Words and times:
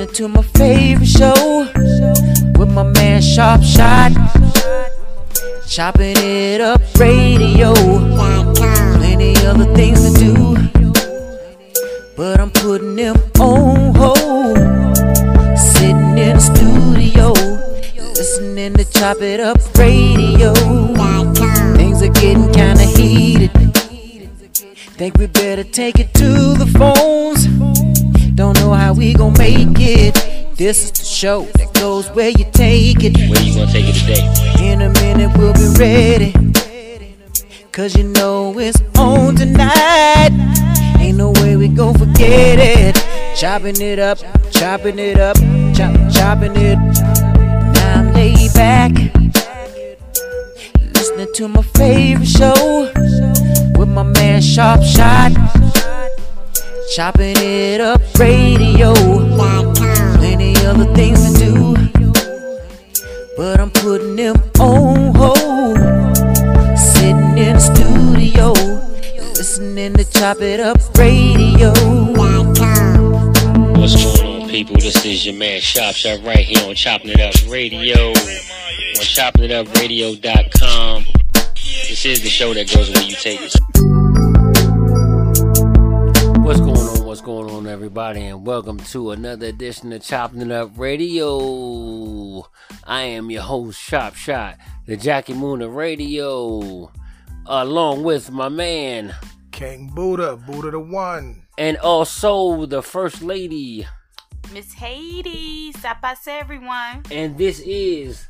Listening 0.00 0.14
to 0.14 0.28
my 0.28 0.42
favorite 0.56 1.06
show 1.06 1.68
with 2.58 2.72
my 2.72 2.84
man 2.84 3.20
Sharp 3.20 3.62
Shot. 3.62 4.12
Chopping 5.68 6.16
it 6.16 6.62
up 6.62 6.80
radio. 6.98 7.74
Plenty 7.74 9.36
other 9.44 9.66
things 9.74 10.02
to 10.02 10.18
do. 10.18 10.56
But 12.16 12.40
I'm 12.40 12.50
putting 12.50 12.96
them 12.96 13.16
on 13.40 13.94
hold. 13.94 14.56
Sitting 15.58 16.16
in 16.16 16.36
the 16.36 16.40
studio. 16.40 17.32
Listening 18.14 18.72
to 18.76 18.84
Chop 18.90 19.20
It 19.20 19.38
Up 19.38 19.58
radio. 19.76 20.54
Things 21.76 22.02
are 22.02 22.08
getting 22.08 22.50
kinda 22.52 22.84
heated. 22.84 23.50
Think 24.96 25.18
we 25.18 25.26
better 25.26 25.64
take 25.64 25.98
it 25.98 26.14
to 26.14 26.54
the 26.54 26.66
phones. 26.78 27.59
Don't 28.40 28.58
know 28.58 28.72
how 28.72 28.94
we 28.94 29.12
gon' 29.12 29.34
make 29.34 29.76
it. 29.78 30.14
This 30.56 30.84
is 30.84 30.92
the 30.92 31.04
show 31.04 31.42
that 31.58 31.74
goes 31.74 32.08
where 32.12 32.30
you 32.30 32.46
take 32.52 33.04
it. 33.04 33.14
Where 33.28 33.42
you 33.42 33.54
gonna 33.54 33.70
take 33.70 33.84
it 33.86 34.00
today? 34.00 34.24
In 34.64 34.80
a 34.80 34.88
minute 34.88 35.36
we'll 35.36 35.52
be 35.52 35.68
ready. 35.78 36.32
Cause 37.70 37.94
you 37.94 38.04
know 38.04 38.58
it's 38.58 38.80
on 38.96 39.36
tonight. 39.36 40.30
Ain't 40.98 41.18
no 41.18 41.32
way 41.32 41.56
we 41.56 41.68
gon' 41.68 41.92
forget 41.98 42.58
it. 42.58 42.96
Chopping 43.36 43.78
it 43.78 43.98
up, 43.98 44.16
chopping 44.50 44.98
it 44.98 45.20
up, 45.20 45.36
chop, 45.76 45.92
chopping 46.10 46.56
it. 46.56 46.78
Now 46.78 48.00
I'm 48.00 48.14
laid 48.14 48.54
back. 48.54 48.92
Listening 50.94 51.28
to 51.34 51.46
my 51.46 51.62
favorite 51.76 52.26
show 52.26 52.90
with 53.76 53.88
my 53.90 54.02
man 54.02 54.40
Sharp 54.40 54.82
Shot. 54.82 55.79
Chopping 56.90 57.36
it 57.36 57.80
up 57.80 58.00
radio. 58.18 58.92
Plenty 60.18 60.56
other 60.66 60.92
things 60.92 61.34
to 61.34 61.38
do. 61.38 61.74
But 63.36 63.60
I'm 63.60 63.70
putting 63.70 64.16
them 64.16 64.34
on 64.58 65.14
hold. 65.14 65.78
Sitting 66.76 67.38
in 67.38 67.54
the 67.54 67.60
studio. 67.60 68.52
Listening 69.34 69.94
to 69.94 70.04
Chop 70.10 70.40
It 70.40 70.58
Up 70.58 70.78
radio. 70.98 71.70
What's 73.78 73.94
going 73.94 74.42
on, 74.42 74.48
people? 74.48 74.74
This 74.74 75.04
is 75.04 75.24
your 75.24 75.36
man 75.36 75.60
Sharp 75.60 75.94
Shot 75.94 76.24
right 76.24 76.38
here 76.38 76.68
on 76.68 76.74
Chopping 76.74 77.10
It 77.10 77.20
Up 77.20 77.36
Radio. 77.48 78.08
On 78.08 79.04
choppingitupradio.com. 79.06 81.04
This 81.88 82.04
is 82.04 82.20
the 82.20 82.28
show 82.28 82.52
that 82.52 82.68
goes 82.74 82.90
where 82.90 83.04
you 83.04 83.14
take 83.14 83.40
it. 83.42 83.54
What's 86.50 86.60
going 86.62 86.78
on? 86.78 87.06
What's 87.06 87.20
going 87.20 87.48
on, 87.48 87.68
everybody? 87.68 88.22
And 88.22 88.44
welcome 88.44 88.78
to 88.78 89.12
another 89.12 89.46
edition 89.46 89.92
of 89.92 90.02
Chopping 90.02 90.40
It 90.40 90.50
Up 90.50 90.72
Radio. 90.76 92.44
I 92.82 93.02
am 93.02 93.30
your 93.30 93.42
host, 93.42 93.80
Sharp 93.80 94.16
Shot, 94.16 94.56
the 94.84 94.96
Jackie 94.96 95.34
Moon 95.34 95.62
of 95.62 95.76
Radio, 95.76 96.90
along 97.46 98.02
with 98.02 98.32
my 98.32 98.48
man, 98.48 99.14
King 99.52 99.92
Buddha, 99.94 100.36
Buddha 100.38 100.72
the 100.72 100.80
One. 100.80 101.46
and 101.56 101.76
also 101.76 102.66
the 102.66 102.82
First 102.82 103.22
Lady. 103.22 103.86
Miss 104.52 104.72
Haiti, 104.72 105.72
Sapas 105.74 106.26
everyone. 106.26 107.04
And 107.12 107.38
this 107.38 107.60
is 107.60 108.26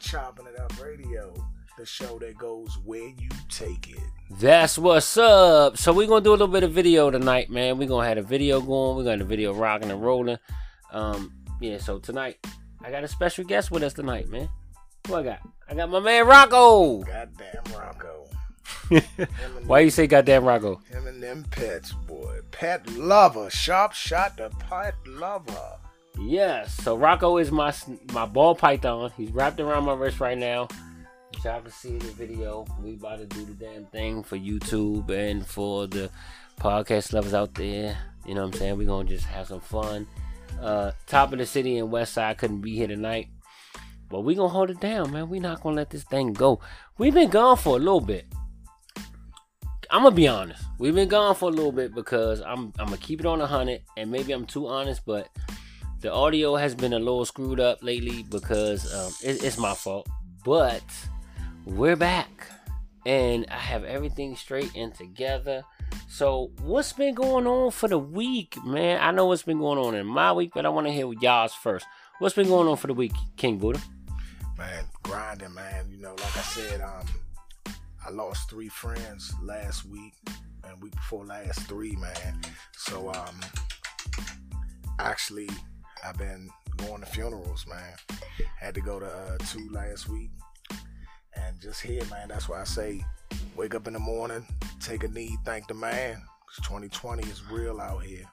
Chopping 0.00 0.48
It 0.48 0.58
Up 0.58 0.72
Radio, 0.82 1.32
the 1.78 1.86
show 1.86 2.18
that 2.18 2.36
goes 2.36 2.76
where 2.84 3.10
you 3.10 3.28
take 3.48 3.90
it. 3.90 4.13
That's 4.40 4.76
what's 4.78 5.16
up. 5.16 5.78
So 5.78 5.92
we're 5.92 6.08
gonna 6.08 6.24
do 6.24 6.30
a 6.30 6.32
little 6.32 6.48
bit 6.48 6.64
of 6.64 6.72
video 6.72 7.08
tonight, 7.08 7.50
man. 7.50 7.78
We're 7.78 7.86
gonna 7.86 8.08
have 8.08 8.18
a 8.18 8.22
video 8.22 8.60
going. 8.60 8.96
We're 8.96 9.04
gonna 9.04 9.18
have 9.18 9.26
a 9.26 9.28
video 9.28 9.54
rocking 9.54 9.92
and 9.92 10.02
rolling. 10.02 10.38
Um, 10.90 11.32
yeah. 11.60 11.78
So 11.78 12.00
tonight, 12.00 12.44
I 12.82 12.90
got 12.90 13.04
a 13.04 13.08
special 13.08 13.44
guest 13.44 13.70
with 13.70 13.84
us 13.84 13.92
tonight, 13.92 14.28
man. 14.28 14.48
Who 15.06 15.14
I 15.14 15.22
got? 15.22 15.38
I 15.68 15.74
got 15.74 15.88
my 15.88 16.00
man 16.00 16.26
Rocco. 16.26 17.02
Goddamn 17.02 17.62
Rocco. 17.78 18.28
Why 19.66 19.80
you 19.80 19.90
say 19.90 20.08
goddamn 20.08 20.44
Rocco? 20.44 20.80
him 20.90 21.06
and 21.06 21.22
them 21.22 21.44
pets, 21.52 21.92
boy. 21.92 22.40
Pet 22.50 22.90
lover. 22.96 23.50
Sharp 23.50 23.92
shot 23.92 24.36
the 24.36 24.50
pet 24.68 24.94
lover. 25.06 25.78
Yes. 26.18 26.74
So 26.82 26.96
Rocco 26.96 27.36
is 27.36 27.52
my 27.52 27.72
my 28.12 28.26
ball 28.26 28.56
python. 28.56 29.12
He's 29.16 29.30
wrapped 29.30 29.60
around 29.60 29.84
my 29.84 29.94
wrist 29.94 30.18
right 30.18 30.36
now. 30.36 30.66
Y'all 31.42 31.60
can 31.60 31.70
see 31.70 31.98
the 31.98 32.12
video, 32.12 32.64
we 32.82 32.94
about 32.94 33.18
to 33.18 33.26
do 33.26 33.44
the 33.44 33.52
damn 33.52 33.84
thing 33.86 34.22
for 34.22 34.36
YouTube 34.36 35.10
and 35.10 35.46
for 35.46 35.86
the 35.86 36.10
podcast 36.58 37.12
lovers 37.12 37.34
out 37.34 37.54
there. 37.54 37.96
You 38.24 38.34
know 38.34 38.42
what 38.42 38.54
I'm 38.54 38.60
saying? 38.60 38.78
We're 38.78 38.86
gonna 38.86 39.08
just 39.08 39.26
have 39.26 39.48
some 39.48 39.60
fun. 39.60 40.06
Uh 40.60 40.92
top 41.06 41.32
of 41.32 41.38
the 41.38 41.46
city 41.46 41.78
and 41.78 41.90
West 41.90 42.14
Side 42.14 42.38
couldn't 42.38 42.60
be 42.60 42.76
here 42.76 42.86
tonight. 42.86 43.28
But 44.08 44.20
we 44.20 44.34
gonna 44.34 44.48
hold 44.48 44.70
it 44.70 44.80
down, 44.80 45.12
man. 45.12 45.28
we 45.28 45.40
not 45.40 45.62
gonna 45.62 45.76
let 45.76 45.90
this 45.90 46.04
thing 46.04 46.32
go. 46.32 46.60
We've 46.98 47.12
been 47.12 47.30
gone 47.30 47.56
for 47.56 47.76
a 47.76 47.80
little 47.80 48.00
bit. 48.00 48.26
I'm 49.90 50.02
gonna 50.02 50.14
be 50.14 50.28
honest. 50.28 50.64
We've 50.78 50.94
been 50.94 51.08
gone 51.08 51.34
for 51.34 51.48
a 51.48 51.52
little 51.52 51.72
bit 51.72 51.94
because 51.94 52.40
I'm 52.40 52.72
I'm 52.78 52.86
gonna 52.86 52.96
keep 52.96 53.20
it 53.20 53.26
on 53.26 53.40
a 53.40 53.46
hundred, 53.46 53.82
and 53.96 54.10
maybe 54.10 54.32
I'm 54.32 54.46
too 54.46 54.66
honest, 54.66 55.02
but 55.04 55.28
the 56.00 56.12
audio 56.12 56.56
has 56.56 56.74
been 56.74 56.92
a 56.92 56.98
little 56.98 57.24
screwed 57.24 57.60
up 57.60 57.82
lately 57.82 58.24
because 58.24 58.92
um, 58.94 59.12
it, 59.22 59.42
it's 59.42 59.58
my 59.58 59.74
fault. 59.74 60.08
But 60.44 60.82
we're 61.64 61.96
back, 61.96 62.46
and 63.06 63.46
I 63.50 63.56
have 63.56 63.84
everything 63.84 64.36
straight 64.36 64.74
and 64.74 64.94
together. 64.94 65.64
So, 66.08 66.50
what's 66.60 66.92
been 66.92 67.14
going 67.14 67.46
on 67.46 67.70
for 67.70 67.88
the 67.88 67.98
week, 67.98 68.56
man? 68.64 69.00
I 69.00 69.10
know 69.10 69.26
what's 69.26 69.42
been 69.42 69.58
going 69.58 69.78
on 69.78 69.94
in 69.94 70.06
my 70.06 70.32
week, 70.32 70.52
but 70.54 70.66
I 70.66 70.68
want 70.68 70.86
to 70.86 70.92
hear 70.92 71.10
y'all's 71.20 71.54
first. 71.54 71.86
What's 72.18 72.34
been 72.34 72.48
going 72.48 72.68
on 72.68 72.76
for 72.76 72.86
the 72.86 72.94
week, 72.94 73.14
King 73.36 73.58
Buddha? 73.58 73.80
Man, 74.56 74.84
grinding, 75.02 75.54
man. 75.54 75.90
You 75.90 75.98
know, 75.98 76.12
like 76.12 76.36
I 76.36 76.42
said, 76.42 76.80
um, 76.80 77.06
I 78.06 78.10
lost 78.10 78.50
three 78.50 78.68
friends 78.68 79.34
last 79.42 79.84
week 79.86 80.14
and 80.62 80.80
week 80.82 80.94
before 80.94 81.24
last, 81.24 81.60
three, 81.62 81.96
man. 81.96 82.40
So, 82.76 83.10
um, 83.12 83.40
actually, 84.98 85.48
I've 86.04 86.18
been 86.18 86.48
going 86.76 87.00
to 87.00 87.06
funerals, 87.06 87.66
man. 87.66 87.94
Had 88.60 88.74
to 88.74 88.80
go 88.80 89.00
to 89.00 89.06
uh, 89.06 89.38
two 89.38 89.68
last 89.70 90.08
week. 90.08 90.30
And 91.36 91.60
just 91.60 91.80
here, 91.80 92.04
man, 92.10 92.28
that's 92.28 92.48
why 92.48 92.60
I 92.60 92.64
say 92.64 93.04
wake 93.56 93.74
up 93.74 93.86
in 93.86 93.92
the 93.92 93.98
morning, 93.98 94.44
take 94.80 95.04
a 95.04 95.08
knee, 95.08 95.36
thank 95.44 95.68
the 95.68 95.74
man. 95.74 96.22
'Cause 96.46 96.64
2020 96.66 97.22
is 97.28 97.42
real 97.44 97.80
out 97.80 98.02
here. 98.02 98.28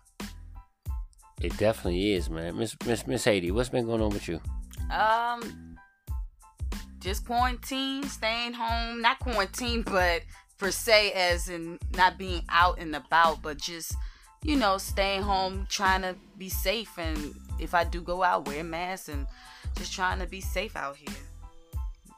It 1.42 1.58
definitely 1.58 2.14
is, 2.14 2.30
man. 2.30 2.58
Miss 2.58 2.76
Miss 2.86 3.08
Miss 3.08 3.24
Haiti, 3.24 3.50
what's 3.52 3.70
been 3.70 3.86
going 3.86 4.02
on 4.02 4.12
with 4.12 4.28
you? 4.28 4.40
Um, 4.92 5.80
just 7.00 7.26
quarantine, 7.26 8.04
staying 8.08 8.54
home. 8.54 9.02
Not 9.02 9.20
quarantine, 9.20 9.82
but 9.82 10.22
per 10.60 10.70
se, 10.70 11.14
as 11.14 11.50
in 11.50 11.80
not 11.96 12.20
being 12.20 12.44
out 12.50 12.78
and 12.78 12.96
about, 12.96 13.42
but 13.42 13.58
just 13.58 13.96
you 14.44 14.56
know, 14.56 14.78
staying 14.78 15.22
home, 15.22 15.68
trying 15.70 16.02
to 16.02 16.16
be 16.38 16.50
safe. 16.50 16.98
And 16.98 17.36
if 17.60 17.74
I 17.74 17.84
do 17.84 18.02
go 18.02 18.24
out, 18.24 18.48
wear 18.48 18.64
masks 18.64 19.10
and 19.10 19.28
just 19.78 19.94
trying 19.94 20.20
to 20.20 20.26
be 20.26 20.42
safe 20.42 20.76
out 20.76 20.96
here. 20.96 21.16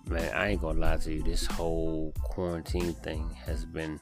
Man, 0.06 0.34
I 0.36 0.50
ain't 0.50 0.62
gonna 0.62 0.80
lie 0.80 0.98
to 0.98 1.14
you. 1.14 1.24
This 1.24 1.46
whole 1.46 2.14
quarantine 2.24 2.94
thing 2.94 3.30
has 3.46 3.64
been 3.64 4.00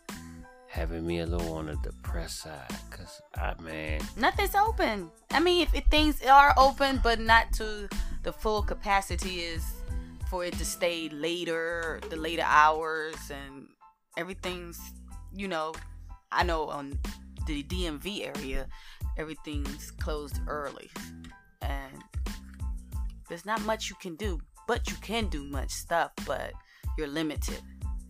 having 0.68 1.06
me 1.06 1.20
a 1.20 1.26
little 1.26 1.54
on 1.54 1.68
the 1.68 1.76
depressed 1.84 2.40
side. 2.40 2.72
Cause 2.90 3.22
I, 3.36 3.54
man, 3.62 4.02
Nothing's 4.18 4.56
open. 4.56 5.12
I 5.30 5.40
mean, 5.40 5.62
if, 5.62 5.76
if 5.76 5.86
things 5.86 6.24
are 6.26 6.54
open, 6.58 7.02
but 7.04 7.20
not 7.20 7.52
to 7.54 7.90
the 8.24 8.32
full 8.32 8.64
capacity, 8.64 9.42
is 9.42 9.64
for 10.30 10.46
it 10.46 10.54
to 10.54 10.66
stay 10.66 11.10
later, 11.10 12.00
the 12.10 12.16
later 12.16 12.46
hours, 12.46 13.18
and 13.30 13.68
everything's, 14.18 14.80
you 15.36 15.48
know, 15.48 15.74
I 16.32 16.44
know 16.44 16.70
on 16.70 16.98
the 17.48 17.64
DMV 17.64 18.36
area, 18.38 18.68
everything's 19.18 19.92
closed 19.92 20.40
early, 20.48 20.90
and 21.62 22.02
there's 23.28 23.46
not 23.46 23.62
much 23.66 23.90
you 23.90 23.96
can 23.98 24.16
do. 24.16 24.40
But 24.72 24.90
you 24.90 24.96
can 25.02 25.28
do 25.28 25.44
much 25.44 25.70
stuff, 25.70 26.14
but 26.26 26.54
you're 26.98 27.06
limited, 27.06 27.60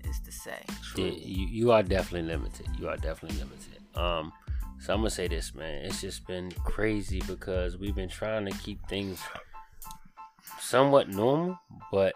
is 0.03 0.19
to 0.19 0.31
say. 0.31 0.63
yeah, 0.95 1.05
you, 1.07 1.47
you 1.47 1.71
are 1.71 1.81
definitely 1.81 2.29
limited. 2.29 2.67
You 2.77 2.87
are 2.87 2.97
definitely 2.97 3.39
limited. 3.39 3.79
Um, 3.95 4.31
so 4.79 4.93
I'm 4.93 4.99
gonna 4.99 5.09
say 5.09 5.27
this, 5.27 5.55
man. 5.55 5.85
It's 5.85 6.01
just 6.01 6.27
been 6.27 6.51
crazy 6.63 7.19
because 7.25 7.77
we've 7.77 7.95
been 7.95 8.09
trying 8.09 8.45
to 8.45 8.51
keep 8.59 8.87
things 8.87 9.19
somewhat 10.59 11.09
normal, 11.09 11.59
but 11.91 12.13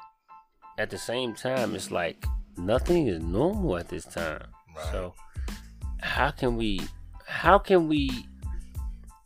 at 0.77 0.91
the 0.91 0.99
same 0.99 1.33
time, 1.33 1.73
it's 1.73 1.89
like 1.89 2.23
nothing 2.55 3.07
is 3.07 3.23
normal 3.23 3.77
at 3.77 3.89
this 3.89 4.05
time. 4.05 4.45
Right. 4.75 4.91
So 4.91 5.15
how 6.01 6.29
can 6.29 6.55
we 6.55 6.81
how 7.25 7.57
can 7.57 7.87
we 7.87 8.27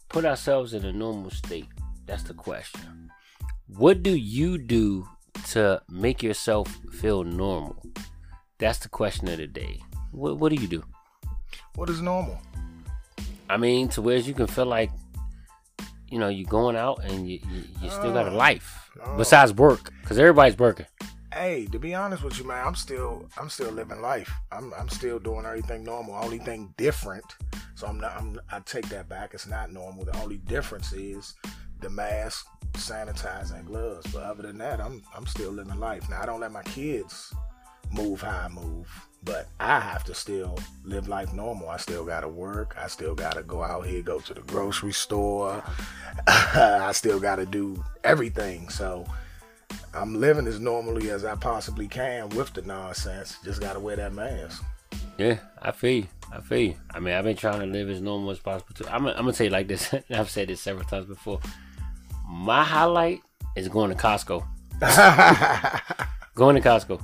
put 0.08 0.24
ourselves 0.24 0.74
in 0.74 0.86
a 0.86 0.94
normal 0.94 1.30
state? 1.30 1.68
That's 2.06 2.24
the 2.24 2.36
question. 2.36 2.99
What 3.78 4.02
do 4.04 4.16
you 4.16 4.58
do 4.58 5.08
to 5.50 5.82
make 5.90 6.24
yourself 6.24 6.80
feel 6.92 7.24
normal? 7.24 7.82
That's 8.58 8.80
the 8.80 8.90
question 8.90 9.28
of 9.28 9.38
the 9.38 9.48
day. 9.48 9.80
What 10.12 10.38
what 10.38 10.50
do 10.52 10.62
you 10.62 10.68
do? 10.68 10.84
What 11.76 11.90
is 11.90 12.02
normal? 12.02 12.40
I 13.50 13.58
mean, 13.58 13.88
to 13.90 14.02
where 14.02 14.18
you 14.18 14.34
can 14.34 14.48
feel 14.48 14.66
like 14.66 14.92
you 16.10 16.18
know 16.20 16.30
you're 16.30 16.50
going 16.50 16.76
out 16.76 17.04
and 17.04 17.30
you 17.30 17.40
you, 17.52 17.64
you 17.82 17.90
still 17.90 18.12
got 18.12 18.28
a 18.28 18.32
uh, 18.32 18.34
life 18.34 18.90
No. 18.98 19.18
besides 19.18 19.54
work 19.54 19.92
because 20.02 20.18
everybody's 20.18 20.58
working. 20.58 20.88
Hey, 21.32 21.68
to 21.72 21.78
be 21.78 21.94
honest 21.94 22.24
with 22.24 22.40
you, 22.40 22.46
man, 22.46 22.66
I'm 22.66 22.76
still 22.76 23.30
I'm 23.38 23.50
still 23.50 23.72
living 23.72 24.02
life. 24.02 24.32
I'm 24.52 24.74
I'm 24.74 24.90
still 24.90 25.20
doing 25.20 25.46
everything 25.46 25.84
normal. 25.84 26.16
Only 26.16 26.40
thing 26.40 26.74
different. 26.76 27.26
So 27.76 27.86
I'm 27.88 28.00
not. 28.00 28.18
I'm, 28.18 28.42
I 28.52 28.60
take 28.62 28.90
that 28.90 29.08
back. 29.08 29.34
It's 29.36 29.48
not 29.48 29.72
normal. 29.72 30.06
The 30.06 30.20
only 30.22 30.38
difference 30.38 30.92
is 30.92 31.36
the 31.82 31.90
mask, 31.90 32.46
sanitizer, 32.74 33.56
and 33.56 33.66
gloves. 33.66 34.12
But 34.12 34.24
other 34.24 34.44
than 34.44 34.58
that, 34.60 34.80
I'm 34.80 35.04
I'm 35.16 35.26
still 35.26 35.52
living 35.52 35.80
life. 35.80 36.10
Now 36.10 36.22
I 36.22 36.26
don't 36.26 36.40
let 36.40 36.52
my 36.52 36.64
kids 36.64 37.34
move 37.92 38.22
how 38.22 38.46
I 38.46 38.48
move, 38.50 38.88
but 39.24 39.48
I 39.60 39.80
have 39.80 40.04
to 40.06 40.14
still 40.14 40.58
live 40.84 41.08
life 41.08 41.34
normal. 41.34 41.70
I 41.70 41.78
still 41.78 42.06
gotta 42.06 42.28
work. 42.28 42.76
I 42.80 42.88
still 42.88 43.16
gotta 43.16 43.44
go 43.44 43.64
out 43.64 43.86
here, 43.86 44.02
go 44.02 44.20
to 44.20 44.34
the 44.34 44.42
grocery 44.42 44.94
store. 44.94 45.64
I 46.28 46.92
still 46.94 47.20
gotta 47.20 47.46
do 47.46 47.84
everything. 48.04 48.70
So. 48.70 49.06
I'm 49.94 50.20
living 50.20 50.46
as 50.48 50.60
normally 50.60 51.10
as 51.10 51.26
I 51.26 51.36
possibly 51.36 51.88
can 51.88 52.30
with 52.30 52.54
the 52.54 52.62
nonsense. 52.62 53.38
Just 53.44 53.62
gotta 53.62 53.80
wear 53.80 53.96
that 53.96 54.14
mask. 54.14 54.64
Yeah, 55.18 55.40
I 55.62 55.72
feel 55.72 55.92
you. 55.92 56.08
I 56.32 56.42
feel 56.42 56.60
you. 56.60 56.76
I 56.92 57.00
mean, 57.00 57.14
I've 57.14 57.24
been 57.26 57.36
trying 57.36 57.60
to 57.60 57.66
live 57.66 57.90
as 57.90 58.02
normal 58.02 58.32
as 58.32 58.40
possible 58.40 58.74
too. 58.74 58.86
I'm, 58.88 59.06
I'm 59.08 59.16
gonna 59.16 59.34
tell 59.34 59.46
you 59.46 59.52
like 59.52 59.68
this. 59.68 59.94
I've 60.10 60.30
said 60.30 60.48
this 60.48 60.62
several 60.62 60.86
times 60.86 61.08
before. 61.08 61.40
My 62.30 62.64
highlight 62.64 63.22
is 63.56 63.68
going 63.68 63.90
to 63.90 63.96
Costco. 63.98 64.46
Going 66.36 66.56
to 66.56 66.62
Costco. 66.62 67.04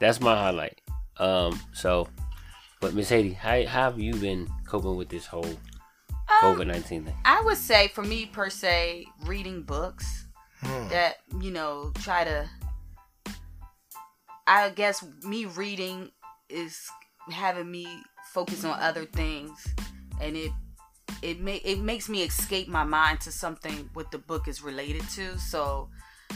That's 0.00 0.20
my 0.20 0.34
highlight. 0.34 0.80
Um. 1.18 1.60
So, 1.72 2.08
but 2.80 2.94
Miss 2.94 3.08
Haiti, 3.10 3.32
how, 3.32 3.64
how 3.66 3.82
have 3.90 3.98
you 4.00 4.14
been 4.14 4.48
coping 4.66 4.96
with 4.96 5.08
this 5.10 5.26
whole 5.26 5.44
Um, 5.44 5.56
COVID 6.42 6.66
nineteen 6.66 7.04
thing? 7.04 7.14
I 7.24 7.42
would 7.44 7.58
say 7.58 7.88
for 7.88 8.02
me 8.02 8.26
per 8.26 8.48
se, 8.48 9.06
reading 9.26 9.62
books 9.62 10.26
Hmm. 10.60 10.88
that 10.88 11.16
you 11.40 11.50
know 11.50 11.92
try 12.00 12.24
to. 12.24 12.48
I 14.46 14.70
guess 14.70 15.04
me 15.22 15.44
reading 15.46 16.10
is 16.48 16.88
having 17.30 17.70
me 17.70 17.86
focus 18.32 18.64
on 18.64 18.78
other 18.80 19.04
things, 19.04 19.66
and 20.20 20.36
it 20.36 20.52
it 21.22 21.40
ma- 21.40 21.60
it 21.64 21.78
makes 21.80 22.08
me 22.08 22.22
escape 22.22 22.68
my 22.68 22.84
mind 22.84 23.20
to 23.22 23.32
something 23.32 23.88
what 23.94 24.10
the 24.10 24.18
book 24.18 24.48
is 24.48 24.62
related 24.62 25.02
to. 25.10 25.38
So 25.38 25.88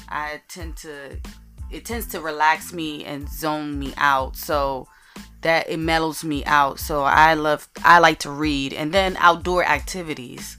I 0.09 0.41
tend 0.49 0.77
to 0.79 1.19
it 1.71 1.85
tends 1.85 2.07
to 2.09 2.21
relax 2.21 2.73
me 2.73 3.05
and 3.05 3.29
zone 3.29 3.79
me 3.79 3.93
out. 3.97 4.37
So 4.37 4.89
that 5.43 5.69
it 5.69 5.79
mellows 5.79 6.25
me 6.25 6.45
out. 6.45 6.79
So 6.81 7.03
I 7.03 7.35
love 7.35 7.69
I 7.85 7.99
like 7.99 8.19
to 8.21 8.31
read 8.31 8.73
and 8.73 8.93
then 8.93 9.17
outdoor 9.19 9.65
activities. 9.65 10.57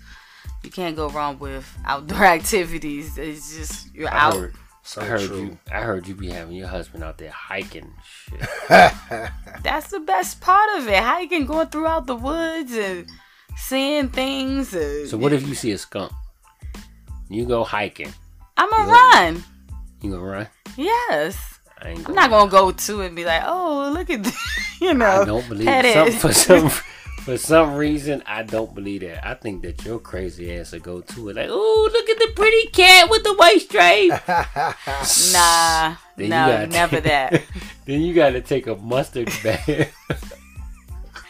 You 0.63 0.69
can't 0.69 0.95
go 0.95 1.09
wrong 1.09 1.39
with 1.39 1.65
outdoor 1.85 2.23
activities. 2.37 3.17
It's 3.17 3.55
just 3.57 3.93
you're 3.95 4.09
I 4.09 4.17
out. 4.17 4.35
heard, 4.35 4.55
So 4.83 5.01
I 5.01 5.05
heard 5.05 5.21
true. 5.21 5.37
you. 5.41 5.57
I 5.71 5.81
heard 5.81 6.07
you 6.07 6.15
be 6.15 6.29
having 6.29 6.55
your 6.55 6.67
husband 6.67 7.03
out 7.03 7.17
there 7.17 7.31
hiking. 7.31 7.93
Shit. 8.03 8.39
That's 9.63 9.89
the 9.89 10.01
best 10.05 10.41
part 10.41 10.69
of 10.77 10.87
it. 10.87 11.01
Hiking, 11.01 11.45
going 11.45 11.67
throughout 11.67 12.07
the 12.07 12.15
woods 12.15 12.73
and 12.73 13.07
seeing 13.59 14.09
things. 14.09 14.69
So 15.09 15.17
what 15.17 15.33
if 15.33 15.47
you 15.47 15.55
see 15.55 15.71
a 15.71 15.77
skunk? 15.77 16.11
You 17.29 17.45
go 17.45 17.63
hiking. 17.63 18.13
I'm 18.57 18.69
gonna 18.69 18.91
run. 18.91 19.43
You 20.01 20.11
gonna 20.11 20.23
run? 20.23 20.47
Yes. 20.77 21.59
I 21.81 21.89
I'm 21.91 22.13
not 22.13 22.29
gonna 22.29 22.49
go 22.51 22.71
to 22.71 23.01
it 23.01 23.07
and 23.07 23.15
be 23.15 23.23
like, 23.25 23.43
oh, 23.45 23.91
look 23.93 24.09
at 24.09 24.23
this. 24.23 24.79
you 24.81 24.93
know. 24.93 25.21
I 25.21 25.25
don't 25.25 25.47
believe. 25.47 25.93
Some, 25.93 26.11
for 26.11 26.33
some 26.33 26.69
for 27.23 27.37
some 27.37 27.75
reason 27.75 28.23
I 28.25 28.43
don't 28.43 28.73
believe 28.73 29.01
that. 29.01 29.25
I 29.27 29.33
think 29.35 29.61
that 29.63 29.85
your 29.85 29.99
crazy 29.99 30.55
ass 30.57 30.71
will 30.71 30.79
go 30.79 31.01
to 31.01 31.29
it 31.29 31.35
like, 31.35 31.47
oh 31.49 31.89
look 31.93 32.09
at 32.09 32.17
the 32.17 32.31
pretty 32.35 32.67
cat 32.67 33.09
with 33.09 33.23
the 33.23 33.33
white 33.35 33.61
stripe. 33.61 34.27
Nah, 35.33 35.95
Then 36.17 36.29
no, 36.29 36.65
never 36.65 36.95
take- 36.95 37.03
that. 37.05 37.43
then 37.85 38.01
you 38.01 38.13
gotta 38.13 38.41
take 38.41 38.67
a 38.67 38.75
mustard 38.75 39.27
bath. 39.43 40.33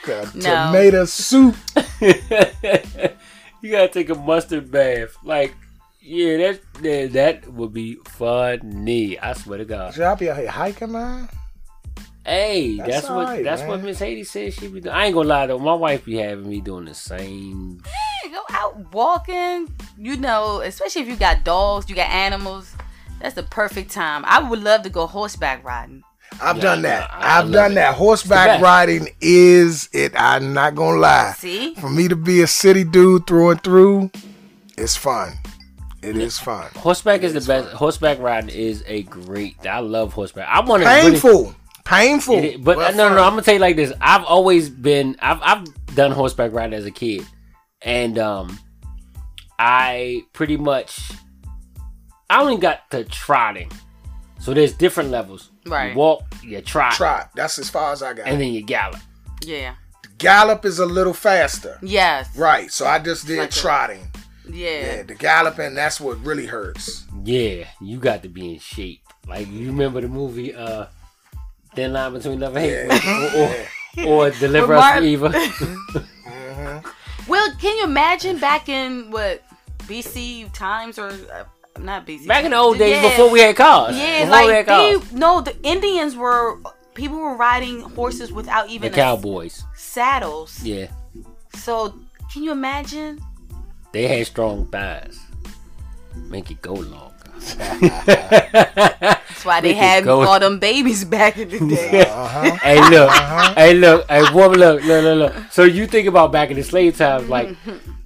Got 0.05 0.35
No. 0.35 0.67
Tomato 0.67 1.05
soup. 1.05 1.55
you 2.01 3.71
gotta 3.71 3.89
take 3.89 4.09
a 4.09 4.15
mustard 4.15 4.71
bath. 4.71 5.17
Like, 5.23 5.55
yeah, 6.01 6.37
that 6.37 6.61
that, 6.81 7.13
that 7.13 7.53
would 7.53 7.73
be 7.73 7.95
funny. 8.05 9.19
I 9.19 9.33
swear 9.33 9.57
to 9.57 9.65
God. 9.65 9.93
Should 9.93 10.03
I 10.03 10.15
be 10.15 10.29
out 10.29 10.37
here 10.37 10.49
hiking, 10.49 10.91
man? 10.91 11.29
Hey, 12.25 12.77
That's 12.77 12.89
that's, 12.89 13.09
what 13.09 13.17
alright, 13.17 13.43
that's 13.43 13.63
what. 13.63 13.81
Miss 13.81 13.99
Haiti 13.99 14.23
said 14.23 14.53
she 14.53 14.67
be 14.67 14.81
doing. 14.81 14.93
I 14.93 15.05
ain't 15.05 15.15
gonna 15.15 15.27
lie 15.27 15.47
though, 15.47 15.57
my 15.57 15.73
wife 15.73 16.05
be 16.05 16.17
having 16.17 16.47
me 16.47 16.61
doing 16.61 16.85
the 16.85 16.93
same. 16.93 17.81
go 18.31 18.41
out 18.51 18.93
walking, 18.93 19.73
you 19.97 20.15
know, 20.15 20.61
especially 20.61 21.01
if 21.01 21.07
you 21.07 21.15
got 21.15 21.43
dogs, 21.43 21.89
you 21.89 21.95
got 21.95 22.09
animals. 22.09 22.75
That's 23.19 23.35
the 23.35 23.43
perfect 23.43 23.91
time. 23.91 24.23
I 24.25 24.47
would 24.47 24.61
love 24.61 24.83
to 24.83 24.89
go 24.89 25.07
horseback 25.07 25.63
riding. 25.63 26.03
I've 26.41 26.57
Yeah, 26.57 26.61
done 26.61 26.81
that. 26.83 27.11
I- 27.13 27.17
I 27.17 27.39
I've 27.39 27.51
done 27.51 27.71
it. 27.73 27.75
that. 27.75 27.95
Horseback 27.95 28.61
riding 28.61 29.09
is 29.21 29.89
it. 29.93 30.13
I'm 30.15 30.53
not 30.53 30.75
gonna 30.75 30.99
lie. 30.99 31.33
See? 31.37 31.75
For 31.75 31.89
me 31.89 32.07
to 32.07 32.15
be 32.15 32.41
a 32.41 32.47
city 32.47 32.83
dude 32.83 33.27
through 33.27 33.51
and 33.51 33.63
through, 33.63 34.11
it's 34.77 34.95
fun. 34.95 35.33
It 36.01 36.15
is 36.15 36.39
fun. 36.39 36.67
Horseback 36.77 37.23
is 37.23 37.33
the 37.33 37.41
best. 37.41 37.67
fun. 37.69 37.75
Horseback 37.75 38.19
riding 38.19 38.49
is 38.49 38.83
a 38.87 39.03
great. 39.03 39.65
I 39.67 39.79
love 39.79 40.13
horseback. 40.13 40.47
I 40.47 40.61
want 40.61 40.83
to 40.83 40.89
really, 40.89 41.11
Painful. 41.11 41.55
Painful. 41.83 42.41
But 42.59 42.77
but 42.77 42.95
no, 42.95 43.09
no, 43.09 43.15
no. 43.15 43.23
I'm 43.23 43.31
gonna 43.31 43.41
tell 43.41 43.55
you 43.55 43.59
like 43.59 43.75
this. 43.75 43.91
I've 43.99 44.23
always 44.23 44.69
been. 44.69 45.17
I've 45.21 45.39
I've 45.41 45.95
done 45.95 46.11
horseback 46.11 46.53
riding 46.53 46.73
as 46.77 46.85
a 46.85 46.91
kid, 46.91 47.25
and 47.81 48.17
um, 48.17 48.57
I 49.57 50.23
pretty 50.33 50.55
much. 50.57 51.11
I 52.29 52.39
only 52.41 52.57
got 52.57 52.89
to 52.91 53.03
trotting, 53.05 53.71
so 54.39 54.53
there's 54.53 54.73
different 54.73 55.09
levels. 55.11 55.49
Right. 55.65 55.91
You 55.91 55.97
walk, 55.97 56.23
you 56.43 56.61
trot, 56.61 56.93
Trot. 56.93 57.29
That's 57.35 57.59
as 57.59 57.69
far 57.69 57.91
as 57.93 58.01
I 58.03 58.13
got. 58.13 58.27
and 58.27 58.39
then 58.41 58.51
you 58.53 58.61
gallop. 58.63 58.99
Yeah. 59.45 59.75
Gallop 60.17 60.65
is 60.65 60.79
a 60.79 60.85
little 60.85 61.13
faster. 61.13 61.77
Yes. 61.81 62.35
Right. 62.37 62.71
So 62.71 62.85
I 62.85 62.99
just 62.99 63.25
did 63.27 63.39
Like 63.39 63.49
a- 63.49 63.53
trotting. 63.53 64.07
Yeah. 64.51 64.95
Yeah, 64.97 65.03
the 65.03 65.13
galloping, 65.15 65.75
that's 65.75 66.01
what 66.01 66.19
really 66.25 66.47
hurts. 66.47 67.05
Yeah, 67.23 67.65
you 67.79 67.99
got 67.99 68.23
to 68.23 68.29
be 68.29 68.53
in 68.53 68.59
shape. 68.59 69.01
Like 69.27 69.47
you 69.47 69.67
remember 69.67 70.01
the 70.01 70.07
movie 70.07 70.55
uh, 70.55 70.87
Thin 71.75 71.93
Line 71.93 72.13
Between 72.13 72.39
Love 72.39 72.55
and 72.57 72.65
Hate, 72.65 73.03
Yeah. 73.03 73.99
or, 73.99 74.05
or, 74.07 74.27
or 74.27 74.29
Deliver 74.39 74.67
With 74.69 74.77
Us 74.77 74.81
Mark- 74.81 74.95
from 74.95 75.05
Evil. 75.05 75.31
Well, 77.27 77.51
can 77.61 77.77
you 77.77 77.83
imagine 77.83 78.39
back 78.39 78.69
in 78.69 79.11
what 79.11 79.43
BC 79.83 80.51
times 80.51 80.97
or 80.97 81.09
uh, 81.09 81.43
not 81.83 82.05
BC? 82.07 82.27
Back 82.27 82.45
in 82.45 82.51
the 82.51 82.57
old 82.57 82.77
days 82.77 82.95
Yeah. 83.01 83.09
before 83.09 83.29
we 83.29 83.39
had 83.39 83.55
cars. 83.55 83.95
Yeah, 83.97 84.25
before 84.25 84.47
we 84.47 84.53
had 84.53 84.57
like 84.57 84.65
cars. 84.67 85.09
they 85.09 85.17
no, 85.17 85.41
the 85.41 85.55
Indians 85.63 86.15
were 86.15 86.57
people 86.93 87.17
were 87.17 87.35
riding 87.35 87.81
horses 87.81 88.31
without 88.31 88.67
the 88.67 88.73
even 88.73 88.93
a 88.93 88.95
cowboys. 88.95 89.63
saddles. 89.75 90.61
Yeah, 90.63 90.87
So 91.55 91.93
can 92.31 92.43
you 92.43 92.51
imagine? 92.51 93.19
they 93.91 94.07
had 94.07 94.27
strong 94.27 94.67
thighs. 94.67 95.17
Make 96.29 96.51
it 96.51 96.61
go 96.61 96.73
long. 96.73 97.13
That's 98.19 99.45
why 99.45 99.61
they 99.61 99.69
Make 99.69 99.77
had 99.77 100.03
go. 100.03 100.21
all 100.21 100.39
them 100.39 100.59
babies 100.59 101.05
back 101.05 101.37
in 101.37 101.49
the 101.49 101.59
day. 101.75 102.01
Uh-huh. 102.05 102.55
hey 102.61 102.89
look, 102.89 103.09
hey 103.57 103.73
look, 103.75 104.05
hey 104.09 104.33
woman, 104.33 104.59
look, 104.59 104.83
look, 104.83 105.03
look, 105.03 105.17
look. 105.35 105.51
So 105.51 105.63
you 105.63 105.87
think 105.87 106.07
about 106.07 106.31
back 106.31 106.49
in 106.51 106.57
the 106.57 106.63
slave 106.63 106.97
times, 106.97 107.29
like, 107.29 107.55
th- 107.63 107.77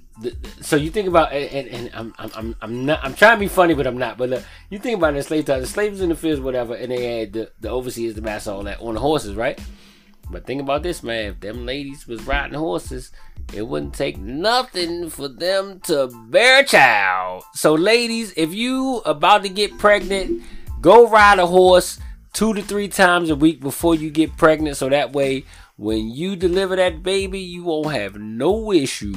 so 0.60 0.76
you 0.76 0.90
think 0.90 1.08
about, 1.08 1.32
and, 1.32 1.68
and 1.68 1.90
I'm, 1.94 2.14
I'm, 2.18 2.30
I'm, 2.34 2.56
I'm 2.62 2.86
not, 2.86 3.00
I'm 3.02 3.14
trying 3.14 3.36
to 3.36 3.40
be 3.40 3.48
funny, 3.48 3.74
but 3.74 3.86
I'm 3.86 3.98
not. 3.98 4.18
But 4.18 4.30
look, 4.30 4.44
you 4.70 4.78
think 4.78 4.98
about 4.98 5.14
the 5.14 5.22
slave 5.22 5.44
times, 5.46 5.62
the 5.62 5.66
slaves 5.66 6.00
in 6.00 6.08
the 6.08 6.14
fields, 6.14 6.40
whatever, 6.40 6.74
and 6.74 6.90
they 6.90 7.20
had 7.20 7.32
the, 7.32 7.50
the 7.60 7.70
overseers, 7.70 8.14
the 8.14 8.22
master, 8.22 8.50
all 8.50 8.62
that 8.64 8.80
on 8.80 8.94
the 8.94 9.00
horses, 9.00 9.34
right? 9.34 9.58
But 10.30 10.46
think 10.46 10.60
about 10.60 10.82
this, 10.82 11.02
man. 11.02 11.32
If 11.32 11.40
them 11.40 11.66
ladies 11.66 12.06
was 12.06 12.26
riding 12.26 12.58
horses, 12.58 13.12
it 13.52 13.62
wouldn't 13.62 13.94
take 13.94 14.16
nothing 14.16 15.10
for 15.10 15.28
them 15.28 15.80
to 15.80 16.08
bear 16.28 16.60
a 16.60 16.64
child. 16.64 17.44
So, 17.54 17.74
ladies, 17.74 18.32
if 18.36 18.54
you 18.54 19.02
about 19.04 19.42
to 19.42 19.48
get 19.48 19.78
pregnant, 19.78 20.42
go 20.80 21.08
ride 21.08 21.38
a 21.38 21.46
horse 21.46 21.98
two 22.34 22.52
to 22.52 22.62
three 22.62 22.88
times 22.88 23.30
a 23.30 23.36
week 23.36 23.60
before 23.60 23.94
you 23.94 24.10
get 24.10 24.36
pregnant. 24.36 24.76
So 24.76 24.88
that 24.90 25.12
way, 25.12 25.44
when 25.76 26.10
you 26.10 26.36
deliver 26.36 26.76
that 26.76 27.02
baby, 27.02 27.40
you 27.40 27.64
won't 27.64 27.94
have 27.94 28.16
no 28.16 28.72
issues. 28.72 29.16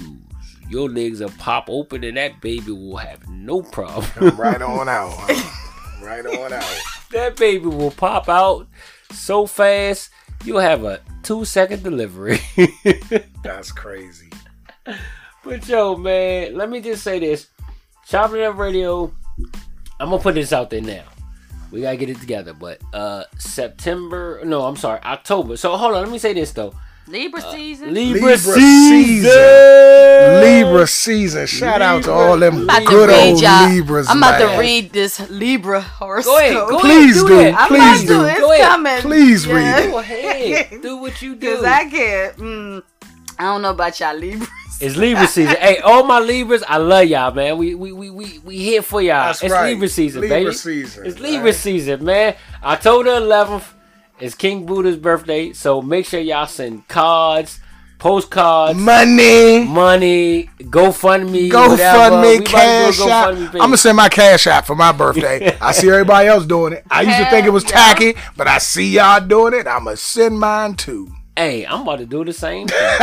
Your 0.69 0.89
legs 0.89 1.21
will 1.21 1.29
pop 1.37 1.69
open, 1.69 2.03
and 2.03 2.17
that 2.17 2.41
baby 2.41 2.71
will 2.71 2.97
have 2.97 3.27
no 3.29 3.61
problem. 3.61 4.35
right 4.37 4.61
on 4.61 4.89
out. 4.89 5.13
Right 5.99 6.25
on 6.25 6.53
out. 6.53 6.81
that 7.11 7.35
baby 7.35 7.65
will 7.65 7.91
pop 7.91 8.29
out 8.29 8.67
so 9.11 9.45
fast. 9.45 10.09
You'll 10.45 10.59
have 10.59 10.85
a 10.85 11.01
two 11.21 11.43
second 11.43 11.83
delivery. 11.83 12.39
That's 13.43 13.73
crazy. 13.73 14.29
But 15.43 15.67
yo, 15.67 15.97
man, 15.97 16.55
let 16.55 16.69
me 16.69 16.79
just 16.79 17.03
say 17.03 17.19
this. 17.19 17.47
Chopping 18.07 18.41
Up 18.43 18.57
Radio, 18.57 19.11
I'm 19.99 20.09
gonna 20.11 20.19
put 20.21 20.35
this 20.35 20.53
out 20.53 20.69
there 20.69 20.81
now. 20.81 21.03
We 21.71 21.81
gotta 21.81 21.97
get 21.97 22.09
it 22.09 22.21
together. 22.21 22.53
But 22.53 22.79
uh 22.93 23.23
September 23.37 24.39
no, 24.45 24.63
I'm 24.65 24.77
sorry, 24.77 25.01
October. 25.03 25.57
So 25.57 25.75
hold 25.75 25.95
on, 25.95 26.03
let 26.03 26.11
me 26.11 26.19
say 26.19 26.31
this 26.33 26.51
though. 26.53 26.73
Libra 27.07 27.41
season. 27.41 27.93
Libra, 27.93 28.21
Libra 28.21 28.37
season. 28.37 30.41
Libra 30.41 30.87
season. 30.87 31.47
Shout 31.47 31.81
out 31.81 32.03
to 32.03 32.11
all 32.11 32.37
them 32.37 32.55
I'm 32.57 32.63
about 32.63 32.79
to 32.79 32.85
good 32.85 33.09
old 33.09 33.41
y'all. 33.41 33.69
Libras. 33.69 34.09
I'm 34.09 34.17
about 34.17 34.39
man. 34.39 34.51
to 34.53 34.59
read 34.59 34.91
this 34.91 35.29
Libra 35.29 35.81
horoscope. 35.81 36.33
Go 36.33 36.39
ahead. 36.39 36.53
Go 36.69 36.79
Please 36.79 37.23
ahead, 37.23 37.27
do. 37.27 37.37
that. 37.51 37.55
I'm 37.59 37.67
Please 37.69 37.79
about 37.79 38.07
do. 38.07 38.21
to. 38.23 38.29
It's 38.29 38.39
Go 38.39 38.51
ahead. 38.51 38.65
coming. 38.67 38.97
Please 39.01 39.47
read. 39.47 39.91
Go 39.91 39.99
ahead. 39.99 40.81
Do 40.81 40.97
what 40.97 41.21
you 41.21 41.35
do. 41.35 41.55
Cause 41.55 41.63
I 41.65 41.89
can't. 41.89 42.35
Mm, 42.37 42.83
I 43.39 43.43
don't 43.43 43.61
know 43.61 43.71
about 43.71 43.99
y'all 43.99 44.15
Libras. 44.15 44.49
It's 44.79 44.95
Libra 44.95 45.25
season. 45.27 45.55
hey, 45.55 45.79
all 45.79 46.03
my 46.03 46.19
Libras, 46.19 46.63
I 46.67 46.77
love 46.77 47.05
y'all, 47.07 47.33
man. 47.33 47.57
We 47.57 47.73
we 47.73 47.91
we 47.93 48.09
we, 48.11 48.39
we 48.39 48.57
here 48.59 48.81
for 48.83 49.01
y'all. 49.01 49.27
That's 49.27 49.41
it's 49.43 49.51
right. 49.53 49.69
Libra 49.71 49.87
season, 49.87 50.21
Libra 50.21 50.37
baby. 50.39 50.53
season, 50.53 51.05
It's 51.07 51.19
Libra 51.19 51.45
right. 51.45 51.55
season, 51.55 52.05
man. 52.05 52.35
October 52.63 53.09
11th 53.09 53.73
is 54.19 54.35
King 54.35 54.65
Buddha's 54.65 54.97
birthday, 54.97 55.53
so 55.53 55.81
make 55.81 56.05
sure 56.05 56.19
y'all 56.19 56.47
send 56.47 56.87
cards, 56.87 57.59
postcards, 57.99 58.77
Money. 58.79 59.63
money, 59.65 60.49
GoFundMe, 60.59 61.49
Go 61.49 61.69
whatever. 61.69 61.97
fund 61.97 62.21
me, 62.21 62.27
We 62.29 62.35
about 62.37 62.45
to 62.45 62.51
cash 62.51 62.99
out. 63.01 63.33
GoFundMe 63.35 63.45
I'm 63.53 63.59
gonna 63.59 63.77
send 63.77 63.97
my 63.97 64.09
cash 64.09 64.47
out 64.47 64.65
for 64.67 64.75
my 64.75 64.91
birthday. 64.91 65.57
I 65.61 65.71
see 65.71 65.89
everybody 65.89 66.27
else 66.27 66.45
doing 66.45 66.73
it. 66.73 66.83
I 66.89 67.01
used 67.01 67.17
to 67.17 67.29
think 67.29 67.45
it 67.45 67.51
was 67.51 67.63
tacky, 67.63 68.15
but 68.35 68.47
I 68.47 68.57
see 68.59 68.89
y'all 68.95 69.19
doing 69.25 69.53
it. 69.53 69.67
I'm 69.67 69.85
gonna 69.85 69.97
send 69.97 70.39
mine 70.39 70.75
too. 70.75 71.09
Hey, 71.35 71.65
I'm 71.65 71.81
about 71.81 71.99
to 71.99 72.05
do 72.05 72.25
the 72.25 72.33
same 72.33 72.67
thing. 72.67 72.99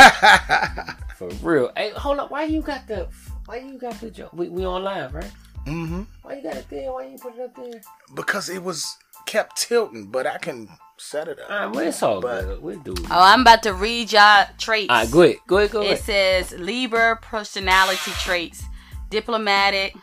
For 1.15 1.29
real. 1.41 1.71
Hey, 1.77 1.91
hold 1.91 2.19
up. 2.19 2.31
Why 2.31 2.43
you 2.43 2.61
got 2.61 2.87
the? 2.87 3.07
Why 3.45 3.57
you 3.57 3.77
got 3.77 3.99
the 4.01 4.11
joke? 4.11 4.33
We, 4.33 4.49
we 4.49 4.65
on 4.65 4.83
live, 4.83 5.13
right? 5.13 5.31
Mm-hmm. 5.67 6.03
Why 6.23 6.35
you 6.35 6.43
got 6.43 6.55
it 6.57 6.65
there? 6.69 6.91
Why 6.91 7.05
you 7.07 7.17
put 7.17 7.35
it 7.35 7.41
up 7.41 7.55
there? 7.55 7.81
Because 8.13 8.49
it 8.49 8.61
was 8.61 8.97
kept 9.25 9.57
tilting, 9.57 10.07
but 10.07 10.25
I 10.27 10.37
can 10.37 10.69
set 10.97 11.27
it 11.27 11.39
up. 11.39 11.49
All 11.51 11.57
right, 11.67 11.75
well, 11.75 11.87
it's 11.87 12.01
all 12.03 12.21
But- 12.21 12.41
good. 12.45 12.61
We'll 12.61 12.79
do 12.79 12.93
it. 12.93 12.99
Oh, 13.11 13.21
I'm 13.21 13.41
about 13.41 13.63
to 13.63 13.73
read 13.73 14.11
y'all 14.11 14.47
traits. 14.57 14.89
All 14.89 14.97
right, 14.97 15.11
go 15.11 15.21
ahead. 15.23 15.35
Go 15.47 15.57
ahead. 15.57 15.71
Go 15.71 15.81
ahead. 15.81 15.97
It 15.97 16.03
says 16.03 16.51
Libra 16.59 17.17
personality 17.21 18.11
traits: 18.19 18.63
diplomatic. 19.09 19.93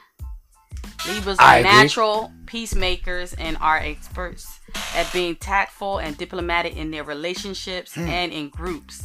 Libras 1.09 1.37
I 1.41 1.57
are 1.57 1.61
agree. 1.61 1.73
natural 1.73 2.33
peacemakers 2.47 3.33
and 3.35 3.57
are 3.61 3.79
experts 3.79 4.61
at 4.95 5.13
being 5.13 5.35
tactful 5.35 5.99
and 5.99 6.17
diplomatic 6.17 6.77
in 6.77 6.93
their 6.93 7.03
relationships 7.03 7.95
Hmm. 7.95 8.09
and 8.09 8.33
in 8.33 8.51
groups. 8.51 9.03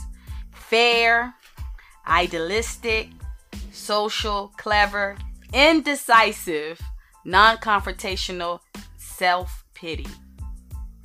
Fair, 0.53 1.33
idealistic, 2.07 3.09
social, 3.71 4.53
clever, 4.57 5.17
indecisive, 5.53 6.79
non-confrontational, 7.25 8.59
self-pity. 9.77 10.07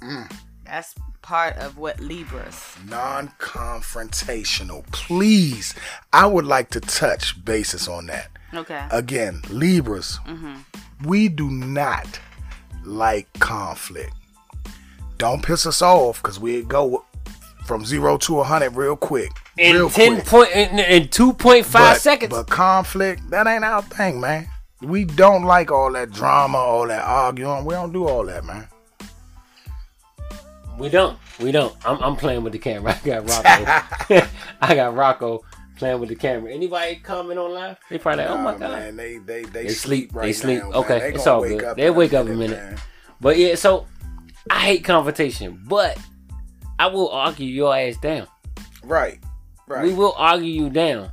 Mm. 0.03 0.33
That's 0.65 0.95
part 1.23 1.57
of 1.57 1.77
what 1.79 2.01
Libras. 2.01 2.77
Non-confrontational. 2.89 4.85
Please, 4.93 5.75
I 6.13 6.27
would 6.27 6.45
like 6.45 6.71
to 6.71 6.81
touch 6.81 7.45
basis 7.45 7.87
on 7.89 8.07
that. 8.07 8.31
Okay. 8.55 8.87
Again, 8.91 9.41
Libras, 9.51 10.19
we 11.05 11.29
do 11.29 11.51
not 11.51 12.21
like 12.85 13.33
conflict. 13.39 14.13
Don't 15.19 15.43
piss 15.43 15.67
us 15.67 15.83
off 15.83 16.21
because 16.23 16.41
we 16.41 16.63
go 16.63 17.05
from 17.65 17.85
zero 17.85 18.19
to 18.19 18.41
a 18.41 18.45
hundred 18.45 18.75
real 18.75 18.97
quick. 18.97 19.31
in 19.57 19.77
real 19.77 19.89
ten 19.89 20.15
quick. 20.17 20.27
point 20.27 20.51
in, 20.51 20.79
in 20.81 21.09
two 21.09 21.33
point 21.33 21.65
five 21.65 21.95
but, 21.95 22.01
seconds. 22.01 22.31
But 22.31 22.49
conflict, 22.49 23.31
that 23.31 23.47
ain't 23.47 23.65
our 23.65 23.83
thing, 23.83 24.21
man. 24.21 24.49
We 24.83 25.05
don't 25.05 25.45
like 25.45 25.71
all 25.71 25.93
that 25.93 26.11
drama, 26.11 26.59
all 26.59 26.87
that 26.89 27.03
arguing. 27.05 27.65
We 27.65 27.75
don't 27.75 27.93
do 27.93 28.07
all 28.09 28.25
that, 28.27 28.45
man. 28.45 28.67
we 30.79 30.89
don't. 30.89 31.19
We 31.41 31.53
don't. 31.53 31.75
I'm, 31.87 32.03
I'm 32.03 32.17
playing 32.17 32.43
with 32.45 32.53
the 32.53 32.59
camera. 32.59 32.99
I 33.05 33.07
got 33.07 33.29
Rocco. 33.29 34.27
I 34.61 34.75
got 34.75 34.95
Rocco 34.97 35.45
playing 35.77 36.01
with 36.01 36.09
the 36.09 36.17
camera. 36.17 36.53
Anybody 36.53 36.97
comment 36.97 37.39
on 37.39 37.53
live? 37.53 37.77
They 37.91 37.99
probably 37.99 38.25
like, 38.25 38.33
oh 38.33 38.39
my 38.39 38.53
Nah, 38.53 38.59
god. 38.59 38.71
man, 38.79 38.97
they 38.97 39.19
they 39.19 39.43
they, 39.45 39.63
They 39.65 39.69
sleep. 39.69 40.11
right 40.15 40.27
they 40.27 40.33
sleep. 40.33 40.63
now, 40.63 40.73
okay, 40.73 40.99
They 40.99 41.15
it's 41.15 41.27
all 41.27 41.43
good. 41.43 41.63
up 41.65 41.77
They 41.77 41.91
wake 41.91 42.13
up 42.15 42.27
a 42.27 42.31
minute. 42.31 42.59
man. 42.59 42.77
But 43.21 43.39
yeah, 43.39 43.55
so 43.55 43.87
I 44.51 44.61
hate 44.61 44.85
confrontation, 44.85 45.63
but 45.67 45.97
I 46.79 46.87
will 46.89 47.09
argue 47.11 47.47
your 47.47 47.77
ass 47.77 47.97
down. 47.99 48.27
Right, 48.83 49.21
right. 49.69 49.85
We 49.85 49.93
will 49.95 50.15
argue 50.17 50.51
you 50.51 50.71
down, 50.71 51.11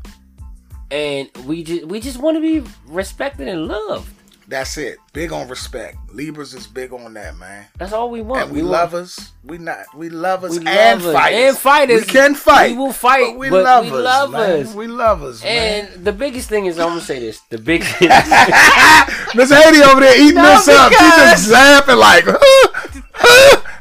and 0.92 1.30
we 1.46 1.64
just 1.64 1.86
we 1.86 2.00
just 2.00 2.20
want 2.20 2.36
to 2.38 2.42
be 2.42 2.68
respected 2.88 3.48
and 3.48 3.68
loved. 3.68 4.14
That's 4.48 4.80
it. 4.80 4.98
Big 5.14 5.32
on 5.32 5.48
respect. 5.48 5.98
Libras 6.12 6.56
is 6.56 6.66
big 6.66 6.92
on 6.92 7.14
that, 7.14 7.38
man. 7.38 7.68
That's 7.78 7.94
all 7.94 8.10
we 8.10 8.22
want. 8.24 8.46
And 8.46 8.52
we, 8.52 8.62
want- 8.64 8.72
lovers. 8.72 9.32
We 9.44 9.60
not. 9.60 9.86
We 9.96 10.10
lovers 10.10 10.58
We 10.60 10.66
and 10.66 11.04
lovers 11.04 11.14
fighters. 11.14 11.40
and 11.50 11.58
fighters. 11.58 12.02
We 12.02 12.08
can 12.08 12.34
fight. 12.34 12.72
We 12.72 12.78
will 12.80 12.92
fight, 12.92 13.28
But 13.34 13.38
we 13.38 13.50
but 13.52 13.84
we 13.84 13.92
lovers. 13.92 14.68
Man. 14.70 14.76
We 14.76 14.88
lovers, 14.88 15.44
man. 15.44 15.86
And 15.94 16.04
the 16.04 16.12
biggest 16.14 16.50
thing 16.50 16.66
is, 16.66 16.80
I'm 16.80 16.88
gonna 16.90 17.02
say 17.02 17.20
this: 17.20 17.42
the 17.52 17.60
big, 17.60 17.82
the, 18.00 19.32
Miss 19.36 19.52
Haiti 19.52 19.84
over 19.84 20.00
there 20.02 20.20
eating 20.20 20.34
No, 20.36 20.56
this 20.56 20.68
up. 20.70 20.92
She 20.94 20.98
just 20.98 21.52
zapping 21.52 21.98
like. 22.00 22.26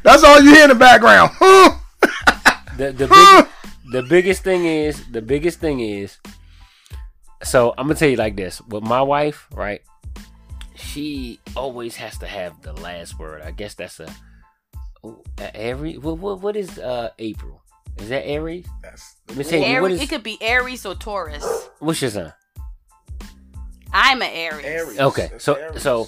That's 0.03 0.23
all 0.23 0.39
you 0.39 0.51
hear 0.53 0.63
in 0.63 0.69
the 0.69 0.75
background. 0.75 1.31
Huh. 1.41 2.55
the 2.77 2.93
big, 2.93 3.91
the 3.91 4.03
biggest 4.07 4.43
thing 4.43 4.65
is, 4.65 5.03
the 5.11 5.21
biggest 5.21 5.59
thing 5.59 5.79
is. 5.81 6.17
So 7.43 7.73
I'm 7.77 7.87
gonna 7.87 7.95
tell 7.99 8.09
you 8.09 8.17
like 8.17 8.35
this: 8.35 8.61
with 8.61 8.83
my 8.83 9.01
wife, 9.01 9.47
right? 9.53 9.81
She 10.75 11.39
always 11.55 11.95
has 11.97 12.17
to 12.19 12.27
have 12.27 12.61
the 12.61 12.73
last 12.73 13.19
word. 13.19 13.41
I 13.41 13.51
guess 13.51 13.73
that's 13.75 13.99
a, 13.99 14.07
a 15.37 15.55
Aries. 15.55 15.99
What, 15.99 16.17
what 16.17 16.41
what 16.41 16.55
is 16.55 16.79
uh 16.79 17.09
April? 17.19 17.61
Is 17.97 18.09
that 18.09 18.25
Aries? 18.25 18.65
That's 18.81 19.15
Miss 19.35 19.49
Haiti, 19.49 19.61
what 19.81 19.91
Aries, 19.91 19.95
is 19.97 20.01
it 20.03 20.09
could 20.09 20.23
be 20.23 20.37
Aries 20.41 20.85
or 20.85 20.95
Taurus. 20.95 21.69
what's 21.79 22.01
your 22.01 22.11
sign? 22.11 22.33
I'm 23.91 24.21
an 24.21 24.29
Aries. 24.31 24.65
Aries. 24.65 24.99
Okay, 24.99 25.29
It's 25.33 25.43
so 25.43 25.53
Aries. 25.55 25.81
so 25.81 26.07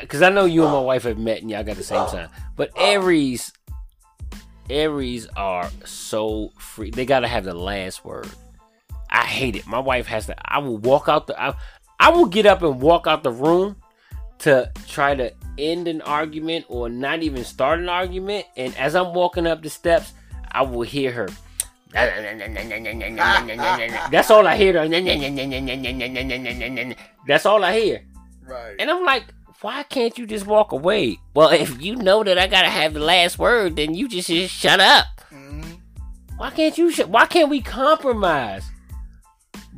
because 0.00 0.22
I 0.22 0.28
know 0.30 0.44
you 0.44 0.62
and 0.64 0.72
my 0.72 0.80
wife 0.80 1.04
have 1.04 1.18
met 1.18 1.40
and 1.42 1.50
y'all 1.50 1.64
got 1.64 1.76
the 1.76 1.82
same 1.82 2.06
sign, 2.08 2.28
but 2.56 2.70
Aries, 2.76 3.52
Aries 4.70 5.26
are 5.36 5.70
so 5.84 6.52
free. 6.58 6.90
They 6.90 7.04
gotta 7.06 7.28
have 7.28 7.44
the 7.44 7.54
last 7.54 8.04
word. 8.04 8.28
I 9.18 9.24
hate 9.24 9.56
it. 9.56 9.66
My 9.66 9.78
wife 9.80 10.06
has 10.06 10.26
to. 10.26 10.34
I 10.44 10.58
will 10.58 10.78
walk 10.78 11.08
out 11.08 11.26
the. 11.26 11.40
I, 11.40 11.54
I 11.98 12.10
will 12.10 12.26
get 12.26 12.46
up 12.46 12.62
and 12.62 12.80
walk 12.80 13.06
out 13.06 13.22
the 13.24 13.30
room 13.32 13.76
to 14.40 14.70
try 14.86 15.14
to 15.16 15.32
end 15.58 15.88
an 15.88 16.00
argument 16.02 16.66
or 16.68 16.88
not 16.88 17.22
even 17.22 17.44
start 17.44 17.80
an 17.80 17.88
argument. 17.88 18.46
And 18.56 18.76
as 18.76 18.94
I'm 18.94 19.12
walking 19.14 19.46
up 19.46 19.62
the 19.62 19.70
steps, 19.70 20.12
I 20.52 20.62
will 20.62 20.82
hear 20.82 21.10
her. 21.12 21.28
That's 24.10 24.30
all 24.30 24.46
I 24.46 24.56
hear. 24.56 24.74
That's 27.26 27.46
all 27.46 27.64
I 27.64 27.78
hear. 27.80 28.04
right. 28.46 28.76
And 28.78 28.90
I'm 28.90 29.04
like, 29.04 29.24
why 29.62 29.82
can't 29.82 30.16
you 30.16 30.26
just 30.26 30.46
walk 30.46 30.70
away? 30.72 31.18
Well, 31.34 31.48
if 31.48 31.82
you 31.82 31.96
know 31.96 32.22
that 32.22 32.38
I 32.38 32.46
gotta 32.46 32.68
have 32.68 32.94
the 32.94 33.00
last 33.00 33.38
word, 33.38 33.74
then 33.76 33.94
you 33.94 34.06
just, 34.08 34.28
just 34.28 34.54
shut 34.54 34.78
up. 34.80 35.06
Mhm. 35.32 35.78
Why 36.36 36.50
can't 36.50 36.78
you? 36.78 36.92
Sh- 36.92 37.06
why 37.06 37.26
can't 37.26 37.48
we 37.50 37.60
compromise? 37.60 38.64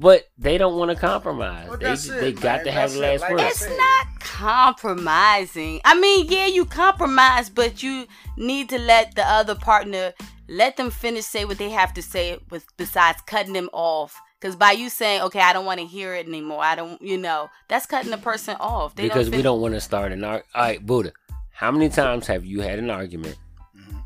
But 0.00 0.24
they 0.38 0.56
don't 0.56 0.78
want 0.78 0.90
to 0.90 0.96
compromise. 0.96 1.68
Well, 1.68 1.76
they 1.76 1.84
that's 1.84 2.08
they 2.08 2.28
it, 2.28 2.40
got 2.40 2.56
man. 2.58 2.64
to 2.64 2.72
have 2.72 2.90
That's 2.90 2.94
the 2.94 3.00
last 3.00 3.20
Like 3.20 3.30
word. 3.32 3.40
It's 3.42 3.68
not 3.68 4.06
compromising. 4.20 5.80
I 5.84 5.94
mean, 6.00 6.26
yeah, 6.30 6.46
you 6.46 6.64
compromise, 6.64 7.50
but 7.50 7.82
you 7.82 8.06
need 8.38 8.70
to 8.70 8.78
let 8.78 9.14
the 9.14 9.22
other 9.26 9.54
partner 9.54 10.14
let 10.48 10.78
them 10.78 10.90
finish 10.90 11.26
say 11.26 11.44
what 11.44 11.58
they 11.58 11.68
have 11.68 11.92
to 11.94 12.02
say 12.02 12.38
with 12.50 12.64
besides 12.78 13.20
cutting 13.26 13.52
them 13.52 13.68
off. 13.74 14.18
Because 14.40 14.56
by 14.56 14.72
you 14.72 14.88
saying, 14.88 15.20
okay, 15.20 15.40
I 15.40 15.52
don't 15.52 15.66
want 15.66 15.80
to 15.80 15.86
hear 15.86 16.14
it 16.14 16.26
anymore, 16.26 16.62
I 16.64 16.74
don't, 16.74 17.00
you 17.02 17.18
know, 17.18 17.50
that's 17.68 17.84
cutting 17.84 18.10
the 18.10 18.16
person 18.16 18.56
off. 18.58 18.94
They 18.94 19.02
because 19.02 19.28
don't 19.28 19.36
we 19.36 19.42
don't 19.42 19.60
want 19.60 19.74
to 19.74 19.80
start 19.82 20.12
an 20.12 20.24
argument. 20.24 20.46
All 20.54 20.62
right, 20.62 20.86
Buddha. 20.86 21.12
How 21.52 21.70
many 21.70 21.90
times 21.90 22.26
have 22.26 22.46
you 22.46 22.62
had 22.62 22.78
an 22.78 22.88
argument 22.88 23.36
Mhm. 23.76 24.02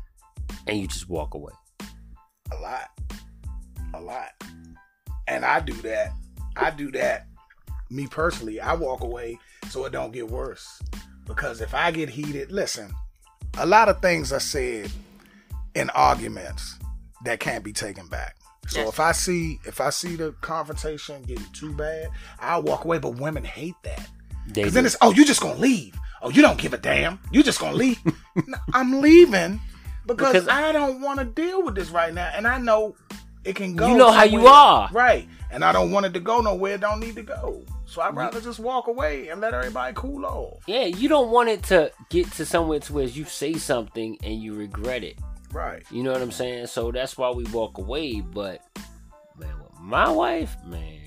and 0.67 0.77
you 0.77 0.89
just 0.89 1.07
walk 1.07 1.35
away? 1.35 1.53
A 2.51 2.55
lot. 2.61 2.89
A 3.93 4.01
lot. 4.01 4.31
And 5.27 5.43
I 5.45 5.59
do 5.59 5.73
that. 5.81 6.13
I 6.55 6.71
do 6.71 6.91
that. 6.91 7.27
Me 7.89 8.07
personally, 8.07 8.59
I 8.59 8.73
walk 8.73 9.01
away 9.01 9.37
so 9.69 9.85
it 9.85 9.91
don't 9.91 10.11
get 10.11 10.29
worse. 10.29 10.81
Because 11.25 11.61
if 11.61 11.73
I 11.73 11.91
get 11.91 12.09
heated, 12.09 12.51
listen, 12.51 12.91
a 13.57 13.65
lot 13.65 13.89
of 13.89 14.01
things 14.01 14.31
are 14.31 14.39
said 14.39 14.91
in 15.73 15.89
arguments 15.91 16.77
that 17.23 17.39
can't 17.39 17.63
be 17.63 17.73
taken 17.73 18.07
back. 18.07 18.35
So 18.67 18.79
Yes. 18.79 18.89
if 18.89 18.99
I 18.99 19.11
see 19.11 19.59
if 19.65 19.79
I 19.79 19.89
see 19.91 20.15
the 20.15 20.31
confrontation 20.41 21.21
getting 21.23 21.45
too 21.53 21.73
bad, 21.73 22.09
I'll 22.39 22.63
walk 22.63 22.85
away. 22.85 22.97
But 22.97 23.11
women 23.17 23.43
hate 23.43 23.75
that. 23.83 24.07
Because 24.47 24.73
then 24.73 24.85
it's, 24.85 24.95
oh, 25.01 25.11
you 25.11 25.25
just 25.25 25.41
gonna 25.41 25.59
leave. 25.59 25.95
Oh, 26.21 26.29
you 26.29 26.41
don't 26.41 26.57
give 26.59 26.73
a 26.73 26.77
damn. 26.77 27.19
You 27.31 27.43
just 27.43 27.59
gonna 27.59 27.75
leave. 27.77 27.99
No, 28.47 28.57
I'm 28.73 28.99
leaving 29.01 29.61
because, 30.05 30.33
Because- 30.33 30.47
I 30.49 30.71
don't 30.73 30.99
want 31.01 31.19
to 31.19 31.25
deal 31.25 31.63
with 31.63 31.75
this 31.75 31.89
right 31.89 32.13
now, 32.13 32.29
and 32.35 32.45
I 32.47 32.57
know 32.57 32.95
it 33.45 33.55
can 33.55 33.75
go. 33.75 33.87
You 33.87 33.97
know 33.97 34.11
how 34.11 34.23
you 34.23 34.47
are. 34.47 34.89
right? 34.91 35.27
And 35.51 35.63
I 35.63 35.71
don't 35.71 35.91
want 35.91 36.05
it 36.05 36.13
to 36.15 36.19
go 36.19 36.41
nowhere. 36.41 36.73
It 36.75 36.81
don't 36.81 36.99
need 36.99 37.15
to 37.15 37.23
go. 37.23 37.63
So 37.85 38.01
I'd 38.01 38.15
rather 38.15 38.41
just 38.41 38.59
walk 38.59 38.87
away 38.87 39.29
and 39.29 39.39
let 39.39 39.53
everybody 39.53 39.93
cool 39.95 40.25
off. 40.25 40.63
Yeah, 40.67 40.85
you 40.85 41.07
don't 41.07 41.29
want 41.31 41.49
it 41.49 41.63
to 41.65 41.91
get 42.09 42.29
to 42.33 42.45
somewhere 42.45 42.79
to 42.79 42.93
where 42.93 43.05
you 43.05 43.23
say 43.25 43.53
something 43.53 44.17
and 44.23 44.41
you 44.41 44.53
regret 44.53 45.03
it. 45.03 45.17
Right. 45.53 45.83
You 45.91 46.03
know 46.03 46.11
what 46.11 46.21
I'm 46.21 46.31
saying? 46.31 46.67
So 46.67 46.91
that's 46.91 47.17
why 47.17 47.29
we 47.31 47.45
walk 47.45 47.77
away. 47.77 48.19
But 48.19 48.61
man, 49.37 49.53
with 49.61 49.79
my 49.79 50.09
wife, 50.09 50.55
man, 50.65 50.99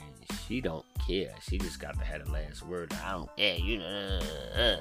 she 0.46 0.60
don't 0.62 0.86
care. 1.06 1.34
She 1.42 1.58
just 1.58 1.80
got 1.80 1.98
to 1.98 2.04
have 2.04 2.24
the 2.24 2.32
last 2.32 2.62
word. 2.64 2.94
I 3.04 3.12
don't 3.12 3.36
care. 3.36 3.56
You 3.58 3.78
know. 3.78 4.20
uh, 4.56 4.60
uh. 4.60 4.76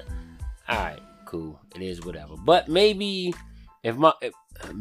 All 0.68 0.76
right, 0.78 1.00
cool. 1.26 1.60
It 1.74 1.82
is 1.82 2.00
whatever. 2.02 2.34
But 2.38 2.68
maybe 2.68 3.34
if 3.82 3.96
my 3.96 4.12
if, 4.22 4.32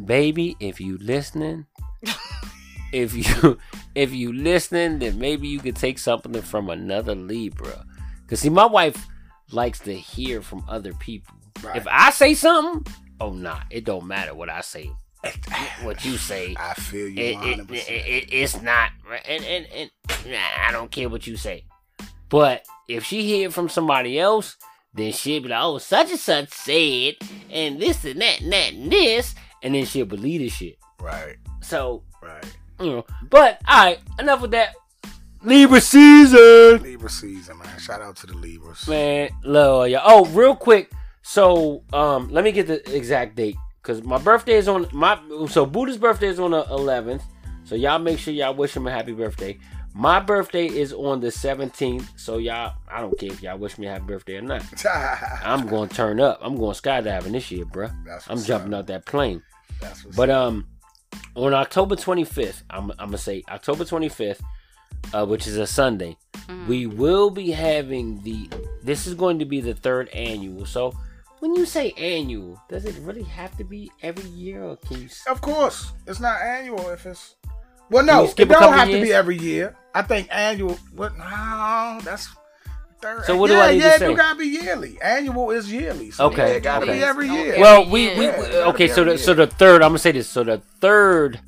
baby, 0.05 0.55
if 0.59 0.79
you 0.79 0.97
listening, 0.99 1.65
if 2.93 3.13
you 3.13 3.57
if 3.95 4.13
you 4.13 4.33
listening, 4.33 4.99
then 4.99 5.19
maybe 5.19 5.47
you 5.47 5.59
could 5.59 5.75
take 5.75 5.99
something 5.99 6.41
from 6.41 6.69
another 6.69 7.15
Libra. 7.15 7.85
Cause 8.27 8.39
see, 8.41 8.49
my 8.49 8.65
wife 8.65 9.05
likes 9.51 9.79
to 9.79 9.93
hear 9.93 10.41
from 10.41 10.63
other 10.67 10.93
people. 10.95 11.35
Right. 11.63 11.77
If 11.77 11.87
I 11.89 12.09
say 12.11 12.33
something, 12.33 12.91
oh 13.21 13.31
nah, 13.31 13.61
it 13.69 13.85
don't 13.85 14.05
matter 14.07 14.33
what 14.33 14.49
I 14.49 14.61
say. 14.61 14.91
What 15.83 16.03
you 16.05 16.17
say, 16.17 16.55
I 16.57 16.73
feel 16.73 17.07
you 17.07 17.21
it, 17.23 17.35
100. 17.35 17.59
it, 17.59 17.67
percent 17.67 17.89
it, 17.89 18.05
it- 18.07 18.33
it's 18.33 18.61
not. 18.61 18.91
And 19.27 19.43
and 19.43 19.65
and 19.73 19.91
nah, 20.25 20.37
I 20.67 20.71
don't 20.71 20.91
care 20.91 21.09
what 21.09 21.25
you 21.27 21.37
say. 21.37 21.65
But 22.29 22.65
if 22.87 23.03
she 23.05 23.23
hear 23.23 23.49
from 23.51 23.69
somebody 23.69 24.19
else, 24.19 24.57
then 24.93 25.11
she'll 25.13 25.41
be 25.41 25.49
like, 25.49 25.61
"Oh, 25.63 25.77
such 25.77 26.11
and 26.11 26.19
such 26.19 26.49
said, 26.49 27.15
and 27.51 27.79
this 27.79 28.03
and 28.05 28.19
that 28.21 28.41
and 28.41 28.51
that 28.51 28.73
and 28.73 28.91
this," 28.91 29.33
and 29.63 29.75
then 29.75 29.85
she'll 29.85 30.05
believe 30.05 30.41
the 30.41 30.49
shit. 30.49 30.77
Right. 31.01 31.37
So 31.61 32.03
Right. 32.21 32.56
You 32.79 32.91
know. 32.91 33.05
But 33.29 33.61
all 33.67 33.85
right, 33.85 33.99
enough 34.19 34.41
with 34.41 34.51
that. 34.51 34.75
Libra 35.43 35.79
season. 35.79 36.81
Libra 36.81 37.09
season, 37.09 37.57
man. 37.59 37.79
Shout 37.79 38.01
out 38.01 38.15
to 38.17 38.27
the 38.27 38.33
Libras. 38.33 38.87
Man, 38.87 39.29
love 39.43 39.89
ya. 39.89 40.01
Oh, 40.03 40.25
real 40.25 40.55
quick. 40.55 40.91
So, 41.21 41.83
um, 41.93 42.29
let 42.29 42.43
me 42.43 42.51
get 42.51 42.67
the 42.67 42.95
exact 42.95 43.35
date 43.35 43.57
because 43.81 44.03
my 44.03 44.17
birthday 44.17 44.55
is 44.55 44.67
on 44.67 44.87
my. 44.91 45.19
So 45.49 45.65
Buddha's 45.65 45.97
birthday 45.97 46.27
is 46.27 46.39
on 46.39 46.51
the 46.51 46.63
11th. 46.63 47.21
So 47.65 47.75
y'all 47.75 47.99
make 47.99 48.19
sure 48.19 48.33
y'all 48.33 48.53
wish 48.53 48.75
him 48.75 48.87
a 48.87 48.91
happy 48.91 49.11
birthday. 49.11 49.57
My 49.93 50.19
birthday 50.19 50.67
is 50.67 50.93
on 50.93 51.21
the 51.21 51.27
17th. 51.27 52.05
So 52.15 52.37
y'all, 52.37 52.75
I 52.89 53.01
don't 53.01 53.17
care 53.17 53.31
if 53.31 53.41
y'all 53.41 53.57
wish 53.57 53.77
me 53.77 53.87
a 53.87 53.91
happy 53.91 54.05
birthday 54.05 54.37
or 54.37 54.41
not. 54.41 54.63
I'm 55.43 55.67
going 55.67 55.89
to 55.89 55.95
turn 55.95 56.19
up. 56.19 56.39
I'm 56.41 56.55
going 56.55 56.75
skydiving 56.75 57.31
this 57.31 57.49
year, 57.51 57.65
bruh. 57.65 57.91
I'm 58.27 58.41
jumping 58.41 58.73
up. 58.73 58.79
out 58.79 58.87
that 58.87 59.05
plane. 59.05 59.41
That's 59.81 60.05
what's 60.05 60.15
But 60.15 60.29
um, 60.29 60.67
on 61.35 61.53
October 61.53 61.95
25th, 61.95 62.63
I'm, 62.69 62.91
I'm 62.91 63.07
gonna 63.07 63.17
say 63.17 63.43
October 63.49 63.83
25th, 63.83 64.41
uh, 65.13 65.25
which 65.25 65.47
is 65.47 65.57
a 65.57 65.67
Sunday, 65.67 66.17
we 66.67 66.85
will 66.85 67.29
be 67.29 67.51
having 67.51 68.21
the. 68.23 68.49
This 68.83 69.07
is 69.07 69.13
going 69.13 69.39
to 69.39 69.45
be 69.45 69.61
the 69.61 69.73
third 69.73 70.09
annual. 70.09 70.65
So, 70.65 70.95
when 71.39 71.55
you 71.55 71.65
say 71.65 71.91
annual, 71.97 72.61
does 72.69 72.85
it 72.85 72.95
really 73.01 73.23
have 73.23 73.55
to 73.57 73.63
be 73.63 73.91
every 74.01 74.29
year, 74.29 74.63
or 74.63 74.77
can 74.77 75.01
you? 75.01 75.09
Of 75.27 75.41
course, 75.41 75.93
it's 76.05 76.19
not 76.19 76.41
annual 76.41 76.89
if 76.89 77.05
it's. 77.05 77.35
Well, 77.89 78.03
no, 78.03 78.25
it 78.25 78.31
a 78.39 78.45
don't 78.45 78.59
couple 78.59 78.71
have 78.71 78.89
to 78.89 79.01
be 79.01 79.13
every 79.13 79.37
year. 79.37 79.75
I 79.93 80.01
think 80.01 80.27
annual. 80.31 80.75
What? 80.95 81.17
No, 81.17 81.99
that's. 82.03 82.29
Third, 83.01 83.25
So 83.25 83.37
what 83.37 83.47
do 83.49 83.59
I 83.59 83.73
need 83.73 83.81
to 83.81 83.85
yeah, 83.85 83.97
say? 83.97 84.11
it 84.11 84.15
gotta 84.15 84.39
be 84.39 84.47
yearly. 84.47 84.99
Annual 85.01 85.51
is 85.51 85.71
yearly. 85.71 86.09
So 86.11 86.25
Okay, 86.25 86.49
yeah, 86.51 86.55
it 86.55 86.63
gotta 86.63 86.83
okay. 86.85 86.93
be 86.97 87.03
every 87.03 87.29
year. 87.29 87.59
Well, 87.59 87.85
we, 87.89 88.09
we 88.17 88.25
Yeah, 88.25 88.63
okay. 88.69 88.87
So 88.87 89.03
the 89.03 89.11
every 89.11 89.17
so 89.23 89.33
the 89.33 89.47
third. 89.47 89.81
I'm 89.83 89.89
gonna 89.89 89.99
say 89.99 90.11
this. 90.13 90.27
So 90.27 90.43
the 90.43 90.61
third, 90.81 91.39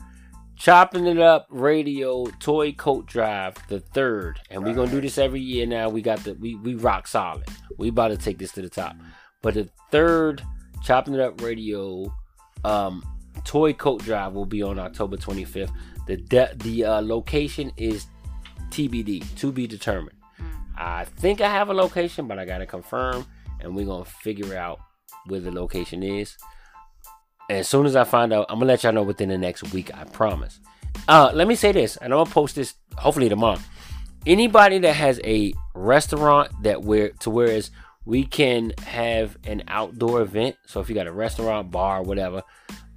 chopping 0.56 1.08
it 1.08 1.18
up 1.20 1.48
radio 1.50 2.26
toy 2.40 2.74
coat 2.74 3.08
drive. 3.08 3.56
The 3.68 3.80
third, 3.80 4.40
and 4.52 4.64
we're 4.64 4.76
gonna 4.76 4.92
do 4.92 5.02
this 5.02 5.18
every 5.18 5.42
year. 5.42 5.66
Now 5.66 5.90
we 5.90 6.02
got 6.04 6.20
the 6.24 6.34
we 6.36 6.56
we 6.56 6.76
rock 6.76 7.08
solid. 7.08 7.46
We 7.78 7.88
about 7.90 8.10
to 8.10 8.18
take 8.18 8.38
this 8.38 8.52
to 8.54 8.62
the 8.62 8.70
top. 8.70 8.96
But 9.42 9.56
the 9.56 9.70
third, 9.90 10.44
chopping 10.84 11.14
it 11.16 11.20
up 11.20 11.42
radio, 11.42 12.14
um, 12.64 13.04
toy 13.44 13.74
coat 13.74 14.04
drive 14.04 14.34
will 14.34 14.46
be 14.46 14.62
on 14.62 14.78
October 14.78 15.18
25th. 15.18 15.72
The 16.06 16.18
de- 16.18 16.54
the 16.58 16.86
uh, 16.86 17.02
location 17.02 17.72
is 17.78 18.06
TBD, 18.70 19.36
to 19.38 19.52
be 19.52 19.66
determined. 19.66 20.18
I 20.80 21.04
think 21.04 21.42
I 21.42 21.50
have 21.50 21.70
a 21.70 21.74
location, 21.74 22.28
but 22.28 22.40
I 22.40 22.46
gotta 22.46 22.66
confirm, 22.66 23.26
and 23.60 23.76
we're 23.76 23.86
gonna 23.86 24.06
figure 24.06 24.58
out 24.58 24.80
where 25.28 25.42
the 25.42 25.52
location 25.52 26.04
is. 26.04 26.38
And 27.50 27.60
as 27.60 27.68
soon 27.68 27.86
as 27.86 27.96
I 27.96 28.06
find 28.06 28.32
out, 28.32 28.46
I'm 28.50 28.60
gonna 28.60 28.68
let 28.68 28.84
y'all 28.84 28.94
know 28.94 29.04
within 29.04 29.30
the 29.30 29.38
next 29.38 29.74
week. 29.74 29.94
I 29.94 30.06
promise. 30.06 30.60
Uh, 31.08 31.32
let 31.34 31.48
me 31.48 31.56
say 31.56 31.74
this, 31.74 31.98
and 31.98 32.14
I'm 32.14 32.20
gonna 32.20 32.30
post 32.30 32.56
this 32.56 32.76
hopefully 32.98 33.28
tomorrow. 33.28 33.60
Anybody 34.26 34.80
that 34.80 34.94
has 34.94 35.20
a 35.24 35.54
restaurant 35.76 36.52
that 36.64 36.82
where 36.82 37.10
to 37.20 37.30
whereas 37.30 37.72
we 38.06 38.24
can 38.24 38.72
have 38.86 39.38
an 39.44 39.64
outdoor 39.68 40.22
event. 40.22 40.56
So 40.66 40.80
if 40.80 40.90
you 40.90 40.96
got 40.96 41.08
a 41.08 41.12
restaurant, 41.12 41.72
bar, 41.72 42.02
whatever, 42.04 42.44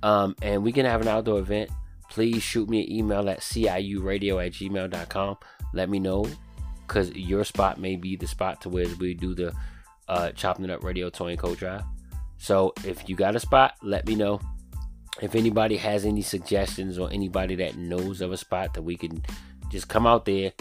um, 0.03 0.37
and 0.40 0.62
we 0.62 0.73
can 0.73 0.87
have 0.87 1.01
an 1.01 1.09
outdoor 1.09 1.40
event, 1.40 1.71
please 2.11 2.42
shoot 2.42 2.68
me 2.68 2.83
an 2.83 2.92
email 2.92 3.29
at 3.29 3.40
ciuradio 3.40 4.45
at 4.45 4.53
gmail.com. 4.53 5.37
Let 5.75 5.88
me 5.88 5.99
know 5.99 6.27
because 6.93 7.11
your 7.17 7.43
spot 7.43 7.81
may 7.81 7.97
be 7.97 8.17
the 8.17 8.27
spot 8.27 8.61
to 8.61 8.69
where 8.69 8.87
we 9.01 9.15
do 9.15 9.35
the 9.35 9.53
uh, 10.09 10.31
chopping 10.33 10.65
it 10.65 10.71
up 10.71 10.85
radio 10.85 11.09
toy 11.09 11.29
and 11.29 11.39
co 11.39 11.55
drive. 11.55 11.83
So 12.37 12.75
if 12.85 13.09
you 13.09 13.17
got 13.17 13.35
a 13.35 13.41
spot, 13.41 13.77
let 13.83 14.07
me 14.07 14.15
know. 14.15 14.41
If 15.21 15.35
anybody 15.35 15.77
has 15.77 16.05
any 16.05 16.23
suggestions 16.23 16.99
or 16.99 17.11
anybody 17.11 17.55
that 17.57 17.77
knows 17.77 18.21
of 18.21 18.33
a 18.33 18.37
spot 18.37 18.75
that 18.75 18.83
we 18.83 18.97
can 18.97 19.25
just 19.71 19.89
come 19.89 20.07
out 20.07 20.25
there, 20.25 20.53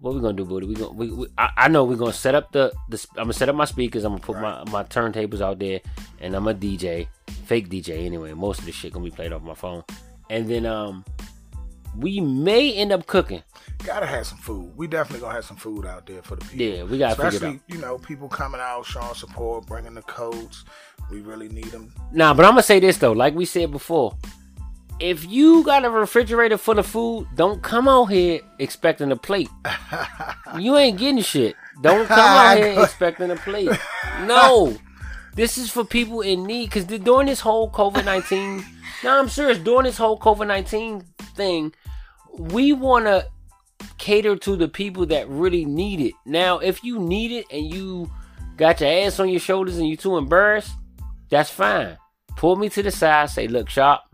what 0.00 0.14
we 0.14 0.20
gonna 0.20 0.32
do, 0.32 0.44
buddy? 0.44 0.66
We 0.66 0.74
gonna 0.74 0.92
we, 0.92 1.10
we 1.10 1.26
I, 1.36 1.50
I 1.56 1.68
know 1.68 1.84
we're 1.84 1.96
gonna 1.96 2.12
set 2.12 2.34
up 2.34 2.50
the, 2.52 2.72
the 2.88 3.04
I'm 3.16 3.24
gonna 3.24 3.32
set 3.32 3.48
up 3.48 3.54
my 3.54 3.64
speakers. 3.64 4.04
I'm 4.04 4.12
gonna 4.12 4.22
put 4.22 4.40
my 4.40 4.64
my 4.70 4.84
turntables 4.84 5.40
out 5.40 5.58
there, 5.58 5.80
and 6.20 6.34
I'm 6.34 6.48
a 6.48 6.54
DJ, 6.54 7.08
fake 7.46 7.68
DJ 7.68 8.04
anyway. 8.04 8.32
Most 8.32 8.60
of 8.60 8.66
the 8.66 8.72
shit 8.72 8.92
gonna 8.92 9.04
be 9.04 9.10
played 9.10 9.32
off 9.32 9.42
my 9.42 9.54
phone, 9.54 9.84
and 10.30 10.48
then 10.48 10.66
um 10.66 11.04
we 11.96 12.20
may 12.20 12.72
end 12.72 12.92
up 12.92 13.06
cooking. 13.06 13.42
Gotta 13.84 14.06
have 14.06 14.26
some 14.26 14.38
food. 14.38 14.72
We 14.76 14.86
definitely 14.86 15.20
gonna 15.20 15.34
have 15.34 15.44
some 15.44 15.56
food 15.56 15.86
out 15.86 16.06
there 16.06 16.22
for 16.22 16.36
the 16.36 16.44
people. 16.44 16.66
Yeah, 16.66 16.82
we 16.84 16.98
gotta 16.98 17.14
figure 17.14 17.26
it 17.26 17.34
Especially, 17.34 17.54
out. 17.56 17.60
you 17.68 17.78
know, 17.78 17.98
people 17.98 18.28
coming 18.28 18.60
out, 18.60 18.84
showing 18.84 19.14
support, 19.14 19.66
bringing 19.66 19.94
the 19.94 20.02
coats. 20.02 20.64
We 21.10 21.20
really 21.20 21.48
need 21.48 21.66
them. 21.66 21.92
Nah, 22.12 22.34
but 22.34 22.44
I'm 22.44 22.52
gonna 22.52 22.62
say 22.62 22.80
this 22.80 22.98
though, 22.98 23.12
like 23.12 23.34
we 23.34 23.44
said 23.44 23.70
before. 23.70 24.16
If 25.00 25.24
you 25.30 25.62
got 25.62 25.84
a 25.84 25.90
refrigerator 25.90 26.58
full 26.58 26.80
of 26.80 26.86
food, 26.86 27.28
don't 27.36 27.62
come 27.62 27.86
out 27.86 28.06
here 28.06 28.40
expecting 28.58 29.12
a 29.12 29.16
plate. 29.16 29.48
you 30.58 30.76
ain't 30.76 30.98
getting 30.98 31.22
shit. 31.22 31.54
Don't 31.82 32.06
come 32.06 32.18
out 32.18 32.56
here 32.56 32.82
expecting 32.82 33.30
a 33.30 33.36
plate. 33.36 33.70
No. 34.22 34.76
This 35.38 35.56
is 35.56 35.70
for 35.70 35.84
people 35.84 36.20
in 36.20 36.42
need. 36.42 36.68
Cause 36.72 36.84
during 36.84 37.28
this 37.28 37.38
whole 37.38 37.70
COVID 37.70 38.04
nineteen 38.04 38.64
No, 39.04 39.20
I'm 39.20 39.28
serious, 39.28 39.58
during 39.58 39.84
this 39.84 39.96
whole 39.96 40.18
COVID 40.18 40.48
nineteen 40.48 41.02
thing, 41.36 41.72
we 42.36 42.72
wanna 42.72 43.26
cater 43.98 44.34
to 44.34 44.56
the 44.56 44.66
people 44.66 45.06
that 45.06 45.28
really 45.28 45.64
need 45.64 46.00
it. 46.00 46.14
Now, 46.26 46.58
if 46.58 46.82
you 46.82 46.98
need 46.98 47.30
it 47.30 47.46
and 47.52 47.72
you 47.72 48.10
got 48.56 48.80
your 48.80 48.90
ass 48.90 49.20
on 49.20 49.28
your 49.28 49.38
shoulders 49.38 49.78
and 49.78 49.86
you're 49.86 49.96
too 49.96 50.16
embarrassed, 50.16 50.72
that's 51.30 51.50
fine. 51.50 51.96
Pull 52.34 52.56
me 52.56 52.68
to 52.70 52.82
the 52.82 52.90
side, 52.90 53.30
say, 53.30 53.46
look, 53.46 53.68
shop, 53.68 54.12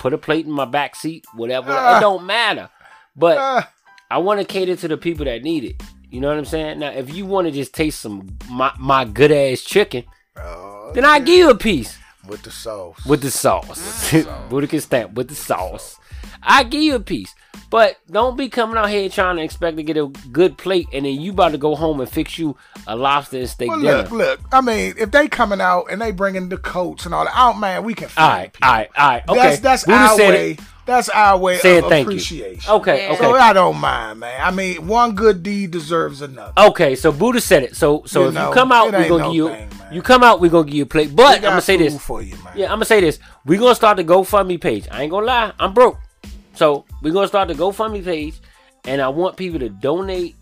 put 0.00 0.12
a 0.12 0.18
plate 0.18 0.46
in 0.46 0.50
my 0.50 0.64
back 0.64 0.96
seat, 0.96 1.24
whatever. 1.36 1.70
Ah. 1.70 1.98
it 1.98 2.00
don't 2.00 2.26
matter. 2.26 2.68
But 3.14 3.38
Ah, 3.38 3.70
I 4.10 4.18
want 4.18 4.40
to 4.40 4.44
cater 4.44 4.74
to 4.74 4.88
the 4.88 4.96
people 4.96 5.24
that 5.26 5.44
need 5.44 5.62
it. 5.62 5.80
You 6.10 6.20
know 6.20 6.30
what 6.30 6.36
I'm 6.36 6.44
saying? 6.44 6.80
Now, 6.80 6.90
if 6.90 7.14
you 7.14 7.26
want 7.26 7.46
to 7.46 7.52
just 7.52 7.72
taste 7.72 8.00
some 8.00 8.36
my, 8.50 8.72
my 8.80 9.04
good 9.04 9.30
ass 9.30 9.60
chicken, 9.60 10.04
oh, 10.36 10.92
then 10.94 11.04
I 11.04 11.18
give 11.18 11.36
you 11.38 11.50
a 11.50 11.54
piece 11.56 11.98
with 12.26 12.42
the 12.42 12.50
sauce. 12.50 13.04
with 13.06 13.22
the 13.22 13.30
sauce. 13.30 14.10
Boudica 14.48 14.80
stamp 14.80 15.14
with 15.14 15.28
the 15.28 15.34
sauce. 15.34 15.98
I 16.42 16.64
give 16.64 16.82
you 16.82 16.94
a 16.96 17.00
piece. 17.00 17.34
But 17.70 17.96
don't 18.10 18.36
be 18.36 18.48
coming 18.48 18.76
out 18.76 18.90
here 18.90 19.08
trying 19.08 19.36
to 19.36 19.42
expect 19.42 19.76
to 19.78 19.82
get 19.82 19.96
a 19.96 20.06
good 20.30 20.58
plate 20.58 20.88
and 20.92 21.06
then 21.06 21.20
you 21.20 21.32
about 21.32 21.52
to 21.52 21.58
go 21.58 21.74
home 21.74 22.00
and 22.00 22.08
fix 22.10 22.38
you 22.38 22.56
a 22.86 22.94
lobster 22.96 23.38
and 23.38 23.48
steak 23.48 23.68
well, 23.70 23.80
dinner. 23.80 24.02
look, 24.02 24.10
look. 24.10 24.40
I 24.52 24.60
mean, 24.60 24.94
if 24.98 25.10
they 25.10 25.26
coming 25.28 25.60
out 25.60 25.86
and 25.90 26.00
they 26.00 26.12
bringing 26.12 26.48
the 26.50 26.58
coats 26.58 27.06
and 27.06 27.14
all 27.14 27.24
that, 27.24 27.34
out, 27.36 27.58
man, 27.58 27.82
we 27.84 27.94
can. 27.94 28.08
All 28.16 28.28
right, 28.28 28.52
people. 28.52 28.68
all 28.68 28.74
right, 28.74 28.90
all 28.96 29.08
right. 29.08 29.28
Okay. 29.28 29.38
That's 29.38 29.60
that's 29.60 29.84
Buddha 29.84 29.98
our 29.98 30.16
way. 30.18 30.50
it. 30.52 30.60
That's 30.84 31.08
our 31.10 31.38
way 31.38 31.58
Saying 31.58 31.84
of 31.84 31.90
thank 31.90 32.06
you. 32.06 32.10
appreciation. 32.12 32.72
Okay, 32.72 33.06
Yeah. 33.06 33.12
okay. 33.12 33.22
So 33.22 33.34
I 33.36 33.52
don't 33.52 33.76
mind, 33.78 34.18
man. 34.20 34.40
I 34.42 34.50
mean, 34.50 34.88
one 34.88 35.14
good 35.14 35.42
deed 35.42 35.70
deserves 35.70 36.22
another. 36.22 36.52
Okay, 36.58 36.96
so 36.96 37.12
Buddha 37.12 37.40
said 37.40 37.62
it. 37.62 37.76
So 37.76 38.02
so 38.06 38.22
You 38.22 38.28
if 38.28 38.34
know, 38.34 38.48
you 38.48 38.54
come 38.54 38.72
out, 38.72 38.86
we're 38.92 39.08
gonna 39.08 39.22
no 39.24 39.26
give 39.28 39.34
you 39.36 39.48
thing, 39.48 39.68
you 39.92 40.02
come 40.02 40.24
out, 40.24 40.40
we're 40.40 40.50
gonna 40.50 40.64
give 40.64 40.74
you 40.74 40.82
a 40.82 40.86
plate. 40.86 41.14
But 41.14 41.36
I'm 41.36 41.42
gonna 41.42 41.60
say 41.60 41.76
this. 41.76 41.96
for 42.02 42.20
you, 42.20 42.34
man. 42.42 42.52
Yeah, 42.56 42.66
I'm 42.66 42.72
gonna 42.76 42.84
say 42.86 43.00
this. 43.00 43.20
We're 43.46 43.60
gonna 43.60 43.76
start 43.76 43.96
the 43.98 44.04
GoFundMe 44.04 44.60
page. 44.60 44.88
I 44.90 45.02
ain't 45.02 45.10
gonna 45.12 45.24
lie, 45.26 45.52
I'm 45.58 45.72
broke. 45.72 45.98
So 46.54 46.84
we're 47.00 47.12
gonna 47.12 47.28
start 47.28 47.48
the 47.48 47.54
GoFundMe 47.54 48.04
page, 48.04 48.34
and 48.84 49.00
I 49.00 49.08
want 49.08 49.36
people 49.36 49.58
to 49.60 49.68
donate 49.68 50.36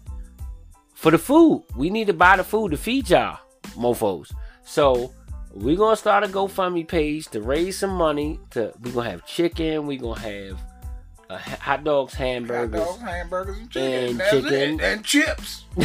for 0.95 1.11
the 1.11 1.19
food. 1.19 1.65
We 1.77 1.91
need 1.91 2.09
to 2.09 2.13
buy 2.13 2.37
the 2.37 2.45
food 2.45 2.73
to 2.73 2.77
feed 2.77 3.11
y'all, 3.11 3.39
mofos. 3.77 4.33
So 4.65 5.13
we're 5.53 5.77
gonna 5.77 5.97
start 5.97 6.25
a 6.25 6.29
GoFundMe 6.29 6.87
page 6.87 7.29
to 7.29 7.41
raise 7.41 7.79
some 7.79 7.91
money. 7.91 8.39
To 8.51 8.73
we're 8.83 8.93
gonna 8.93 9.11
have 9.11 9.27
chicken. 9.27 9.87
We're 9.87 10.01
gonna 10.01 10.21
have 10.21 10.61
uh, 11.31 11.39
hot 11.39 11.85
dogs, 11.85 12.15
Hot 12.15 12.27
hamburgers, 12.27 12.81
dogs, 12.85 13.01
hamburgers, 13.03 13.57
and 13.59 13.71
chicken. 13.71 14.21
And 14.21 14.21
chicken. 14.31 14.81
and 14.81 15.05
chips, 15.05 15.65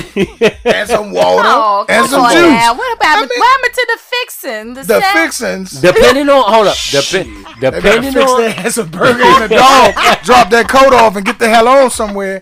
and 0.66 0.90
some 0.90 1.12
water, 1.12 1.48
Oh, 1.48 1.86
and 1.88 2.10
some 2.10 2.24
on 2.24 2.32
juice. 2.34 2.42
now. 2.42 2.74
What 2.74 2.98
about 2.98 3.18
I 3.18 3.22
mean- 3.22 3.30
what 3.38 3.52
happened 3.52 3.74
to 3.76 3.88
the 3.94 4.00
fixin'? 4.02 4.74
The, 4.74 4.84
The 4.84 5.02
fixins. 5.14 5.82
Depending 5.82 6.30
on 6.30 6.52
hold 6.52 6.68
up, 6.68 6.76
depen- 6.76 7.60
They 7.60 7.70
better 7.70 7.82
Depending 7.82 8.14
fix 8.14 8.32
on 8.32 8.42
their 8.42 8.50
ass 8.60 8.78
a 8.78 8.84
burger 8.86 9.24
and 9.24 9.44
a 9.52 9.56
dog. 9.56 9.94
drop 10.24 10.50
that 10.50 10.68
coat 10.68 10.94
off 10.94 11.16
and 11.16 11.24
get 11.26 11.38
the 11.38 11.48
hell 11.48 11.68
on 11.68 11.90
somewhere. 11.92 12.42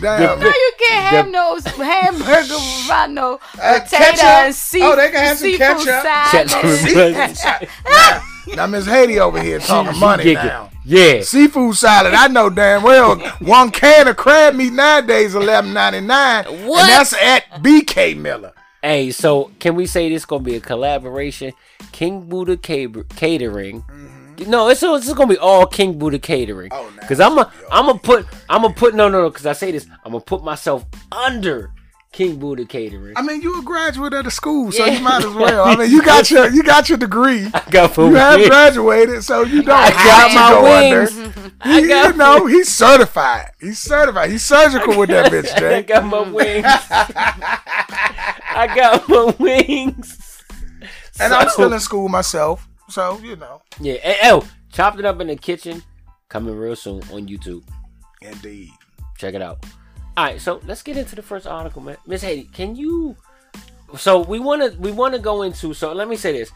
Damn. 0.00 0.40
No, 0.40 0.46
you 0.46 0.72
can't 0.80 1.04
have 1.14 1.26
The- 1.26 1.30
no 1.32 1.58
hamburger 1.84 2.54
without 2.82 3.10
no 3.10 3.34
Uh, 3.62 3.78
potato 3.80 3.96
ketchup? 3.96 4.24
and 4.24 4.54
seafood. 4.54 4.88
Oh, 4.92 4.96
they 4.96 5.10
can 5.10 5.22
have 5.24 5.38
some 5.38 5.48
seafood 5.50 5.86
ketchup. 5.86 6.02
Side. 6.02 7.34
Ketchup. 7.34 8.22
now, 8.56 8.66
Miss 8.66 8.86
Haiti 8.86 9.18
over 9.18 9.40
here 9.40 9.58
talking 9.58 9.94
She 9.94 10.00
money 10.00 10.34
now. 10.34 10.70
Yeah. 10.84 11.22
Seafood 11.22 11.76
salad, 11.76 12.14
I 12.14 12.28
know 12.28 12.50
damn 12.50 12.82
well. 12.82 13.18
One 13.40 13.70
can 13.70 14.08
of 14.08 14.16
crab 14.16 14.54
meat 14.54 14.72
nowadays 14.72 15.34
eleven 15.34 15.72
ninety 15.72 16.00
nine, 16.00 16.44
What? 16.66 16.80
and 16.82 16.88
that's 16.90 17.12
at 17.14 17.62
BK 17.62 18.16
Miller. 18.16 18.52
Hey, 18.82 19.10
so 19.10 19.50
can 19.58 19.74
we 19.74 19.86
say 19.86 20.08
this 20.08 20.24
gonna 20.24 20.42
be 20.42 20.56
a 20.56 20.60
collaboration? 20.60 21.52
King 21.92 22.22
Buddha 22.22 22.56
Catering. 22.56 23.84
No, 24.46 24.68
it's 24.68 24.82
it's 24.82 25.12
gonna 25.12 25.26
be 25.28 25.38
all 25.38 25.66
King 25.66 25.98
Buddha 25.98 26.18
Catering. 26.18 26.70
Mm-hmm. 26.70 26.86
Oh, 26.86 27.00
nah. 27.00 27.06
Cause 27.06 27.20
I'm 27.20 27.36
a 27.38 27.52
I'm 27.70 27.86
gonna 27.86 27.98
put 27.98 28.26
I'm 28.48 28.62
gonna 28.62 28.74
put 28.74 28.94
no 28.94 29.08
no 29.08 29.22
no. 29.22 29.30
Cause 29.30 29.44
I 29.46 29.52
say 29.52 29.70
this, 29.70 29.86
I'm 30.04 30.12
gonna 30.12 30.24
put 30.24 30.42
myself 30.42 30.86
under 31.12 31.72
King 32.12 32.38
Buddha 32.40 32.64
Catering. 32.64 33.14
I 33.16 33.22
mean, 33.22 33.40
you 33.40 33.60
a 33.60 33.62
graduate 33.62 34.12
of 34.14 34.24
the 34.24 34.30
school, 34.32 34.72
so 34.72 34.84
Yeah. 34.84 34.98
you 34.98 35.04
might 35.04 35.24
as 35.24 35.32
well. 35.34 35.64
I 35.64 35.76
mean, 35.76 35.90
you 35.90 36.02
got 36.02 36.28
your 36.30 36.50
you 36.50 36.62
got 36.64 36.88
your 36.88 36.98
degree. 36.98 37.46
I 37.54 37.62
got 37.70 37.96
You 37.96 38.14
have 38.14 38.36
wings. 38.38 38.48
graduated, 38.48 39.22
so 39.24 39.42
you 39.42 39.62
don't 39.62 39.76
I 39.76 39.90
got 39.90 40.34
my 40.34 40.60
wings. 40.60 41.16
under. 41.16 41.52
I 41.60 41.80
He, 41.80 41.86
got 41.88 42.12
you 42.12 42.18
know, 42.18 42.46
he's 42.46 42.68
certified. 42.74 43.50
He's 43.60 43.78
certified. 43.78 44.30
He's 44.30 44.44
surgical 44.44 44.98
with 44.98 45.10
that 45.10 45.30
bitch, 45.32 45.62
I 45.62 45.82
got 45.82 46.04
my 46.04 46.22
wings. 46.28 46.66
I 46.66 48.66
got 48.74 49.08
my 49.08 49.34
wings. 49.38 50.42
And 51.20 51.32
I'm 51.32 51.48
still 51.50 51.72
in 51.72 51.80
school 51.80 52.08
myself, 52.08 52.66
so 52.88 53.18
you 53.22 53.36
know. 53.36 53.62
Yeah. 53.80 53.94
And, 54.04 54.16
oh, 54.24 54.48
chopped 54.72 54.98
it 54.98 55.04
up 55.04 55.20
in 55.20 55.28
the 55.28 55.36
kitchen. 55.36 55.82
Coming 56.28 56.56
real 56.56 56.76
soon 56.76 57.02
on 57.12 57.26
YouTube. 57.28 57.62
Indeed. 58.22 58.70
Check 59.18 59.34
it 59.34 59.42
out. 59.42 59.64
All 60.20 60.26
right, 60.26 60.38
so 60.38 60.60
let's 60.66 60.82
get 60.82 60.98
into 60.98 61.16
the 61.16 61.22
first 61.22 61.46
article, 61.46 61.80
man. 61.80 61.96
Miss 62.06 62.20
Haiti, 62.20 62.44
can 62.52 62.76
you? 62.76 63.16
So 63.96 64.20
we 64.20 64.38
want 64.38 64.60
to 64.60 64.78
we 64.78 64.92
want 64.92 65.14
to 65.14 65.18
go 65.18 65.40
into. 65.40 65.72
So 65.72 65.94
let 65.94 66.08
me 66.08 66.16
say 66.16 66.32
this. 66.32 66.52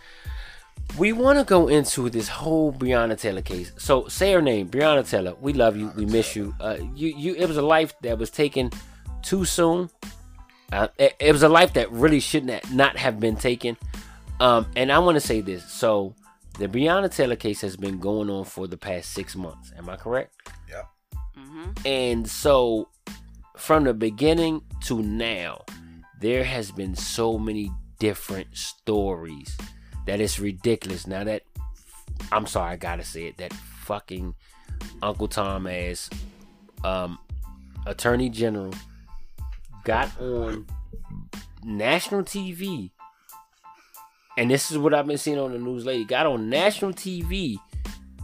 We 0.98 1.14
want 1.14 1.38
to 1.38 1.46
go 1.46 1.68
into 1.68 2.10
this 2.10 2.28
whole 2.28 2.74
Breonna 2.74 3.18
Taylor 3.18 3.40
case. 3.40 3.72
So 3.78 4.06
say 4.06 4.34
her 4.34 4.42
name, 4.42 4.68
Breonna 4.68 5.08
Taylor. 5.08 5.34
We 5.40 5.54
love 5.54 5.78
you. 5.78 5.90
We 5.96 6.04
miss 6.04 6.36
you. 6.36 6.54
Uh, 6.60 6.76
you 6.94 7.14
you. 7.16 7.36
It 7.36 7.46
was 7.46 7.56
a 7.56 7.62
life 7.62 7.94
that 8.02 8.18
was 8.18 8.28
taken 8.28 8.70
too 9.22 9.46
soon. 9.46 9.88
Uh, 10.70 10.88
it, 10.98 11.14
it 11.18 11.32
was 11.32 11.42
a 11.42 11.48
life 11.48 11.72
that 11.72 11.90
really 11.90 12.20
shouldn't 12.20 12.52
ha- 12.52 12.70
not 12.70 12.98
have 12.98 13.18
been 13.18 13.34
taken. 13.34 13.78
Um, 14.40 14.66
and 14.76 14.92
I 14.92 14.98
want 14.98 15.14
to 15.14 15.22
say 15.22 15.40
this. 15.40 15.64
So 15.72 16.14
the 16.58 16.68
Breonna 16.68 17.10
Taylor 17.10 17.36
case 17.36 17.62
has 17.62 17.78
been 17.78 17.98
going 17.98 18.28
on 18.28 18.44
for 18.44 18.66
the 18.66 18.76
past 18.76 19.14
six 19.14 19.34
months. 19.34 19.72
Am 19.78 19.88
I 19.88 19.96
correct? 19.96 20.34
Yeah. 20.68 20.82
Mm-hmm. 21.34 21.86
And 21.86 22.28
so, 22.28 22.88
from 23.56 23.84
the 23.84 23.94
beginning 23.94 24.62
to 24.84 25.02
now, 25.02 25.64
there 26.20 26.44
has 26.44 26.70
been 26.70 26.94
so 26.94 27.38
many 27.38 27.70
different 27.98 28.56
stories 28.56 29.56
that 30.06 30.20
it's 30.20 30.38
ridiculous. 30.38 31.06
Now 31.06 31.24
that 31.24 31.42
I'm 32.32 32.46
sorry, 32.46 32.72
I 32.72 32.76
gotta 32.76 33.04
say 33.04 33.26
it. 33.26 33.38
That 33.38 33.52
fucking 33.52 34.34
Uncle 35.02 35.28
Tom 35.28 35.66
as 35.66 36.10
um, 36.82 37.18
Attorney 37.86 38.28
General 38.28 38.72
got 39.84 40.10
on 40.20 40.66
national 41.62 42.22
TV, 42.22 42.90
and 44.36 44.50
this 44.50 44.70
is 44.70 44.78
what 44.78 44.94
I've 44.94 45.06
been 45.06 45.18
seeing 45.18 45.38
on 45.38 45.52
the 45.52 45.58
news 45.58 45.84
lately. 45.84 46.04
Got 46.04 46.26
on 46.26 46.48
national 46.48 46.92
TV 46.92 47.56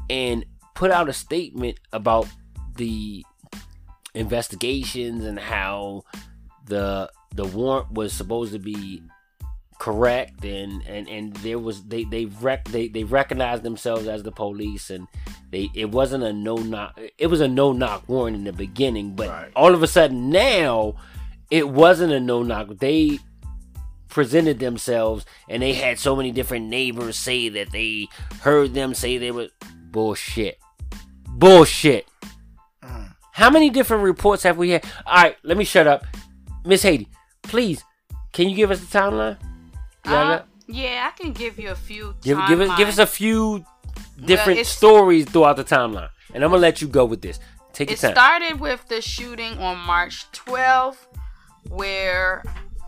and 0.08 0.44
put 0.74 0.90
out 0.90 1.08
a 1.08 1.12
statement 1.12 1.78
about 1.92 2.26
the 2.76 3.24
investigations 4.14 5.24
and 5.24 5.38
how 5.38 6.02
the 6.66 7.10
the 7.34 7.44
warrant 7.44 7.92
was 7.92 8.12
supposed 8.12 8.52
to 8.52 8.58
be 8.58 9.02
correct 9.78 10.44
and 10.44 10.82
and 10.86 11.08
and 11.08 11.34
there 11.36 11.58
was 11.58 11.84
they 11.84 12.04
they 12.04 12.26
rec 12.26 12.64
they 12.66 12.88
they 12.88 13.02
recognized 13.04 13.62
themselves 13.62 14.06
as 14.06 14.22
the 14.22 14.30
police 14.32 14.90
and 14.90 15.08
they 15.50 15.70
it 15.74 15.90
wasn't 15.90 16.22
a 16.22 16.32
no 16.32 16.54
knock 16.56 17.00
it 17.16 17.28
was 17.28 17.40
a 17.40 17.48
no 17.48 17.72
knock 17.72 18.06
warrant 18.06 18.36
in 18.36 18.44
the 18.44 18.52
beginning 18.52 19.14
but 19.14 19.28
Right. 19.28 19.50
all 19.56 19.72
of 19.72 19.82
a 19.82 19.86
sudden 19.86 20.28
now 20.28 20.96
it 21.50 21.68
wasn't 21.68 22.12
a 22.12 22.20
no 22.20 22.42
knock. 22.44 22.68
They 22.78 23.18
presented 24.08 24.58
themselves 24.60 25.24
and 25.48 25.62
they 25.62 25.72
had 25.72 25.98
so 25.98 26.14
many 26.14 26.30
different 26.30 26.66
neighbors 26.66 27.16
say 27.16 27.48
that 27.48 27.72
they 27.72 28.06
heard 28.42 28.74
them 28.74 28.94
say 28.94 29.18
they 29.18 29.30
were 29.32 29.48
bullshit. 29.90 30.58
Bullshit 31.28 32.06
how 33.32 33.50
many 33.50 33.70
different 33.70 34.02
reports 34.02 34.42
have 34.42 34.56
we 34.56 34.70
had? 34.70 34.84
All 35.06 35.14
right, 35.22 35.36
let 35.42 35.56
me 35.56 35.64
shut 35.64 35.86
up. 35.86 36.04
Miss 36.64 36.82
Haiti, 36.82 37.08
please, 37.42 37.84
can 38.32 38.48
you 38.48 38.56
give 38.56 38.70
us 38.70 38.80
the 38.80 38.86
timeline? 38.98 39.38
Uh, 40.04 40.40
yeah, 40.66 41.10
I 41.12 41.16
can 41.20 41.32
give 41.32 41.58
you 41.58 41.70
a 41.70 41.74
few. 41.74 42.14
Give, 42.22 42.38
give, 42.48 42.60
it, 42.60 42.70
give 42.76 42.88
us 42.88 42.98
a 42.98 43.06
few 43.06 43.64
different 44.24 44.58
it's- 44.60 44.68
stories 44.68 45.26
throughout 45.26 45.56
the 45.56 45.64
timeline. 45.64 46.10
And 46.32 46.44
I'm 46.44 46.50
going 46.50 46.58
to 46.60 46.62
let 46.62 46.80
you 46.80 46.86
go 46.88 47.04
with 47.04 47.22
this. 47.22 47.40
Take 47.72 47.90
your 47.90 47.94
It 47.94 48.00
time. 48.00 48.12
started 48.12 48.60
with 48.60 48.86
the 48.88 49.00
shooting 49.00 49.58
on 49.58 49.78
March 49.78 50.30
12th, 50.32 50.96
where 51.68 52.42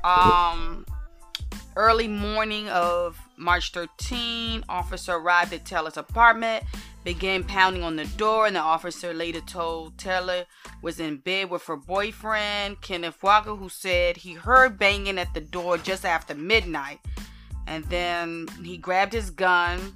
um 0.05 0.85
early 1.77 2.09
morning 2.09 2.69
of 2.69 3.19
March 3.37 3.73
13, 3.73 4.65
officer 4.69 5.15
arrived 5.15 5.53
at 5.53 5.65
Taylor's 5.65 5.97
apartment, 5.97 6.65
began 7.05 7.45
pounding 7.45 7.83
on 7.83 7.97
the 7.97 8.07
door, 8.17 8.47
and 8.47 8.57
the 8.57 8.61
officer 8.61 9.12
later 9.12 9.41
told 9.41 9.99
Taylor 9.99 10.45
was 10.83 11.01
in 11.01 11.19
bed 11.19 11.51
with 11.51 11.65
her 11.67 11.77
boyfriend, 11.77 12.81
Kenneth 12.81 13.23
Walker, 13.23 13.55
who 13.55 13.69
said 13.69 14.19
he 14.19 14.35
heard 14.35 14.79
banging 14.79 15.19
at 15.19 15.35
the 15.35 15.41
door 15.41 15.79
just 15.79 16.05
after 16.05 16.35
midnight. 16.35 17.01
And 17.67 17.85
then 17.85 18.49
he 18.62 18.77
grabbed 18.77 19.12
his 19.12 19.31
gun. 19.31 19.95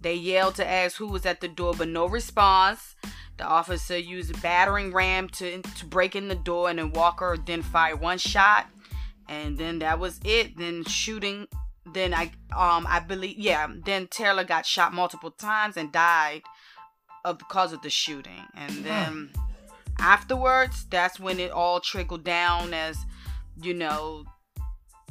They 0.00 0.14
yelled 0.14 0.54
to 0.56 0.66
ask 0.66 0.96
who 0.96 1.08
was 1.08 1.26
at 1.26 1.40
the 1.40 1.48
door, 1.48 1.74
but 1.76 1.88
no 1.88 2.06
response. 2.06 2.94
The 3.38 3.44
officer 3.44 3.98
used 3.98 4.34
a 4.34 4.40
battering 4.40 4.92
ram 4.92 5.28
to 5.30 5.60
to 5.60 5.86
break 5.86 6.16
in 6.16 6.28
the 6.28 6.34
door, 6.34 6.70
and 6.70 6.78
then 6.78 6.92
Walker 6.92 7.36
then 7.44 7.62
fired 7.62 8.00
one 8.00 8.18
shot, 8.18 8.66
and 9.28 9.58
then 9.58 9.80
that 9.80 9.98
was 9.98 10.20
it. 10.24 10.56
Then 10.56 10.84
shooting. 10.84 11.46
Then 11.92 12.14
I 12.14 12.32
um 12.56 12.86
I 12.88 13.00
believe 13.00 13.38
yeah. 13.38 13.66
Then 13.84 14.08
Taylor 14.08 14.44
got 14.44 14.66
shot 14.66 14.92
multiple 14.92 15.30
times 15.30 15.76
and 15.76 15.92
died 15.92 16.42
of 17.24 17.38
because 17.38 17.72
of 17.72 17.82
the 17.82 17.90
shooting. 17.90 18.44
And 18.54 18.84
then 18.84 19.30
afterwards, 19.98 20.86
that's 20.90 21.18
when 21.20 21.38
it 21.40 21.50
all 21.50 21.80
trickled 21.80 22.24
down 22.24 22.74
as 22.74 22.96
you 23.62 23.74
know 23.74 24.24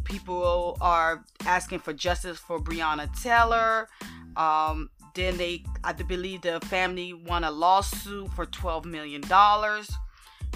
people 0.04 0.78
are 0.82 1.26
asking 1.46 1.80
for 1.80 1.94
justice 1.94 2.38
for 2.38 2.60
Breonna 2.60 3.10
Taylor. 3.22 3.90
Um, 4.38 4.90
then 5.16 5.38
they, 5.38 5.64
I 5.84 5.94
believe, 5.94 6.42
the 6.42 6.60
family 6.62 7.14
won 7.14 7.44
a 7.44 7.52
lawsuit 7.52 8.32
for 8.34 8.46
twelve 8.46 8.86
million 8.86 9.22
dollars. 9.22 9.90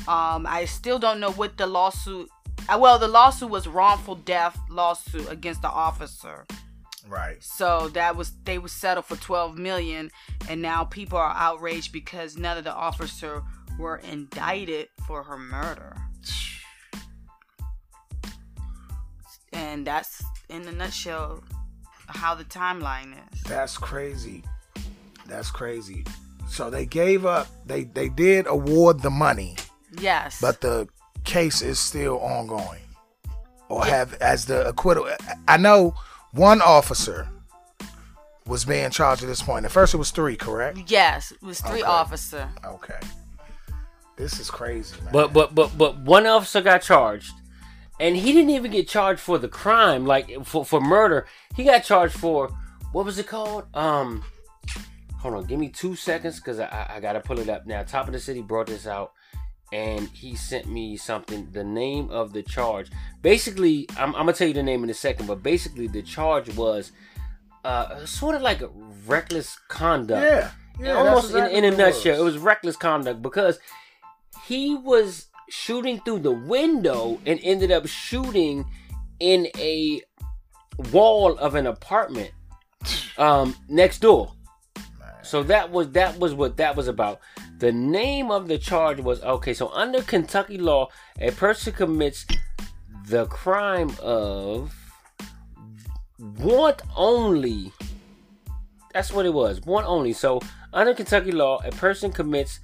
Um, 0.08 0.46
I 0.48 0.66
still 0.66 1.00
don't 1.00 1.20
know 1.20 1.32
what 1.32 1.58
the 1.58 1.68
lawsuit. 1.68 2.30
Uh, 2.74 2.78
Well, 2.78 3.00
the 3.00 3.08
lawsuit 3.08 3.50
was 3.50 3.68
wrongful 3.68 4.16
death 4.16 4.60
lawsuit 4.70 5.30
against 5.32 5.62
the 5.62 5.70
officer. 5.70 6.46
Right. 7.08 7.42
So 7.44 7.90
that 7.90 8.16
was 8.16 8.32
they 8.44 8.60
were 8.60 8.68
settled 8.68 9.06
for 9.06 9.16
12 9.16 9.58
million 9.58 10.12
and 10.50 10.62
now 10.62 10.84
people 10.84 11.18
are 11.18 11.34
outraged 11.36 11.92
because 11.92 12.38
none 12.38 12.58
of 12.58 12.64
the 12.64 12.74
officer 12.74 13.42
were 13.80 13.98
indicted 13.98 14.90
for 15.08 15.24
her 15.24 15.38
murder. 15.38 15.96
And 19.54 19.88
that's 19.88 20.24
in 20.50 20.68
a 20.68 20.72
nutshell 20.72 21.44
how 22.08 22.36
the 22.36 22.44
timeline 22.44 23.14
is. 23.34 23.42
That's 23.44 23.78
crazy. 23.78 24.44
That's 25.26 25.52
crazy. 25.52 26.06
So 26.50 26.70
they 26.70 26.86
gave 26.86 27.26
up. 27.26 27.48
They 27.66 27.84
they 27.84 28.10
did 28.10 28.48
award 28.48 29.02
the 29.02 29.10
money, 29.12 29.56
Yes. 30.00 30.40
but 30.42 30.62
the 30.62 30.88
case 31.24 31.62
is 31.62 31.80
still 31.80 32.20
ongoing, 32.20 32.82
or 33.68 33.86
have 33.86 34.14
as 34.16 34.46
the 34.46 34.68
acquittal. 34.68 35.08
I 35.48 35.58
know 35.58 35.96
one 36.32 36.62
officer 36.62 37.28
was 38.46 38.66
being 38.66 38.90
charged 38.90 39.22
at 39.24 39.28
this 39.28 39.42
point. 39.42 39.66
At 39.66 39.72
first, 39.72 39.94
it 39.94 39.98
was 39.98 40.12
three. 40.12 40.36
Correct. 40.36 40.80
yes, 40.88 41.32
it 41.32 41.42
was 41.42 41.62
three 41.62 41.82
Okay. 41.82 41.90
officer. 41.90 42.50
Okay. 42.66 43.00
This 44.16 44.40
is 44.40 44.50
crazy, 44.50 44.96
man. 45.02 45.14
But 45.14 45.34
but 45.34 45.56
but 45.56 45.78
but 45.78 45.98
one 46.00 46.26
officer 46.26 46.62
got 46.62 46.82
charged, 46.82 47.34
and 48.00 48.16
he 48.18 48.34
didn't 48.34 48.50
even 48.50 48.72
get 48.72 48.88
charged 48.88 49.22
for 49.22 49.38
the 49.38 49.48
crime, 49.48 50.06
like 50.06 50.46
for 50.46 50.66
for 50.66 50.82
murder. 50.82 51.26
He 51.56 51.64
got 51.64 51.84
charged 51.84 52.18
for 52.18 52.50
what 52.92 53.06
was 53.06 53.18
it 53.20 53.28
called? 53.28 53.66
Um, 53.76 54.24
hold 55.20 55.36
on, 55.36 55.46
give 55.46 55.60
me 55.60 55.70
two 55.70 55.96
seconds 55.96 56.38
because 56.40 56.60
I 56.60 56.66
I- 56.66 56.96
I 56.96 57.00
gotta 57.00 57.20
pull 57.22 57.40
it 57.40 57.50
up 57.50 57.66
now. 57.66 57.84
Top 57.84 58.08
of 58.08 58.14
the 58.14 58.20
city 58.20 58.42
brought 58.42 58.68
this 58.68 58.86
out, 58.88 59.14
and 59.72 60.08
he 60.10 60.36
sent 60.36 60.68
me 60.68 60.98
something. 60.98 61.48
The 61.52 61.64
name 61.64 62.10
of 62.10 62.34
the 62.34 62.44
charge, 62.44 62.90
basically, 63.22 63.88
I'm, 63.98 64.16
I'm 64.16 64.26
gonna 64.26 64.34
tell 64.34 64.48
you 64.48 64.54
the 64.54 64.64
name 64.64 64.84
in 64.84 64.90
a 64.90 64.94
second, 64.94 65.28
but 65.28 65.44
basically 65.44 65.88
the 65.88 66.02
charge 66.02 66.54
was 66.56 66.92
uh, 67.64 68.06
sort 68.06 68.36
of 68.36 68.42
like 68.42 68.62
a 68.62 68.70
reckless 69.06 69.58
conduct. 69.68 70.24
Yeah. 70.24 70.52
Yeah, 70.82 70.94
almost 70.94 71.32
exactly 71.32 71.58
in, 71.58 71.66
in 71.66 71.74
a 71.74 71.78
nutshell, 71.78 72.18
it 72.18 72.24
was 72.24 72.38
reckless 72.38 72.78
conduct 72.78 73.22
because 73.22 73.60
he 74.46 74.76
was 74.76 75.26
shooting 75.50 76.00
through 76.00 76.20
the 76.20 76.32
window 76.32 77.20
and 77.26 77.38
ended 77.44 77.70
up 77.70 77.86
shooting 77.86 78.66
in 79.20 79.48
a 79.58 80.02
wall 80.94 81.38
of 81.38 81.56
an 81.56 81.68
apartment 81.68 82.32
um, 83.18 83.56
next 83.68 84.00
door. 84.00 84.32
So 85.22 85.44
that 85.44 85.70
was 85.70 85.92
that 85.92 86.18
was 86.18 86.34
what 86.34 86.58
that 86.58 86.76
was 86.76 86.88
about. 86.88 87.20
The 87.60 87.74
name 87.74 88.32
of 88.32 88.48
the 88.48 88.58
charge 88.58 89.02
was 89.02 89.22
okay. 89.22 89.54
So 89.54 89.70
under 89.70 90.02
Kentucky 90.02 90.58
law, 90.58 90.88
a 91.20 91.32
person 91.32 91.74
commits 91.74 92.26
the 93.08 93.26
crime 93.26 93.92
of 94.02 94.74
want 96.18 96.82
only. 96.96 97.74
That's 98.94 99.12
what 99.12 99.26
it 99.26 99.34
was. 99.34 99.60
Wantonly. 99.62 100.14
So 100.14 100.40
under 100.72 100.94
Kentucky 100.94 101.34
law, 101.34 101.60
a 101.66 101.72
person 101.72 102.14
commits 102.14 102.62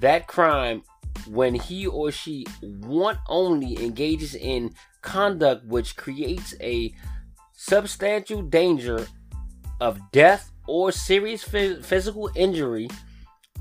that 0.00 0.26
crime 0.26 0.82
when 1.28 1.54
he 1.54 1.86
or 1.86 2.10
she 2.10 2.44
want 2.62 3.18
only 3.28 3.82
engages 3.84 4.34
in 4.34 4.74
conduct 5.02 5.64
which 5.66 5.96
creates 5.96 6.54
a 6.60 6.92
substantial 7.52 8.42
danger 8.42 9.06
of 9.80 10.00
death 10.10 10.50
or 10.66 10.90
serious 10.90 11.44
phys- 11.44 11.84
physical 11.84 12.28
injury 12.34 12.88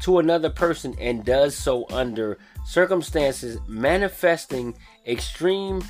to 0.02 0.20
another 0.20 0.50
person 0.50 0.96
and 1.00 1.24
does 1.24 1.56
so 1.56 1.86
under 1.90 2.38
circumstances 2.66 3.60
manifesting 3.68 4.76
extreme 5.06 5.84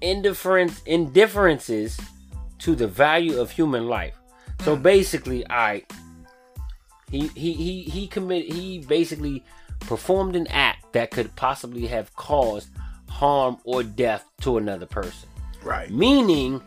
indifference 0.00 0.80
indifferences 0.86 1.98
to 2.58 2.74
the 2.74 2.86
value 2.86 3.40
of 3.40 3.50
human 3.50 3.88
life. 3.88 4.14
So 4.60 4.76
mm. 4.76 4.82
basically, 4.82 5.44
I 5.48 5.84
he 7.10 7.28
he 7.28 7.52
he 7.52 7.82
he 7.82 8.06
committed 8.06 8.52
he 8.52 8.80
basically 8.80 9.44
performed 9.80 10.36
an 10.36 10.46
act 10.48 10.92
that 10.92 11.10
could 11.10 11.34
possibly 11.36 11.86
have 11.86 12.14
caused 12.16 12.68
harm 13.08 13.58
or 13.64 13.82
death 13.82 14.24
to 14.42 14.58
another 14.58 14.86
person. 14.86 15.28
Right. 15.62 15.90
Meaning 15.90 16.60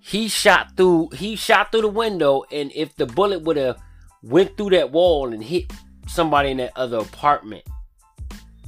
he 0.00 0.28
shot 0.28 0.76
through 0.76 1.10
he 1.10 1.36
shot 1.36 1.70
through 1.70 1.82
the 1.82 1.88
window 1.88 2.44
and 2.50 2.72
if 2.74 2.96
the 2.96 3.06
bullet 3.06 3.42
would 3.42 3.56
have 3.56 3.80
went 4.22 4.56
through 4.56 4.70
that 4.70 4.90
wall 4.90 5.32
and 5.32 5.42
hit 5.42 5.72
somebody 6.06 6.50
in 6.50 6.56
that 6.58 6.72
other 6.76 6.98
apartment 6.98 7.64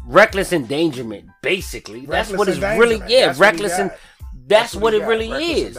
reckless 0.06 0.52
endangerment 0.52 1.26
basically 1.42 2.00
that's 2.06 2.30
Reckless 2.30 2.38
what 2.38 2.48
it's 2.48 2.58
really 2.58 2.94
endangerment. 2.96 3.10
yeah 3.10 3.26
That's 3.28 3.38
reckless 3.38 3.78
and 3.78 3.90
got. 3.90 3.98
that's, 4.46 4.74
what, 4.74 4.92
he 4.92 4.98
it 4.98 5.02
got, 5.02 5.08
really 5.08 5.30
reckless 5.30 5.76
is. 5.76 5.78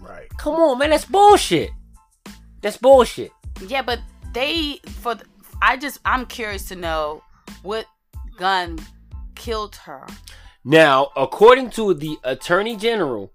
Right. 0.00 0.28
come 0.36 0.54
on 0.56 0.78
man 0.78 0.90
that's 0.90 1.04
bullshit 1.04 1.70
that's 2.60 2.76
bullshit 2.76 3.30
Yeah, 3.68 3.82
but 3.82 4.00
they 4.32 4.80
for 5.00 5.14
the, 5.14 5.24
I 5.62 5.76
just 5.76 6.00
I'm 6.04 6.26
curious 6.26 6.66
to 6.68 6.76
know 6.76 7.22
what 7.62 7.86
gun 8.36 8.78
killed 9.36 9.76
her. 9.76 10.06
Now, 10.64 11.10
according 11.14 11.70
to 11.72 11.94
the 11.94 12.16
Attorney 12.24 12.74
General, 12.76 13.32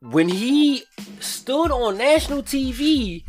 when 0.00 0.28
he 0.28 0.82
stood 1.20 1.70
on 1.70 1.98
national 1.98 2.42
TV 2.42 3.22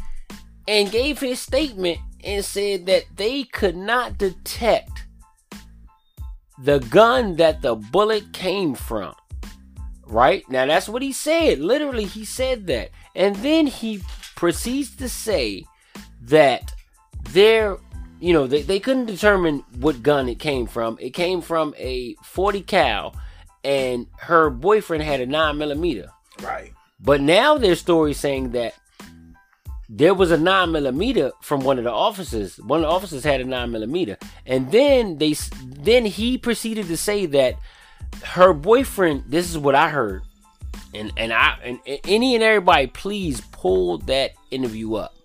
and 0.68 0.90
gave 0.92 1.20
his 1.20 1.40
statement 1.40 2.00
and 2.24 2.44
said 2.44 2.86
that 2.86 3.06
they 3.16 3.44
could 3.44 3.76
not 3.76 4.18
detect 4.18 5.06
the 6.60 6.80
gun 6.80 7.36
that 7.38 7.62
the 7.62 7.76
bullet 7.76 8.32
came 8.34 8.76
from. 8.76 9.14
Right? 10.06 10.48
Now, 10.50 10.66
that's 10.66 10.90
what 10.90 11.02
he 11.02 11.12
said. 11.12 11.60
Literally, 11.60 12.06
he 12.06 12.26
said 12.26 12.68
that. 12.68 12.90
And 13.16 13.36
then 13.38 13.68
he 13.68 14.02
proceeds 14.36 14.96
to 14.98 15.10
say 15.10 15.66
that 16.22 16.74
there 17.32 17.78
you 18.24 18.32
know, 18.32 18.48
they, 18.48 18.62
they 18.62 18.80
couldn't 18.80 19.08
determine 19.08 19.66
what 19.80 20.02
gun 20.02 20.30
it 20.30 20.40
came 20.40 20.66
from. 20.66 20.98
It 21.02 21.10
came 21.10 21.42
from 21.42 21.76
a 21.78 22.16
40 22.24 22.62
cal, 22.62 23.18
and 23.66 24.08
her 24.18 24.50
boyfriend 24.50 25.04
had 25.04 25.20
a 25.20 25.26
9 25.26 25.58
millimeter. 25.58 26.08
Right. 26.42 26.72
But 27.02 27.20
now 27.20 27.58
there's 27.58 27.82
stories 27.82 28.18
saying 28.18 28.52
that 28.52 28.76
there 29.96 30.16
was 30.16 30.32
a 30.32 30.38
9 30.38 30.72
millimeter 30.72 31.32
from 31.42 31.62
one 31.62 31.78
of 31.78 31.84
the 31.84 31.92
officers. 31.92 32.58
One 32.58 32.80
of 32.80 32.90
the 32.90 32.90
officers 32.90 33.24
had 33.24 33.42
a 33.42 33.46
9 33.46 33.72
millimeter, 33.72 34.18
and 34.46 34.72
then 34.72 35.20
they 35.20 35.36
then 35.64 36.06
he 36.06 36.38
proceeded 36.38 36.88
to 36.88 36.98
say 36.98 37.28
that 37.28 37.56
her 38.24 38.54
boyfriend. 38.54 39.26
This 39.28 39.50
is 39.50 39.58
what 39.58 39.76
I 39.76 39.90
heard, 39.90 40.24
and 40.96 41.14
and 41.16 41.32
I 41.32 41.58
and 41.64 41.80
and 41.86 42.00
any 42.06 42.34
and 42.34 42.44
everybody, 42.44 42.88
please 42.88 43.42
pull 43.52 44.00
that 44.00 44.32
interview 44.50 44.96
up 44.96 45.16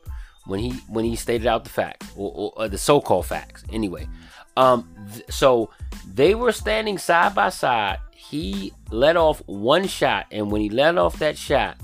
when 0.49 0.61
he 0.61 0.73
when 0.89 1.05
he 1.05 1.17
stated 1.17 1.47
out 1.47 1.65
the 1.65 1.71
facts 1.71 2.11
or, 2.17 2.33
or, 2.35 2.53
or 2.57 2.69
the 2.69 2.79
so-called 2.79 3.27
facts 3.27 3.63
anyway 3.71 4.09
um 4.57 4.89
th- 5.13 5.25
so 5.29 5.71
they 6.15 6.35
were 6.35 6.53
standing 6.53 6.97
side 6.97 7.35
by 7.35 7.51
side 7.51 7.99
he 8.17 8.73
let 8.91 9.15
off 9.17 9.43
one 9.47 9.87
shot 9.87 10.27
and 10.33 10.51
when 10.51 10.63
he 10.63 10.71
let 10.71 10.97
off 10.97 11.19
that 11.19 11.37
shot 11.37 11.77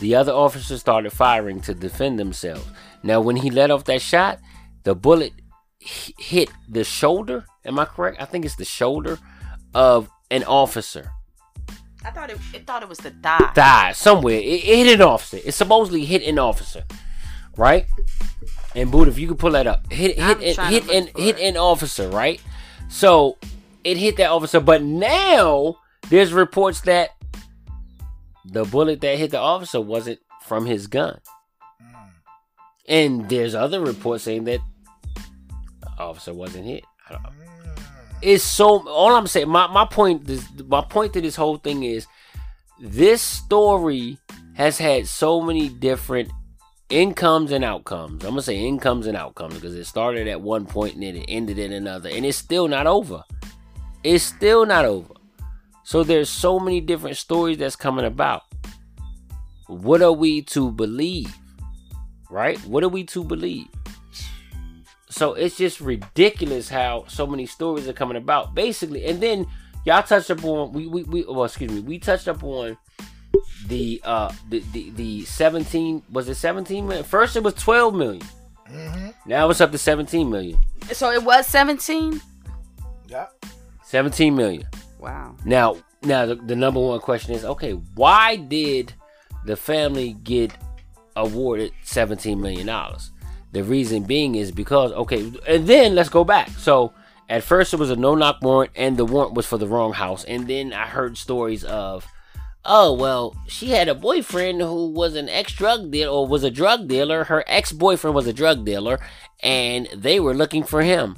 the 0.00 0.14
other 0.14 0.32
officers 0.32 0.80
started 0.80 1.10
firing 1.10 1.60
to 1.60 1.74
defend 1.74 2.18
themselves 2.18 2.66
now 3.02 3.20
when 3.20 3.36
he 3.36 3.50
let 3.50 3.70
off 3.70 3.84
that 3.84 4.00
shot 4.00 4.38
the 4.84 4.94
bullet 4.94 5.32
hit 5.80 6.50
the 6.68 6.84
shoulder 6.84 7.44
am 7.64 7.78
i 7.78 7.84
correct 7.84 8.20
i 8.20 8.24
think 8.24 8.44
it's 8.44 8.56
the 8.56 8.64
shoulder 8.64 9.18
of 9.74 10.10
an 10.30 10.44
officer 10.44 11.10
I 12.04 12.10
thought 12.10 12.30
it, 12.30 12.38
it 12.54 12.66
thought 12.66 12.82
it 12.82 12.88
was 12.88 12.98
the 12.98 13.10
thigh. 13.10 13.50
thigh 13.54 13.92
somewhere. 13.92 14.36
It, 14.36 14.64
it 14.64 14.86
hit 14.86 14.94
an 14.94 15.02
officer. 15.02 15.38
It 15.44 15.52
supposedly 15.52 16.04
hit 16.04 16.22
an 16.22 16.38
officer, 16.38 16.84
right? 17.56 17.86
And 18.74 18.90
Boot, 18.90 19.08
if 19.08 19.18
you 19.18 19.28
could 19.28 19.38
pull 19.38 19.50
that 19.50 19.66
up, 19.66 19.90
hit 19.92 20.18
hit 20.18 20.54
trying 20.54 20.72
hit 20.72 20.88
an 20.90 21.08
hit 21.16 21.38
an 21.38 21.56
officer, 21.56 22.08
right? 22.08 22.40
So 22.88 23.36
it 23.84 23.96
hit 23.96 24.16
that 24.18 24.30
officer, 24.30 24.60
but 24.60 24.82
now 24.82 25.78
there's 26.08 26.32
reports 26.32 26.80
that 26.82 27.10
the 28.52 28.64
bullet 28.64 29.00
that 29.00 29.18
hit 29.18 29.30
the 29.30 29.38
officer 29.38 29.80
wasn't 29.80 30.20
from 30.44 30.66
his 30.66 30.86
gun, 30.86 31.20
Mm. 31.82 32.10
and 32.88 33.28
there's 33.28 33.54
other 33.54 33.80
reports 33.80 34.24
saying 34.24 34.44
that 34.44 34.60
the 35.14 36.02
officer 36.02 36.32
wasn't 36.34 36.64
hit. 36.66 36.84
Mm. 37.10 37.20
it's 38.22 38.42
so 38.44 38.86
all 38.88 39.14
I'm 39.14 39.26
saying. 39.26 39.48
My 39.48 39.66
my 39.66 39.84
point 39.84 40.28
is 40.28 40.44
my 40.66 40.80
point 40.82 41.12
to 41.14 41.20
this 41.20 41.36
whole 41.36 41.56
thing 41.58 41.82
is 41.82 42.06
this 42.80 43.22
story 43.22 44.18
has 44.54 44.78
had 44.78 45.06
so 45.06 45.40
many 45.40 45.68
different 45.68 46.30
incomes 46.90 47.52
and 47.52 47.64
outcomes. 47.64 48.24
I'm 48.24 48.30
gonna 48.30 48.42
say 48.42 48.56
incomes 48.58 49.06
and 49.06 49.16
outcomes 49.16 49.54
because 49.54 49.74
it 49.74 49.84
started 49.84 50.26
at 50.26 50.40
one 50.40 50.66
point 50.66 50.94
and 50.94 51.02
then 51.02 51.16
it 51.16 51.26
ended 51.28 51.58
at 51.58 51.70
another, 51.70 52.08
and 52.08 52.24
it's 52.26 52.38
still 52.38 52.66
not 52.68 52.86
over. 52.86 53.22
It's 54.04 54.24
still 54.24 54.64
not 54.64 54.84
over. 54.84 55.14
So 55.88 56.04
there's 56.04 56.28
so 56.28 56.60
many 56.60 56.82
different 56.82 57.16
stories 57.16 57.56
that's 57.56 57.74
coming 57.74 58.04
about. 58.04 58.42
What 59.68 60.02
are 60.02 60.12
we 60.12 60.42
to 60.42 60.70
believe? 60.70 61.34
Right? 62.28 62.58
What 62.66 62.84
are 62.84 62.90
we 62.90 63.04
to 63.04 63.24
believe? 63.24 63.68
So 65.08 65.32
it's 65.32 65.56
just 65.56 65.80
ridiculous 65.80 66.68
how 66.68 67.06
so 67.08 67.26
many 67.26 67.46
stories 67.46 67.88
are 67.88 67.94
coming 67.94 68.18
about. 68.18 68.54
Basically, 68.54 69.06
and 69.06 69.18
then 69.18 69.46
y'all 69.86 70.02
touched 70.02 70.30
up 70.30 70.44
on 70.44 70.74
we 70.74 70.86
we, 70.86 71.04
we 71.04 71.24
well 71.24 71.44
excuse 71.44 71.72
me, 71.72 71.80
we 71.80 71.98
touched 71.98 72.28
up 72.28 72.44
on 72.44 72.76
the 73.68 73.98
uh 74.04 74.30
the, 74.50 74.62
the 74.74 74.90
the 74.90 75.24
17 75.24 76.02
was 76.12 76.28
it 76.28 76.34
17 76.34 76.86
million? 76.86 77.02
First 77.02 77.34
it 77.34 77.42
was 77.42 77.54
12 77.54 77.94
million. 77.94 78.26
Mm-hmm. 78.70 79.08
Now 79.24 79.48
it's 79.48 79.62
up 79.62 79.72
to 79.72 79.78
17 79.78 80.28
million. 80.28 80.58
So 80.92 81.10
it 81.12 81.24
was 81.24 81.46
17? 81.46 82.20
Yeah. 83.08 83.28
17 83.84 84.36
million. 84.36 84.68
Wow. 84.98 85.36
Now, 85.44 85.76
now 86.02 86.26
the, 86.26 86.34
the 86.34 86.56
number 86.56 86.80
one 86.80 87.00
question 87.00 87.34
is, 87.34 87.44
okay, 87.44 87.72
why 87.94 88.36
did 88.36 88.92
the 89.44 89.56
family 89.56 90.14
get 90.24 90.52
awarded 91.16 91.72
17 91.82 92.40
million 92.40 92.66
dollars? 92.66 93.12
The 93.52 93.64
reason 93.64 94.02
being 94.02 94.34
is 94.34 94.52
because 94.52 94.92
okay, 94.92 95.32
and 95.46 95.66
then 95.66 95.94
let's 95.94 96.10
go 96.10 96.22
back. 96.22 96.50
So 96.50 96.92
at 97.28 97.42
first 97.42 97.72
it 97.72 97.78
was 97.78 97.90
a 97.90 97.96
no-knock 97.96 98.42
warrant, 98.42 98.72
and 98.76 98.96
the 98.96 99.06
warrant 99.06 99.34
was 99.34 99.46
for 99.46 99.56
the 99.56 99.66
wrong 99.66 99.94
house, 99.94 100.24
and 100.24 100.46
then 100.46 100.72
I 100.72 100.86
heard 100.86 101.16
stories 101.16 101.64
of, 101.64 102.06
oh 102.64 102.92
well, 102.92 103.34
she 103.48 103.70
had 103.70 103.88
a 103.88 103.94
boyfriend 103.94 104.60
who 104.60 104.90
was 104.90 105.14
an 105.14 105.30
ex-drug 105.30 105.90
dealer 105.90 106.12
or 106.12 106.26
was 106.26 106.44
a 106.44 106.50
drug 106.50 106.88
dealer. 106.88 107.24
Her 107.24 107.42
ex-boyfriend 107.46 108.14
was 108.14 108.26
a 108.26 108.34
drug 108.34 108.66
dealer, 108.66 109.00
and 109.42 109.88
they 109.96 110.20
were 110.20 110.34
looking 110.34 110.62
for 110.62 110.82
him. 110.82 111.16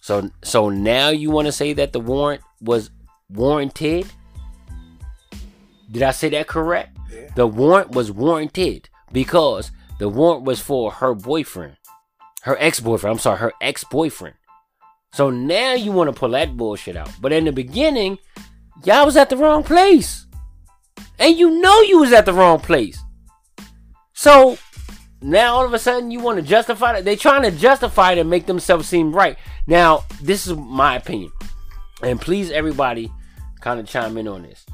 So 0.00 0.30
so 0.42 0.68
now 0.68 1.10
you 1.10 1.30
want 1.30 1.46
to 1.46 1.52
say 1.52 1.72
that 1.74 1.92
the 1.92 2.00
warrant 2.00 2.42
was 2.60 2.90
warranted? 3.30 4.06
Did 5.90 6.02
I 6.02 6.10
say 6.10 6.28
that 6.30 6.46
correct? 6.46 6.96
Yeah. 7.12 7.30
The 7.34 7.46
warrant 7.46 7.92
was 7.92 8.10
warranted 8.10 8.88
because 9.12 9.70
the 9.98 10.08
warrant 10.08 10.44
was 10.44 10.60
for 10.60 10.90
her 10.90 11.14
boyfriend. 11.14 11.76
Her 12.42 12.56
ex-boyfriend. 12.58 13.12
I'm 13.12 13.18
sorry, 13.18 13.38
her 13.38 13.52
ex-boyfriend. 13.60 14.36
So 15.12 15.30
now 15.30 15.74
you 15.74 15.92
want 15.92 16.12
to 16.12 16.18
pull 16.18 16.30
that 16.30 16.56
bullshit 16.56 16.96
out. 16.96 17.10
But 17.20 17.32
in 17.32 17.44
the 17.44 17.52
beginning, 17.52 18.18
y'all 18.84 19.06
was 19.06 19.16
at 19.16 19.30
the 19.30 19.36
wrong 19.36 19.62
place. 19.64 20.26
And 21.18 21.36
you 21.36 21.60
know 21.60 21.80
you 21.80 21.98
was 21.98 22.12
at 22.12 22.26
the 22.26 22.32
wrong 22.32 22.60
place. 22.60 22.98
So 24.12 24.58
now 25.22 25.54
all 25.54 25.64
of 25.64 25.72
a 25.72 25.78
sudden 25.78 26.10
you 26.10 26.20
want 26.20 26.38
to 26.38 26.42
justify 26.42 26.96
it. 26.96 27.04
They're 27.04 27.16
trying 27.16 27.42
to 27.42 27.50
justify 27.50 28.12
it 28.12 28.18
and 28.18 28.28
make 28.28 28.46
themselves 28.46 28.86
seem 28.88 29.14
right. 29.14 29.38
Now, 29.66 30.04
this 30.22 30.46
is 30.46 30.54
my 30.54 30.96
opinion. 30.96 31.32
And 32.02 32.20
please 32.20 32.50
everybody 32.50 33.10
kind 33.60 33.80
of 33.80 33.86
chime 33.86 34.16
in 34.16 34.28
on 34.28 34.42
this. 34.42 34.64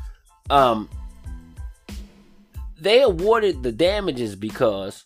Um 0.50 0.88
they 2.78 3.02
awarded 3.02 3.62
the 3.62 3.72
damages 3.72 4.34
because 4.34 5.04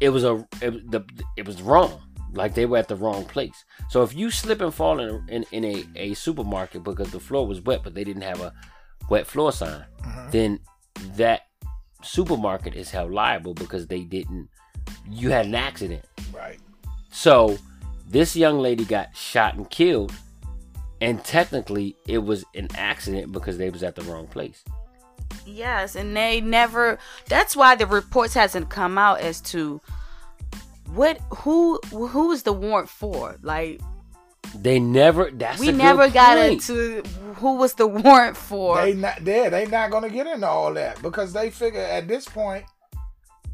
it 0.00 0.08
was 0.08 0.24
a 0.24 0.46
it, 0.62 0.90
the, 0.90 1.04
it 1.36 1.46
was 1.46 1.62
wrong. 1.62 2.00
Like 2.32 2.54
they 2.54 2.66
were 2.66 2.78
at 2.78 2.88
the 2.88 2.96
wrong 2.96 3.24
place. 3.26 3.64
So 3.90 4.02
if 4.02 4.14
you 4.14 4.30
slip 4.30 4.60
and 4.60 4.74
fall 4.74 4.98
in 5.00 5.22
in, 5.28 5.44
in 5.52 5.64
a, 5.64 5.84
a 5.96 6.14
supermarket 6.14 6.82
because 6.82 7.10
the 7.10 7.20
floor 7.20 7.46
was 7.46 7.60
wet, 7.60 7.82
but 7.84 7.94
they 7.94 8.04
didn't 8.04 8.22
have 8.22 8.40
a 8.40 8.52
wet 9.08 9.26
floor 9.26 9.52
sign, 9.52 9.84
then 10.30 10.60
that 11.16 11.42
supermarket 12.02 12.74
is 12.74 12.90
held 12.90 13.12
liable 13.12 13.54
because 13.54 13.86
they 13.86 14.00
didn't. 14.00 14.48
You 15.08 15.30
had 15.30 15.46
an 15.46 15.54
accident. 15.54 16.04
Right. 16.32 16.58
So 17.10 17.56
this 18.08 18.34
young 18.34 18.58
lady 18.58 18.84
got 18.84 19.16
shot 19.16 19.54
and 19.54 19.68
killed, 19.70 20.12
and 21.04 21.24
technically 21.24 21.96
it 22.06 22.18
was 22.18 22.44
an 22.54 22.68
accident 22.76 23.32
because 23.32 23.58
they 23.58 23.70
was 23.70 23.82
at 23.82 23.94
the 23.94 24.02
wrong 24.02 24.26
place. 24.26 24.64
Yes, 25.46 25.96
and 25.96 26.16
they 26.16 26.40
never. 26.40 26.98
That's 27.28 27.54
why 27.54 27.74
the 27.74 27.86
reports 27.86 28.34
hasn't 28.34 28.70
come 28.70 28.96
out 28.98 29.20
as 29.20 29.40
to 29.52 29.80
what 30.94 31.18
who 31.38 31.78
who 31.90 32.32
is 32.32 32.44
the 32.44 32.52
warrant 32.52 32.88
for. 32.88 33.36
Like 33.42 33.80
They 34.54 34.78
never. 34.78 35.30
That's 35.30 35.60
we 35.60 35.68
a 35.68 35.72
good 35.72 35.78
never 35.78 36.08
got 36.08 36.38
point. 36.38 36.52
into 36.52 37.02
who 37.36 37.56
was 37.56 37.74
the 37.74 37.86
warrant 37.86 38.36
for. 38.36 38.76
They 38.80 38.94
not 38.94 39.24
there. 39.24 39.50
They 39.50 39.66
not 39.66 39.90
gonna 39.90 40.10
get 40.10 40.26
into 40.26 40.46
all 40.46 40.72
that 40.74 41.02
because 41.02 41.32
they 41.32 41.50
figure 41.50 41.80
at 41.80 42.08
this 42.08 42.26
point 42.26 42.64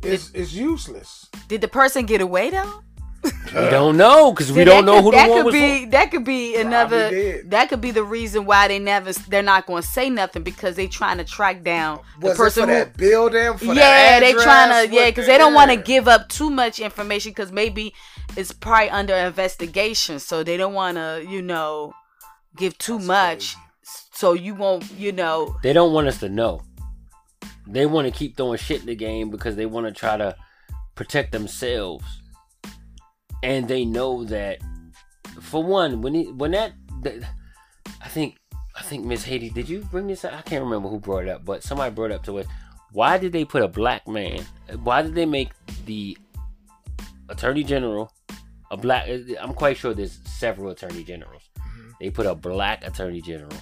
it's 0.03 0.31
it's 0.35 0.53
useless. 0.53 1.29
Did 1.49 1.61
the 1.61 1.69
person 1.69 2.07
get 2.07 2.21
away 2.21 2.51
though? 2.51 2.83
We 3.23 3.31
don't 3.53 3.97
know 3.97 4.33
because 4.33 4.53
we 4.53 4.65
don't 4.65 4.87
that 4.87 4.93
know 4.93 4.97
could, 4.99 5.05
who 5.05 5.11
the 5.11 5.17
that 5.17 5.29
one 5.31 5.39
could 5.39 5.47
was 5.47 5.53
be. 5.55 5.85
for. 5.85 5.91
That 5.91 6.11
could 6.11 6.25
be 6.25 6.57
another. 6.57 7.43
That 7.47 7.69
could 7.69 7.81
be 7.81 7.91
the 7.91 8.05
reason 8.05 8.47
why 8.47 8.69
they 8.69 8.79
never. 8.79 9.13
They're 9.13 9.43
not 9.43 9.67
going 9.67 9.83
to 9.83 9.89
say 9.89 10.09
nothing 10.09 10.43
because 10.43 10.77
they 10.77 10.87
trying 10.87 11.19
to 11.19 11.25
track 11.25 11.63
down 11.63 12.01
the 12.21 12.29
Was 12.29 12.37
it 12.37 12.39
person 12.39 12.65
for 12.65 12.71
who. 12.71 12.79
that 12.79 12.97
building? 12.97 13.59
For 13.59 13.65
yeah, 13.67 13.75
that 13.75 14.21
they 14.21 14.33
trying 14.33 14.89
to. 14.89 14.95
Yeah, 14.95 15.11
because 15.11 15.27
they 15.27 15.37
don't 15.37 15.53
want 15.53 15.71
to 15.71 15.77
give 15.77 16.09
up 16.09 16.29
too 16.29 16.49
much 16.49 16.79
information 16.79 17.33
because 17.33 17.53
maybe 17.53 17.93
it's 18.37 18.53
probably 18.53 18.91
under 18.91 19.15
investigation, 19.15 20.19
so 20.21 20.43
they 20.43 20.57
don't 20.57 20.75
want 20.75 20.97
to, 20.97 21.25
you 21.29 21.43
know, 21.43 21.93
give 22.57 22.79
too 22.79 22.99
That's 22.99 23.07
much, 23.07 23.57
so 24.13 24.33
you 24.33 24.55
won't, 24.55 24.91
you 24.93 25.13
know. 25.13 25.57
They 25.63 25.73
don't 25.73 25.93
want 25.93 26.07
us 26.07 26.21
to 26.21 26.29
know. 26.29 26.63
They 27.67 27.87
want 27.87 28.07
to 28.07 28.13
keep 28.13 28.37
throwing 28.37 28.59
shit 28.59 28.81
in 28.81 28.87
the 28.87 28.95
game 28.95 29.31
because 29.31 29.57
they 29.57 29.67
want 29.67 29.87
to 29.87 29.93
try 29.93 30.17
to 30.17 30.37
protect 30.95 31.33
themselves. 31.33 32.20
And 33.43 33.69
they 33.69 33.85
know 33.85 34.25
that, 34.25 34.59
for 35.41 35.63
one, 35.63 36.03
when 36.03 36.15
he, 36.15 36.25
when 36.33 36.51
that, 36.51 36.73
that 37.03 37.23
I 38.03 38.09
think, 38.09 38.37
I 38.77 38.83
think 38.83 39.05
Miss 39.05 39.25
Haiti, 39.25 39.51
did 39.51 39.69
you 39.69 39.81
bring 39.91 40.07
this 40.07 40.25
up? 40.25 40.33
I 40.33 40.43
can't 40.43 40.63
remember 40.63 40.89
who 40.89 40.99
brought 40.99 41.25
it 41.25 41.31
up, 41.31 41.45
but 41.45 41.63
somebody 41.63 41.95
brought 41.95 42.11
it 42.11 42.15
up 42.15 42.25
to 42.25 42.39
us. 42.39 42.47
Why 42.93 43.19
did 43.19 43.33
they 43.33 43.45
put 43.45 43.63
a 43.63 43.69
black 43.69 44.07
man? 44.09 44.45
Why 44.83 45.03
did 45.03 45.15
they 45.15 45.27
make 45.27 45.51
the 45.87 46.19
attorney 47.29 47.63
general 47.65 48.13
a 48.71 48.77
black? 48.77 49.09
I'm 49.41 49.55
quite 49.55 49.77
sure 49.77 49.95
there's 49.95 50.19
several 50.25 50.71
attorney 50.71 51.05
generals. 51.05 51.43
Mm-hmm. 51.59 51.91
They 52.01 52.11
put 52.11 52.27
a 52.27 52.35
black 52.35 52.87
attorney 52.87 53.21
general 53.21 53.53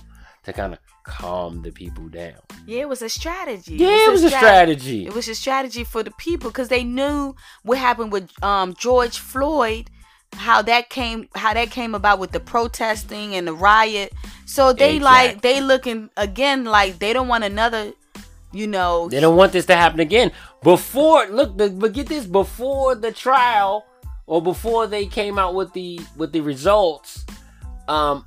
to 0.44 0.52
kind 0.52 0.72
of 0.72 0.78
calm 1.08 1.62
the 1.62 1.72
people 1.72 2.06
down. 2.08 2.34
Yeah, 2.66 2.82
it 2.82 2.88
was 2.88 3.00
a 3.02 3.08
strategy. 3.08 3.76
Yeah, 3.76 4.08
it 4.08 4.12
was 4.12 4.22
a 4.22 4.28
strat- 4.28 4.36
strategy. 4.36 5.06
It 5.06 5.14
was 5.14 5.26
a 5.26 5.34
strategy 5.34 5.82
for 5.82 6.02
the 6.02 6.10
people 6.12 6.50
because 6.50 6.68
they 6.68 6.84
knew 6.84 7.34
what 7.62 7.78
happened 7.78 8.12
with 8.12 8.30
um, 8.44 8.74
George 8.74 9.18
Floyd, 9.18 9.90
how 10.34 10.60
that 10.62 10.90
came, 10.90 11.28
how 11.34 11.54
that 11.54 11.70
came 11.70 11.94
about 11.94 12.18
with 12.18 12.32
the 12.32 12.40
protesting 12.40 13.34
and 13.34 13.48
the 13.48 13.54
riot. 13.54 14.12
So 14.44 14.72
they 14.72 15.00
like 15.00 15.40
they 15.40 15.60
looking 15.60 16.10
again 16.16 16.64
like 16.64 16.98
they 16.98 17.12
don't 17.14 17.28
want 17.28 17.44
another, 17.44 17.92
you 18.52 18.66
know. 18.66 19.08
They 19.08 19.20
don't 19.20 19.36
want 19.36 19.52
this 19.52 19.66
to 19.66 19.76
happen 19.76 20.00
again. 20.00 20.30
Before, 20.62 21.26
look, 21.28 21.56
the, 21.56 21.70
but 21.70 21.94
get 21.94 22.06
this: 22.06 22.26
before 22.26 22.94
the 22.94 23.12
trial, 23.12 23.86
or 24.26 24.42
before 24.42 24.86
they 24.86 25.06
came 25.06 25.38
out 25.38 25.54
with 25.54 25.72
the 25.72 26.00
with 26.16 26.32
the 26.32 26.42
results, 26.42 27.24
um, 27.88 28.26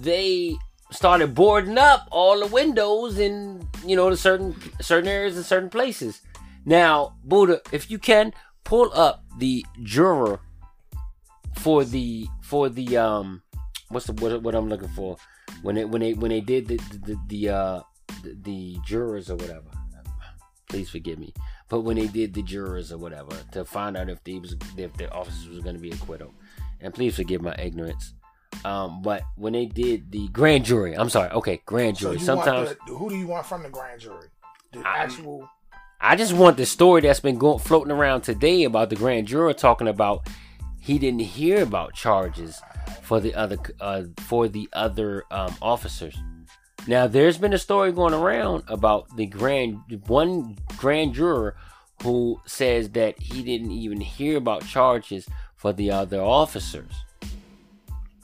they 0.00 0.56
started 0.92 1.34
boarding 1.34 1.78
up 1.78 2.06
all 2.10 2.38
the 2.40 2.46
windows 2.46 3.18
in 3.18 3.68
you 3.84 3.96
know 3.96 4.10
the 4.10 4.16
certain 4.16 4.54
certain 4.80 5.08
areas 5.08 5.36
and 5.36 5.44
certain 5.44 5.70
places. 5.70 6.20
Now, 6.64 7.16
Buddha, 7.24 7.60
if 7.72 7.90
you 7.90 7.98
can 7.98 8.32
pull 8.64 8.92
up 8.94 9.24
the 9.38 9.66
juror 9.82 10.40
for 11.56 11.84
the 11.84 12.28
for 12.42 12.68
the 12.68 12.96
um 12.96 13.42
what's 13.88 14.06
the 14.06 14.12
what, 14.12 14.42
what 14.42 14.54
I'm 14.54 14.68
looking 14.68 14.88
for? 14.88 15.16
When 15.62 15.74
they 15.74 15.84
when 15.84 16.00
they 16.00 16.14
when 16.14 16.30
they 16.30 16.40
did 16.40 16.68
the 16.68 16.76
the, 16.76 17.16
the 17.28 17.48
uh 17.48 17.80
the, 18.22 18.36
the 18.42 18.76
jurors 18.84 19.30
or 19.30 19.36
whatever. 19.36 19.66
Please 20.68 20.88
forgive 20.88 21.18
me. 21.18 21.34
But 21.68 21.80
when 21.80 21.96
they 21.96 22.06
did 22.06 22.32
the 22.32 22.42
jurors 22.42 22.92
or 22.92 22.98
whatever 22.98 23.36
to 23.52 23.64
find 23.64 23.96
out 23.96 24.08
if 24.08 24.22
they 24.24 24.38
was 24.38 24.56
if 24.76 24.92
the 24.94 25.10
officers 25.12 25.48
was 25.48 25.60
going 25.60 25.76
to 25.76 25.82
be 25.82 25.90
acquittal, 25.90 26.32
and 26.80 26.94
please 26.94 27.16
forgive 27.16 27.42
my 27.42 27.54
ignorance 27.58 28.14
um 28.64 29.02
but 29.02 29.22
when 29.36 29.52
they 29.52 29.66
did 29.66 30.10
the 30.12 30.28
grand 30.28 30.64
jury 30.64 30.94
i'm 30.94 31.08
sorry 31.08 31.30
okay 31.30 31.60
grand 31.66 31.96
jury 31.96 32.14
you 32.16 32.24
sometimes 32.24 32.74
the, 32.86 32.94
who 32.94 33.08
do 33.08 33.16
you 33.16 33.26
want 33.26 33.46
from 33.46 33.62
the 33.62 33.68
grand 33.68 34.00
jury? 34.00 34.28
The 34.72 34.78
I'm- 34.80 35.10
actual. 35.10 35.48
I 36.04 36.16
just 36.16 36.32
want 36.32 36.56
the 36.56 36.66
story 36.66 37.00
that's 37.02 37.20
been 37.20 37.38
going 37.38 37.60
floating 37.60 37.92
around 37.92 38.22
today 38.22 38.64
about 38.64 38.90
the 38.90 38.96
grand 38.96 39.28
juror 39.28 39.52
talking 39.52 39.86
about 39.86 40.26
he 40.80 40.98
didn't 40.98 41.20
hear 41.20 41.62
about 41.62 41.94
charges 41.94 42.60
for 43.02 43.20
the 43.20 43.34
other 43.34 43.56
uh, 43.80 44.02
for 44.18 44.48
the 44.48 44.68
other 44.72 45.24
um, 45.30 45.54
officers. 45.62 46.16
Now 46.88 47.06
there's 47.06 47.38
been 47.38 47.52
a 47.52 47.58
story 47.58 47.92
going 47.92 48.14
around 48.14 48.64
about 48.66 49.16
the 49.16 49.26
grand 49.26 49.78
one 50.08 50.56
grand 50.76 51.14
juror 51.14 51.54
who 52.02 52.40
says 52.46 52.90
that 52.90 53.20
he 53.20 53.44
didn't 53.44 53.70
even 53.70 54.00
hear 54.00 54.36
about 54.38 54.66
charges 54.66 55.28
for 55.54 55.72
the 55.72 55.92
other 55.92 56.20
officers. 56.20 56.92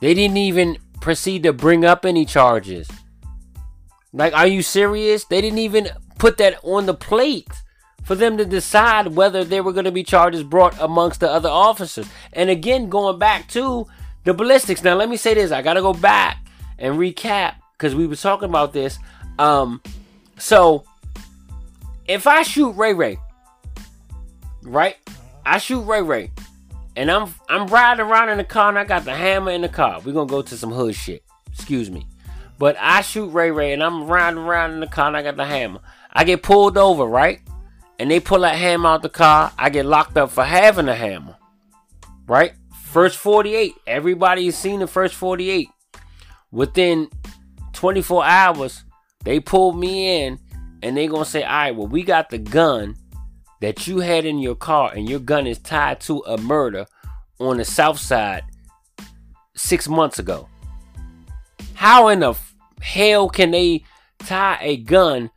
They 0.01 0.15
didn't 0.15 0.37
even 0.37 0.79
proceed 1.01 1.43
to 1.45 1.53
bring 1.53 1.85
up 1.85 2.05
any 2.05 2.25
charges. 2.25 2.89
Like, 4.13 4.33
are 4.33 4.47
you 4.47 4.63
serious? 4.63 5.25
They 5.25 5.41
didn't 5.41 5.59
even 5.59 5.89
put 6.19 6.39
that 6.39 6.59
on 6.63 6.87
the 6.87 6.95
plate 6.95 7.51
for 8.05 8.15
them 8.15 8.39
to 8.39 8.45
decide 8.45 9.09
whether 9.09 9.45
there 9.45 9.63
were 9.63 9.73
going 9.73 9.85
to 9.85 9.93
be 9.93 10.03
charges 10.03 10.43
brought 10.43 10.81
amongst 10.81 11.21
the 11.21 11.31
other 11.31 11.49
officers. 11.49 12.09
And 12.33 12.49
again, 12.49 12.89
going 12.89 13.19
back 13.19 13.49
to 13.49 13.87
the 14.25 14.35
ballistics. 14.35 14.83
Now, 14.83 14.95
let 14.95 15.09
me 15.09 15.17
say 15.17 15.35
this: 15.35 15.51
I 15.51 15.63
got 15.63 15.75
to 15.75 15.83
go 15.83 15.93
back 15.93 16.47
and 16.79 16.97
recap 16.97 17.55
because 17.73 17.95
we 17.95 18.07
were 18.07 18.17
talking 18.17 18.49
about 18.49 18.73
this. 18.73 18.99
Um, 19.39 19.81
so 20.39 20.85
if 22.07 22.27
I 22.27 22.43
shoot 22.43 22.73
Ray 22.73 22.95
Ray, 22.95 23.19
right? 24.63 24.97
I 25.47 25.59
shoot 25.59 25.83
Ray 25.83 26.03
Ray, 26.03 26.31
and 26.99 27.13
I'm 27.13 27.33
I'm 27.49 27.69
riding 27.69 28.05
around 28.05 28.29
in 28.29 28.39
the 28.39 28.45
car, 28.45 28.69
and 28.69 28.79
I 28.79 28.85
got 28.85 29.05
the 29.05 29.15
hammer 29.15 29.53
in 29.53 29.63
the 29.63 29.69
car. 29.69 30.01
We're 30.05 30.13
gonna 30.13 30.29
go 30.29 30.43
to 30.43 30.57
some 30.57 30.73
hood 30.73 30.97
shit. 30.97 31.23
Excuse 31.53 31.91
me. 31.91 32.07
But 32.59 32.77
I 32.81 33.03
shoot 33.03 33.29
Ray 33.29 33.53
Ray 33.53 33.73
and 33.73 33.85
I'm 33.85 34.09
riding 34.09 34.41
around 34.41 34.73
in 34.73 34.81
the 34.81 34.89
car 34.89 35.07
and 35.07 35.17
I 35.17 35.23
got 35.23 35.37
the 35.37 35.47
hammer. 35.47 35.79
I 36.13 36.25
get 36.25 36.43
pulled 36.43 36.77
over, 36.77 37.05
right? 37.05 37.41
And 38.01 38.11
they 38.11 38.19
pull 38.19 38.41
that 38.41 38.57
hammer 38.57 38.89
out 38.89 39.03
the 39.03 39.09
car. 39.09 39.53
I 39.57 39.71
get 39.71 39.87
locked 39.87 40.17
up 40.17 40.31
for 40.31 40.43
having 40.43 40.87
the 40.87 40.95
hammer. 40.95 41.37
Right? 42.27 42.55
First 42.87 43.19
48. 43.19 43.75
Everybody 43.87 44.47
has 44.47 44.59
seen 44.59 44.81
the 44.81 44.89
first 44.89 45.15
48. 45.15 45.69
Within 46.51 47.09
24 47.75 48.25
hours, 48.25 48.85
they 49.23 49.39
pulled 49.39 49.79
me 49.79 50.25
in 50.25 50.41
and 50.83 50.97
they 50.97 51.07
gonna 51.07 51.25
say, 51.25 51.45
all 51.45 51.51
right, 51.51 51.77
well, 51.77 51.87
we 51.87 52.03
got 52.03 52.31
the 52.31 52.39
gun 52.39 52.97
that 53.61 53.87
you 53.87 53.99
had 53.99 54.25
in 54.25 54.39
your 54.39 54.55
car 54.55 54.93
and 54.95 55.09
your 55.09 55.21
gun 55.21 55.47
is 55.47 55.59
tied 55.59 56.01
to 56.01 56.23
a 56.27 56.39
murder 56.39 56.87
on 57.39 57.57
the 57.59 57.65
south 57.65 57.99
side 57.99 58.45
six 59.55 59.89
months 59.89 60.19
ago. 60.19 60.49
How 61.75 62.09
in 62.09 62.21
the 62.21 62.35
hell 62.81 63.29
can 63.29 63.51
they 63.51 63.85
tie 64.19 64.59
a 64.61 64.77
gun, 64.79 65.31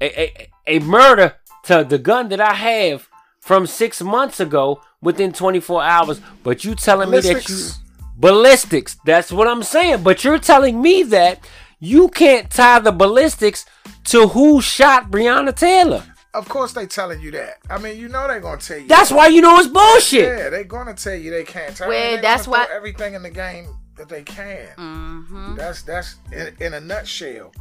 a, 0.00 0.20
a, 0.20 0.50
a 0.66 0.78
murder 0.80 1.36
to 1.64 1.84
the 1.88 1.98
gun 1.98 2.28
that 2.30 2.40
I 2.40 2.54
have 2.54 3.08
from 3.40 3.66
six 3.66 4.02
months 4.02 4.40
ago 4.40 4.82
within 5.00 5.32
24 5.32 5.82
hours? 5.82 6.20
But 6.42 6.64
you 6.64 6.74
telling 6.74 7.10
me 7.10 7.20
that 7.20 7.48
you 7.48 7.54
Ballistics. 7.54 7.78
ballistics? 8.16 8.96
That's 9.04 9.30
what 9.30 9.48
I'm 9.48 9.62
saying. 9.62 10.02
But 10.02 10.24
you're 10.24 10.38
telling 10.38 10.80
me 10.80 11.04
that 11.04 11.46
you 11.78 12.08
can't 12.08 12.50
tie 12.50 12.80
the 12.80 12.92
ballistics 12.92 13.64
to 14.04 14.28
who 14.28 14.60
shot 14.60 15.10
Breonna 15.10 15.54
Taylor. 15.54 16.02
Of 16.38 16.48
course, 16.48 16.72
they 16.72 16.86
telling 16.86 17.20
you 17.20 17.30
that. 17.32 17.54
I 17.68 17.78
mean, 17.78 17.98
you 17.98 18.08
know 18.08 18.26
they're 18.28 18.40
gonna 18.40 18.60
tell 18.60 18.78
you. 18.78 18.86
That's 18.88 19.10
why 19.10 19.26
you 19.26 19.40
know 19.40 19.58
it's 19.58 19.68
bullshit. 19.68 20.22
Yeah, 20.38 20.50
they're 20.50 20.64
gonna 20.64 20.94
tell 20.94 21.14
you 21.14 21.30
they 21.30 21.44
can't. 21.44 21.76
Tell 21.76 21.88
Well, 21.88 21.98
you 21.98 22.12
they're 22.12 22.22
that's 22.22 22.46
why- 22.46 22.66
everything 22.72 23.14
in 23.14 23.22
the 23.22 23.30
game 23.30 23.66
that 23.96 24.08
they 24.08 24.22
can. 24.22 24.68
hmm 24.76 25.54
That's 25.56 25.82
that's 25.82 26.16
in, 26.32 26.54
in 26.60 26.74
a 26.74 26.80
nutshell. 26.80 27.52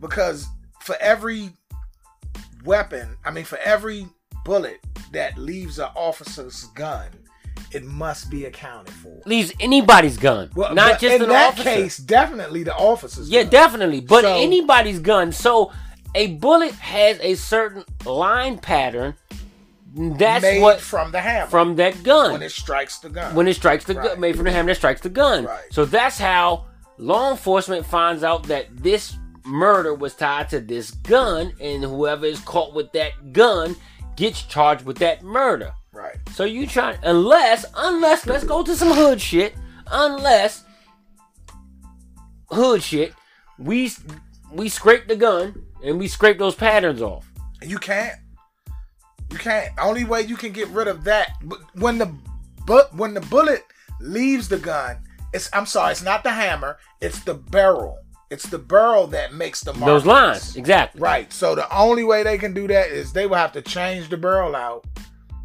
Because 0.00 0.46
for 0.80 0.96
every 1.00 1.50
weapon, 2.64 3.16
I 3.24 3.30
mean, 3.30 3.44
for 3.44 3.58
every 3.58 4.06
bullet 4.44 4.78
that 5.12 5.36
leaves 5.38 5.78
an 5.78 5.88
officer's 5.94 6.64
gun, 6.74 7.08
it 7.72 7.84
must 7.84 8.30
be 8.30 8.46
accounted 8.46 8.92
for. 8.94 9.20
Leaves 9.26 9.52
anybody's 9.60 10.16
gun, 10.16 10.50
Well, 10.54 10.74
not 10.74 10.92
but 10.92 11.00
just 11.00 11.14
in 11.16 11.22
an 11.22 11.28
that 11.28 11.48
officer. 11.52 11.64
case, 11.64 11.96
definitely 11.98 12.62
the 12.62 12.74
officer's. 12.74 13.28
Yeah, 13.30 13.42
gun. 13.42 13.50
definitely. 13.50 14.00
But 14.00 14.22
So- 14.24 14.34
anybody's 14.36 14.98
gun. 14.98 15.32
So 15.32 15.70
a 16.14 16.28
bullet 16.36 16.72
has 16.74 17.18
a 17.20 17.34
certain 17.34 17.84
line 18.04 18.58
pattern. 18.58 19.14
That's 19.94 20.42
made 20.42 20.62
what 20.62 20.80
from 20.80 21.12
the 21.12 21.20
hammer 21.20 21.50
from 21.50 21.76
that 21.76 22.02
gun 22.02 22.32
when 22.32 22.42
it 22.42 22.50
strikes 22.52 22.98
the 23.00 23.10
gun. 23.10 23.34
when 23.34 23.46
it 23.46 23.54
strikes 23.54 23.84
the 23.84 23.94
Right. 23.94 24.08
gun, 24.08 24.20
made 24.20 24.36
from 24.36 24.44
the 24.46 24.50
hammer 24.50 24.68
that 24.68 24.76
strikes 24.76 25.02
the 25.02 25.10
gun. 25.10 25.44
Right. 25.44 25.64
So 25.70 25.84
that's 25.84 26.18
how 26.18 26.64
law 26.96 27.30
enforcement 27.30 27.84
finds 27.84 28.24
out 28.24 28.44
that 28.44 28.74
this 28.74 29.14
murder 29.44 29.92
was 29.92 30.14
tied 30.14 30.48
to 30.50 30.60
this 30.60 30.92
gun, 30.92 31.52
and 31.60 31.82
whoever 31.84 32.24
is 32.24 32.40
caught 32.40 32.72
with 32.72 32.90
that 32.92 33.32
gun 33.34 33.76
gets 34.16 34.42
charged 34.44 34.86
with 34.86 34.96
that 34.98 35.22
murder. 35.22 35.72
right. 35.92 36.16
So 36.32 36.44
you 36.44 36.66
try 36.66 36.96
unless 37.02 37.66
unless 37.76 38.24
let's 38.24 38.44
go 38.44 38.62
to 38.62 38.74
some 38.74 38.92
hood 38.92 39.20
shit. 39.20 39.54
Unless 39.90 40.64
hood 42.50 42.82
shit, 42.82 43.12
we 43.58 43.92
we 44.50 44.68
scrape 44.70 45.06
the 45.08 45.16
gun 45.16 45.62
and 45.82 45.98
we 45.98 46.08
scrape 46.08 46.38
those 46.38 46.54
patterns 46.54 47.02
off. 47.02 47.30
You 47.62 47.78
can't. 47.78 48.18
You 49.30 49.38
can't. 49.38 49.72
Only 49.80 50.04
way 50.04 50.22
you 50.22 50.36
can 50.36 50.52
get 50.52 50.68
rid 50.68 50.88
of 50.88 51.04
that 51.04 51.36
when 51.74 51.98
the 51.98 52.12
but 52.66 52.94
when 52.94 53.14
the 53.14 53.20
bullet 53.22 53.64
leaves 54.00 54.48
the 54.48 54.58
gun, 54.58 54.98
it's 55.32 55.48
I'm 55.52 55.66
sorry, 55.66 55.92
it's 55.92 56.02
not 56.02 56.22
the 56.22 56.30
hammer, 56.30 56.78
it's 57.00 57.20
the 57.20 57.34
barrel. 57.34 57.98
It's 58.30 58.48
the 58.48 58.58
barrel 58.58 59.06
that 59.08 59.34
makes 59.34 59.60
the 59.60 59.72
Those 59.72 60.06
lines, 60.06 60.56
exactly. 60.56 61.02
Right. 61.02 61.30
So 61.30 61.54
the 61.54 61.70
only 61.74 62.02
way 62.02 62.22
they 62.22 62.38
can 62.38 62.54
do 62.54 62.66
that 62.66 62.88
is 62.88 63.12
they 63.12 63.26
will 63.26 63.36
have 63.36 63.52
to 63.52 63.60
change 63.60 64.08
the 64.08 64.16
barrel 64.16 64.56
out 64.56 64.86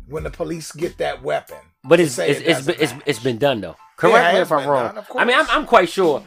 when 0.07 0.23
the 0.23 0.29
police 0.29 0.71
get 0.71 0.97
that 0.99 1.21
weapon. 1.21 1.57
But 1.83 1.99
it's 1.99 2.17
it's, 2.17 2.39
it 2.39 2.47
it's, 2.47 2.67
it's, 2.67 2.93
it's 3.05 3.19
been 3.19 3.37
done 3.37 3.59
though. 3.59 3.75
Correct 3.97 4.35
me 4.35 4.39
if 4.39 4.51
I'm 4.51 4.67
wrong. 4.67 4.95
done, 4.95 5.05
I 5.17 5.25
mean, 5.25 5.37
I'm. 5.37 5.49
I'm 5.49 5.65
quite 5.65 5.89
sure 5.89 6.23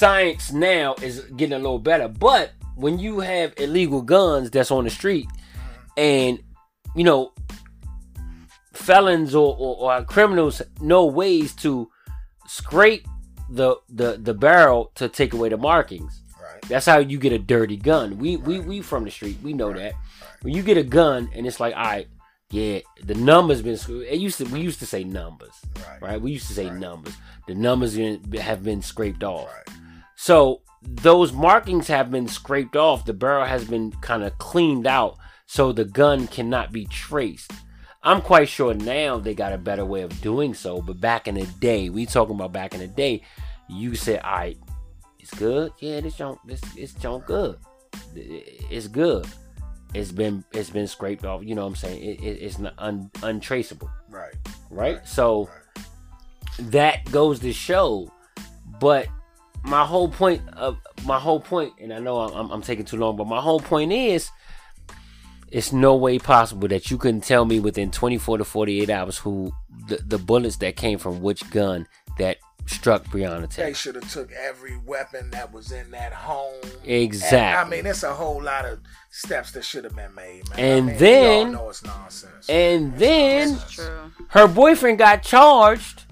science 0.00 0.50
now 0.50 0.94
is 1.02 1.20
getting 1.36 1.52
a 1.52 1.58
little 1.58 1.78
better. 1.78 2.08
But 2.08 2.52
when 2.80 2.98
you 2.98 3.20
have 3.20 3.52
illegal 3.58 4.02
guns 4.02 4.50
that's 4.50 4.70
on 4.70 4.84
the 4.84 4.90
street, 4.90 5.28
and 5.96 6.40
you 6.96 7.04
know 7.04 7.32
felons 8.72 9.34
or, 9.34 9.54
or, 9.58 9.92
or 9.92 10.04
criminals 10.04 10.62
know 10.80 11.06
ways 11.06 11.54
to 11.54 11.88
scrape 12.46 13.06
the, 13.50 13.76
the 13.88 14.16
the 14.22 14.34
barrel 14.34 14.92
to 14.94 15.08
take 15.08 15.32
away 15.34 15.48
the 15.48 15.56
markings. 15.56 16.22
Right. 16.40 16.62
That's 16.68 16.86
how 16.86 16.98
you 16.98 17.18
get 17.18 17.32
a 17.32 17.38
dirty 17.38 17.76
gun. 17.76 18.18
We 18.18 18.36
we 18.36 18.60
we 18.60 18.80
from 18.80 19.04
the 19.04 19.10
street. 19.10 19.38
We 19.42 19.52
know 19.52 19.72
that. 19.72 19.94
When 20.42 20.54
you 20.54 20.62
get 20.62 20.76
a 20.76 20.82
gun 20.82 21.28
and 21.34 21.46
it's 21.46 21.60
like, 21.60 21.74
all 21.76 21.82
right, 21.82 22.08
yeah, 22.50 22.78
the 23.04 23.14
numbers 23.14 23.60
been. 23.62 23.78
It 24.02 24.18
used 24.18 24.38
to 24.38 24.44
we 24.44 24.60
used 24.60 24.78
to 24.80 24.86
say 24.86 25.04
numbers, 25.04 25.52
Right. 25.76 26.02
right? 26.02 26.20
We 26.20 26.32
used 26.32 26.46
to 26.48 26.54
say 26.54 26.66
Right. 26.68 26.78
numbers. 26.78 27.14
The 27.46 27.54
numbers 27.54 27.96
have 28.40 28.62
been 28.64 28.82
scraped 28.82 29.24
off. 29.24 29.48
Right. 29.48 29.76
So 30.16 30.62
those 30.82 31.32
markings 31.32 31.88
have 31.88 32.10
been 32.10 32.28
scraped 32.28 32.76
off. 32.76 33.04
The 33.04 33.12
barrel 33.12 33.44
has 33.46 33.64
been 33.64 33.92
kind 34.00 34.22
of 34.22 34.36
cleaned 34.38 34.86
out, 34.86 35.18
so 35.46 35.72
the 35.72 35.84
gun 35.84 36.26
cannot 36.26 36.72
be 36.72 36.86
traced. 36.86 37.52
I'm 38.02 38.22
quite 38.22 38.48
sure 38.48 38.72
now 38.72 39.18
they 39.18 39.34
got 39.34 39.52
a 39.52 39.58
better 39.58 39.84
way 39.84 40.00
of 40.02 40.20
doing 40.22 40.54
so. 40.54 40.80
But 40.80 41.00
back 41.00 41.28
in 41.28 41.34
the 41.34 41.46
day, 41.60 41.90
we 41.90 42.06
talking 42.06 42.34
about 42.34 42.52
back 42.52 42.72
in 42.74 42.80
the 42.80 42.86
day, 42.88 43.22
you 43.68 43.94
said, 43.94 44.20
"All 44.22 44.32
right, 44.32 44.58
it's 45.18 45.34
good. 45.34 45.72
Yeah, 45.80 46.00
this 46.00 46.16
junk, 46.16 46.38
this 46.46 46.60
it's 46.76 46.94
junk 46.94 47.26
good. 47.26 47.58
It's 48.14 48.88
good. 48.88 49.26
It's 49.92 50.12
been 50.12 50.44
it's 50.52 50.70
been 50.70 50.86
scraped 50.86 51.24
off. 51.26 51.42
You 51.44 51.54
know 51.54 51.62
what 51.62 51.68
I'm 51.68 51.76
saying? 51.76 52.02
It, 52.02 52.20
it, 52.22 52.42
it's 52.42 52.58
not 52.58 52.72
un, 52.78 53.10
untraceable, 53.22 53.90
Right. 54.08 54.32
right? 54.70 54.96
Right. 54.96 55.06
So 55.06 55.50
Right. 55.76 55.84
that 56.70 57.04
goes 57.12 57.40
to 57.40 57.52
show. 57.52 58.10
But 58.80 59.08
my 59.62 59.84
whole 59.84 60.08
point 60.08 60.42
of 60.56 60.78
my 61.04 61.18
whole 61.18 61.40
point, 61.40 61.74
and 61.80 61.92
I 61.92 61.98
know 61.98 62.18
I'm, 62.20 62.32
I'm, 62.32 62.50
I'm 62.50 62.62
taking 62.62 62.84
too 62.84 62.96
long, 62.96 63.16
but 63.16 63.26
my 63.26 63.40
whole 63.40 63.60
point 63.60 63.92
is, 63.92 64.30
it's 65.50 65.72
no 65.72 65.96
way 65.96 66.18
possible 66.18 66.68
that 66.68 66.90
you 66.90 66.98
can 66.98 67.20
tell 67.20 67.44
me 67.44 67.60
within 67.60 67.90
24 67.90 68.38
to 68.38 68.44
48 68.44 68.88
hours 68.90 69.18
who 69.18 69.52
the, 69.88 69.96
the 69.96 70.18
bullets 70.18 70.56
that 70.58 70.76
came 70.76 70.98
from 70.98 71.20
which 71.20 71.48
gun 71.50 71.86
that 72.18 72.38
struck 72.66 73.04
Breonna 73.06 73.48
Taylor. 73.50 73.68
They 73.68 73.74
should 73.74 73.96
have 73.96 74.10
took 74.12 74.30
every 74.32 74.76
weapon 74.78 75.30
that 75.30 75.52
was 75.52 75.72
in 75.72 75.90
that 75.90 76.12
home. 76.12 76.60
Exactly. 76.84 77.38
And, 77.38 77.56
I 77.56 77.68
mean, 77.68 77.86
it's 77.90 78.02
a 78.04 78.14
whole 78.14 78.40
lot 78.40 78.64
of 78.64 78.78
steps 79.10 79.50
that 79.52 79.64
should 79.64 79.84
have 79.84 79.96
been 79.96 80.14
made, 80.14 80.48
man. 80.50 80.58
And 80.58 80.84
I 80.84 80.90
mean, 80.90 80.98
then- 80.98 81.48
we 81.48 81.54
all 81.56 81.62
know 81.64 81.70
it's 81.70 81.84
nonsense. 81.84 82.48
And 82.48 82.96
then 82.96 83.54
It's 83.54 83.72
True. 83.72 84.12
her 84.28 84.46
boyfriend 84.46 84.98
got 84.98 85.22
charged. 85.22 86.04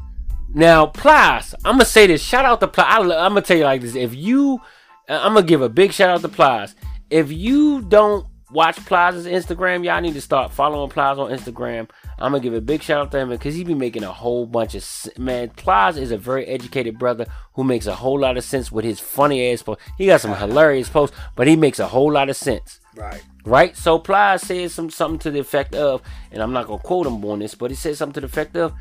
Now, 0.55 0.86
Plies, 0.86 1.55
I'm 1.64 1.74
gonna 1.74 1.84
say 1.84 2.07
this. 2.07 2.22
Shout 2.22 2.44
out 2.44 2.61
to 2.61 2.68
Plies. 2.68 2.86
I, 2.88 3.26
am 3.26 3.32
gonna 3.32 3.42
tell 3.42 3.57
you 3.57 3.64
like 3.64 3.82
this. 3.82 3.94
If 3.94 4.14
you, 4.14 4.61
uh, 5.09 5.20
I'm 5.22 5.34
gonna 5.34 5.46
give 5.46 5.62
a 5.62 5.68
big 5.68 5.92
shout 5.92 6.11
out 6.11 6.22
to 6.22 6.28
Plies. 6.28 6.74
If 7.11 7.30
you 7.30 7.82
don't 7.82 8.26
watch 8.51 8.76
Plies' 8.86 9.26
Instagram, 9.26 9.84
y'all 9.84 10.01
need 10.01 10.14
to 10.14 10.20
start 10.20 10.53
following 10.53 10.90
Plies 10.90 11.18
on 11.18 11.30
Instagram. 11.30 11.88
I'm 12.18 12.32
gonna 12.32 12.40
give 12.40 12.55
a 12.55 12.61
big 12.61 12.82
shout 12.82 13.01
out 13.03 13.11
to 13.12 13.18
him 13.18 13.28
because 13.28 13.55
he 13.55 13.62
be 13.62 13.74
making 13.74 14.05
a 14.05 14.12
whole 14.12 14.46
bunch 14.46 14.74
of 14.74 15.18
man. 15.18 15.51
Plies 15.51 15.96
is 15.96 16.11
a 16.11 16.18
very 16.18 16.46
educated 16.46 16.99
brother 16.99 17.26
who 17.55 17.64
makes 17.64 17.86
a 17.86 17.94
whole 17.94 18.18
lot 18.18 18.36
of 18.36 18.44
sense 18.44 18.72
with 18.72 18.84
his 18.84 19.01
funny 19.01 19.53
ass 19.53 19.62
posts. 19.62 19.84
He 19.99 20.07
got 20.07 20.20
some 20.20 20.34
hilarious 20.34 20.88
posts, 20.88 21.16
but 21.36 21.46
he 21.46 21.57
makes 21.57 21.78
a 21.78 21.88
whole 21.88 22.12
lot 22.12 22.30
of 22.30 22.36
sense 22.36 22.80
right. 22.96 23.22
right? 23.44 23.76
So 23.76 23.99
Plies 23.99 24.42
said 24.42 24.70
some 24.70 24.90
something 24.90 25.18
to 25.20 25.30
the 25.30 25.40
effect 25.40 25.74
of, 25.74 26.03
and 26.32 26.42
I'm 26.42 26.53
not 26.53 26.66
gonna 26.66 26.82
quote 26.82 27.07
him 27.07 27.24
on 27.24 27.40
this, 27.40 27.55
but 27.55 27.70
he 27.70 27.76
said 27.76 27.96
something 27.96 28.14
to 28.14 28.20
the 28.20 28.26
effect 28.26 28.57
of, 28.57 28.72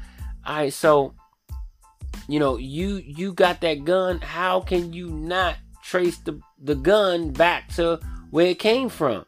all 0.46 0.56
right, 0.56 0.74
so 0.74 1.14
you 2.28 2.40
know, 2.40 2.58
you 2.58 2.96
you 2.98 3.34
got 3.34 3.62
that 3.62 3.84
gun. 3.86 4.20
How 4.20 4.62
can 4.62 4.94
you 4.94 5.10
not 5.10 5.56
trace 5.84 6.18
the 6.20 6.40
the 6.62 6.76
gun 6.76 7.32
back 7.32 7.70
to 7.76 8.00
where 8.32 8.48
it 8.48 8.60
came 8.60 8.90
from? 8.90 9.26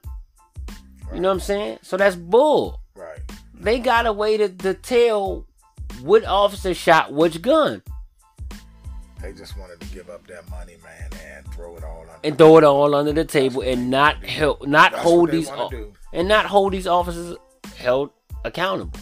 You 1.14 1.20
know 1.22 1.30
what 1.30 1.34
I'm 1.36 1.40
saying? 1.40 1.80
So 1.82 1.98
that's 1.98 2.16
bull. 2.16 2.82
Right. 2.96 3.20
They 3.54 3.80
got 3.80 4.06
a 4.06 4.14
way 4.14 4.38
to, 4.38 4.50
to 4.50 4.74
tell 4.74 5.46
what 6.02 6.24
officer 6.24 6.74
shot 6.74 7.12
which 7.12 7.42
gun 7.42 7.82
They 9.22 9.34
just 9.34 9.58
wanted 9.58 9.80
to 9.82 9.88
give 9.88 10.10
up 10.10 10.26
their 10.28 10.44
money, 10.50 10.76
man, 10.84 11.10
and 11.36 11.54
throw 11.54 11.76
it 11.76 11.84
all 11.84 12.02
on. 12.02 12.20
and 12.24 12.38
throw 12.38 12.58
it 12.58 12.64
all 12.64 12.94
under 12.96 13.12
the 13.12 13.26
table 13.26 13.62
and 13.62 13.90
not 13.90 14.24
help, 14.24 14.66
not 14.66 14.92
That's 14.92 15.04
hold 15.04 15.32
these 15.32 15.50
o- 15.50 15.92
and 16.14 16.28
not 16.28 16.46
hold 16.46 16.72
these 16.74 16.88
officers 16.88 17.36
held 17.76 18.12
accountable. 18.46 18.98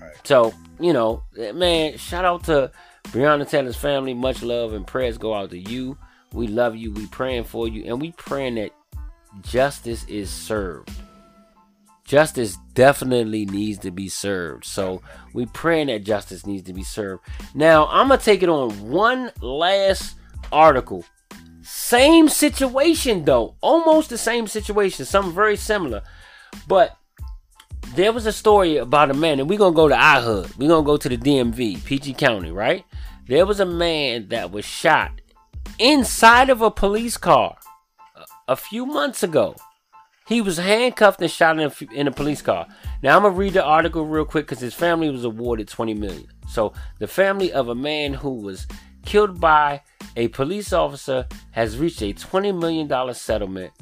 Right. 0.00 0.12
So, 0.24 0.52
you 0.80 0.92
know, 0.92 1.22
man, 1.54 1.98
shout 1.98 2.24
out 2.24 2.44
to 2.44 2.72
Breonna 3.10 3.48
Taylor's 3.48 3.76
family. 3.76 4.14
Much 4.14 4.42
love 4.42 4.74
and 4.74 4.86
prayers 4.86 5.18
go 5.18 5.34
out 5.34 5.50
to 5.50 5.58
you. 5.58 5.96
We 6.32 6.46
love 6.46 6.76
you. 6.76 6.92
We 6.92 7.06
praying 7.06 7.44
for 7.44 7.66
you. 7.66 7.84
And 7.84 8.00
we 8.00 8.12
praying 8.12 8.56
that 8.56 8.72
justice 9.42 10.04
is 10.04 10.30
served. 10.30 10.90
Justice 12.04 12.56
definitely 12.74 13.46
needs 13.46 13.78
to 13.80 13.90
be 13.90 14.08
served. 14.08 14.64
So 14.64 15.02
we 15.32 15.46
praying 15.46 15.86
that 15.86 16.04
justice 16.04 16.46
needs 16.46 16.64
to 16.64 16.72
be 16.72 16.82
served. 16.82 17.22
Now, 17.54 17.86
I'm 17.88 18.08
to 18.08 18.18
take 18.18 18.42
it 18.42 18.48
on 18.48 18.70
one 18.88 19.30
last 19.40 20.16
article. 20.52 21.04
Same 21.62 22.28
situation, 22.28 23.24
though. 23.24 23.56
Almost 23.62 24.10
the 24.10 24.18
same 24.18 24.46
situation. 24.46 25.06
Something 25.06 25.34
very 25.34 25.56
similar. 25.56 26.02
But 26.66 26.97
there 27.94 28.12
was 28.12 28.26
a 28.26 28.32
story 28.32 28.76
about 28.76 29.10
a 29.10 29.14
man, 29.14 29.40
and 29.40 29.48
we're 29.48 29.58
gonna 29.58 29.74
go 29.74 29.88
to 29.88 29.96
hood. 29.96 30.56
We're 30.56 30.68
gonna 30.68 30.84
go 30.84 30.96
to 30.96 31.08
the 31.08 31.16
DMV, 31.16 31.84
PG 31.84 32.14
County, 32.14 32.50
right? 32.50 32.84
There 33.26 33.46
was 33.46 33.60
a 33.60 33.66
man 33.66 34.28
that 34.28 34.50
was 34.50 34.64
shot 34.64 35.20
inside 35.78 36.50
of 36.50 36.62
a 36.62 36.70
police 36.70 37.16
car 37.16 37.56
a, 38.46 38.56
few 38.56 38.86
months 38.86 39.22
ago. 39.22 39.54
He 40.26 40.40
was 40.40 40.56
handcuffed 40.56 41.20
and 41.20 41.30
shot 41.30 41.58
in 41.58 41.70
a, 41.70 41.94
in 41.94 42.06
a 42.06 42.12
police 42.12 42.42
car. 42.42 42.66
Now 43.02 43.16
I'm 43.16 43.22
gonna 43.22 43.34
read 43.34 43.54
the 43.54 43.64
article 43.64 44.04
real 44.04 44.24
quick 44.24 44.46
because 44.46 44.60
his 44.60 44.74
family 44.74 45.10
was 45.10 45.24
awarded 45.24 45.68
20 45.68 45.94
million. 45.94 46.26
So 46.48 46.72
the 46.98 47.06
family 47.06 47.52
of 47.52 47.68
a 47.68 47.74
man 47.74 48.14
who 48.14 48.34
was 48.34 48.66
killed 49.04 49.40
by 49.40 49.82
a 50.16 50.28
police 50.28 50.72
officer 50.72 51.26
has 51.52 51.78
reached 51.78 52.02
a 52.02 52.12
20 52.12 52.52
million 52.52 52.88
dollar 52.88 53.14
settlement 53.14 53.72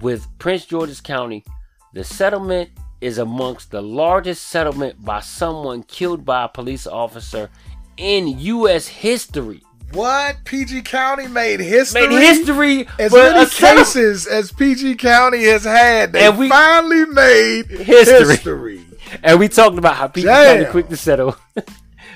with 0.00 0.26
Prince 0.38 0.66
George's 0.66 1.00
County. 1.00 1.44
The 1.92 2.04
settlement 2.04 2.70
is 3.00 3.18
amongst 3.18 3.70
the 3.70 3.82
largest 3.82 4.48
settlement 4.48 5.04
by 5.04 5.20
someone 5.20 5.82
killed 5.82 6.24
by 6.24 6.44
a 6.44 6.48
police 6.48 6.86
officer 6.86 7.50
in 7.96 8.26
U.S. 8.38 8.86
history. 8.88 9.62
What 9.92 10.38
PG 10.44 10.82
County 10.82 11.28
made 11.28 11.60
history? 11.60 12.08
Made 12.08 12.18
history 12.20 12.88
As 12.98 13.12
for 13.12 13.18
many 13.18 13.38
a 13.40 13.46
settlement. 13.46 13.86
cases 13.86 14.26
as 14.26 14.50
PG 14.50 14.96
County 14.96 15.44
has 15.44 15.62
had, 15.64 16.12
they 16.12 16.26
And 16.26 16.36
we- 16.38 16.48
finally 16.48 17.04
made 17.06 17.66
History. 17.68 18.28
history. 18.34 18.82
And 19.22 19.38
we 19.38 19.46
talked 19.48 19.78
about 19.78 19.94
how 19.94 20.08
PG 20.08 20.26
Damn. 20.26 20.56
County 20.56 20.70
quick 20.72 20.88
to 20.88 20.96
settle. 20.96 21.36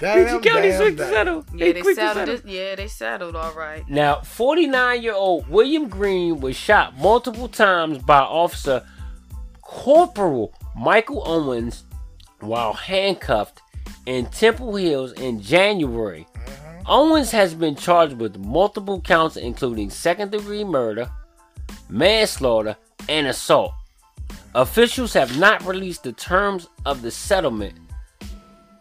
Damn, 0.01 0.27
PG 0.41 0.49
County 0.49 0.69
damn, 0.71 0.81
quick 0.81 0.97
to 0.97 1.09
settle. 1.09 1.45
Yeah, 1.55 1.73
they 1.73 1.81
quick 1.83 1.97
to 1.97 2.03
settled 2.03 2.29
settle. 2.39 2.51
Yeah, 2.51 2.75
they 2.75 2.87
settled 2.89 3.37
all 3.37 3.53
right. 3.53 3.89
Now, 3.89 4.23
49 4.23 5.01
year 5.03 5.15
old 5.15 5.49
William 5.49 5.89
Green 5.89 6.41
was 6.41 6.57
shot 6.57 6.99
multiple 6.99 7.47
times 7.49 7.99
by 7.99 8.19
Officer 8.19 8.85
Corporal 9.63 10.53
Michael 10.81 11.23
Owens 11.27 11.85
while 12.41 12.73
handcuffed 12.73 13.61
in 14.07 14.25
Temple 14.27 14.77
Hills 14.77 15.13
in 15.13 15.39
January. 15.39 16.27
Mm-hmm. 16.35 16.83
Owens 16.87 17.31
has 17.33 17.53
been 17.53 17.77
charged 17.77 18.15
with 18.15 18.39
multiple 18.39 18.99
counts, 19.03 19.37
including 19.37 19.91
second 19.91 20.33
degree 20.33 20.65
murder, 20.65 21.11
manslaughter, 21.91 22.77
and 23.11 23.27
assault. 23.27 23.75
Officials 24.55 25.13
have 25.13 25.39
not 25.39 25.63
released 25.67 26.03
the 26.03 26.13
terms 26.13 26.67
of 26.87 27.03
the 27.03 27.11
settlement. 27.11 27.75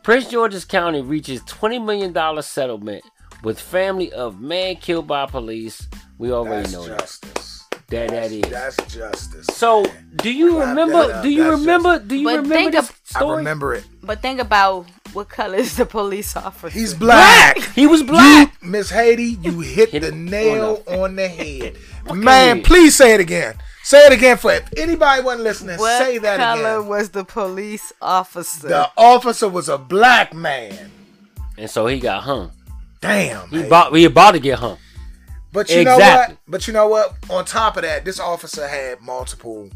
Prince 0.02 0.30
George's 0.30 0.64
County 0.64 1.02
reaches 1.02 1.42
$20 1.42 1.86
million 1.86 2.42
settlement 2.42 3.04
with 3.44 3.60
family 3.60 4.12
of 4.14 4.40
man 4.40 4.78
killed 4.78 5.06
by 5.06 5.26
police. 5.26 5.88
We 6.18 6.32
already 6.32 6.70
That's 6.70 6.74
know 6.74 6.86
that. 6.86 7.49
Justice. 7.90 8.10
That 8.10 8.10
that 8.10 8.32
is. 8.32 8.42
That's 8.52 8.94
justice. 8.94 9.46
So, 9.58 9.86
do 10.18 10.32
you 10.32 10.52
Clap 10.56 10.70
remember? 10.70 11.14
up. 11.14 11.24
Do 11.24 11.30
you 11.30 11.44
That's 11.44 11.60
remember? 11.60 12.00
Do 12.00 12.16
you 12.16 12.24
But 12.26 12.36
remember 12.44 12.56
think 12.56 12.72
this 12.74 12.90
of- 12.90 13.02
I 13.16 13.36
remember 13.36 13.74
it. 13.74 13.86
But 14.04 14.22
think 14.22 14.40
about 14.40 14.86
what 15.14 15.30
color 15.30 15.58
is 15.58 15.76
the 15.78 15.86
police 15.86 16.36
officer? 16.36 16.70
He's 16.70 16.94
black. 16.94 17.58
He 17.74 17.88
was 17.88 18.04
black. 18.04 18.62
Miss 18.64 18.90
Haiti, 18.90 19.38
you 19.42 19.60
hit, 19.62 19.90
Hit 19.90 20.02
the 20.02 20.12
nail 20.12 20.84
on 20.88 21.00
on 21.00 21.16
the 21.16 21.28
head. 21.28 21.78
Man, 22.14 22.62
please 22.62 22.96
say 22.96 23.14
it 23.14 23.20
again. 23.20 23.56
Say 23.84 24.06
it 24.06 24.14
again 24.14 24.38
for 24.38 24.52
if 24.54 24.70
anybody 24.78 25.24
wasn't 25.24 25.44
listening. 25.44 25.80
What 25.80 25.98
say 26.04 26.20
that 26.20 26.38
color 26.38 26.78
again. 26.78 26.88
was 26.88 27.10
the 27.10 27.24
police 27.24 27.92
officer? 28.02 28.68
The 28.68 28.92
officer 28.96 29.50
was 29.50 29.68
a 29.68 29.80
black 29.80 30.34
man. 30.34 30.92
And 31.58 31.70
so 31.70 31.88
he 31.88 32.00
got 32.00 32.22
hung. 32.24 32.52
Damn. 33.02 33.48
He 33.50 33.56
Haiti. 33.58 33.68
about 33.68 33.92
we 33.92 34.06
about 34.06 34.32
to 34.32 34.40
get 34.40 34.60
hung. 34.60 34.78
But 35.52 35.70
you 35.70 35.84
know 35.84 35.98
what? 35.98 36.38
But 36.48 36.68
you 36.68 36.74
know 36.74 36.88
what? 36.88 37.16
On 37.30 37.44
top 37.46 37.76
of 37.78 37.84
that, 37.84 38.06
this 38.06 38.20
officer 38.20 38.68
had 38.68 39.02
multiple 39.02 39.70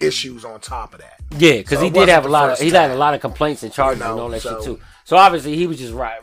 issues 0.00 0.44
on 0.44 0.60
top 0.60 0.92
of 0.92 1.00
that. 1.00 1.20
Yeah, 1.38 1.52
because 1.58 1.78
So 1.78 1.84
he 1.84 1.90
did 1.90 2.08
have 2.08 2.26
a 2.26 2.28
lot 2.28 2.50
of 2.50 2.58
he 2.58 2.70
had 2.70 2.90
a 2.90 2.96
lot 2.96 3.14
of 3.14 3.20
complaints 3.20 3.62
and 3.62 3.72
charges 3.72 3.98
You 4.00 4.04
know, 4.04 4.12
and 4.12 4.20
all 4.20 4.28
that 4.30 4.42
so- 4.42 4.56
shit 4.56 4.64
too. 4.64 4.80
So 5.04 5.16
obviously 5.16 5.56
he 5.56 5.66
was 5.66 5.78
just 5.78 5.94
right, 5.94 6.18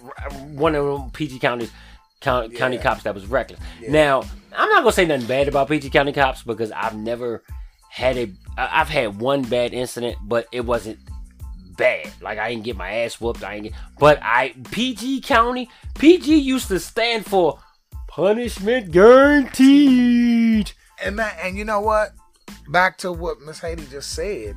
one 0.51 0.75
of 0.75 0.85
them 0.85 1.09
PG 1.11 1.39
counties 1.39 1.71
county, 2.19 2.55
county 2.55 2.75
Yeah. 2.75 2.81
cops 2.83 3.03
that 3.03 3.15
was 3.15 3.25
reckless. 3.25 3.59
Now 3.87 4.23
I'm 4.55 4.69
not 4.69 4.81
gonna 4.81 4.91
say 4.91 5.05
nothing 5.05 5.25
bad 5.25 5.47
about 5.47 5.69
PG 5.69 5.89
county 5.89 6.11
cops 6.13 6.43
because 6.43 6.71
I've 6.71 6.95
never 6.95 7.43
had 7.89 8.17
a 8.17 8.29
I've 8.57 8.89
had 8.89 9.19
one 9.19 9.41
bad 9.43 9.73
incident, 9.73 10.17
but 10.21 10.47
it 10.51 10.61
wasn't 10.61 10.99
bad. 11.77 12.11
Like 12.21 12.37
I 12.37 12.49
didn't 12.51 12.63
get 12.65 12.75
my 12.77 12.91
ass 12.91 13.19
whooped. 13.19 13.43
I 13.43 13.53
didn't 13.55 13.63
get, 13.71 13.73
but 13.97 14.19
I 14.21 14.53
PG 14.71 15.21
county 15.21 15.69
PG 15.95 16.37
used 16.37 16.67
to 16.67 16.79
stand 16.79 17.25
for 17.25 17.59
punishment 18.15 18.91
guaranteed. 18.91 20.71
And 21.03 21.17
that, 21.17 21.37
and 21.41 21.57
you 21.57 21.65
know 21.65 21.79
what? 21.79 22.11
Back 22.69 22.99
to 22.99 23.11
what 23.11 23.41
Miss 23.41 23.59
Haiti 23.59 23.87
just 23.87 24.11
said. 24.11 24.55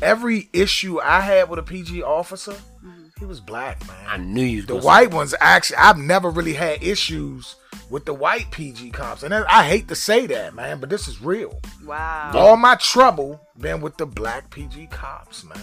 Every 0.00 0.48
issue 0.52 1.00
I 1.00 1.20
had 1.20 1.48
with 1.48 1.58
a 1.58 1.62
PG 1.62 2.02
officer, 2.02 2.52
mm-hmm. 2.52 3.06
he 3.18 3.26
was 3.26 3.40
black, 3.40 3.84
man. 3.88 4.06
I 4.06 4.16
knew 4.16 4.44
you. 4.44 4.62
The 4.62 4.68
gonna 4.68 4.82
say 4.82 4.86
white 4.86 5.10
ones 5.12 5.34
actually, 5.40 5.76
I've 5.76 5.98
never 5.98 6.30
really 6.30 6.54
had 6.54 6.82
issues 6.82 7.56
with 7.90 8.04
the 8.04 8.14
white 8.14 8.50
PG 8.50 8.90
cops, 8.90 9.24
and 9.24 9.34
I 9.34 9.44
I 9.48 9.64
hate 9.64 9.88
to 9.88 9.96
say 9.96 10.26
that, 10.26 10.54
man, 10.54 10.78
but 10.80 10.88
this 10.88 11.08
is 11.08 11.20
real. 11.20 11.60
wow. 11.84 12.30
All 12.34 12.56
my 12.56 12.76
trouble 12.76 13.40
been 13.58 13.80
with 13.80 13.96
the 13.96 14.06
black 14.06 14.50
PG 14.50 14.86
cops, 14.88 15.44
man. 15.44 15.58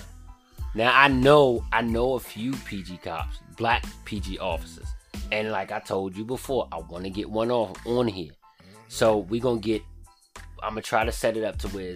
Now 0.76 0.92
I 0.94 1.08
know 1.08 1.66
I 1.72 1.82
know 1.82 2.14
a 2.14 2.20
few 2.20 2.54
PG 2.66 2.98
cops, 2.98 3.40
black 3.58 3.86
PG 4.06 4.38
officers, 4.40 4.88
and 5.32 5.52
like 5.52 5.72
I 5.72 5.80
told 5.80 6.16
you 6.18 6.26
before, 6.26 6.68
I 6.72 6.78
want 6.80 7.04
to 7.06 7.10
get 7.10 7.30
one 7.30 7.52
off 7.52 7.76
on 7.86 8.08
here. 8.08 8.32
So 8.88 9.18
we 9.20 9.40
gonna 9.40 9.60
get. 9.60 9.82
I'm 10.64 10.72
gonna 10.72 10.82
try 10.82 11.04
to 11.06 11.12
set 11.12 11.38
it 11.38 11.44
up 11.44 11.58
to 11.60 11.68
where 11.70 11.96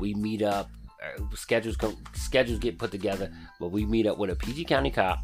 we 0.00 0.14
meet 0.14 0.42
up. 0.42 0.70
uh, 1.02 1.22
Schedules 1.34 1.76
come, 1.76 1.96
schedules 2.14 2.58
get 2.58 2.78
put 2.78 2.90
together, 2.90 3.30
but 3.60 3.68
we 3.68 3.84
meet 3.84 4.06
up 4.06 4.16
with 4.18 4.30
a 4.30 4.36
PG 4.36 4.64
County 4.64 4.90
cop 4.90 5.18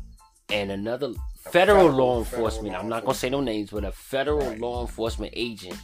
and 0.51 0.71
another 0.71 1.13
federal, 1.51 1.79
federal- 1.87 1.91
law 1.97 2.19
enforcement. 2.19 2.75
law 2.75 2.81
I'm 2.81 2.89
not 2.89 3.05
gonna 3.05 3.15
say 3.15 3.31
no 3.31 3.41
names, 3.41 3.71
but 3.71 3.85
a 3.85 3.93
federal 3.93 4.55
law 4.57 4.83
enforcement 4.83 5.33
agent, 5.35 5.77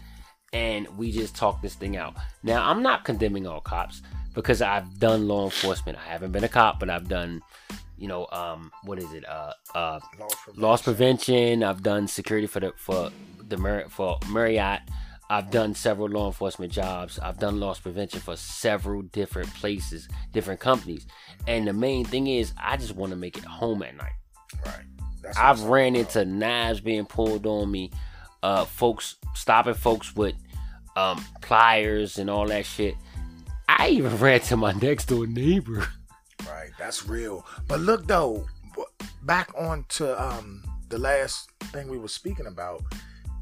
and 0.52 0.86
we 0.98 1.10
just 1.12 1.34
talk 1.34 1.62
this 1.62 1.74
thing 1.74 1.96
out. 1.96 2.14
Now 2.42 2.68
I'm 2.68 2.82
not 2.82 3.04
condemning 3.04 3.46
all 3.46 3.60
cops 3.60 4.02
because 4.34 4.60
I've 4.60 4.98
done 4.98 5.26
law 5.28 5.44
enforcement. 5.46 5.96
I 5.98 6.10
haven't 6.12 6.32
been 6.32 6.44
a 6.44 6.48
cop, 6.48 6.78
but 6.80 6.90
I've 6.90 7.08
done, 7.08 7.40
you 7.99 8.09
know, 8.09 8.26
um, 8.32 8.70
what 8.84 8.99
is 8.99 9.12
it? 9.12 9.28
Uh, 9.28 9.53
uh, 9.74 10.01
Loss 10.18 10.34
prevention. 10.42 10.62
loss 10.62 10.82
prevention. 10.82 11.62
I've 11.62 11.82
done 11.82 12.09
security 12.09 12.46
for 12.46 12.61
the 12.61 12.72
for 12.76 13.11
the 13.49 13.57
Mar- 13.57 13.88
for 13.88 14.18
Marriott. 14.30 14.80
I've 15.30 15.51
done 15.51 15.74
several 15.74 16.09
law 16.09 16.26
enforcement 16.28 16.72
jobs. 16.72 17.18
I've 17.18 17.38
done 17.38 17.61
loss 17.61 17.78
prevention 17.80 18.20
for 18.20 18.34
several 18.36 19.03
different 19.03 19.53
places, 19.55 20.09
different 20.32 20.59
companies. 20.59 21.07
And 21.46 21.66
the 21.66 21.74
main 21.74 22.07
thing 22.07 22.28
is, 22.28 22.53
I 22.59 22.78
just 22.78 22.96
want 22.96 23.11
to 23.11 23.16
make 23.16 23.36
it 23.36 23.44
home 23.44 23.82
at 23.82 23.94
night. 23.94 24.12
Right. 24.64 24.84
That's 25.22 25.36
I've 25.36 25.62
ran 25.64 25.92
saying, 25.94 26.07
into 26.07 26.24
knives 26.24 26.80
being 26.80 27.05
pulled 27.05 27.44
on 27.44 27.70
me, 27.70 27.90
uh, 28.42 28.64
folks 28.64 29.16
stopping 29.34 29.74
folks 29.74 30.16
with 30.16 30.34
um, 30.96 31.22
pliers 31.42 32.18
and 32.18 32.30
all 32.30 32.46
that 32.46 32.64
shit. 32.64 32.94
I 33.68 33.88
even 33.90 34.16
ran 34.20 34.40
to 34.40 34.57
my 34.57 34.72
next 34.72 35.07
door 35.07 35.26
neighbor. 35.26 35.86
Right. 36.51 36.70
That's 36.78 37.07
real. 37.07 37.46
But 37.66 37.80
look 37.80 38.07
though, 38.07 38.46
back 39.22 39.51
on 39.57 39.84
to 39.90 40.20
um 40.22 40.62
the 40.88 40.99
last 40.99 41.51
thing 41.72 41.88
we 41.88 41.99
were 41.99 42.09
speaking 42.09 42.46
about. 42.46 42.82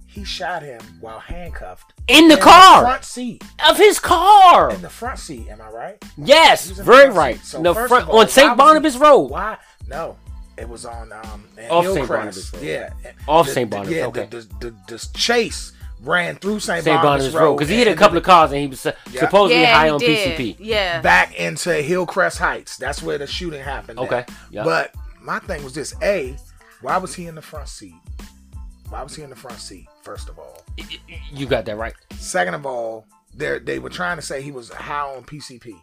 He 0.08 0.24
shot 0.24 0.62
him 0.62 0.80
while 1.00 1.18
handcuffed 1.18 1.92
In 2.08 2.28
the 2.28 2.36
in 2.36 2.40
car 2.42 2.80
front 2.80 3.04
seat. 3.04 3.44
of 3.68 3.76
his 3.76 3.98
car. 3.98 4.70
In 4.72 4.80
the 4.80 4.88
front 4.88 5.18
seat. 5.18 5.46
Am 5.50 5.60
I 5.60 5.68
right? 5.68 6.04
Yes, 6.16 6.64
He 6.64 6.70
was 6.70 6.78
in 6.78 6.86
the 6.86 6.90
very 6.90 7.10
right. 7.10 7.38
So 7.44 7.60
the 7.62 7.74
front 7.74 8.08
all, 8.08 8.20
on 8.20 8.28
St. 8.28 8.56
Barnabas 8.56 8.94
he- 8.94 9.00
Road. 9.00 9.24
Why? 9.30 9.58
No, 9.86 10.16
it 10.56 10.66
was 10.66 10.86
on 10.86 11.12
um 11.12 11.44
Off 11.68 11.84
St. 11.86 12.08
Barnabas 12.08 12.50
Road. 12.54 12.62
Yeah, 12.62 12.90
Off 13.28 13.46
St. 13.48 13.70
the- 13.70 13.76
Barnabas, 13.76 13.94
Yeah, 13.94 14.06
okay. 14.06 14.26
the, 14.30 14.38
the, 14.38 14.70
the, 14.70 14.76
the 14.96 15.08
chase 15.18 15.72
ran 16.02 16.36
through 16.36 16.60
St. 16.60 16.84
St. 16.84 17.02
Barnabas, 17.02 17.32
Barnabas 17.32 17.34
Road 17.34 17.56
because 17.56 17.68
he 17.68 17.76
hit 17.76 17.88
a 17.88 17.94
couple 17.94 18.18
of 18.18 18.24
cars 18.24 18.52
and 18.52 18.60
he 18.60 18.66
was 18.66 18.84
Yeah. 18.84 19.20
supposedly 19.20 19.62
yeah, 19.62 19.74
high 19.74 19.88
on 19.90 19.98
did. 19.98 20.36
PCP. 20.38 20.56
Yeah. 20.58 21.00
back 21.00 21.34
into 21.36 21.72
Hillcrest 21.74 22.38
Heights. 22.38 22.76
That's 22.76 23.02
where 23.02 23.18
the 23.18 23.26
shooting 23.26 23.62
happened. 23.62 23.98
Okay, 23.98 24.24
yeah. 24.50 24.64
But 24.64 24.94
my 25.20 25.38
thing 25.40 25.64
was 25.64 25.72
this: 25.74 25.94
A, 26.02 26.36
why 26.82 26.98
was 26.98 27.14
he 27.14 27.26
in 27.26 27.34
the 27.34 27.42
front 27.42 27.68
seat? 27.68 27.94
Why 28.90 29.02
was 29.02 29.16
he 29.16 29.22
in 29.22 29.30
the 29.30 29.36
front 29.36 29.58
seat? 29.58 29.88
First 30.02 30.28
of 30.28 30.38
all. 30.38 30.62
You 31.32 31.46
got 31.46 31.64
that 31.64 31.76
right. 31.76 31.94
Second 32.18 32.54
of 32.54 32.66
all, 32.66 33.06
they 33.34 33.58
they 33.58 33.78
were 33.78 33.90
trying 33.90 34.16
to 34.16 34.22
say 34.22 34.42
he 34.42 34.52
was 34.52 34.68
high 34.70 35.00
on 35.14 35.24
PCP. 35.24 35.74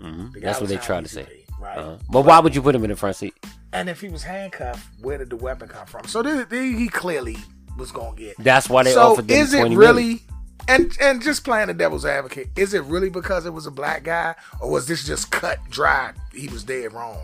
hmm 0.00 0.32
The 0.32 0.40
That's 0.40 0.60
what 0.60 0.68
they 0.68 0.76
high 0.76 0.82
tried 0.84 0.96
on 0.98 1.02
to 1.04 1.08
say. 1.08 1.44
Right. 1.60 1.78
Uh-huh. 1.78 1.96
But 2.10 2.22
why 2.26 2.38
would 2.40 2.54
you 2.54 2.60
put 2.60 2.74
him 2.74 2.84
in 2.84 2.90
the 2.90 2.96
front 2.96 3.16
seat? 3.16 3.32
And 3.72 3.88
if 3.88 4.00
he 4.02 4.08
was 4.08 4.22
handcuffed, 4.22 4.86
where 5.00 5.16
did 5.18 5.30
the 5.30 5.36
weapon 5.36 5.68
come 5.68 5.86
from? 5.86 6.06
So 6.06 6.22
this, 6.22 6.46
this- 6.48 6.78
he 6.78 6.88
clearly 6.88 7.36
was 7.76 7.92
gonna 7.92 8.16
get. 8.16 8.36
That's 8.38 8.68
why 8.68 8.84
they 8.84 8.92
so 8.92 9.12
offered 9.12 9.28
them 9.28 9.36
is 9.36 9.54
it 9.54 9.62
really? 9.62 9.76
million. 9.76 10.20
And 10.68 10.96
and 11.00 11.22
just 11.22 11.44
playing 11.44 11.68
the 11.68 11.74
devil's 11.74 12.04
advocate, 12.04 12.48
is 12.56 12.74
it 12.74 12.82
really 12.84 13.08
because 13.08 13.46
it 13.46 13.52
was 13.52 13.66
a 13.66 13.70
black 13.70 14.02
guy, 14.02 14.34
or 14.60 14.70
was 14.70 14.86
this 14.88 15.06
just 15.06 15.30
cut 15.30 15.58
dry? 15.70 16.12
He 16.34 16.48
was 16.48 16.64
dead 16.64 16.92
wrong. 16.92 17.20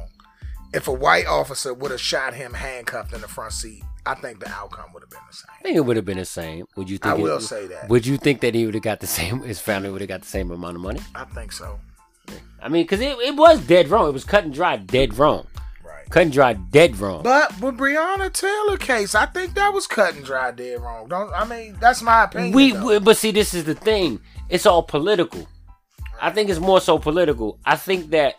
If 0.72 0.86
a 0.88 0.92
white 0.92 1.26
officer 1.26 1.74
would 1.74 1.90
have 1.90 2.00
shot 2.00 2.34
him 2.34 2.54
handcuffed 2.54 3.12
in 3.12 3.20
the 3.20 3.28
front 3.28 3.52
seat, 3.52 3.82
I 4.06 4.14
think 4.14 4.40
the 4.40 4.48
outcome 4.48 4.92
would 4.94 5.02
have 5.02 5.10
been 5.10 5.20
the 5.28 5.36
same. 5.36 5.50
I 5.58 5.62
think 5.62 5.76
it 5.76 5.80
would 5.80 5.96
have 5.96 6.04
been 6.04 6.18
the 6.18 6.24
same. 6.24 6.66
Would 6.76 6.88
you 6.88 6.98
think? 6.98 7.14
I 7.14 7.18
it- 7.18 7.22
will 7.22 7.40
say 7.40 7.66
that. 7.66 7.88
Would 7.88 8.06
you 8.06 8.16
think 8.16 8.40
that 8.42 8.54
he 8.54 8.64
would 8.64 8.74
have 8.74 8.82
got 8.84 9.00
the 9.00 9.06
same? 9.08 9.40
His 9.42 9.58
family 9.58 9.90
would 9.90 10.00
have 10.00 10.08
got 10.08 10.20
the 10.22 10.28
same 10.28 10.50
amount 10.50 10.76
of 10.76 10.82
money. 10.82 11.00
I 11.14 11.24
think 11.24 11.52
so. 11.52 11.80
I 12.62 12.68
mean, 12.68 12.84
because 12.84 13.00
it, 13.00 13.18
it 13.18 13.34
was 13.34 13.60
dead 13.66 13.88
wrong. 13.88 14.08
It 14.08 14.12
was 14.12 14.24
cut 14.24 14.44
and 14.44 14.54
dry, 14.54 14.76
dead 14.76 15.18
wrong. 15.18 15.46
Cut 16.12 16.24
and 16.24 16.32
dry, 16.32 16.52
dead 16.52 16.98
wrong. 16.98 17.22
But 17.22 17.58
with 17.58 17.78
Breonna 17.78 18.30
Taylor 18.30 18.76
case, 18.76 19.14
I 19.14 19.24
think 19.24 19.54
that 19.54 19.72
was 19.72 19.86
cut 19.86 20.14
and 20.14 20.22
dry 20.22 20.50
dead 20.50 20.78
wrong. 20.82 21.08
Don't 21.08 21.32
I 21.32 21.44
mean 21.46 21.74
that's 21.80 22.02
my 22.02 22.24
opinion. 22.24 22.52
we, 22.52 22.72
we- 22.74 22.98
but 22.98 23.16
see, 23.16 23.30
this 23.30 23.54
is 23.54 23.64
the 23.64 23.74
thing. 23.74 24.20
It's 24.50 24.66
all 24.66 24.82
political. 24.82 25.48
I 26.20 26.30
think 26.30 26.50
it's 26.50 26.60
more 26.60 26.82
so 26.82 26.98
political. 26.98 27.58
I 27.64 27.76
think 27.76 28.10
that 28.10 28.34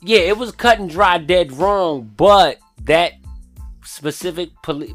yeah, 0.00 0.20
it 0.20 0.38
was 0.38 0.52
cut 0.52 0.78
and 0.78 0.88
dry, 0.88 1.18
dead 1.18 1.50
wrong. 1.52 2.08
But 2.16 2.58
that 2.84 3.14
specific 3.84 4.50
poli- 4.62 4.94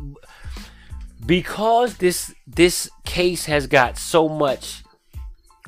because 1.25 1.97
this 1.97 2.33
this 2.47 2.89
case 3.03 3.45
has 3.47 3.67
got 3.67 3.97
so 3.97 4.29
much 4.29 4.81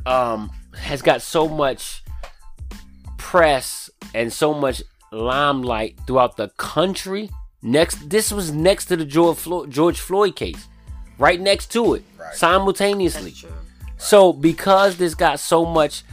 um 0.06 0.50
has 0.78 1.02
got 1.02 1.22
so 1.22 1.50
much 1.50 2.02
press 3.18 3.90
and 4.14 4.32
so 4.32 4.54
much 4.54 4.82
limelight 5.12 5.98
throughout 6.06 6.38
the 6.38 6.50
country. 6.58 7.30
Next, 7.62 8.10
this 8.10 8.32
was 8.32 8.52
next 8.52 8.86
to 8.86 8.98
the 8.98 9.06
George 9.06 9.38
Floyd, 9.38 9.72
George 9.72 10.00
Floyd 10.00 10.36
case, 10.36 10.68
right 11.18 11.40
next 11.40 11.72
to 11.72 11.96
it, 11.96 12.04
Right. 12.20 12.36
simultaneously. 12.36 13.32
True. 13.32 13.50
So 13.98 14.34
because 14.34 14.98
this 14.98 15.16
got 15.16 15.40
so 15.40 15.66
much 15.66 16.04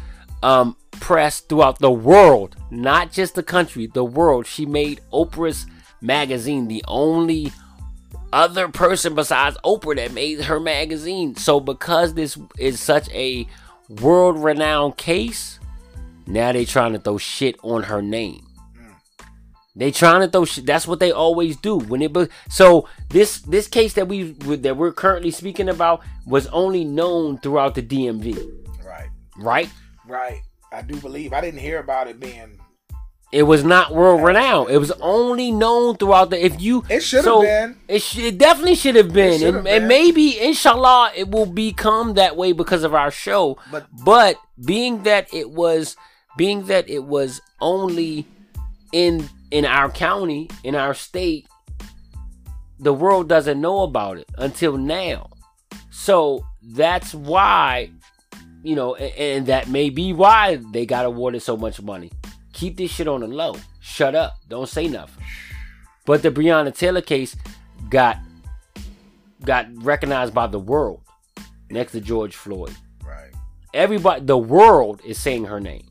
um, 0.42 0.76
press 0.92 1.40
throughout 1.40 1.78
the 1.78 1.90
world, 1.90 2.56
not 2.70 3.12
just 3.12 3.34
the 3.34 3.42
country, 3.42 3.86
the 3.86 4.04
world, 4.04 4.46
she 4.46 4.66
made 4.66 5.00
Oprah's 5.12 5.66
magazine, 6.00 6.68
the 6.68 6.84
only 6.88 7.52
other 8.32 8.68
person 8.68 9.14
besides 9.14 9.56
Oprah 9.64 9.96
that 9.96 10.12
made 10.12 10.40
her 10.42 10.58
magazine. 10.58 11.36
So 11.36 11.60
because 11.60 12.14
this 12.14 12.38
is 12.58 12.80
such 12.80 13.10
a 13.10 13.46
world 13.88 14.42
renowned 14.42 14.96
case, 14.96 15.60
now 16.26 16.52
they're 16.52 16.64
trying 16.64 16.92
to 16.94 16.98
throw 16.98 17.18
shit 17.18 17.56
on 17.62 17.84
her 17.84 18.00
name. 18.00 18.46
They 19.74 19.90
trying 19.90 20.20
to 20.20 20.28
throw 20.28 20.44
shit. 20.44 20.66
That's 20.66 20.86
what 20.86 21.00
they 21.00 21.12
always 21.12 21.56
do 21.56 21.78
when 21.78 22.02
it. 22.02 22.12
So 22.50 22.88
this 23.08 23.40
this 23.40 23.68
case 23.68 23.94
that 23.94 24.06
we 24.08 24.32
that 24.56 24.76
we're 24.76 24.92
currently 24.92 25.30
speaking 25.30 25.68
about 25.68 26.02
was 26.26 26.46
only 26.48 26.84
known 26.84 27.38
throughout 27.38 27.74
the 27.74 27.82
DMV, 27.82 28.36
Right. 28.84 29.08
right? 29.38 29.70
Right. 30.06 30.40
I 30.70 30.82
do 30.82 30.96
believe 30.96 31.32
I 31.32 31.40
didn't 31.40 31.60
hear 31.60 31.78
about 31.78 32.06
it 32.08 32.20
being. 32.20 32.58
It 33.32 33.44
was 33.44 33.64
not 33.64 33.94
world 33.94 34.22
renowned. 34.22 34.68
It 34.68 34.76
was 34.76 34.90
only 35.00 35.50
known 35.52 35.96
throughout 35.96 36.28
the. 36.28 36.44
If 36.44 36.60
you, 36.60 36.84
It 36.90 37.02
should 37.02 37.18
have 37.18 37.24
so, 37.24 37.40
been. 37.40 37.78
It, 37.88 38.00
sh- 38.02 38.18
it 38.18 38.36
definitely 38.36 38.74
should 38.74 38.94
have 38.96 39.10
been, 39.14 39.42
and, 39.42 39.56
have 39.56 39.66
and 39.66 39.88
maybe, 39.88 40.38
inshallah, 40.38 41.12
it 41.16 41.30
will 41.30 41.46
become 41.46 42.12
that 42.14 42.36
way 42.36 42.52
because 42.52 42.84
of 42.84 42.92
our 42.92 43.10
show. 43.10 43.56
But- 43.70 43.86
but 44.04 44.36
being 44.62 45.04
that 45.04 45.32
it 45.32 45.48
was, 45.50 45.96
being 46.36 46.66
that 46.66 46.90
it 46.90 47.04
was 47.04 47.40
only 47.58 48.26
in 48.92 49.30
in 49.52 49.66
our 49.66 49.90
county, 49.90 50.48
in 50.64 50.74
our 50.74 50.94
state, 50.94 51.46
the 52.80 52.92
world 52.92 53.28
doesn't 53.28 53.60
know 53.60 53.82
about 53.82 54.16
it 54.16 54.28
until 54.38 54.78
now. 54.78 55.30
So 55.90 56.44
that's 56.62 57.14
why, 57.14 57.90
you 58.62 58.74
know, 58.74 58.94
and, 58.94 59.14
and 59.18 59.46
that 59.46 59.68
may 59.68 59.90
be 59.90 60.14
why 60.14 60.58
they 60.72 60.86
got 60.86 61.04
awarded 61.04 61.42
so 61.42 61.56
much 61.58 61.80
money. 61.82 62.10
Keep 62.54 62.78
this 62.78 62.90
shit 62.90 63.06
on 63.06 63.20
the 63.20 63.26
low. 63.26 63.56
Shut 63.80 64.14
up. 64.14 64.36
Don't 64.48 64.68
say 64.68 64.88
nothing. 64.88 65.22
But 66.06 66.22
the 66.22 66.30
Breonna 66.30 66.74
Taylor 66.74 67.02
case 67.02 67.36
got 67.90 68.18
got 69.44 69.66
recognized 69.84 70.32
by 70.32 70.46
the 70.46 70.58
world 70.58 71.02
next 71.70 71.92
to 71.92 72.00
George 72.00 72.36
Floyd. 72.36 72.74
Right. 73.04 73.32
Everybody, 73.74 74.24
the 74.24 74.38
world 74.38 75.02
is 75.04 75.18
saying 75.18 75.44
her 75.44 75.60
name. 75.60 75.84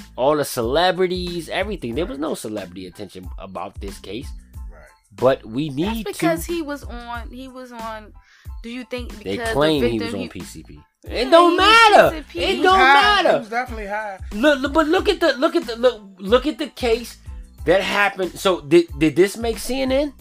Right. 0.00 0.08
All 0.16 0.36
the 0.36 0.44
celebrities, 0.44 1.48
everything. 1.48 1.94
There 1.94 2.06
was 2.06 2.18
no 2.18 2.34
celebrity 2.34 2.86
attention 2.86 3.28
about 3.38 3.80
this 3.80 3.98
case, 3.98 4.28
Right. 4.70 4.80
but 5.16 5.44
we 5.44 5.68
That's 5.68 5.76
need 5.76 6.04
because 6.06 6.46
to. 6.46 6.52
he 6.52 6.62
was 6.62 6.84
on. 6.84 7.30
He 7.30 7.48
was 7.48 7.72
on. 7.72 8.12
Do 8.62 8.68
you 8.70 8.84
think 8.84 9.22
They 9.24 9.38
claim 9.38 9.80
the 9.82 9.88
he 9.88 9.98
was 9.98 10.14
on 10.14 10.28
PCP. 10.28 10.82
Yeah, 11.04 11.10
It 11.24 11.30
don't 11.30 11.52
he 11.52 11.56
was 11.56 11.66
matter. 11.66 12.16
PCP. 12.16 12.34
It 12.42 12.56
He 12.56 12.62
don't 12.62 12.78
high. 12.78 13.16
He 13.16 13.22
matter. 13.24 13.38
was 13.38 13.48
definitely 13.48 13.86
high. 13.86 14.18
Look, 14.32 14.60
look, 14.60 14.72
but 14.74 14.86
look 14.88 15.08
at 15.08 15.20
the 15.20 15.32
look 15.38 15.56
at 15.56 15.64
the 15.66 15.76
look 15.76 16.02
look 16.18 16.46
at 16.46 16.58
the 16.58 16.68
case 16.68 17.16
that 17.64 17.80
happened. 17.82 18.38
So 18.38 18.60
did 18.60 18.86
did 18.98 19.16
this 19.16 19.36
make 19.36 19.56
CNN? 19.56 20.12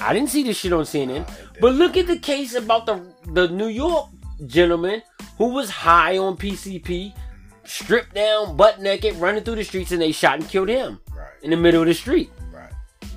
I 0.00 0.12
didn't 0.12 0.30
see 0.30 0.42
this 0.42 0.56
shit 0.58 0.72
on 0.72 0.84
CNN. 0.84 1.26
Nah. 1.26 1.34
But 1.60 1.74
look 1.74 1.96
at 1.96 2.06
the 2.06 2.18
case 2.18 2.54
about 2.54 2.86
the 2.86 3.02
the 3.32 3.48
New 3.48 3.68
York 3.68 4.08
gentleman 4.46 5.02
who 5.38 5.48
was 5.54 5.70
high 5.70 6.18
on 6.18 6.36
PCP, 6.36 7.12
stripped 7.66 8.14
down, 8.14 8.56
butt 8.56 8.80
naked, 8.80 9.16
running 9.16 9.42
through 9.44 9.56
the 9.56 9.64
streets, 9.64 9.92
and 9.92 10.00
they 10.02 10.12
shot 10.12 10.38
and 10.40 10.48
killed 10.48 10.68
him 10.68 11.00
Right. 11.16 11.28
in 11.42 11.50
the 11.50 11.56
middle 11.56 11.82
of 11.82 11.86
the 11.88 11.94
street. 11.94 12.30
Right. 12.52 12.70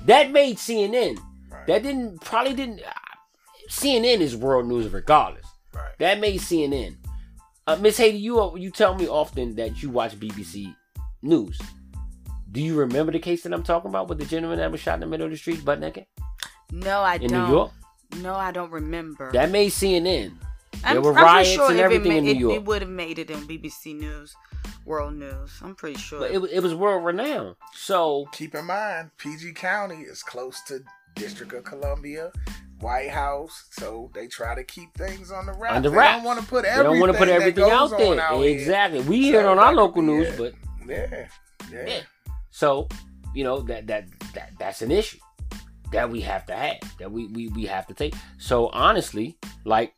That 0.06 0.30
made 0.30 0.56
CNN. 0.58 1.18
Right. 1.50 1.66
That 1.66 1.82
didn't 1.82 2.20
probably 2.20 2.54
didn't. 2.54 2.80
CNN 3.70 4.20
is 4.20 4.36
world 4.36 4.66
news 4.66 4.90
regardless. 4.92 5.44
Right. 5.74 5.92
That 5.98 6.20
made 6.20 6.40
CNN. 6.40 6.96
Uh, 7.66 7.76
Miss 7.76 7.98
Haiti, 7.98 8.16
you 8.18 8.56
you 8.56 8.70
tell 8.70 8.94
me 8.94 9.06
often 9.06 9.54
that 9.56 9.82
you 9.82 9.90
watch 9.90 10.18
BBC 10.18 10.74
News. 11.20 11.60
Do 12.50 12.62
you 12.62 12.74
remember 12.76 13.12
the 13.12 13.18
case 13.18 13.42
that 13.42 13.52
I'm 13.52 13.62
talking 13.62 13.90
about 13.90 14.08
with 14.08 14.18
the 14.18 14.24
gentleman 14.24 14.58
that 14.58 14.72
was 14.72 14.80
shot 14.80 14.94
in 14.94 15.00
the 15.00 15.06
middle 15.06 15.26
of 15.26 15.32
the 15.32 15.36
street, 15.36 15.62
butt 15.64 15.78
naked, 15.80 16.06
No, 16.72 17.00
I 17.00 17.16
in 17.16 17.28
don't. 17.28 17.44
New 17.48 17.54
York? 17.54 17.72
No, 18.22 18.34
I 18.34 18.52
don't 18.52 18.70
remember. 18.70 19.30
That 19.32 19.50
made 19.50 19.70
CNN. 19.70 20.32
I'm, 20.84 20.94
there 20.94 21.02
were 21.02 21.10
I'm 21.10 21.16
pretty 21.16 21.26
riots 21.26 21.50
sure 21.50 21.70
and 21.70 21.78
if 21.78 21.84
everything 21.84 22.12
it, 22.12 22.16
in 22.18 22.24
New 22.24 22.34
York. 22.34 22.54
it 22.56 22.64
would 22.64 22.82
have 22.82 22.90
made 22.90 23.18
it 23.18 23.30
in 23.30 23.38
BBC 23.46 23.94
News, 23.98 24.34
World 24.84 25.14
News. 25.14 25.52
I'm 25.62 25.74
pretty 25.74 25.98
sure. 25.98 26.20
But 26.20 26.30
it, 26.30 26.40
was- 26.40 26.50
it 26.50 26.60
was 26.60 26.74
world 26.74 27.04
renowned. 27.04 27.56
So 27.74 28.26
Keep 28.32 28.54
in 28.54 28.66
mind, 28.66 29.10
PG 29.18 29.52
County 29.52 30.02
is 30.02 30.22
close 30.22 30.62
to 30.68 30.80
District 31.14 31.52
of 31.52 31.64
Columbia, 31.64 32.30
White 32.80 33.10
House, 33.10 33.66
so 33.70 34.08
they 34.14 34.28
try 34.28 34.54
to 34.54 34.62
keep 34.62 34.94
things 34.94 35.32
on 35.32 35.46
the 35.46 35.52
wrap. 35.52 35.72
on 35.72 35.82
the 35.82 35.90
they 35.90 35.96
don't 35.96 36.22
want 36.22 36.40
to 36.40 36.46
put 36.46 36.62
they 36.62 36.68
everything. 36.68 36.92
don't 36.92 37.00
want 37.00 37.12
to 37.12 37.18
put 37.18 37.28
everything 37.28 37.64
out 37.64 37.90
there. 37.90 38.20
out 38.20 38.40
here. 38.40 38.50
exactly. 38.56 39.00
We 39.00 39.22
So 39.24 39.28
hear 39.30 39.40
it 39.40 39.46
on 39.46 39.58
our 39.58 39.74
local 39.74 39.94
could 39.94 40.06
be 40.06 40.12
news, 40.12 40.36
but 40.36 40.54
yeah, 40.86 41.26
yeah, 41.72 41.86
Yeah. 41.88 42.00
So, 42.50 42.88
you 43.34 43.42
know, 43.44 43.60
that 43.62 43.86
that 43.88 44.06
that 44.34 44.52
that's 44.60 44.80
an 44.82 44.90
issue 44.92 45.18
that 45.92 46.08
we 46.08 46.20
have 46.20 46.46
to 46.46 46.54
have. 46.54 46.76
That 47.00 47.10
we 47.10 47.26
we, 47.26 47.48
we 47.48 47.66
have 47.66 47.86
to 47.88 47.94
take. 47.94 48.14
So 48.38 48.68
honestly, 48.68 49.38
like 49.64 49.92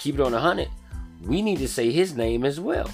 keep 0.00 0.16
it 0.16 0.20
on 0.20 0.34
a 0.34 0.40
hundred, 0.40 0.68
we 1.22 1.42
need 1.42 1.58
to 1.58 1.68
say 1.68 1.90
his 1.92 2.14
name 2.14 2.44
as 2.44 2.58
well. 2.58 2.90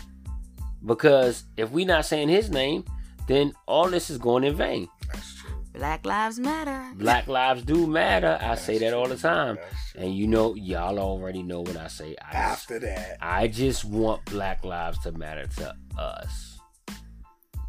Because 0.84 1.44
if 1.56 1.70
we 1.70 1.84
not 1.84 2.04
saying 2.04 2.28
his 2.28 2.50
name, 2.50 2.84
then 3.26 3.54
all 3.66 3.88
this 3.88 4.10
is 4.10 4.18
going 4.18 4.44
in 4.44 4.54
vain. 4.54 4.88
that's 5.12 5.34
true. 5.36 5.50
Black 5.72 6.06
Lives 6.06 6.38
Matter. 6.38 6.92
Black 6.96 7.26
lives 7.38 7.62
do 7.62 7.86
matter. 7.86 8.38
I 8.40 8.54
say 8.54 8.78
that 8.78 8.94
all 8.94 9.08
the 9.08 9.16
time. 9.16 9.58
And 9.94 10.14
you 10.14 10.26
know, 10.26 10.54
y'all 10.54 10.98
already 10.98 11.42
know 11.42 11.60
what 11.60 11.76
I 11.76 11.88
say. 11.88 12.16
I 12.22 12.32
just, 12.32 12.34
After 12.34 12.78
that, 12.80 13.18
I 13.20 13.46
just 13.48 13.84
want 13.84 14.24
black 14.26 14.64
lives 14.64 14.98
to 15.00 15.12
matter 15.12 15.46
to 15.58 15.74
us. 15.98 16.58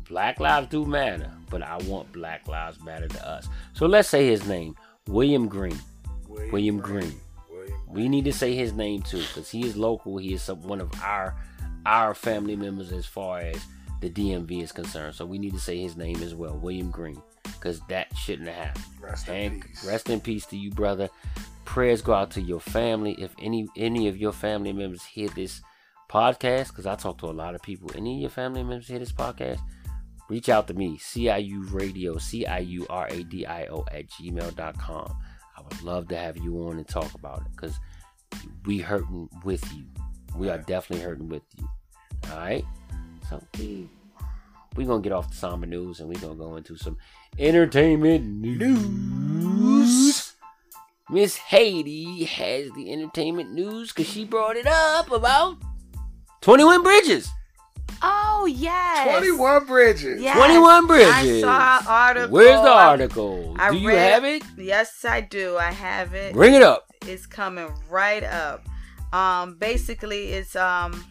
Black 0.10 0.40
lives 0.40 0.68
do 0.68 0.86
matter, 0.86 1.30
but 1.50 1.62
I 1.62 1.78
want 1.84 2.12
black 2.14 2.48
lives 2.48 2.82
matter 2.82 3.08
to 3.10 3.30
us. 3.30 3.50
So 3.74 3.86
let's 3.88 4.08
say 4.08 4.28
his 4.28 4.48
name, 4.48 4.76
William 5.08 5.48
Green. 5.48 5.78
William 6.30 6.80
Green. 6.80 7.10
William 7.12 7.22
We 7.88 8.09
need 8.09 8.26
to 8.26 8.34
say 8.34 8.55
his 8.55 8.74
name 8.74 9.01
too, 9.01 9.20
because 9.20 9.49
he 9.49 9.65
is 9.65 9.76
local. 9.76 10.18
He 10.18 10.34
is 10.34 10.43
some, 10.43 10.61
one 10.63 10.82
of 10.82 10.91
our 11.01 11.36
our 11.86 12.13
family 12.13 12.55
members 12.55 12.91
as 12.91 13.05
far 13.05 13.39
as 13.39 13.65
the 14.01 14.09
DMV 14.09 14.61
is 14.61 14.72
concerned. 14.72 15.15
So 15.15 15.26
we 15.26 15.39
need 15.39 15.53
to 15.53 15.59
say 15.59 15.80
his 15.80 15.95
name 15.95 16.22
as 16.22 16.36
well, 16.36 16.57
William 16.57 16.91
Green, 16.91 17.22
because 17.43 17.80
that 17.88 18.15
shouldn't 18.15 18.49
have 18.49 18.68
happened. 18.68 18.86
Rest 18.99 19.30
in 19.30 19.61
peace. 19.61 19.86
rest 19.86 20.09
in 20.09 20.20
peace 20.20 20.45
to 20.47 20.57
you, 20.57 20.70
brother. 20.72 21.09
Prayers 21.65 22.01
go 22.01 22.13
out 22.13 22.32
to 22.32 22.41
your 22.41 22.59
family. 22.59 23.15
If 23.20 23.34
any 23.39 23.68
any 23.76 24.07
of 24.07 24.18
your 24.18 24.32
family 24.32 24.74
members 24.74 25.03
hear 25.03 25.30
this 25.30 25.61
podcast, 26.09 26.70
because 26.70 26.86
I 26.86 26.95
talk 26.95 27.18
to 27.20 27.26
a 27.28 27.32
lot 27.32 27.55
of 27.55 27.61
people, 27.61 27.91
any 27.95 28.15
of 28.15 28.22
your 28.22 28.30
family 28.30 28.63
members 28.63 28.88
hear 28.88 28.99
this 28.99 29.11
podcast, 29.11 29.59
reach 30.30 30.49
out 30.49 30.68
to 30.68 30.74
me, 30.74 30.97
CIU 30.97 31.72
Radio, 31.74 32.18
C 32.18 32.45
I 32.45 32.59
U 32.59 32.86
R 32.89 33.07
A 33.09 33.24
D 33.24 33.45
I 33.45 33.65
O 33.68 33.86
at 33.91 34.09
gmail.com. 34.09 35.18
Would 35.70 35.84
love 35.84 36.07
to 36.09 36.18
have 36.18 36.38
you 36.38 36.68
on 36.68 36.78
and 36.78 36.88
talk 36.88 37.13
about 37.13 37.41
it 37.41 37.47
because 37.55 37.80
we 38.65 38.80
hurting 38.80 39.30
with 39.43 39.63
you. 39.74 39.86
We 40.36 40.49
are 40.49 40.57
definitely 40.57 41.05
hurting 41.05 41.30
with 41.30 41.43
you. 41.57 41.68
All 42.32 42.38
right. 42.38 42.65
So 43.30 43.41
we 43.57 43.89
we 44.76 44.86
gonna 44.86 45.01
get 45.01 45.11
off 45.11 45.30
the 45.30 45.36
somber 45.36 45.68
news 45.68 45.99
and 45.99 46.09
we're 46.09 46.20
gonna 46.20 46.36
go 46.36 46.55
into 46.55 46.78
some 46.78 46.97
entertainment 47.39 48.26
news. 48.26 50.34
Miss 51.09 51.38
Haiti 51.38 52.26
has 52.26 52.70
the 52.72 52.91
entertainment 52.91 53.53
news 53.53 53.93
because 53.93 54.07
she 54.07 54.26
brought 54.26 54.57
it 54.57 54.68
up 54.68 55.09
about 55.11 55.57
21 56.41 56.84
Bridges. 56.84 57.30
Oh 58.02 58.45
yes. 58.45 59.08
21 59.20 59.66
Bridges. 59.66 60.22
Yes. 60.22 60.38
21 60.38 60.88
Bridges. 60.88 61.14
I 61.14 61.41
saw 61.41 61.91
article. 61.91 62.30
Where's 62.32 62.62
the 62.62 62.70
article? 62.72 63.56
I 63.60 63.72
Do 63.72 63.78
you 63.78 63.88
read- 63.89 63.98
have 63.98 64.24
it? 64.26 64.43
Yes, 64.58 65.04
I 65.06 65.22
do. 65.22 65.58
I 65.58 65.72
have 65.72 66.14
it. 66.14 66.34
Bring 66.34 66.54
it 66.54 66.62
up. 66.62 66.86
It's 67.06 67.26
coming 67.26 67.70
right 67.89 68.24
up. 68.24 68.66
Um, 69.14 69.56
basically, 69.58 70.30
it's 70.34 70.56
um, 70.56 71.04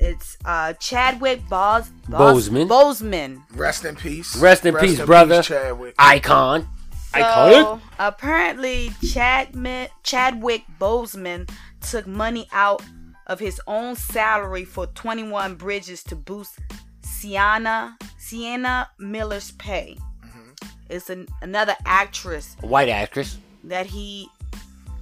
it's 0.00 0.36
uh 0.44 0.72
Chadwick 0.74 1.46
Bos- 1.48 1.88
Bos- 2.08 2.48
Boseman. 2.48 2.68
Boseman. 2.68 3.42
Rest 3.56 3.84
in 3.84 3.96
peace. 3.96 4.36
Rest 4.36 4.64
in 4.66 4.74
peace, 4.76 5.00
brother. 5.00 5.42
Chadwick. 5.42 5.94
Icon. 5.98 6.66
So 7.14 7.20
Iconic. 7.20 7.80
apparently, 7.98 8.90
Chadman, 9.02 9.88
Chadwick 10.02 10.62
Boseman 10.78 11.48
took 11.80 12.06
money 12.06 12.46
out 12.52 12.82
of 13.28 13.38
his 13.40 13.60
own 13.66 13.94
salary 13.96 14.64
for 14.64 14.86
21 14.86 15.54
Bridges 15.56 16.02
to 16.04 16.16
boost 16.16 16.58
Sienna 17.02 17.96
Sienna 18.18 18.88
Miller's 18.98 19.50
pay. 19.52 19.96
Mm-hmm. 20.24 20.50
It's 20.88 21.10
an, 21.10 21.26
another 21.42 21.74
actress 21.84 22.56
White 22.60 22.88
actress. 22.88 23.38
that 23.64 23.86
he 23.86 24.28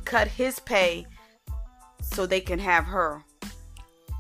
cut 0.05 0.29
his 0.29 0.59
pay 0.61 1.07
so 2.03 2.27
they 2.27 2.41
can 2.41 2.59
have 2.59 2.85
her 2.85 3.23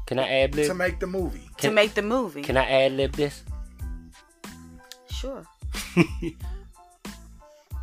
Can 0.07 0.19
I 0.19 0.29
ad 0.29 0.53
to 0.53 0.59
lib? 0.69 0.77
make 0.77 1.01
the 1.01 1.07
movie. 1.07 1.49
to 1.59 1.71
make 1.71 1.95
the 1.95 2.03
movie. 2.03 2.43
Can 2.43 2.57
I 2.57 2.65
ad 2.69 2.93
lib 2.93 3.13
this? 3.13 3.43
sure. 5.11 5.45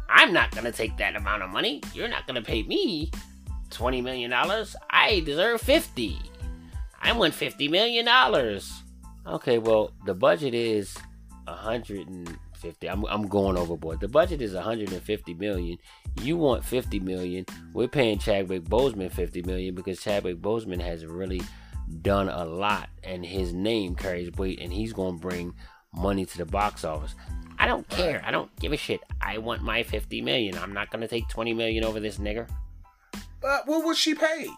I'm 0.10 0.32
not 0.32 0.52
gonna 0.54 0.72
take 0.72 0.96
that 0.98 1.16
amount 1.16 1.42
of 1.44 1.50
money. 1.50 1.82
You're 1.94 2.08
not 2.08 2.28
gonna 2.28 2.42
pay 2.44 2.64
me 2.64 3.10
twenty 3.74 4.02
million 4.02 4.32
dollars. 4.32 4.76
I 4.90 5.22
deserve 5.22 5.62
fifty. 5.62 6.20
I 7.02 7.12
want 7.12 7.34
fifty 7.34 7.68
million 7.68 8.06
dollars. 8.06 8.72
Okay, 9.26 9.58
well 9.58 9.92
the 10.06 10.14
budget 10.14 10.54
is 10.54 10.98
a 11.48 11.54
hundred 11.54 12.08
and 12.08 12.38
50. 12.64 12.90
I'm 12.90 13.04
I'm 13.06 13.28
going 13.28 13.58
overboard. 13.58 14.00
The 14.00 14.08
budget 14.08 14.42
is 14.42 14.54
150 14.54 15.34
million. 15.34 15.78
You 16.22 16.38
want 16.38 16.64
50 16.64 17.02
million. 17.02 17.46
We're 17.74 17.90
paying 17.90 18.20
Chadwick 18.20 18.64
Boseman 18.64 19.12
50 19.12 19.44
million 19.44 19.76
because 19.76 20.02
Chadwick 20.02 20.42
Boseman 20.42 20.82
has 20.82 21.06
really 21.06 21.42
done 22.02 22.30
a 22.30 22.46
lot 22.46 22.90
and 23.04 23.26
his 23.26 23.54
name 23.54 23.96
carries 23.96 24.32
weight 24.38 24.60
and 24.62 24.72
he's 24.72 24.94
going 24.94 25.16
to 25.16 25.22
bring 25.22 25.54
money 25.94 26.26
to 26.26 26.38
the 26.38 26.46
box 26.46 26.86
office. 26.86 27.16
I 27.60 27.68
don't 27.68 27.88
care. 27.90 28.22
I 28.26 28.32
don't 28.32 28.54
give 28.60 28.72
a 28.72 28.78
shit. 28.78 29.02
I 29.22 29.38
want 29.38 29.62
my 29.62 29.84
50 29.84 30.22
million. 30.22 30.58
I'm 30.58 30.74
not 30.74 30.90
going 30.90 31.02
to 31.02 31.08
take 31.08 31.28
20 31.30 31.54
million 31.54 31.84
over 31.84 32.00
this 32.00 32.18
nigger. 32.18 32.48
But 33.44 33.68
what 33.68 33.86
was 33.86 33.98
she 34.00 34.16
paid? 34.16 34.50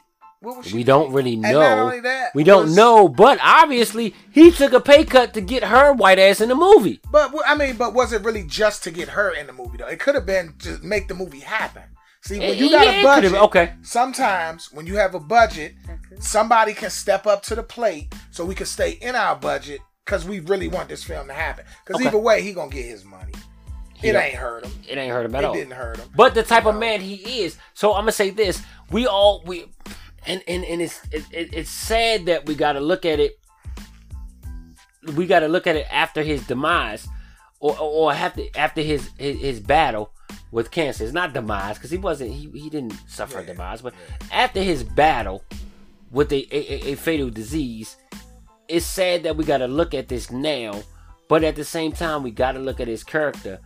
What 0.41 0.57
was 0.57 0.67
she 0.67 0.75
We 0.75 0.83
don't 0.83 1.11
really 1.11 1.35
know. 1.35 1.89
that, 2.01 2.35
We 2.35 2.43
don't 2.43 2.65
was- 2.65 2.75
know, 2.75 3.07
but 3.09 3.39
obviously 3.41 4.13
he 4.31 4.51
took 4.51 4.73
a 4.73 4.79
pay 4.79 5.03
cut 5.03 5.33
to 5.33 5.41
get 5.41 5.63
her 5.63 5.91
white 5.91 6.19
ass 6.19 6.39
in 6.39 6.49
the 6.49 6.55
movie. 6.55 7.01
But 7.11 7.33
I 7.47 7.55
mean, 7.55 7.77
but 7.77 7.93
was 7.95 8.13
it 8.13 8.23
really 8.23 8.43
just 8.43 8.83
to 8.83 8.91
get 8.91 9.09
her 9.09 9.31
in 9.33 9.47
the 9.47 9.53
movie 9.53 9.77
though? 9.79 9.87
It 9.87 9.99
could 9.99 10.13
have 10.15 10.25
been 10.27 10.53
to 10.59 10.77
make 10.83 11.07
the 11.07 11.15
movie 11.15 11.39
happen. 11.39 11.83
See, 12.21 12.39
when 12.39 12.49
Eh, 12.49 12.53
you 12.53 12.69
got 12.71 12.85
yeah, 12.85 12.91
a 13.01 13.03
budget, 13.03 13.33
okay. 13.33 13.73
Sometimes 13.83 14.71
when 14.71 14.85
you 14.87 14.95
have 14.97 15.13
a 15.15 15.19
budget, 15.19 15.73
somebody 16.19 16.73
can 16.73 16.89
step 16.89 17.25
up 17.27 17.41
to 17.43 17.55
the 17.55 17.63
plate 17.63 18.13
so 18.31 18.45
we 18.45 18.55
can 18.55 18.65
stay 18.65 18.91
in 19.01 19.15
our 19.15 19.35
budget 19.35 19.79
because 20.05 20.25
we 20.25 20.39
really 20.41 20.67
want 20.67 20.89
this 20.89 21.03
film 21.03 21.27
to 21.27 21.33
happen. 21.33 21.65
Because 21.85 21.99
Okay. 22.01 22.07
either 22.09 22.17
way, 22.19 22.41
he 22.41 22.53
gonna 22.53 22.69
get 22.71 22.85
his 22.85 23.03
money. 23.05 23.33
It 24.03 24.15
ain't 24.15 24.35
hurt 24.35 24.65
him. 24.65 24.71
It 24.87 24.97
ain't 24.97 25.11
hurt 25.11 25.25
him 25.25 25.35
at 25.35 25.43
It 25.43 25.47
all. 25.47 25.53
didn't 25.53 25.73
hurt 25.73 25.97
him. 25.97 26.09
But 26.15 26.33
the 26.35 26.43
type 26.43 26.65
of 26.65 26.75
man 26.77 27.01
he 27.01 27.43
is. 27.43 27.57
So 27.73 27.93
I'm 27.93 28.01
gonna 28.01 28.11
say 28.11 28.29
this: 28.29 28.61
we 28.91 29.07
all 29.07 29.41
we, 29.45 29.65
and 30.27 30.43
and 30.47 30.63
and 30.65 30.81
it's 30.81 31.01
it, 31.11 31.23
it, 31.31 31.53
it's 31.53 31.69
sad 31.69 32.25
that 32.27 32.45
we 32.45 32.55
got 32.55 32.73
to 32.73 32.79
look 32.79 33.05
at 33.05 33.19
it. 33.19 33.39
We 35.15 35.27
got 35.27 35.41
to 35.41 35.47
look 35.47 35.67
at 35.67 35.75
it 35.75 35.85
after 35.91 36.23
his 36.23 36.45
demise, 36.47 37.07
or 37.59 37.77
or 37.79 38.11
after 38.13 38.43
after 38.55 38.81
his 38.81 39.09
his, 39.17 39.39
his 39.39 39.59
battle 39.59 40.11
with 40.51 40.71
cancer. 40.71 41.03
It's 41.03 41.13
not 41.13 41.33
demise 41.33 41.77
because 41.77 41.91
he 41.91 41.97
wasn't 41.97 42.31
he, 42.31 42.49
he 42.53 42.69
didn't 42.69 42.93
suffer 43.07 43.39
a 43.39 43.41
Yeah, 43.41 43.53
demise, 43.53 43.81
but 43.81 43.93
after 44.31 44.61
his 44.61 44.83
battle 44.83 45.43
with 46.11 46.31
a, 46.31 46.47
a, 46.55 46.73
a- 46.89 46.91
a 46.93 46.95
fatal 46.95 47.29
disease, 47.29 47.97
it's 48.67 48.85
sad 48.85 49.23
that 49.23 49.35
we 49.37 49.43
got 49.45 49.57
to 49.59 49.67
look 49.67 49.93
at 49.93 50.07
this 50.07 50.31
now. 50.31 50.81
But 51.27 51.43
at 51.43 51.55
the 51.55 51.65
same 51.65 51.91
time, 51.91 52.21
we 52.23 52.29
got 52.31 52.51
to 52.53 52.59
look 52.59 52.79
at 52.79 52.87
his 52.87 53.03
character, 53.03 53.59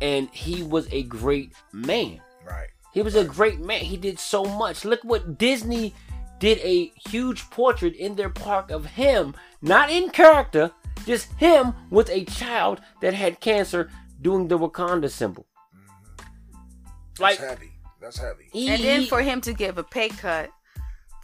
and 0.00 0.28
he 0.30 0.62
was 0.62 0.88
a 0.92 1.02
great 1.04 1.52
man. 1.72 2.20
Right. 2.46 2.68
He 2.92 3.02
was 3.02 3.14
a 3.16 3.24
great 3.24 3.60
man. 3.60 3.80
He 3.80 3.96
did 3.96 4.18
so 4.18 4.44
much. 4.44 4.84
Look 4.84 5.02
what 5.02 5.38
Disney 5.38 5.94
did 6.38 6.58
a 6.58 6.92
huge 7.08 7.48
portrait 7.50 7.94
in 7.96 8.14
their 8.14 8.28
park 8.28 8.70
of 8.70 8.86
him, 8.86 9.34
not 9.62 9.90
in 9.90 10.10
character, 10.10 10.70
just 11.06 11.32
him 11.34 11.74
with 11.90 12.08
a 12.10 12.24
child 12.24 12.80
that 13.00 13.14
had 13.14 13.40
cancer 13.40 13.90
doing 14.20 14.48
the 14.48 14.58
Wakanda 14.58 15.10
symbol. 15.10 15.46
Mm-hmm. 15.74 17.22
Like 17.22 17.38
That's 17.38 17.50
heavy. 17.50 17.72
That's 18.00 18.18
heavy. 18.18 18.48
he, 18.52 18.68
And 18.68 18.82
then 18.82 19.06
for 19.06 19.22
him 19.22 19.40
to 19.42 19.52
give 19.52 19.78
a 19.78 19.84
pay 19.84 20.08
cut 20.08 20.50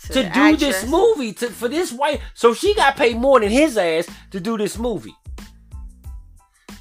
to, 0.03 0.09
to 0.09 0.23
the 0.23 0.31
do 0.31 0.57
this 0.57 0.87
movie 0.89 1.33
to, 1.35 1.51
for 1.51 1.69
this 1.69 1.93
white, 1.93 2.21
so 2.35 2.55
she 2.55 2.75
got 2.75 2.97
paid 2.97 3.17
more 3.17 3.41
than 3.41 3.51
his 3.51 3.77
ass 3.77 4.09
to 4.31 4.41
do 4.41 4.57
this 4.57 4.79
movie. 4.79 5.15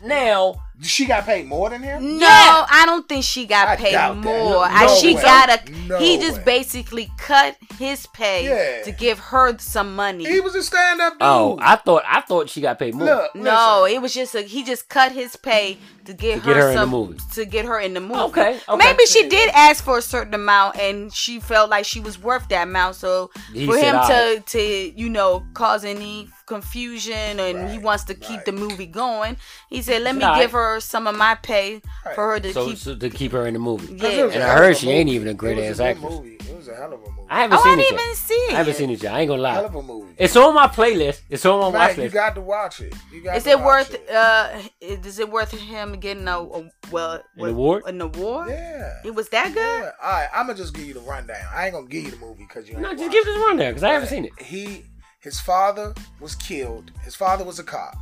Now 0.03 0.63
She 0.81 1.05
got 1.05 1.25
paid 1.25 1.45
more 1.47 1.69
than 1.69 1.83
him. 1.83 2.17
No, 2.19 2.25
Yeah. 2.25 2.65
I 2.69 2.83
don't 2.85 3.07
think 3.07 3.23
she 3.25 3.45
got 3.45 3.67
I 3.67 3.75
paid 3.75 3.95
more. 4.15 4.23
No 4.23 4.59
I, 4.61 4.87
she 4.99 5.13
way. 5.15 5.21
got 5.21 5.49
a. 5.49 5.71
No 5.87 5.97
he 5.99 6.17
just 6.17 6.37
way. 6.37 6.43
basically 6.45 7.11
cut 7.17 7.57
his 7.77 8.05
pay 8.07 8.45
Yeah. 8.47 8.83
to 8.83 8.91
give 8.91 9.19
her 9.19 9.57
some 9.59 9.95
money. 9.95 10.25
He 10.25 10.39
was 10.39 10.55
a 10.55 10.63
stand-up 10.63 11.13
dude. 11.13 11.21
Oh, 11.21 11.57
I 11.61 11.75
thought 11.75 12.03
I 12.07 12.21
thought 12.21 12.49
she 12.49 12.61
got 12.61 12.79
paid 12.79 12.95
more. 12.95 13.05
Look, 13.07 13.35
no, 13.35 13.85
it 13.85 14.01
was 14.01 14.13
just 14.13 14.35
a, 14.35 14.41
he 14.41 14.63
just 14.63 14.87
cut 14.87 15.11
his 15.11 15.35
pay 15.35 15.77
to 16.09 16.15
get 16.15 16.35
To 16.35 16.39
her 16.41 16.53
get 16.53 16.57
her 16.63 16.69
in 16.71 16.75
the 16.77 16.85
movie. 16.87 17.17
to 17.33 17.45
get 17.45 17.65
her 17.65 17.79
in 17.79 17.93
the 17.93 17.99
movie. 17.99 18.19
Okay, 18.19 18.59
okay. 18.67 18.77
Maybe 18.77 19.05
she 19.05 19.27
did 19.29 19.49
ask 19.53 19.83
for 19.83 19.97
a 19.99 20.01
certain 20.01 20.33
amount 20.33 20.75
and 20.77 21.13
she 21.13 21.39
felt 21.39 21.69
like 21.69 21.85
she 21.85 21.99
was 21.99 22.17
worth 22.21 22.47
that 22.49 22.63
amount. 22.67 22.95
So 22.95 23.29
He 23.53 23.65
for 23.65 23.75
said, 23.77 23.83
him 23.89 23.95
"Alright." 23.95 24.45
to 24.47 24.57
to 24.57 24.99
you 24.99 25.09
know 25.09 25.43
cause 25.53 25.85
any 25.85 26.29
confusion 26.47 27.39
and 27.39 27.69
he 27.69 27.77
wants 27.77 28.03
to 28.05 28.15
keep 28.15 28.37
right. 28.37 28.45
the 28.45 28.51
movie 28.51 28.85
going, 28.87 29.37
he 29.69 29.81
said, 29.81 30.01
"Let 30.01 30.15
me 30.15 30.23
Alright. 30.23 30.41
give 30.41 30.51
her 30.51 30.79
some 30.79 31.07
of 31.07 31.15
my 31.15 31.35
pay 31.35 31.81
Right. 32.05 32.15
for 32.15 32.27
her 32.33 32.39
to 32.39 32.53
So, 32.53 32.65
keep." 32.67 32.77
so 32.77 32.95
to 32.95 33.09
keep 33.09 33.31
her 33.33 33.45
in 33.47 33.53
the 33.53 33.59
movie." 33.59 33.93
Yeah. 33.95 34.25
And 34.33 34.43
I 34.43 34.55
heard 34.57 34.71
of 34.71 34.77
a 34.77 34.79
she 34.79 34.89
ain't 34.89 35.09
even 35.09 35.27
a 35.27 35.33
great 35.33 35.59
ass 35.59 35.79
actress. 35.79 36.11
Movie. 36.11 36.37
It 36.39 36.55
was 36.57 36.67
a 36.67 36.75
hell 36.75 36.93
of 36.93 36.99
a 37.03 37.09
movie. 37.09 37.18
I 37.31 37.41
haven't 37.41 37.57
Oh, 37.57 37.61
I 37.61 37.63
seen 37.63 37.77
didn't 37.77 37.79
it 37.79 37.91
yet. 37.95 38.01
even 38.03 38.15
see 38.15 38.47
I 38.49 38.53
haven't 38.53 38.73
it. 38.73 38.77
seen 38.77 38.89
it 38.89 39.03
yet. 39.03 39.13
I 39.13 39.19
ain't 39.21 39.29
gonna 39.29 39.41
lie. 39.41 39.53
hell 39.53 39.61
lie. 39.63 39.67
of 39.69 39.75
a 39.75 39.83
movie. 39.83 40.13
It's 40.17 40.35
on 40.35 40.53
my 40.55 40.67
playlist. 40.67 41.21
It's 41.29 41.45
on 41.45 41.59
my 41.59 41.77
Man, 41.79 41.87
watch 41.89 41.97
you 41.97 42.09
got 42.09 42.35
to 42.35 42.41
watch 42.41 42.81
it. 42.81 42.95
You 43.13 43.21
got 43.23 43.37
Is 43.37 43.43
to 43.43 43.49
it 43.51 43.59
watch 43.59 43.89
worth? 43.91 43.93
it. 43.93 44.09
Uh, 44.09 44.61
is 44.81 45.19
it 45.19 45.29
worth 45.29 45.51
him 45.51 45.93
getting 45.99 46.27
a, 46.27 46.39
a 46.39 46.69
well 46.91 47.23
An 47.37 47.49
award? 47.49 47.83
An 47.85 48.01
award? 48.01 48.49
Yeah. 48.49 48.93
It 49.05 49.13
was 49.13 49.29
that 49.29 49.53
good. 49.53 49.57
Yeah. 49.83 49.91
All 50.03 50.11
right, 50.11 50.27
I'm 50.33 50.47
gonna 50.47 50.57
just 50.57 50.73
give 50.73 50.85
you 50.85 50.93
the 50.95 51.01
rundown. 51.01 51.37
I 51.53 51.65
ain't 51.65 51.73
gonna 51.75 51.87
give 51.87 52.03
you 52.03 52.11
the 52.11 52.17
movie 52.17 52.45
because 52.47 52.67
you. 52.67 52.77
No, 52.77 52.93
just 52.95 53.11
give 53.11 53.21
it. 53.21 53.25
this 53.25 53.37
rundown 53.37 53.69
because 53.71 53.83
I 53.83 53.89
haven't 53.93 54.09
seen 54.09 54.25
it. 54.25 54.31
He, 54.41 54.85
his 55.19 55.39
father 55.39 55.93
was 56.19 56.33
killed. 56.35 56.91
His 57.03 57.15
father 57.15 57.43
was 57.45 57.59
a 57.59 57.63
cop. 57.63 57.95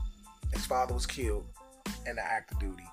His 0.53 0.65
father 0.65 0.93
was 0.93 1.05
killed 1.05 1.45
in 2.07 2.15
the 2.15 2.23
act 2.23 2.51
of 2.53 2.59
duty. 2.59 2.83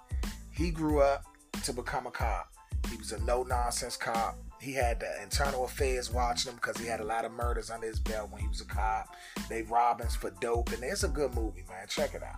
He 0.50 0.70
grew 0.70 1.00
up 1.00 1.24
to 1.62 1.72
become 1.72 2.06
a 2.06 2.10
cop. 2.10 2.48
He 2.90 2.96
was 2.96 3.12
a 3.12 3.22
no 3.24 3.44
nonsense 3.44 3.96
cop. 3.96 4.36
He 4.64 4.72
had 4.72 5.00
the 5.00 5.22
internal 5.22 5.64
affairs 5.66 6.10
watching 6.12 6.50
him 6.52 6.56
because 6.56 6.78
he 6.78 6.86
had 6.86 7.00
a 7.00 7.04
lot 7.04 7.24
of 7.24 7.32
murders 7.32 7.70
under 7.70 7.86
his 7.86 7.98
belt 8.00 8.30
when 8.30 8.40
he 8.40 8.48
was 8.48 8.60
a 8.60 8.64
cop. 8.64 9.14
They 9.48 9.62
robbed 9.62 10.00
him 10.00 10.08
for 10.08 10.30
dope, 10.40 10.72
and 10.72 10.82
it's 10.82 11.02
a 11.04 11.08
good 11.08 11.34
movie, 11.34 11.64
man. 11.68 11.86
Check 11.88 12.14
it 12.14 12.22
out. 12.22 12.36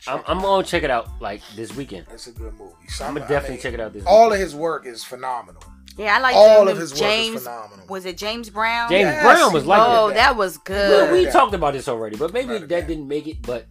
Check 0.00 0.14
I'm, 0.14 0.20
it 0.20 0.24
I'm 0.28 0.38
out. 0.38 0.42
gonna 0.42 0.62
check 0.66 0.82
it 0.82 0.90
out 0.90 1.08
like 1.20 1.42
this 1.54 1.74
weekend. 1.76 2.06
It's 2.12 2.26
a 2.26 2.32
good 2.32 2.54
movie. 2.54 2.72
I'm 3.00 3.14
gonna 3.14 3.24
I 3.26 3.28
definitely 3.28 3.56
mean, 3.56 3.62
check 3.62 3.74
it 3.74 3.80
out 3.80 3.92
this. 3.92 4.04
All 4.06 4.32
of 4.32 4.38
his 4.38 4.54
work 4.54 4.86
is 4.86 5.04
phenomenal. 5.04 5.62
Yeah, 5.98 6.16
I 6.16 6.20
like 6.20 6.34
All 6.36 6.68
of 6.68 6.76
his 6.76 6.90
work 6.92 6.94
is 6.94 7.00
James. 7.00 7.42
phenomenal. 7.42 7.86
Was 7.88 8.04
it 8.04 8.18
James 8.18 8.50
Brown? 8.50 8.90
James 8.90 9.06
Yes, 9.06 9.22
Brown 9.22 9.52
was 9.54 9.64
like 9.64 9.80
oh, 9.82 10.08
that. 10.08 10.14
that 10.14 10.36
was 10.36 10.56
Well, 10.56 10.62
good. 11.06 11.12
we 11.12 11.24
Yeah. 11.24 11.30
talked 11.30 11.54
about 11.54 11.72
this 11.72 11.88
already, 11.88 12.16
but 12.16 12.32
maybe 12.34 12.50
Right, 12.52 12.68
that 12.68 12.76
okay. 12.78 12.86
didn't 12.86 13.08
make 13.08 13.26
it. 13.26 13.40
But 13.42 13.66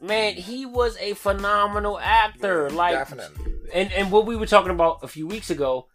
man, 0.00 0.34
he 0.34 0.66
was 0.66 0.96
a 0.98 1.14
phenomenal 1.14 1.98
actor. 2.00 2.68
Yeah, 2.70 2.76
like, 2.76 2.94
definitely. 2.94 3.54
and 3.72 3.92
and 3.92 4.10
what 4.10 4.26
we 4.26 4.36
were 4.36 4.46
talking 4.46 4.72
about 4.72 5.00
a 5.04 5.08
few 5.08 5.26
weeks 5.28 5.50
ago, 5.50 5.86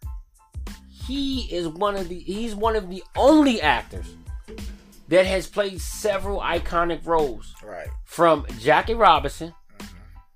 he 1.06 1.42
is 1.54 1.68
one 1.68 1.96
of 1.96 2.08
the 2.08 2.18
he's 2.18 2.54
one 2.54 2.76
of 2.76 2.88
the 2.90 3.02
only 3.16 3.60
actors 3.60 4.14
that 5.08 5.24
has 5.26 5.46
played 5.46 5.80
several 5.80 6.40
iconic 6.40 7.06
roles 7.06 7.54
Right. 7.64 7.88
from 8.04 8.44
Jackie 8.58 8.94
Robinson, 8.94 9.54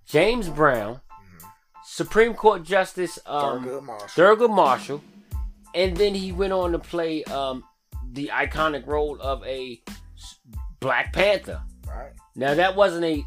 James 0.06 0.48
Brown, 0.48 1.00
Supreme 1.84 2.34
Court 2.34 2.62
Justice 2.62 3.18
um, 3.26 3.64
Thurgood 3.64 3.82
Marshall. 3.84 4.08
Thurgood 4.08 4.54
Marshall, 4.54 5.02
and 5.74 5.96
then 5.96 6.14
he 6.14 6.30
went 6.32 6.52
on 6.52 6.72
to 6.72 6.78
play 6.78 7.24
um, 7.24 7.64
the 8.12 8.30
iconic 8.32 8.86
role 8.86 9.18
of 9.20 9.44
a 9.44 9.82
Black 10.78 11.12
Panther. 11.12 11.62
Right. 11.86 12.12
Now 12.36 12.54
that 12.54 12.76
wasn't 12.76 13.04
a 13.04 13.24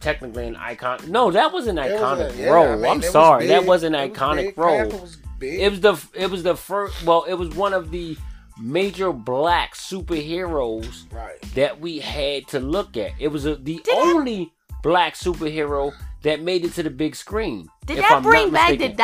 technically 0.00 0.46
an 0.46 0.56
icon. 0.56 0.98
No, 1.10 1.30
that 1.30 1.52
was 1.52 1.66
an 1.66 1.78
It 1.78 1.92
was 1.92 2.00
iconic 2.00 2.34
a- 2.34 2.36
yeah, 2.36 2.50
role. 2.50 2.68
I 2.72 2.76
mean, 2.76 2.84
I'm 2.86 2.92
it 2.98 3.02
was 3.04 3.10
sorry, 3.10 3.46
that 3.46 3.64
was 3.64 3.82
an 3.82 3.94
It 3.94 4.12
iconic 4.12 4.56
role. 4.56 5.08
Panther 5.40 5.46
was 5.46 5.50
big. 5.50 5.60
It 5.60 5.70
was 5.70 5.80
the 5.80 6.22
it 6.22 6.30
was 6.30 6.42
the 6.42 6.56
first. 6.56 7.02
Well, 7.04 7.24
it 7.24 7.34
was 7.34 7.48
one 7.50 7.72
of 7.72 7.90
the 7.90 8.16
major 8.60 9.12
black 9.12 9.74
superheroes 9.74 11.10
right. 11.12 11.40
that 11.54 11.80
we 11.80 11.98
had 11.98 12.46
to 12.48 12.60
look 12.60 12.96
at. 12.96 13.12
It 13.18 13.28
was 13.28 13.46
a, 13.46 13.56
the 13.56 13.76
Did 13.76 13.86
that- 13.86 14.14
only 14.16 14.52
black 14.82 15.14
superhero 15.14 15.92
that 16.22 16.42
made 16.42 16.64
it 16.64 16.72
to 16.74 16.82
the 16.82 16.90
big 16.90 17.16
screen. 17.16 17.68
Did 17.86 17.98
that 17.98 18.12
I'm 18.12 18.22
bring 18.22 18.46
not 18.46 18.52
back 18.52 18.70
mistaken. 18.72 18.96
the 18.96 19.02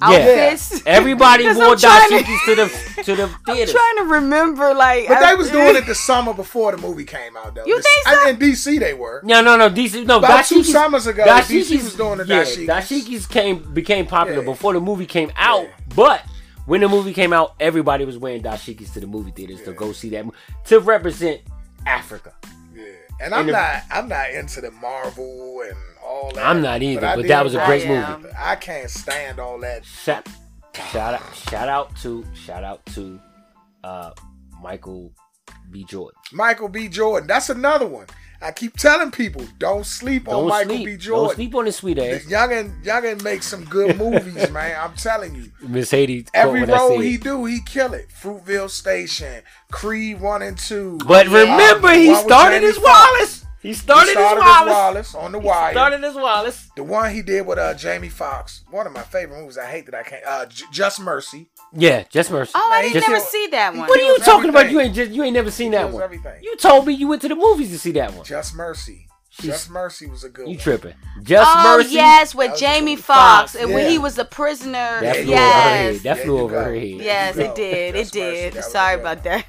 dashiki 0.00 0.10
Yeah. 0.12 0.44
outfits? 0.52 0.82
Everybody 0.86 1.44
wore 1.54 1.64
I'm 1.72 1.76
to- 1.76 1.86
dashikis 1.86 2.44
to 2.46 2.54
the 2.56 3.02
to 3.04 3.16
the 3.16 3.22
I'm 3.46 3.54
theaters. 3.54 3.72
trying 3.74 3.96
to 3.98 4.04
remember, 4.14 4.74
like, 4.74 5.08
But 5.08 5.18
I- 5.18 5.30
they 5.30 5.36
was 5.36 5.50
doing 5.50 5.76
it 5.76 5.86
the 5.86 5.94
summer 5.94 6.32
before 6.34 6.72
the 6.72 6.78
movie 6.78 7.04
came 7.04 7.36
out, 7.36 7.54
though. 7.54 7.64
You 7.66 7.76
The- 7.76 7.82
think 7.82 8.06
so? 8.16 8.24
mean, 8.24 8.34
in 8.34 8.40
DC, 8.40 8.78
they 8.80 8.94
were. 8.94 9.20
No, 9.24 9.40
no, 9.42 9.56
no. 9.56 9.68
DC, 9.70 10.04
no. 10.06 10.18
About 10.18 10.44
two 10.44 10.60
dashikis- 10.60 10.64
summers 10.72 11.06
ago, 11.06 11.24
DC 11.24 11.82
was 11.82 11.94
doing 11.94 12.18
the 12.18 12.26
yeah, 12.26 12.42
dashikis. 12.44 12.66
Dashikis 12.66 13.28
came 13.28 13.72
became 13.74 14.06
popular 14.06 14.40
Yeah. 14.40 14.44
before 14.46 14.72
the 14.72 14.80
movie 14.80 15.06
came 15.06 15.30
out, 15.36 15.64
Yeah. 15.64 15.70
but 15.94 16.22
when 16.66 16.80
the 16.80 16.88
movie 16.88 17.12
came 17.12 17.32
out, 17.32 17.54
everybody 17.60 18.04
was 18.04 18.16
wearing 18.18 18.42
dashikis 18.42 18.92
to 18.94 19.00
the 19.00 19.06
movie 19.06 19.30
theaters 19.32 19.62
to 19.62 19.72
go 19.72 19.92
see 19.92 20.10
that 20.10 20.24
to 20.66 20.80
represent 20.80 21.40
Africa. 21.86 22.32
Yeah. 22.74 22.84
And 23.20 23.34
I'm 23.34 23.40
And 23.40 23.48
the- 23.48 23.52
not. 23.52 23.82
I'm 23.90 24.08
not 24.08 24.30
into 24.30 24.60
the 24.60 24.70
Marvel 24.70 25.62
and 25.66 25.76
all 26.10 26.32
that. 26.34 26.46
I'm 26.46 26.60
not 26.60 26.82
either, 26.82 27.06
I 27.06 27.16
but 27.16 27.28
that 27.28 27.44
was 27.44 27.54
a 27.54 27.64
great 27.66 27.86
movie. 27.86 28.28
I 28.38 28.56
can't 28.56 28.90
stand 28.90 29.38
all 29.38 29.58
that. 29.60 29.84
Shout, 29.84 30.26
shout 30.92 31.14
out, 31.14 31.34
shout 31.48 31.68
out 31.68 31.96
to, 32.02 32.24
shout 32.34 32.64
out 32.64 32.84
to, 32.94 33.20
uh, 33.84 34.10
Michael 34.62 35.12
B. 35.70 35.84
Jordan. 35.84 36.18
Michael 36.32 36.68
B. 36.68 36.88
Jordan. 36.88 37.26
That's 37.26 37.48
another 37.48 37.86
one. 37.86 38.06
I 38.42 38.52
keep 38.52 38.76
telling 38.76 39.10
people, 39.10 39.46
don't 39.58 39.84
sleep 39.84 40.26
on 40.26 40.34
Don't 40.34 40.48
Michael 40.48 40.74
sleep, 40.76 40.86
B. 40.86 40.96
Jordan. 40.96 41.26
Don't 41.26 41.34
sleep 41.34 41.54
on 41.54 41.66
his 41.66 41.76
sweet 41.76 41.98
ass. 41.98 42.24
Youngin, 42.24 42.82
Youngin 42.82 43.22
make 43.22 43.42
some 43.42 43.64
good 43.66 43.96
movies, 44.04 44.50
man. 44.50 44.76
I'm 44.80 44.94
telling 44.96 45.34
you. 45.34 45.52
Miss 45.60 45.90
Haiti. 45.90 46.26
Every 46.32 46.64
role 46.64 46.98
he 47.00 47.18
do, 47.18 47.44
he 47.44 47.60
kill 47.60 47.92
it. 47.92 48.08
Fruitvale 48.08 48.70
Station, 48.70 49.42
Creed 49.70 50.20
one 50.20 50.40
and 50.42 50.56
two. 50.56 50.98
But 51.06 51.26
remember, 51.26 51.88
Um, 51.88 51.94
he 51.94 52.14
started 52.14 52.64
as 52.64 52.78
Wallace. 52.78 53.39
He 53.62 53.74
started, 53.74 54.06
He 54.08 54.12
started 54.14 54.40
as 54.40 54.46
Wallace. 54.46 54.72
Wallace 54.72 55.14
on 55.14 55.32
the 55.32 55.38
wire. 55.38 55.72
Started 55.72 56.02
as 56.02 56.14
Wallace. 56.14 56.70
The 56.76 56.82
one 56.82 57.12
he 57.14 57.20
did 57.20 57.46
with 57.46 57.58
uh, 57.58 57.74
Jamie 57.74 58.08
Foxx, 58.08 58.64
one 58.70 58.86
of 58.86 58.92
my 58.94 59.02
favorite 59.02 59.38
movies. 59.38 59.58
I 59.58 59.66
hate 59.66 59.84
that 59.86 59.94
I 59.94 60.02
can't. 60.02 60.24
Uh, 60.26 60.46
J- 60.46 60.64
Just 60.72 60.98
Mercy. 61.00 61.50
Yeah, 61.72 62.04
just 62.08 62.30
mercy. 62.30 62.52
Oh, 62.54 62.70
I 62.72 62.82
didn't 62.82 62.94
just- 62.94 63.08
never 63.08 63.20
see 63.20 63.46
that 63.52 63.74
one. 63.74 63.86
what 63.86 64.00
are 64.00 64.02
you 64.02 64.14
kills 64.16 64.24
talking 64.24 64.48
about? 64.50 64.70
You 64.70 64.80
ain't 64.80 64.94
just 64.94 65.10
you 65.12 65.22
ain't 65.22 65.34
never 65.34 65.50
seen 65.50 65.72
that 65.72 65.92
one. 65.92 66.02
everything. 66.02 66.42
You 66.42 66.56
told 66.56 66.86
me 66.86 66.94
you 66.94 67.06
went 67.06 67.22
to 67.22 67.28
the 67.28 67.36
movies 67.36 67.70
to 67.70 67.78
see 67.78 67.92
that 67.92 68.14
one. 68.14 68.24
Just 68.24 68.54
Mercy. 68.56 69.06
She's- 69.28 69.46
Just 69.46 69.70
Mercy 69.70 70.06
was 70.06 70.24
a 70.24 70.28
good 70.30 70.48
You 70.48 70.54
one. 70.54 70.58
tripping? 70.58 70.94
Just 71.22 71.48
oh 71.54 71.76
mercy. 71.78 71.94
yes, 71.94 72.34
with 72.34 72.58
Jamie 72.58 72.78
Jamie 72.80 72.96
Foxx, 72.96 73.52
Foxx, 73.52 73.54
and 73.62 73.72
when 73.72 73.88
he 73.88 73.98
was 73.98 74.18
a 74.18 74.24
prisoner. 74.24 74.72
That 75.00 75.24
Yeah, 75.24 75.24
flew 75.24 75.30
over 75.36 75.44
her 75.44 75.70
head. 75.70 75.94
yes, 75.94 76.02
That 76.02 76.18
flew 76.18 76.38
over 76.40 76.54
go. 76.54 76.64
her 76.64 76.74
head. 76.74 76.82
yes, 76.82 77.36
it 77.36 77.54
did. 77.54 77.94
It 77.94 77.98
Just 78.00 78.14
Mercy. 78.16 78.30
did. 78.32 78.52
That 78.54 78.64
Sorry 78.64 78.94
about 79.00 79.22
that. 79.24 79.44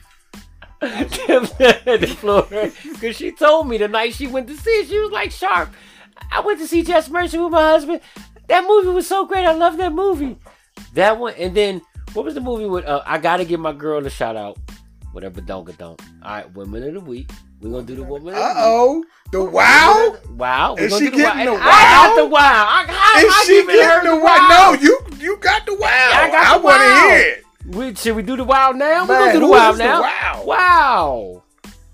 the 0.82 2.16
floor 2.20 2.48
because 2.50 3.16
she 3.16 3.32
told 3.32 3.68
me 3.68 3.78
the 3.78 3.88
night 3.88 4.16
she 4.16 4.26
went 4.26 4.48
to 4.48 4.58
see 4.58 4.72
it, 4.72 4.88
she 4.88 5.00
was 5.00 5.12
like 5.12 5.32
sharp. 5.32 5.70
I 6.32 6.40
went 6.40 6.60
to 6.60 6.68
see 6.68 6.82
Just 6.82 7.12
Mercy 7.12 7.38
with 7.38 7.52
my 7.52 7.62
husband. 7.62 8.02
That 8.48 8.66
movie 8.68 8.90
was 8.90 9.08
so 9.08 9.26
great. 9.26 9.46
I 9.46 9.54
love 9.54 9.78
that 9.78 9.94
movie. 9.94 10.38
That 10.94 11.20
one, 11.20 11.36
and 11.38 11.56
then 11.56 11.82
what 12.14 12.26
was 12.26 12.34
the 12.34 12.42
movie 12.42 12.66
with? 12.66 12.86
Uh, 12.86 13.04
I 13.06 13.20
gotta 13.20 13.46
give 13.46 13.60
my 13.60 13.74
girl 13.74 14.04
a 14.06 14.10
shout 14.10 14.36
out. 14.36 14.58
Whatever, 15.12 15.42
don't 15.42 15.66
get 15.66 15.78
don't. 15.78 16.02
All 16.24 16.32
right, 16.32 16.52
women 16.54 16.84
of 16.84 16.94
the 16.96 17.00
week. 17.02 17.30
We're 17.62 17.70
gonna 17.70 17.84
do 17.84 17.96
the 17.96 18.04
woman. 18.04 18.34
Of 18.34 18.40
Uh 18.40 18.54
oh. 18.58 19.04
The 19.32 19.44
wow. 19.44 20.18
Wow. 20.32 20.76
Is 20.76 20.98
she 20.98 21.06
do 21.06 21.12
the 21.12 21.18
getting 21.18 21.46
wow. 21.46 21.58
the 21.58 21.62
I 21.62 21.82
got 21.84 22.10
wow? 22.10 22.16
the 22.16 22.26
wow. 22.26 22.66
I, 22.70 23.20
am 23.20 23.26
Is 23.26 23.34
I 23.34 23.44
she 23.46 23.66
getting 23.68 24.10
the 24.10 24.18
wow? 24.18 24.48
No, 24.50 24.82
you 24.82 25.00
you 25.20 25.38
got 25.38 25.66
the 25.68 25.76
wow. 25.76 25.88
I 25.88 26.28
got 26.32 26.48
I 26.48 26.58
want 26.58 26.82
to 26.82 27.16
hear 27.16 27.34
it. 27.34 27.41
We, 27.68 27.94
should 27.96 28.16
we 28.16 28.24
do 28.24 28.36
the 28.36 28.44
wow 28.44 28.72
now? 28.72 29.06
We're 29.06 29.08
Man, 29.08 29.20
gonna 29.20 29.34
do 29.34 29.40
the 29.40 29.46
who 29.46 29.52
wow 29.52 29.72
is 29.72 29.78
the 29.78 29.84
now. 29.84 30.02
wow? 30.02 30.44
Wow. 30.46 31.44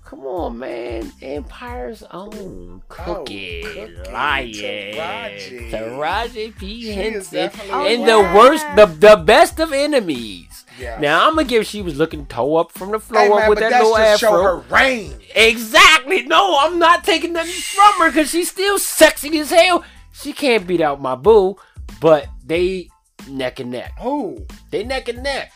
Come 0.04 0.20
on, 0.20 0.58
man. 0.58 1.12
Empire's 1.20 2.02
own 2.04 2.82
Cookie, 2.88 3.62
Oh, 3.62 3.68
Cookie, 3.68 4.10
Lyon. 4.10 4.52
Taraji. 4.54 5.70
Taraji 5.70 6.56
P. 6.58 6.88
Henson. 6.88 7.50
Oh, 7.70 7.86
and 7.86 8.00
yeah. 8.00 8.06
the 8.06 8.20
worst, 8.34 8.64
the, 8.74 8.82
oh, 8.84 8.86
the 8.86 9.22
best 9.22 9.60
of 9.60 9.70
enemies. 9.74 10.64
Yeah. 10.80 10.98
Now, 10.98 11.26
I'm 11.28 11.34
going 11.34 11.46
to 11.46 11.50
give 11.50 11.66
she 11.66 11.82
was 11.82 11.98
looking 11.98 12.24
toe 12.24 12.56
up 12.56 12.72
from 12.72 12.92
the 12.92 13.00
floor 13.00 13.22
Hey, 13.22 13.28
man, 13.28 13.50
with 13.50 13.58
but 13.58 13.64
that 13.64 13.70
that's 13.72 13.84
little 13.84 13.98
just 13.98 14.20
show 14.20 14.42
her 14.42 14.56
range. 14.74 15.30
Exactly. 15.34 16.22
No, 16.22 16.56
I'm 16.58 16.78
not 16.78 17.04
taking 17.04 17.34
nothing 17.34 17.52
from 17.52 17.92
her 18.00 18.08
because 18.10 18.30
she's 18.30 18.48
still 18.50 18.78
sexy 18.78 19.38
as 19.40 19.50
hell. 19.50 19.84
She 20.12 20.32
can't 20.32 20.66
beat 20.66 20.80
out 20.80 21.02
my 21.02 21.16
boo, 21.16 21.56
but 22.00 22.28
they 22.46 22.88
neck 23.28 23.60
and 23.60 23.72
neck. 23.72 23.92
Who? 24.00 24.46
They 24.70 24.84
neck 24.84 25.08
and 25.08 25.22
neck. 25.22 25.52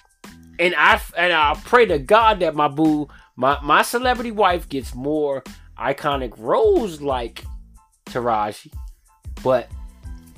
And 0.62 0.74
I 0.76 1.00
and 1.16 1.32
I 1.32 1.54
pray 1.64 1.86
to 1.86 1.98
God 1.98 2.38
that 2.40 2.54
my 2.54 2.68
boo, 2.68 3.08
my 3.34 3.58
my 3.62 3.82
celebrity 3.82 4.30
wife 4.30 4.68
gets 4.68 4.94
more 4.94 5.42
iconic 5.76 6.34
roles 6.38 7.00
like 7.00 7.44
Taraji. 8.06 8.72
But 9.42 9.68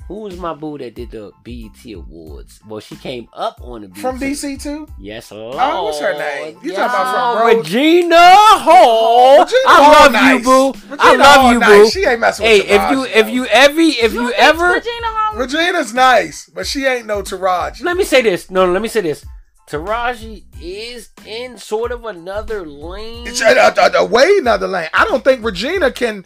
who 0.07 0.21
was 0.21 0.35
my 0.37 0.55
boo 0.55 0.79
that 0.79 0.95
did 0.95 1.11
the 1.11 1.31
BET 1.43 1.93
Awards? 1.93 2.59
Well, 2.67 2.79
she 2.79 2.95
came 2.95 3.27
up 3.33 3.59
on 3.61 3.81
the 3.81 3.87
BET. 3.87 3.97
From 3.99 4.19
DC 4.19 4.59
too? 4.61 4.87
Yes, 4.99 5.31
Lord. 5.31 5.57
Oh, 5.59 5.83
what's 5.85 5.99
her 5.99 6.17
name? 6.17 6.57
You 6.63 6.71
Yes, 6.71 6.77
talking 6.91 6.95
about 6.95 7.13
from 7.35 7.43
Lord. 7.43 7.55
Rose- 7.57 7.65
Regina 7.67 8.35
Hall. 8.65 9.39
Regina 9.41 9.59
I 9.67 9.83
Hall 9.83 9.91
love 10.03 10.11
nice. 10.11 10.33
you, 10.39 10.43
boo. 10.43 10.67
Regina 10.89 10.97
I 10.99 11.15
love 11.17 11.35
Hall 11.35 11.53
you, 11.53 11.59
nice. 11.59 11.83
boo. 11.83 11.89
She 12.01 12.05
ain't 12.07 12.19
messing 12.19 12.45
Hey, 12.47 12.59
with 12.61 12.69
if 12.71 12.91
you 12.91 12.97
Taraji, 12.97 13.15
if 13.15 13.29
you 13.29 13.45
every 13.45 13.87
if 13.89 14.13
you 14.13 14.27
think 14.29 14.39
ever 14.39 14.67
Regina 14.73 14.89
Hall? 15.03 15.35
Regina's 15.37 15.93
nice, 15.93 16.49
but 16.49 16.65
she 16.65 16.85
ain't 16.85 17.05
no 17.05 17.21
Taraji. 17.21 17.83
let 17.83 17.95
me 17.97 18.03
say 18.03 18.21
this. 18.23 18.49
No, 18.49 18.65
no, 18.65 18.71
let 18.73 18.81
me 18.81 18.87
say 18.87 19.01
this. 19.01 19.23
Taraji 19.67 20.43
is 20.61 21.09
in 21.25 21.57
sort 21.57 21.91
of 21.91 22.05
another 22.05 22.65
lane. 22.67 23.27
It's 23.27 23.41
a, 23.41 23.45
a, 23.47 24.03
a 24.03 24.05
way 24.05 24.37
another 24.39 24.67
lane. 24.67 24.89
I 24.93 25.05
don't 25.05 25.23
think 25.23 25.43
Regina 25.43 25.91
can 25.91 26.23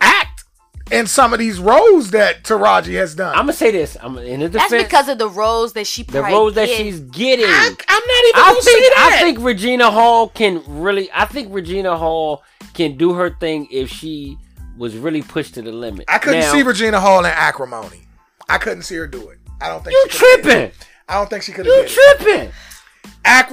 act 0.00 0.44
in 0.90 1.06
some 1.06 1.32
of 1.32 1.38
these 1.38 1.60
roles 1.60 2.10
that 2.10 2.42
Taraji 2.42 2.94
has 2.94 3.14
done. 3.14 3.34
I'm 3.34 3.42
gonna 3.42 3.52
say 3.52 3.70
this. 3.70 3.96
I'm 4.00 4.18
in 4.18 4.40
the 4.40 4.48
defense. 4.48 4.70
That's 4.70 4.84
because 4.84 5.08
of 5.08 5.18
the 5.18 5.28
roles 5.28 5.74
that 5.74 5.86
she 5.86 6.02
the 6.02 6.22
roles 6.22 6.54
that 6.54 6.66
get. 6.66 6.76
she's 6.76 7.00
getting. 7.00 7.46
I, 7.46 7.66
am 7.66 7.72
not 7.72 7.78
even 7.78 8.40
I 8.40 8.50
gonna 8.50 8.62
say 8.62 8.72
think 8.72 8.94
that. 8.94 9.10
I 9.12 9.22
think 9.22 9.38
Regina 9.40 9.90
Hall 9.90 10.28
can 10.28 10.62
really. 10.66 11.08
I 11.12 11.26
think 11.26 11.54
Regina 11.54 11.96
Hall 11.96 12.42
can 12.74 12.96
do 12.96 13.14
her 13.14 13.30
thing 13.30 13.68
if 13.70 13.90
she 13.90 14.36
was 14.76 14.96
really 14.96 15.22
pushed 15.22 15.54
to 15.54 15.62
the 15.62 15.70
limit. 15.70 16.06
I 16.08 16.18
couldn't 16.18 16.40
Now, 16.40 16.52
see 16.52 16.62
Regina 16.62 17.00
Hall 17.00 17.20
in 17.20 17.26
acrimony. 17.26 18.08
I 18.48 18.58
couldn't 18.58 18.82
see 18.82 18.96
her 18.96 19.06
do 19.06 19.28
it. 19.30 19.38
I 19.60 19.68
don't 19.68 19.84
think 19.84 19.94
You 19.94 20.06
she 20.10 20.18
could've 20.18 20.44
tripping? 20.44 20.70
I 21.08 21.14
don't 21.14 21.30
think 21.30 21.42
she 21.44 21.52
could 21.52 21.66
have 21.66 21.74
You 21.74 21.82
did 22.18 22.26
it. 22.26 22.52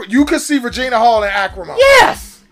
You 0.07 0.25
could 0.25 0.41
see 0.41 0.59
Regina 0.59 0.97
Hall 0.97 1.23
in 1.23 1.29
acrimony. 1.29 1.79
Yes. 1.79 2.43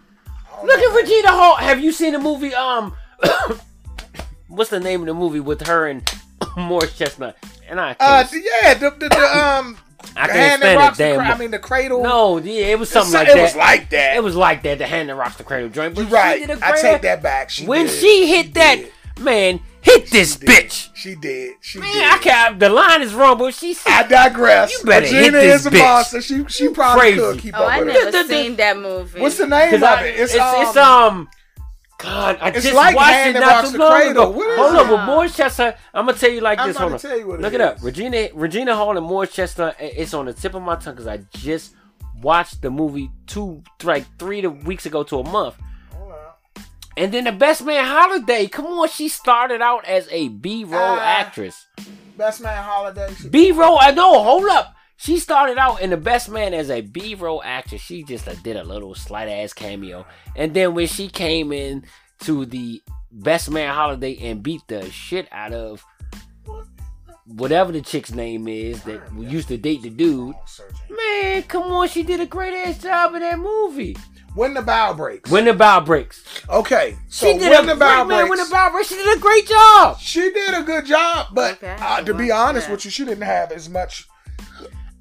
Look 0.64 0.80
know. 0.80 0.90
at 0.92 0.96
Regina 0.96 1.30
Hall. 1.30 1.56
Have 1.56 1.80
you 1.80 1.92
seen 1.92 2.14
the 2.14 2.20
movie? 2.20 2.54
Um, 2.54 2.94
what's 4.48 4.70
the 4.70 4.80
name 4.80 5.02
of 5.02 5.08
the 5.08 5.14
movie 5.14 5.40
with 5.40 5.66
her 5.68 5.88
and 5.88 6.10
Morris 6.58 6.98
Chestnut? 6.98 7.38
And 7.70 7.80
I 7.80 7.96
Uh, 8.00 8.26
yeah, 8.34 8.74
the, 8.76 8.90
the, 8.92 9.10
the 9.10 9.38
um, 9.38 9.78
I 10.16 10.28
can't 10.28 10.32
hand 10.32 10.62
stand 10.62 10.80
it. 10.94 10.98
the 10.98 11.04
Damn. 11.04 11.16
cra- 11.20 11.36
I 11.36 11.38
mean, 11.38 11.52
the 11.52 11.60
cradle. 11.60 12.02
no, 12.04 12.38
yeah, 12.38 12.68
it 12.68 12.80
was 12.80 12.90
something 12.90 13.12
so- 13.12 13.18
like 13.20 13.28
it 13.30 13.36
that. 13.36 13.42
was 13.44 13.56
like 13.56 13.90
that. 13.92 14.16
It 14.16 14.24
was 14.24 14.36
like 14.36 14.64
that. 14.64 14.78
The 14.78 14.88
hand 14.88 15.10
that 15.10 15.16
rocks 15.16 15.36
the 15.38 15.44
cradle 15.44 15.70
joint. 15.70 15.96
But 15.96 16.02
You're 16.02 16.10
right. 16.12 16.44
She 16.46 16.52
I 16.64 16.82
take 16.82 17.02
that 17.02 17.22
back. 17.22 17.50
She 17.50 17.66
when 17.66 17.86
did. 17.88 18.00
she 18.00 18.28
hit 18.28 18.54
that 18.56 18.76
did. 18.78 19.24
man, 19.24 19.60
hit 19.92 20.10
this 20.12 20.34
She 20.34 20.40
did. 20.40 20.50
bitch. 20.50 20.90
She 20.94 21.16
did. 21.16 21.54
She 21.62 21.80
Man, 21.80 21.92
did. 21.94 22.04
I 22.04 22.18
can't. 22.20 22.60
The 22.60 22.70
line 22.70 23.02
is 23.02 23.14
wrong, 23.14 23.38
but 23.38 23.54
she 23.54 23.74
said. 23.74 23.92
I 23.92 24.08
digress. 24.08 24.72
You 24.74 24.84
better 24.86 25.06
hit 25.06 25.16
Regina 25.34 25.38
this 25.40 25.62
is 25.62 25.66
a 25.68 25.72
bitch. 25.72 25.80
monster. 25.80 26.22
She 26.22 26.46
she 26.48 26.70
probably 26.70 27.02
crazy. 27.02 27.20
could 27.20 27.40
keep 27.40 27.58
Oh, 27.58 27.64
up 27.64 27.72
I 27.72 27.80
with 27.80 27.88
never 27.88 28.06
her. 28.06 28.12
The- 28.12 28.24
the- 28.24 28.30
seen 28.30 28.56
that 28.58 28.78
movie. 28.78 29.20
What's 29.22 29.38
the 29.38 29.48
name 29.48 29.74
of 29.76 29.84
I- 29.84 30.04
it? 30.06 30.20
It's, 30.20 30.34
it's, 30.34 30.42
um, 30.42 30.62
it's 30.68 30.78
um. 30.78 31.30
God, 32.00 32.38
I 32.40 32.50
It's 32.50 32.62
just 32.62 32.76
like 32.76 32.96
watched 32.96 33.10
Hand 33.12 33.30
it 33.36 33.40
That 33.40 33.46
not 33.48 33.52
Rocks 33.56 33.72
too 33.72 33.78
the 33.80 33.84
long 33.84 33.92
Cradle. 33.94 34.12
ago. 34.30 34.34
Hold 34.56 34.74
it? 34.76 34.80
on, 34.82 34.90
with 34.92 35.02
Morris 35.08 35.36
Chestnut, 35.36 35.80
I'm 35.96 36.06
gonna 36.06 36.16
tell 36.18 36.30
you 36.30 36.42
like 36.42 36.60
this. 36.60 36.76
about 36.76 36.90
Hold 36.92 37.02
to 37.02 37.08
on, 37.08 37.12
tell 37.12 37.20
you 37.20 37.28
what 37.28 37.40
it 37.40 37.42
look 37.42 37.54
it 37.54 37.62
up. 37.62 37.78
Regina 37.82 38.28
Regina 38.36 38.76
Hall 38.76 38.96
and 38.96 39.04
Morris 39.06 39.34
Chestnut. 39.34 39.76
It's 39.80 40.14
on 40.14 40.26
the 40.28 40.34
tip 40.34 40.54
of 40.54 40.62
my 40.62 40.76
tongue 40.76 40.94
because 40.94 41.08
I 41.08 41.22
just 41.34 41.74
watched 42.22 42.62
the 42.62 42.70
movie 42.70 43.10
two, 43.26 43.64
like 43.84 44.06
three 44.20 44.42
to 44.42 44.50
weeks 44.52 44.86
ago 44.86 45.02
to 45.06 45.20
a 45.22 45.24
month. 45.28 45.56
And 46.98 47.14
then 47.14 47.26
the 47.26 47.32
Best 47.32 47.64
Man 47.64 47.86
Holiday. 47.86 48.48
Come 48.48 48.66
on, 48.66 48.90
she 48.90 49.08
started 49.08 49.62
out 49.62 49.86
as 49.86 50.08
a 50.12 50.30
B 50.30 50.64
roll 50.64 50.82
Ah. 50.82 51.00
actress. 51.20 51.66
Best 52.18 52.42
Man 52.42 52.62
Holiday. 52.64 53.08
B 53.30 53.52
roll. 53.52 53.78
I 53.80 53.92
know. 53.92 54.22
Hold 54.24 54.46
up. 54.50 54.74
She 55.00 55.20
started 55.20 55.60
out 55.60 55.80
in 55.80 55.92
the 55.92 55.98
Best 55.98 56.28
Man 56.28 56.56
as 56.56 56.72
a 56.72 56.82
B 56.82 57.14
roll 57.14 57.44
actress. 57.44 57.82
She 57.82 58.02
just 58.04 58.28
uh, 58.28 58.34
did 58.44 58.56
a 58.58 58.64
little 58.64 58.96
slight 58.96 59.28
ass 59.30 59.54
cameo, 59.54 60.08
and 60.36 60.56
then 60.56 60.74
when 60.74 60.88
she 60.88 61.08
came 61.08 61.52
in 61.54 61.86
to 62.22 62.48
the 62.48 62.82
Best 63.12 63.52
Man 63.52 63.72
Holiday 63.74 64.18
and 64.28 64.42
beat 64.42 64.62
the 64.68 64.90
shit 64.90 65.28
out 65.32 65.54
of 65.54 65.86
whatever 67.28 67.72
the 67.72 67.82
chick's 67.82 68.12
name 68.12 68.48
is 68.48 68.82
that 68.84 69.02
used 69.16 69.50
to 69.50 69.58
date 69.58 69.84
the 69.84 69.90
dude. 69.92 70.34
Man, 70.90 71.44
come 71.44 71.64
on, 71.72 71.88
she 71.90 72.02
did 72.02 72.20
a 72.20 72.26
great 72.26 72.54
ass 72.56 72.80
job 72.82 73.14
in 73.14 73.22
that 73.22 73.38
movie. 73.38 73.96
When 74.38 74.54
the 74.54 74.62
bough 74.62 74.94
breaks. 74.94 75.30
When 75.32 75.46
the 75.46 75.54
bough 75.54 75.80
breaks, 75.82 76.24
okay, 76.48 76.96
so 77.10 77.26
she 77.26 77.40
did 77.40 77.50
when 77.50 77.60
a 77.60 77.62
the 77.62 77.68
great 77.70 77.80
bough 77.80 78.04
man. 78.04 78.08
breaks. 78.08 78.30
When 78.30 78.40
the 78.48 78.52
bough 78.52 78.70
breaks, 78.72 78.88
she 78.90 78.96
did 78.96 79.18
a 79.18 79.20
great 79.20 79.48
job. 79.48 80.00
She 80.00 80.32
did 80.32 80.54
a 80.54 80.62
good 80.62 80.86
job, 80.86 81.28
but 81.34 81.54
Okay. 81.56 81.76
uh, 81.80 82.02
to 82.02 82.14
be 82.14 82.30
honest 82.32 82.68
yeah. 82.68 82.72
with 82.74 82.86
you, 82.86 82.92
she 82.92 83.04
didn't 83.04 83.24
have 83.24 83.52
as 83.52 83.68
much 83.68 84.08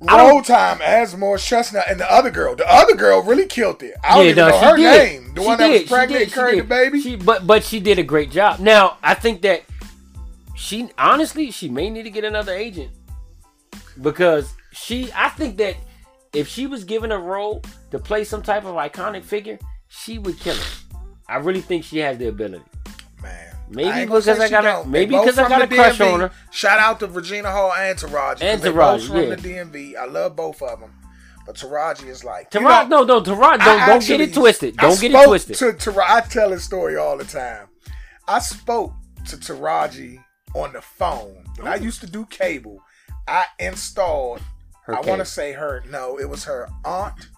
I 0.08 0.16
don't- 0.16 0.30
role 0.30 0.42
time 0.42 0.80
as 0.80 1.14
Morris 1.16 1.46
Chestnut 1.46 1.84
and 1.88 2.00
the 2.00 2.10
other 2.10 2.30
girl. 2.30 2.56
The 2.56 2.66
other 2.70 2.94
girl 2.94 3.22
really 3.22 3.46
killed 3.46 3.82
it. 3.82 3.94
I 4.02 4.14
don't 4.16 4.24
even 4.24 4.36
no, 4.36 4.48
know 4.48 4.58
her 4.58 4.76
did. 4.76 4.82
name. 4.98 5.34
The 5.34 5.40
She 5.42 5.46
one 5.46 5.58
that 5.58 5.68
did, 5.68 5.90
was 5.90 6.00
she 6.00 6.06
did, 6.06 6.22
and 6.22 6.30
she 6.30 6.34
carried 6.34 6.58
the 6.60 6.64
baby. 6.64 7.00
She, 7.02 7.16
but 7.16 7.46
but 7.46 7.62
she 7.62 7.78
did 7.80 7.98
a 7.98 8.02
great 8.02 8.30
job. 8.30 8.58
Now 8.60 8.96
I 9.02 9.12
think 9.12 9.42
that 9.42 9.64
she 10.54 10.88
honestly 10.96 11.50
she 11.50 11.68
may 11.68 11.90
need 11.90 12.04
to 12.04 12.10
get 12.10 12.24
another 12.24 12.52
agent 12.54 12.90
because 14.00 14.54
she. 14.72 15.10
I 15.14 15.28
think 15.30 15.56
that 15.58 15.76
if 16.32 16.48
she 16.48 16.66
was 16.66 16.84
given 16.84 17.12
a 17.12 17.18
role 17.18 17.62
to 17.96 18.02
play 18.02 18.24
some 18.24 18.42
type 18.42 18.64
of 18.64 18.74
iconic 18.74 19.24
figure, 19.24 19.58
she 19.88 20.18
would 20.18 20.38
kill 20.38 20.56
it. 20.56 20.76
I 21.28 21.36
really 21.36 21.60
think 21.60 21.84
she 21.84 21.98
has 21.98 22.18
the 22.18 22.28
ability. 22.28 22.64
Man, 23.22 23.56
Maybe 23.68 23.88
I 23.88 24.04
because 24.04 24.28
I 24.28 24.48
got 24.48 24.60
don't. 24.62 24.88
maybe 24.88 25.16
because 25.16 25.38
I 25.38 25.48
got 25.48 25.62
a 25.62 25.66
crush 25.66 25.98
DMV. 25.98 26.12
on 26.12 26.20
her. 26.20 26.30
Shout 26.52 26.78
out 26.78 27.00
to 27.00 27.08
Regina 27.08 27.50
Hall 27.50 27.72
and 27.72 27.98
Taraji. 27.98 28.42
And 28.42 28.62
Taraji, 28.62 28.74
both 28.74 29.06
from 29.08 29.16
yeah. 29.16 29.34
the 29.34 29.36
DMV. 29.36 29.96
I 29.96 30.04
love 30.04 30.36
both 30.36 30.62
of 30.62 30.78
them, 30.80 30.92
but 31.44 31.56
Taraji 31.56 32.06
is 32.06 32.22
like 32.22 32.50
Taraji, 32.50 32.88
no, 32.88 33.02
no, 33.02 33.20
Taraji, 33.20 33.58
don't, 33.64 33.80
I 33.80 33.86
don't 33.86 34.06
get 34.06 34.20
it 34.20 34.34
twisted. 34.34 34.76
Don't 34.76 35.00
get 35.00 35.12
it 35.12 35.26
twisted. 35.26 35.56
To 35.56 35.72
Tara- 35.72 36.04
I 36.06 36.20
tell 36.20 36.50
this 36.50 36.62
story 36.64 36.96
all 36.96 37.16
the 37.16 37.24
time. 37.24 37.66
I 38.28 38.38
spoke 38.38 38.92
to 39.28 39.36
Taraji 39.36 40.22
on 40.54 40.72
the 40.72 40.82
phone 40.82 41.44
when 41.56 41.66
I 41.66 41.76
used 41.76 42.00
to 42.02 42.06
do 42.06 42.26
cable. 42.26 42.80
I 43.26 43.46
installed. 43.58 44.42
Her 44.84 44.94
I 44.94 45.00
want 45.00 45.18
to 45.18 45.24
say 45.24 45.52
her. 45.52 45.82
No, 45.90 46.16
it 46.20 46.28
was 46.28 46.44
her 46.44 46.68
aunt. 46.84 47.28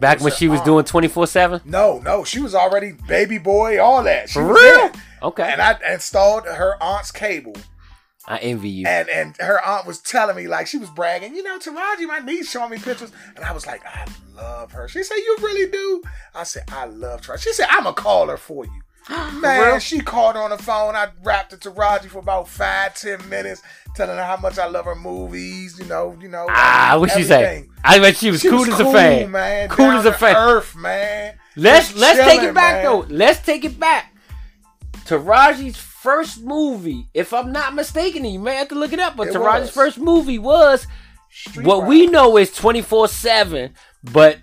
Back 0.00 0.20
when 0.20 0.32
she 0.32 0.48
was 0.48 0.60
doing 0.62 0.84
twenty 0.84 1.08
four 1.08 1.26
seven. 1.26 1.60
No, 1.64 1.98
no, 2.00 2.24
she 2.24 2.40
was 2.40 2.54
already 2.54 2.92
baby 3.06 3.38
boy, 3.38 3.80
all 3.80 4.02
that. 4.02 4.28
She 4.28 4.34
For 4.34 4.44
real? 4.44 4.54
there. 4.54 4.92
Okay, 5.22 5.50
And 5.50 5.62
I 5.62 5.78
installed 5.92 6.44
her 6.44 6.76
aunt's 6.82 7.10
cable. 7.10 7.54
I 8.26 8.38
envy 8.38 8.68
you. 8.70 8.86
And 8.86 9.08
and 9.08 9.36
her 9.38 9.64
aunt 9.64 9.86
was 9.86 10.00
telling 10.00 10.36
me 10.36 10.48
like 10.48 10.66
she 10.66 10.78
was 10.78 10.90
bragging, 10.90 11.34
you 11.34 11.42
know, 11.42 11.58
Taraji, 11.58 12.06
my 12.06 12.20
niece 12.24 12.50
showing 12.50 12.70
me 12.70 12.78
pictures, 12.78 13.12
and 13.36 13.44
I 13.44 13.52
was 13.52 13.66
like, 13.66 13.84
I 13.86 14.06
love 14.34 14.72
her. 14.72 14.88
She 14.88 15.02
said, 15.02 15.16
You 15.16 15.36
really 15.40 15.70
do? 15.70 16.02
I 16.34 16.44
said, 16.44 16.64
I 16.72 16.86
love 16.86 17.20
Taraji. 17.20 17.40
She 17.42 17.52
said, 17.52 17.66
I'ma 17.70 17.92
call 17.92 18.28
her 18.28 18.36
for 18.36 18.64
you. 18.64 18.80
Man, 19.34 19.80
she 19.80 20.00
called 20.00 20.36
on 20.36 20.50
the 20.50 20.58
phone. 20.58 20.94
I 20.96 21.08
rapped 21.22 21.52
it 21.52 21.60
to 21.62 21.70
Raji 21.70 22.08
for 22.08 22.18
about 22.20 22.48
five, 22.48 22.94
ten 22.94 23.28
minutes, 23.28 23.60
telling 23.94 24.16
her 24.16 24.24
how 24.24 24.36
much 24.38 24.58
I 24.58 24.66
love 24.66 24.86
her 24.86 24.94
movies. 24.94 25.78
You 25.78 25.84
know, 25.86 26.16
you 26.20 26.28
know. 26.28 26.46
Ah, 26.48 26.96
what 26.98 27.10
she 27.10 27.22
say? 27.22 27.66
I 27.84 27.98
bet 27.98 28.16
she 28.16 28.30
was 28.30 28.40
She 28.40 28.48
cool 28.48 28.60
was 28.60 28.68
as 28.70 28.80
a 28.80 28.92
fan. 28.92 29.30
man. 29.30 29.68
Cool 29.68 29.86
Down 29.88 29.96
as 29.98 30.06
a 30.06 30.12
to 30.12 30.16
fan. 30.18 30.36
Earth, 30.36 30.74
man. 30.76 31.34
Let's 31.56 31.88
Just 31.88 31.98
let's 32.00 32.18
take 32.20 32.42
it 32.42 32.54
back 32.54 32.76
man. 32.76 32.84
though. 32.84 33.06
Let's 33.10 33.40
take 33.44 33.64
it 33.64 33.78
back. 33.78 34.14
Taraji's 35.04 35.76
first 35.76 36.42
movie, 36.42 37.08
if 37.14 37.32
I'm 37.34 37.52
not 37.52 37.74
mistaken, 37.74 38.24
you 38.24 38.38
may 38.38 38.56
have 38.56 38.68
to 38.68 38.74
look 38.74 38.92
it 38.92 38.98
up, 39.00 39.16
but 39.16 39.28
It 39.28 39.34
Taraji's 39.34 39.60
was. 39.62 39.70
first 39.70 39.98
movie 39.98 40.38
was 40.38 40.86
Street 41.30 41.66
what 41.66 41.80
Ride. 41.80 41.88
we 41.88 42.06
know 42.06 42.36
is 42.38 42.50
24 42.54 43.08
7, 43.08 43.74
but 44.02 44.38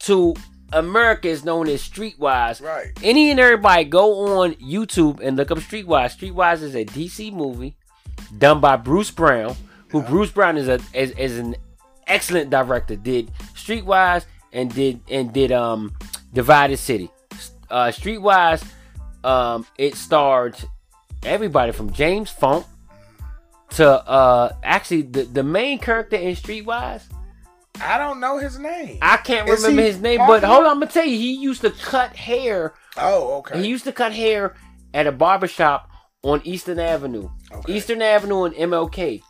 to 0.00 0.34
America 0.72 1.28
is 1.28 1.44
known 1.44 1.68
as 1.68 1.82
Streetwise. 1.82 2.62
Right. 2.62 2.92
Any 3.02 3.30
and 3.30 3.40
everybody 3.40 3.84
go 3.84 4.40
on 4.40 4.54
YouTube 4.54 5.20
and 5.20 5.36
look 5.36 5.50
up 5.50 5.58
Streetwise. 5.58 6.16
Streetwise 6.16 6.62
is 6.62 6.74
a 6.74 6.84
DC 6.84 7.32
movie 7.32 7.76
done 8.38 8.60
by 8.60 8.76
Bruce 8.76 9.10
Brown, 9.10 9.54
who 9.90 10.02
Bruce 10.02 10.30
Brown 10.30 10.56
is 10.56 10.68
a 10.68 10.80
is, 10.94 11.10
is 11.12 11.38
an 11.38 11.56
excellent 12.06 12.50
director. 12.50 12.96
Did 12.96 13.30
Streetwise 13.54 14.24
and 14.52 14.72
did 14.74 15.00
and 15.08 15.32
did 15.32 15.52
um 15.52 15.94
Divided 16.32 16.78
City. 16.78 17.10
Uh 17.70 17.88
Streetwise, 17.88 18.64
um 19.24 19.66
it 19.78 19.94
starred 19.94 20.56
everybody 21.24 21.72
from 21.72 21.92
James 21.92 22.30
Funk 22.30 22.66
to 23.70 23.88
uh 23.88 24.54
actually 24.62 25.02
the, 25.02 25.24
the 25.24 25.42
main 25.42 25.78
character 25.78 26.16
in 26.16 26.34
Streetwise. 26.34 27.02
I 27.80 27.98
don't 27.98 28.20
know 28.20 28.38
his 28.38 28.58
name. 28.58 28.98
I 29.02 29.16
can't 29.16 29.48
Is 29.48 29.62
remember 29.62 29.82
he 29.82 29.88
his 29.88 30.00
name, 30.00 30.18
but 30.18 30.42
popular? 30.42 30.54
hold 30.54 30.64
on, 30.66 30.70
I'm 30.72 30.80
gonna 30.80 30.90
tell 30.90 31.04
you, 31.04 31.16
he 31.16 31.34
used 31.34 31.62
to 31.62 31.70
cut 31.70 32.14
hair 32.14 32.74
oh, 32.96 33.38
okay. 33.38 33.60
he 33.62 33.68
used 33.68 33.84
to 33.84 33.92
cut 33.92 34.12
hair 34.12 34.54
at 34.94 35.06
a 35.06 35.12
barbershop 35.12 35.90
on 36.22 36.40
Eastern 36.44 36.78
Avenue. 36.78 37.28
Okay. 37.50 37.74
Eastern 37.74 38.02
Avenue 38.02 38.44
and 38.44 38.54
MLK. 38.54 39.22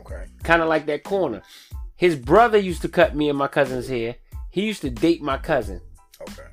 okay. 0.00 0.26
Kind 0.42 0.62
of 0.62 0.68
like 0.68 0.86
that 0.86 1.04
corner. 1.04 1.42
His 1.96 2.16
brother 2.16 2.58
used 2.58 2.82
to 2.82 2.88
cut 2.88 3.16
me 3.16 3.28
and 3.28 3.36
my 3.36 3.48
cousin's 3.48 3.88
hair. 3.88 4.16
He 4.50 4.62
used 4.64 4.82
to 4.82 4.90
date 4.90 5.20
my 5.20 5.36
cousin. 5.36 5.80
Okay. 6.22 6.48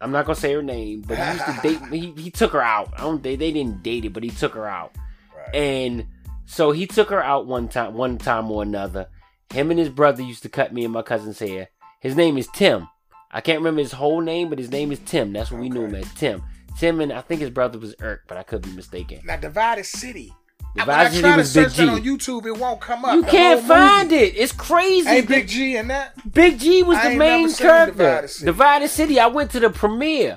I'm 0.00 0.12
not 0.12 0.26
gonna 0.26 0.36
say 0.36 0.52
her 0.52 0.62
name, 0.62 1.02
but 1.02 1.18
he 1.18 1.32
used 1.32 1.44
to 1.44 1.60
date 1.62 1.80
he, 2.16 2.22
he 2.22 2.30
took 2.30 2.52
her 2.52 2.62
out. 2.62 2.92
I 2.96 3.02
don't 3.02 3.22
they, 3.22 3.36
they 3.36 3.52
didn't 3.52 3.82
date 3.82 4.04
it, 4.04 4.12
but 4.12 4.22
he 4.22 4.30
took 4.30 4.54
her 4.54 4.66
out. 4.66 4.94
Right. 5.36 5.54
And 5.54 6.06
so 6.46 6.70
he 6.70 6.86
took 6.86 7.10
her 7.10 7.22
out 7.22 7.46
one 7.46 7.68
time 7.68 7.94
one 7.94 8.16
time 8.16 8.50
or 8.50 8.62
another. 8.62 9.08
Him 9.52 9.70
and 9.70 9.78
his 9.78 9.88
brother 9.88 10.22
used 10.22 10.42
to 10.42 10.48
cut 10.48 10.72
me 10.72 10.84
and 10.84 10.92
my 10.92 11.02
cousin's 11.02 11.38
hair. 11.38 11.68
His 12.00 12.14
name 12.16 12.36
is 12.38 12.48
Tim. 12.54 12.88
I 13.30 13.40
can't 13.40 13.58
remember 13.58 13.80
his 13.80 13.92
whole 13.92 14.20
name, 14.20 14.48
but 14.50 14.58
his 14.58 14.70
name 14.70 14.92
is 14.92 14.98
Tim. 15.00 15.32
That's 15.32 15.50
what 15.50 15.60
we 15.60 15.68
knew 15.68 15.84
him 15.84 15.94
as 15.94 16.12
Tim. 16.14 16.42
Tim 16.78 17.00
and 17.00 17.12
I 17.12 17.20
think 17.22 17.40
his 17.40 17.50
brother 17.50 17.78
was 17.78 17.94
Irk, 18.00 18.22
but 18.28 18.38
I 18.38 18.42
could 18.42 18.62
be 18.62 18.70
mistaken. 18.72 19.20
now, 19.24 19.36
Divided 19.36 19.84
City. 19.84 20.32
Divided 20.76 21.10
City 21.10 21.20
try 21.22 21.30
to 21.32 21.36
was 21.38 21.54
Big 21.54 21.64
search 21.70 21.76
that 21.78 21.88
on 21.88 22.00
YouTube, 22.02 22.46
it 22.46 22.56
won't 22.58 22.80
come 22.80 23.04
up. 23.04 23.14
You 23.14 23.22
The 23.22 23.28
can't 23.30 23.64
find 23.66 24.10
movie. 24.10 24.22
it. 24.24 24.34
It's 24.36 24.52
crazy. 24.52 25.08
Ain't 25.08 25.28
Big, 25.28 25.40
Big 25.40 25.48
G 25.48 25.76
in 25.76 25.88
that? 25.88 26.12
Big 26.32 26.58
G 26.58 26.82
was 26.82 26.98
I 26.98 27.10
the 27.12 27.16
main 27.16 27.52
character. 27.52 27.92
Divided 27.96 28.28
City. 28.28 28.46
Divided 28.46 28.88
City. 28.88 29.20
I 29.20 29.26
went 29.26 29.50
to 29.52 29.60
the 29.60 29.70
premiere 29.70 30.36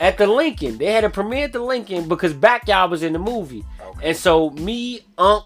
at 0.00 0.18
the 0.18 0.26
Lincoln. 0.26 0.78
They 0.78 0.86
had 0.86 1.04
a 1.04 1.10
premiere 1.10 1.44
at 1.44 1.52
the 1.52 1.60
Lincoln 1.60 2.08
because 2.08 2.32
Backyard 2.32 2.90
was 2.90 3.02
in 3.02 3.12
the 3.12 3.18
movie. 3.18 3.64
Okay. 3.84 4.08
And 4.08 4.16
so 4.16 4.50
me, 4.50 5.00
Unc, 5.18 5.44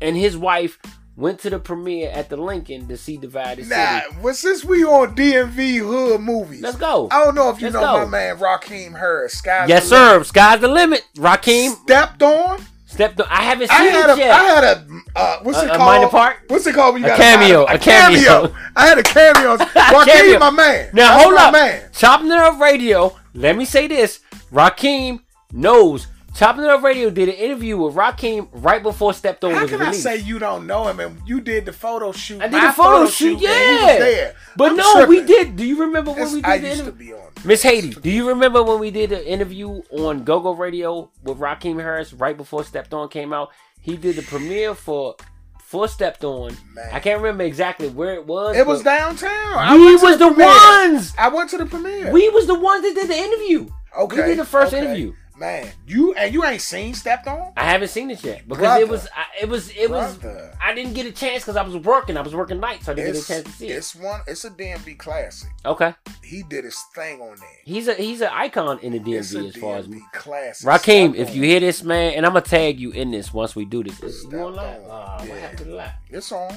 and 0.00 0.16
his 0.16 0.36
wife 0.36 0.78
went 1.16 1.38
to 1.40 1.50
the 1.50 1.58
premiere 1.58 2.10
at 2.10 2.28
the 2.30 2.36
Lincoln 2.36 2.88
to 2.88 2.96
see 2.96 3.16
Divided 3.18 3.68
Nah, 3.68 4.00
City. 4.00 4.16
well, 4.22 4.34
since 4.34 4.64
we 4.64 4.82
on 4.84 5.14
DMV 5.14 5.78
hood 5.78 6.20
movies, 6.20 6.62
Let's 6.62 6.76
go. 6.76 7.08
I 7.10 7.22
don't 7.24 7.34
know 7.34 7.50
if 7.50 7.60
you 7.60 7.66
Let's 7.66 7.74
know 7.74 7.80
go. 7.80 7.98
my 7.98 8.04
man 8.06 8.38
Raheem 8.38 8.94
Harris. 8.94 9.34
Sky's 9.34 9.68
yes, 9.68 9.88
the 9.88 9.94
limit. 9.96 10.08
sir. 10.18 10.24
Sky's 10.24 10.60
the 10.60 10.68
limit. 10.68 11.04
Raheem 11.18 11.72
Stepped 11.72 12.22
on. 12.22 12.64
stepped. 12.86 13.20
On. 13.20 13.26
I 13.30 13.42
haven't 13.42 13.70
I 13.70 13.78
seen 13.78 13.90
had 13.92 14.10
it 14.10 14.14
a, 14.14 14.18
yet. 14.18 14.30
I 14.30 14.42
had 14.44 14.64
a, 14.64 14.86
uh, 15.16 15.38
what's 15.42 15.58
A- 15.58 15.64
it 15.64 15.70
a 15.70 15.76
called? 15.76 15.80
minor 15.80 16.08
part? 16.08 16.36
What's 16.48 16.66
it 16.66 16.74
called? 16.74 16.94
when 16.94 17.02
you 17.02 17.08
A 17.08 17.10
got 17.10 17.18
cameo, 17.18 17.64
minor- 17.66 17.76
a 17.76 17.78
cameo. 17.78 18.54
I 18.76 18.86
had 18.86 18.98
a 18.98 19.02
cameo. 19.02 19.56
Raheem, 19.74 20.06
Cameo. 20.06 20.38
my 20.38 20.50
man. 20.50 20.90
Now 20.94 21.08
That's 21.12 21.22
hold 21.24 21.34
up. 21.36 21.52
man. 21.52 21.90
Chopping 21.92 22.28
It 22.28 22.38
Up 22.38 22.58
Radio. 22.60 23.16
Let 23.34 23.56
me 23.56 23.64
say 23.66 23.86
this. 23.86 24.20
Raheem 24.50 25.20
knows. 25.52 26.06
Chopping 26.34 26.64
It 26.64 26.70
Up 26.70 26.82
Radio 26.82 27.10
did 27.10 27.28
an 27.28 27.34
interview 27.34 27.76
with 27.76 27.94
Raheem 27.94 28.48
right 28.52 28.82
before 28.82 29.12
Stepped 29.12 29.44
On 29.44 29.52
How 29.52 29.62
was 29.62 29.70
can 29.70 29.82
I 29.82 29.92
say 29.92 30.16
you 30.16 30.38
don't 30.38 30.66
know 30.66 30.88
him 30.88 30.98
and 30.98 31.20
you 31.26 31.42
did 31.42 31.66
the 31.66 31.74
photo 31.74 32.10
shoot? 32.10 32.40
I 32.40 32.48
did 32.48 32.62
the 32.62 32.72
photo 32.72 33.06
shoot, 33.06 33.38
yeah. 33.38 34.32
But 34.56 34.70
I'm 34.70 34.76
no, 34.78 35.06
we 35.06 35.22
did. 35.24 35.56
Do 35.56 35.64
you 35.64 35.80
remember 35.80 36.12
when 36.12 36.32
we 36.32 36.40
did 36.40 36.44
I 36.46 36.58
the 36.58 36.68
used 36.68 36.78
to 36.80 36.86
interview? 36.86 37.14
be 37.14 37.20
on. 37.20 37.28
Miss 37.44 37.62
Haiti, 37.62 37.90
do 37.90 38.10
you 38.10 38.28
remember 38.28 38.62
when 38.62 38.80
we 38.80 38.90
did 38.90 39.12
an 39.12 39.24
interview 39.24 39.82
on 39.90 40.24
GoGo 40.24 40.54
Radio 40.54 41.10
with 41.22 41.38
Raheem 41.38 41.78
Harris 41.78 42.14
right 42.14 42.36
before 42.36 42.64
Stepped 42.64 42.94
On 42.94 43.08
came 43.10 43.34
out? 43.34 43.50
He 43.80 43.98
did 43.98 44.16
the 44.16 44.22
premiere 44.22 44.74
for 44.74 45.16
for 45.58 45.86
Stepped 45.86 46.24
On. 46.24 46.56
Man. 46.74 46.88
I 46.92 47.00
can't 47.00 47.20
remember 47.20 47.44
exactly 47.44 47.88
where 47.88 48.14
it 48.14 48.26
was. 48.26 48.56
It 48.56 48.66
was 48.66 48.82
downtown. 48.82 49.78
We 49.78 49.96
was 49.96 50.18
the 50.18 50.28
premiere. 50.28 50.46
ones. 50.46 51.12
I 51.18 51.28
went 51.28 51.50
to 51.50 51.58
the 51.58 51.66
premiere. 51.66 52.10
We 52.10 52.30
was 52.30 52.46
the 52.46 52.58
ones 52.58 52.82
that 52.82 52.94
did 52.94 53.08
the 53.08 53.16
interview. 53.16 53.68
okay. 53.98 54.16
We 54.16 54.22
did 54.22 54.38
the 54.38 54.46
first 54.46 54.72
okay. 54.72 54.82
interview. 54.82 55.12
Man, 55.34 55.72
you 55.86 56.12
and 56.14 56.32
you 56.32 56.44
ain't 56.44 56.60
seen 56.60 56.92
Stepped 56.94 57.26
On? 57.26 57.52
I 57.56 57.64
haven't 57.64 57.88
seen 57.88 58.10
it 58.10 58.22
yet 58.22 58.46
because 58.46 58.58
Brother. 58.58 58.80
it 58.82 58.88
was 58.88 59.08
I, 59.16 59.24
it 59.42 59.48
was 59.48 59.70
it 59.70 59.90
was 59.90 60.16
Brother. 60.18 60.52
I 60.60 60.74
didn't 60.74 60.92
get 60.92 61.06
a 61.06 61.10
chance 61.12 61.42
because 61.42 61.56
I 61.56 61.62
was 61.62 61.76
working. 61.78 62.16
I 62.18 62.20
was 62.20 62.34
working 62.34 62.60
nights, 62.60 62.84
so 62.84 62.92
I 62.92 62.94
didn't 62.96 63.16
It's, 63.16 63.26
get 63.28 63.40
a 63.40 63.42
chance 63.42 63.54
to 63.54 63.58
see 63.58 63.68
it. 63.68 63.76
it's 63.76 63.94
one. 63.96 64.20
It's 64.26 64.44
a 64.44 64.50
DMV 64.50 64.98
classic. 64.98 65.48
Okay, 65.64 65.94
He 66.22 66.42
did 66.42 66.64
his 66.64 66.78
thing 66.94 67.20
on 67.22 67.36
there. 67.38 67.48
he's 67.64 67.88
a 67.88 67.94
he's 67.94 68.20
an 68.20 68.28
icon 68.32 68.78
in 68.80 68.92
the 68.92 69.12
It's 69.14 69.32
a 69.32 69.38
DMV 69.38 69.48
as 69.48 69.56
far 69.56 69.76
as 69.78 69.88
me. 69.88 70.02
classic. 70.12 70.68
Raheem, 70.68 71.14
if 71.14 71.34
you 71.34 71.42
hear 71.42 71.60
this, 71.60 71.82
man, 71.82 72.12
and 72.14 72.26
I'm 72.26 72.32
gonna 72.34 72.44
tag 72.44 72.78
you 72.78 72.90
in 72.90 73.10
this 73.10 73.32
once 73.32 73.56
we 73.56 73.64
do 73.64 73.82
this. 73.82 74.00
Is 74.02 74.20
Stepped 74.20 74.34
you 74.34 74.40
on 74.40 74.54
live? 74.54 74.82
On. 74.84 75.18
What 75.18 75.28
Yeah. 75.28 75.34
happened 75.38 75.58
to 75.58 75.64
the 75.64 75.74
live? 75.76 75.90
it's 76.10 76.30
on. 76.30 76.56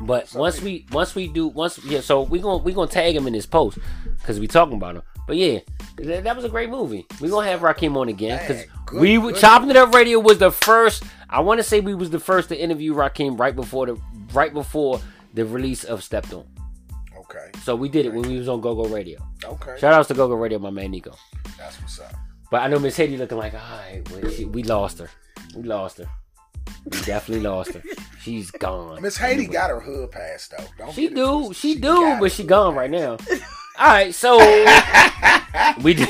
But 0.00 0.28
So 0.28 0.40
once 0.40 0.60
we 0.60 0.86
once 0.92 1.14
we 1.14 1.28
do 1.28 1.48
once 1.48 1.78
yeah, 1.84 2.00
so 2.00 2.22
we 2.22 2.38
gonna 2.38 2.62
we 2.62 2.72
gonna 2.72 2.90
tag 2.90 3.14
him 3.14 3.26
in 3.26 3.32
this 3.32 3.46
post 3.46 3.78
because 4.18 4.40
we 4.40 4.46
talking 4.46 4.76
about 4.76 4.96
him. 4.96 5.02
But 5.26 5.36
yeah, 5.36 5.60
that, 5.96 6.24
that 6.24 6.34
was 6.34 6.44
a 6.44 6.48
great 6.48 6.70
movie. 6.70 7.06
We 7.20 7.28
gonna 7.28 7.46
have 7.46 7.62
Raheem 7.62 7.96
on 7.96 8.08
again 8.08 8.40
because 8.40 8.64
we 8.92 9.16
good. 9.18 9.36
chopping 9.36 9.70
it 9.70 9.76
up. 9.76 9.94
Radio 9.94 10.18
was 10.18 10.38
the 10.38 10.50
first. 10.50 11.04
I 11.28 11.40
want 11.40 11.58
to 11.58 11.62
say 11.62 11.80
we 11.80 11.94
was 11.94 12.10
the 12.10 12.18
first 12.18 12.48
to 12.48 12.60
interview 12.60 12.94
Raheem 12.94 13.36
right 13.36 13.54
before 13.54 13.86
the 13.86 14.00
right 14.32 14.52
before 14.52 15.00
the 15.34 15.44
release 15.44 15.84
of 15.84 16.02
Stepped 16.02 16.32
On. 16.32 16.46
Okay. 17.16 17.50
So 17.62 17.76
we 17.76 17.88
did 17.88 18.06
it 18.06 18.12
when 18.12 18.28
we 18.28 18.38
was 18.38 18.48
on 18.48 18.60
GoGo 18.60 18.88
Radio. 18.88 19.20
Okay. 19.44 19.76
Shout 19.78 19.92
outs 19.92 20.08
to 20.08 20.14
GoGo 20.14 20.34
Radio, 20.34 20.58
my 20.58 20.70
man 20.70 20.90
Nico. 20.90 21.14
That's 21.56 21.80
what's 21.80 22.00
up. 22.00 22.12
But 22.50 22.62
I 22.62 22.66
know 22.66 22.80
Miss 22.80 22.96
Haiti 22.96 23.16
looking 23.16 23.38
like, 23.38 23.54
all 23.54 23.60
right, 23.60 24.02
well, 24.10 24.28
she, 24.28 24.44
we 24.44 24.64
lost 24.64 24.98
her. 24.98 25.08
We 25.54 25.62
lost 25.62 25.98
her. 25.98 26.08
We 26.84 27.00
definitely 27.02 27.44
lost 27.48 27.72
her. 27.74 27.82
She's 28.22 28.50
gone. 28.50 29.00
Miss 29.02 29.16
Haiti 29.16 29.34
Anyway. 29.44 29.52
got 29.52 29.70
her 29.70 29.80
hood 29.80 30.10
pass 30.10 30.48
though. 30.48 30.64
Don't 30.78 30.92
She 30.94 31.08
do, 31.08 31.44
twisted. 31.46 31.56
she, 31.56 31.74
do, 31.76 32.16
but 32.20 32.32
she 32.32 32.44
gone 32.44 32.74
right 32.74 32.90
now. 32.90 33.16
All 33.78 33.86
right, 33.86 34.14
so 34.14 34.36
we 35.82 35.94
did 35.94 36.08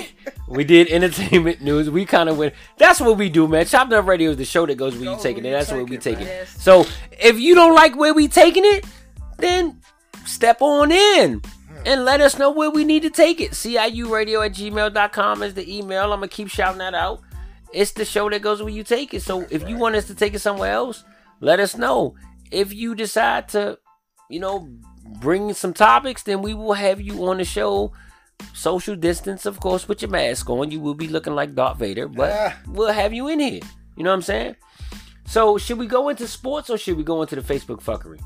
we 0.49 0.65
did 0.65 0.89
entertainment 0.89 1.61
news. 1.61 1.89
We 1.89 2.05
kind 2.05 2.29
of 2.29 2.37
went. 2.39 2.55
That's 2.79 3.01
what 3.01 3.17
we 3.17 3.29
do, 3.29 3.47
man. 3.47 3.67
Chopped 3.67 3.93
Up 3.93 4.07
Radio 4.07 4.31
is 4.31 4.37
the 4.37 4.45
show 4.45 4.67
that 4.67 4.77
goes 4.77 4.95
where 4.95 5.05
you 5.11 5.17
Go 5.17 5.23
taking 5.23 5.45
it. 5.45 5.53
That's 5.53 5.71
where 5.71 5.85
we 5.85 5.97
it, 5.97 6.03
take 6.03 6.21
it. 6.21 6.25
man. 6.25 6.47
So 6.47 6.85
if 7.13 7.39
you 7.39 7.55
don't 7.55 7.75
like 7.75 7.97
where 7.97 8.13
we 8.13 8.27
taking 8.29 8.65
it, 8.65 8.85
then 9.39 9.81
step 10.27 10.59
on 10.61 10.91
in 10.91 11.41
and 11.87 12.05
let 12.05 12.21
us 12.21 12.37
know 12.39 12.51
where 12.51 12.71
we 12.71 12.85
need 12.85 13.03
to 13.03 13.11
take 13.11 13.41
it. 13.41 13.53
CIU 13.53 14.11
radio 14.11 14.43
at 14.43 14.53
gmail.com 14.53 15.43
is 15.45 15.55
the 15.55 15.77
email. 15.79 16.05
I'm 16.13 16.19
gonna 16.19 16.29
keep 16.29 16.49
shouting 16.49 16.79
that 16.79 16.95
out. 16.95 17.21
It's 17.73 17.93
the 17.93 18.05
show 18.05 18.29
that 18.31 18.43
goes 18.43 18.61
where 18.63 18.73
you 18.73 18.83
take 18.85 19.15
it. 19.15 19.23
So 19.23 19.47
if 19.51 19.69
you 19.69 19.77
want 19.77 19.95
us 19.97 20.07
to 20.07 20.15
take 20.15 20.35
it 20.35 20.41
somewhere 20.41 20.73
else, 20.73 21.05
let 21.41 21.61
us 21.61 21.77
know. 21.77 22.15
If 22.51 22.75
you 22.75 22.95
decide 22.95 23.49
to, 23.51 23.79
you 24.29 24.41
know, 24.41 24.69
bring 25.21 25.53
some 25.55 25.73
topics, 25.73 26.23
then 26.25 26.43
we 26.43 26.53
will 26.55 26.73
have 26.75 27.01
you 27.01 27.27
on 27.29 27.39
the 27.39 27.45
show. 27.45 27.93
Social 28.55 28.97
distance, 28.97 29.45
of 29.45 29.61
course, 29.61 29.87
with 29.87 30.01
your 30.01 30.11
mask 30.11 30.49
on. 30.49 30.71
You 30.71 30.81
will 30.81 30.95
be 30.95 31.09
looking 31.09 31.35
like 31.35 31.55
Darth 31.55 31.79
Vader, 31.79 32.09
but 32.09 32.33
Ah. 32.33 32.57
we'll 32.69 32.91
have 32.93 33.13
you 33.13 33.29
in 33.29 33.39
here. 33.39 33.61
You 33.97 34.03
know 34.03 34.11
what 34.11 34.15
I'm 34.17 34.23
saying? 34.23 34.57
So 35.27 35.59
should 35.59 35.79
we 35.79 35.87
go 35.87 36.09
into 36.09 36.27
sports 36.27 36.71
or 36.71 36.79
should 36.79 36.97
we 36.97 37.05
go 37.05 37.21
into 37.23 37.37
the 37.37 37.43
Facebook 37.43 37.83
fuckery? 37.83 38.19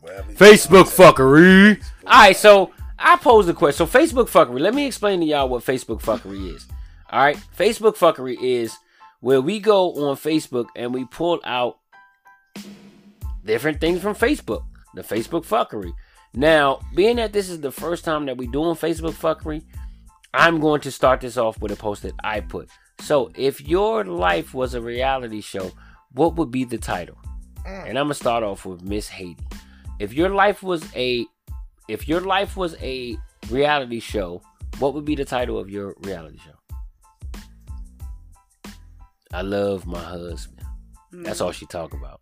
Wherever 0.00 0.30
you 0.30 0.36
Facebook 0.36 0.84
fuckery. 0.84 1.82
All 2.06 2.18
right, 2.20 2.36
so 2.36 2.70
I 2.98 3.16
posed 3.16 3.48
a 3.48 3.54
question. 3.54 3.86
So 3.86 3.98
Facebook 3.98 4.28
fuckery. 4.28 4.60
Let 4.60 4.74
me 4.74 4.86
explain 4.86 5.20
to 5.20 5.26
y'all 5.26 5.48
what 5.48 5.64
Facebook 5.64 6.02
fuckery 6.02 6.54
is. 6.54 6.66
All 7.10 7.20
right, 7.20 7.38
Facebook 7.56 7.96
fuckery 7.96 8.36
is 8.40 8.76
where 9.20 9.40
we 9.40 9.60
go 9.60 9.92
on 10.08 10.16
Facebook 10.16 10.66
and 10.76 10.92
we 10.92 11.04
pull 11.06 11.40
out 11.44 11.78
different 13.44 13.80
things 13.80 14.00
from 14.00 14.14
Facebook. 14.14 14.64
The 14.94 15.02
Facebook 15.02 15.46
fuckery. 15.46 15.92
Now, 16.34 16.80
being 16.94 17.16
that 17.16 17.32
this 17.32 17.48
is 17.48 17.60
the 17.60 17.72
first 17.72 18.04
time 18.04 18.26
that 18.26 18.36
we're 18.36 18.50
doing 18.50 18.74
Facebook 18.74 19.12
fuckery, 19.14 19.64
I'm 20.34 20.60
going 20.60 20.80
to 20.82 20.90
start 20.90 21.20
this 21.22 21.36
off 21.38 21.60
with 21.60 21.72
a 21.72 21.76
post 21.76 22.02
that 22.02 22.14
I 22.22 22.40
put. 22.40 22.68
So, 23.00 23.30
if 23.34 23.60
your 23.60 24.04
life 24.04 24.52
was 24.52 24.74
a 24.74 24.80
reality 24.80 25.40
show, 25.40 25.70
what 26.12 26.36
would 26.36 26.50
be 26.50 26.64
the 26.64 26.78
title? 26.78 27.16
Mm. 27.66 27.88
And 27.88 27.98
I'm 27.98 28.04
gonna 28.04 28.14
start 28.14 28.42
off 28.42 28.66
with 28.66 28.82
Miss 28.82 29.08
Haiti. 29.08 29.42
If 29.98 30.12
your 30.12 30.30
life 30.30 30.62
was 30.62 30.84
a, 30.94 31.26
if 31.88 32.06
your 32.06 32.20
life 32.20 32.56
was 32.56 32.76
a 32.82 33.16
reality 33.50 34.00
show, 34.00 34.42
what 34.78 34.94
would 34.94 35.04
be 35.04 35.14
the 35.14 35.24
title 35.24 35.58
of 35.58 35.70
your 35.70 35.94
reality 36.02 36.38
show? 36.38 36.57
I 39.32 39.42
love 39.42 39.86
my 39.86 40.02
husband. 40.02 40.66
Mm. 41.12 41.24
That's 41.24 41.40
all 41.40 41.52
she 41.52 41.66
talk 41.66 41.92
about. 41.92 42.20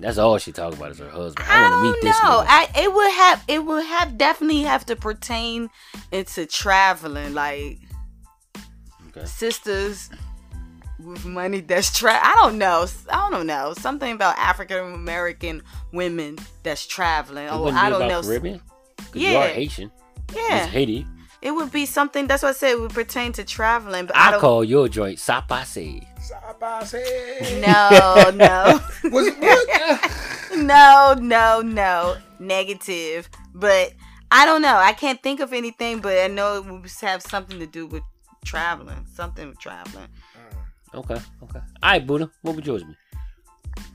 That's 0.00 0.18
all 0.18 0.38
she 0.38 0.52
talk 0.52 0.74
about 0.74 0.90
is 0.90 0.98
her 0.98 1.08
husband. 1.08 1.48
I, 1.48 1.58
I, 1.58 1.70
want 1.70 1.74
to 1.74 1.82
meet 1.92 2.02
this 2.02 2.22
know. 2.22 2.44
I 2.46 2.68
it 2.76 2.92
would 2.92 3.12
have 3.12 3.44
it 3.48 3.64
would 3.64 3.84
have 3.86 4.18
definitely 4.18 4.62
have 4.62 4.84
to 4.86 4.96
pertain 4.96 5.70
into 6.12 6.46
traveling, 6.46 7.32
like 7.34 7.78
Okay. 9.16 9.26
sisters 9.26 10.10
with 10.98 11.24
money 11.24 11.60
that's 11.60 11.96
tra. 11.96 12.12
I 12.20 12.34
don't 12.34 12.58
know. 12.58 12.86
I 13.10 13.30
don't 13.30 13.46
know 13.46 13.74
something 13.78 14.12
about 14.12 14.36
African 14.36 14.92
American 14.92 15.62
women 15.92 16.38
that's 16.64 16.84
traveling. 16.86 17.48
Oh, 17.48 17.68
I 17.68 17.88
don't 17.90 18.02
about 18.02 18.08
know. 18.08 18.22
Caribbean. 18.22 18.60
'Cause 18.96 19.14
You 19.14 19.28
are 19.36 19.46
Yeah. 19.46 19.52
Haitian. 19.54 19.92
Yeah, 20.34 20.64
It's 20.64 20.72
Haiti. 20.72 21.06
It 21.44 21.50
would 21.50 21.70
be 21.70 21.84
something. 21.84 22.26
That's 22.26 22.42
what 22.42 22.48
I 22.48 22.52
said. 22.52 22.70
It 22.70 22.80
would 22.80 22.94
pertain 22.94 23.32
to 23.32 23.44
traveling, 23.44 24.06
but 24.06 24.16
I, 24.16 24.28
I 24.28 24.30
don't. 24.32 24.40
call 24.40 24.64
your 24.64 24.88
joint 24.88 25.18
sapase. 25.18 26.06
Side 26.20 26.58
by 26.58 26.82
side. 26.84 27.60
No, 27.60 28.30
no. 28.34 28.80
Was 29.10 29.26
it 29.26 29.38
what? 29.38 30.56
no, 30.56 31.14
no, 31.20 31.60
no. 31.60 32.16
Negative. 32.38 33.28
But 33.54 33.92
I 34.30 34.46
don't 34.46 34.62
know. 34.62 34.74
I 34.74 34.94
can't 34.94 35.22
think 35.22 35.40
of 35.40 35.52
anything, 35.52 36.00
but 36.00 36.18
I 36.18 36.28
know 36.28 36.56
it 36.56 36.64
would 36.64 36.90
have 37.02 37.20
something 37.20 37.58
to 37.58 37.66
do 37.66 37.86
with 37.86 38.02
traveling. 38.46 39.06
Something 39.12 39.48
with 39.48 39.60
traveling. 39.60 40.08
Okay, 40.94 41.20
okay. 41.42 41.60
All 41.82 41.90
right, 41.90 42.06
Buddha. 42.06 42.30
What 42.40 42.56
would 42.56 42.66
yours 42.66 42.84
be? 42.84 42.96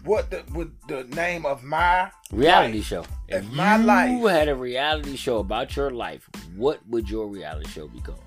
What 0.04 0.30
the 0.32 0.44
would 0.54 0.72
the 0.88 1.04
name 1.16 1.46
of 1.46 1.64
my 1.64 2.12
Reality 2.32 2.78
life? 2.78 2.86
show. 2.86 3.02
If 3.28 3.44
If 3.44 3.52
my 3.52 3.78
you 3.78 3.84
life- 3.86 4.32
had 4.32 4.48
a 4.50 4.56
reality 4.56 5.16
show 5.16 5.40
about 5.40 5.76
your 5.76 5.92
life, 5.92 6.30
what 6.56 6.80
would 6.88 7.10
your 7.10 7.28
reality 7.28 7.70
show 7.70 7.88
be 7.88 8.00
called? 8.02 8.24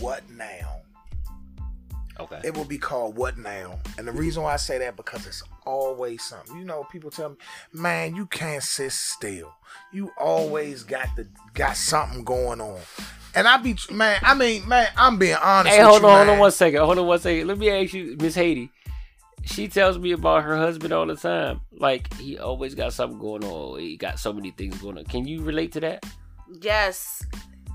What 0.00 0.28
now? 0.30 0.82
Okay. 2.20 2.40
It 2.42 2.56
will 2.56 2.64
be 2.64 2.78
called 2.78 3.16
What 3.16 3.38
Now? 3.38 3.78
And 3.96 4.06
the 4.08 4.10
reason 4.12 4.42
why 4.42 4.52
I 4.54 4.56
say 4.56 4.78
that 4.78 4.96
because 4.96 5.24
it's 5.24 5.42
always 5.64 6.20
something. 6.24 6.58
You 6.58 6.64
know, 6.64 6.82
people 6.90 7.10
tell 7.12 7.28
me, 7.30 7.36
man, 7.72 8.16
you 8.16 8.26
can't 8.26 8.62
sit 8.62 8.90
still. 8.90 9.54
You 9.92 10.10
always 10.18 10.82
got 10.82 11.06
the 11.14 11.28
got 11.54 11.76
something 11.76 12.24
going 12.24 12.60
on. 12.60 12.80
And 13.36 13.46
I 13.46 13.56
be 13.58 13.76
man, 13.92 14.18
I 14.22 14.34
mean, 14.34 14.66
man, 14.66 14.88
I'm 14.96 15.16
being 15.18 15.36
honest. 15.36 15.76
Hey, 15.76 15.82
with 15.82 15.90
hold 15.90 16.02
you, 16.02 16.08
on, 16.08 16.16
hold 16.26 16.28
on 16.30 16.38
one 16.40 16.50
second. 16.50 16.80
Hold 16.80 16.98
on 16.98 17.06
one 17.06 17.20
second. 17.20 17.46
Let 17.46 17.58
me 17.58 17.70
ask 17.70 17.92
you, 17.94 18.16
Miss 18.20 18.34
Haiti. 18.34 18.72
She 19.44 19.68
tells 19.68 19.98
me 19.98 20.12
about 20.12 20.44
her 20.44 20.56
husband 20.56 20.92
all 20.92 21.06
the 21.06 21.16
time. 21.16 21.60
Like 21.72 22.12
he 22.14 22.38
always 22.38 22.74
got 22.74 22.92
something 22.92 23.18
going 23.18 23.44
on. 23.44 23.80
He 23.80 23.96
got 23.96 24.18
so 24.18 24.32
many 24.32 24.50
things 24.50 24.78
going 24.78 24.98
on. 24.98 25.04
Can 25.04 25.26
you 25.26 25.42
relate 25.42 25.72
to 25.72 25.80
that? 25.80 26.04
Yes. 26.60 27.24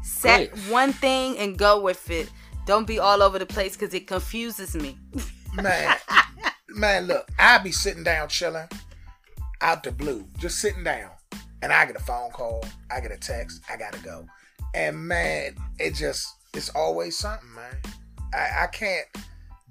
Set 0.04 0.52
Great. 0.52 0.72
one 0.72 0.94
thing 0.94 1.38
and 1.38 1.58
go 1.58 1.82
with 1.82 2.10
it. 2.10 2.30
Don't 2.66 2.88
be 2.88 3.00
all 3.00 3.22
over 3.22 3.40
the 3.40 3.46
place 3.46 3.76
because 3.76 3.94
it 3.94 4.08
confuses 4.08 4.76
me. 4.76 4.98
Man, 5.54 5.96
man, 6.70 7.08
look, 7.08 7.30
I 7.38 7.58
be 7.58 7.72
sitting 7.72 8.04
down 8.04 8.30
chilling 8.30 8.68
out 9.64 9.82
the 9.82 9.92
blue, 9.92 10.28
just 10.38 10.60
sitting 10.60 10.84
down. 10.84 11.10
And 11.62 11.72
I 11.72 11.86
get 11.86 11.96
a 11.96 12.04
phone 12.04 12.30
call, 12.32 12.64
I 12.92 13.00
get 13.00 13.12
a 13.12 13.18
text, 13.18 13.62
I 13.70 13.78
gotta 13.78 14.00
go. 14.00 14.28
And 14.76 14.98
man, 14.98 15.56
it 15.80 15.96
just 15.96 16.36
it's 16.54 16.70
always 16.70 17.18
something, 17.18 17.54
man. 17.56 17.78
I, 18.34 18.64
I 18.64 18.68
can't 18.68 19.08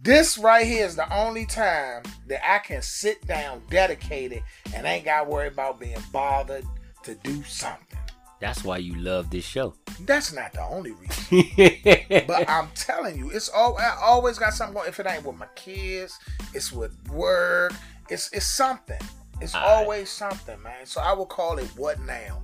this 0.02 0.36
right 0.36 0.66
here 0.66 0.84
is 0.84 0.96
the 0.96 1.12
only 1.14 1.46
time 1.46 2.02
that 2.26 2.40
I 2.48 2.58
can 2.58 2.82
sit 2.82 3.24
down 3.26 3.62
dedicated 3.70 4.42
and 4.74 4.84
ain't 4.84 5.04
gotta 5.04 5.28
worry 5.28 5.48
about 5.48 5.78
being 5.78 5.96
bothered 6.12 6.64
to 7.04 7.14
do 7.16 7.42
something. 7.44 7.98
That's 8.40 8.64
why 8.64 8.78
you 8.78 8.96
love 8.96 9.30
this 9.30 9.44
show. 9.44 9.74
That's 10.00 10.32
not 10.32 10.52
the 10.52 10.62
only 10.62 10.92
reason. 10.92 12.26
But 12.26 12.50
I'm 12.50 12.68
telling 12.74 13.16
you, 13.16 13.30
it's 13.30 13.48
all 13.48 13.78
I 13.78 13.96
always 14.02 14.38
got 14.38 14.54
something 14.54 14.74
going. 14.74 14.88
If 14.88 14.98
it 14.98 15.06
ain't 15.06 15.24
with 15.24 15.36
my 15.36 15.46
kids, 15.54 16.18
it's 16.52 16.72
with 16.72 16.92
work. 17.08 17.72
It's 18.10 18.32
it's 18.32 18.46
something. 18.46 19.00
It's 19.40 19.54
Alright. 19.54 19.70
always 19.70 20.10
something, 20.10 20.60
man. 20.62 20.84
So 20.84 21.00
I 21.00 21.12
will 21.12 21.26
call 21.26 21.58
it 21.58 21.68
what 21.76 22.00
now. 22.00 22.42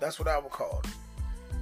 That's 0.00 0.18
what 0.18 0.28
I 0.28 0.38
would 0.38 0.50
call 0.50 0.80
it. 0.84 0.90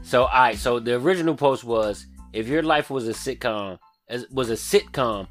So, 0.05 0.25
all 0.25 0.41
right. 0.41 0.57
So 0.57 0.79
the 0.79 0.95
original 0.95 1.35
post 1.35 1.65
was, 1.65 2.07
if 2.33 2.47
your 2.47 2.63
life 2.63 2.91
was 2.91 3.09
a 3.09 3.13
sitcom, 3.13 3.79
as 4.13 4.29
was 4.31 4.51
a 4.51 4.55
sitcom, 4.55 5.27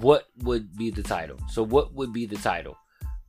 what 0.00 0.28
would 0.42 0.76
be 0.76 0.90
the 0.90 1.02
title? 1.02 1.38
So, 1.50 1.62
what 1.64 1.94
would 1.94 2.12
be 2.12 2.26
the 2.26 2.36
title? 2.36 2.76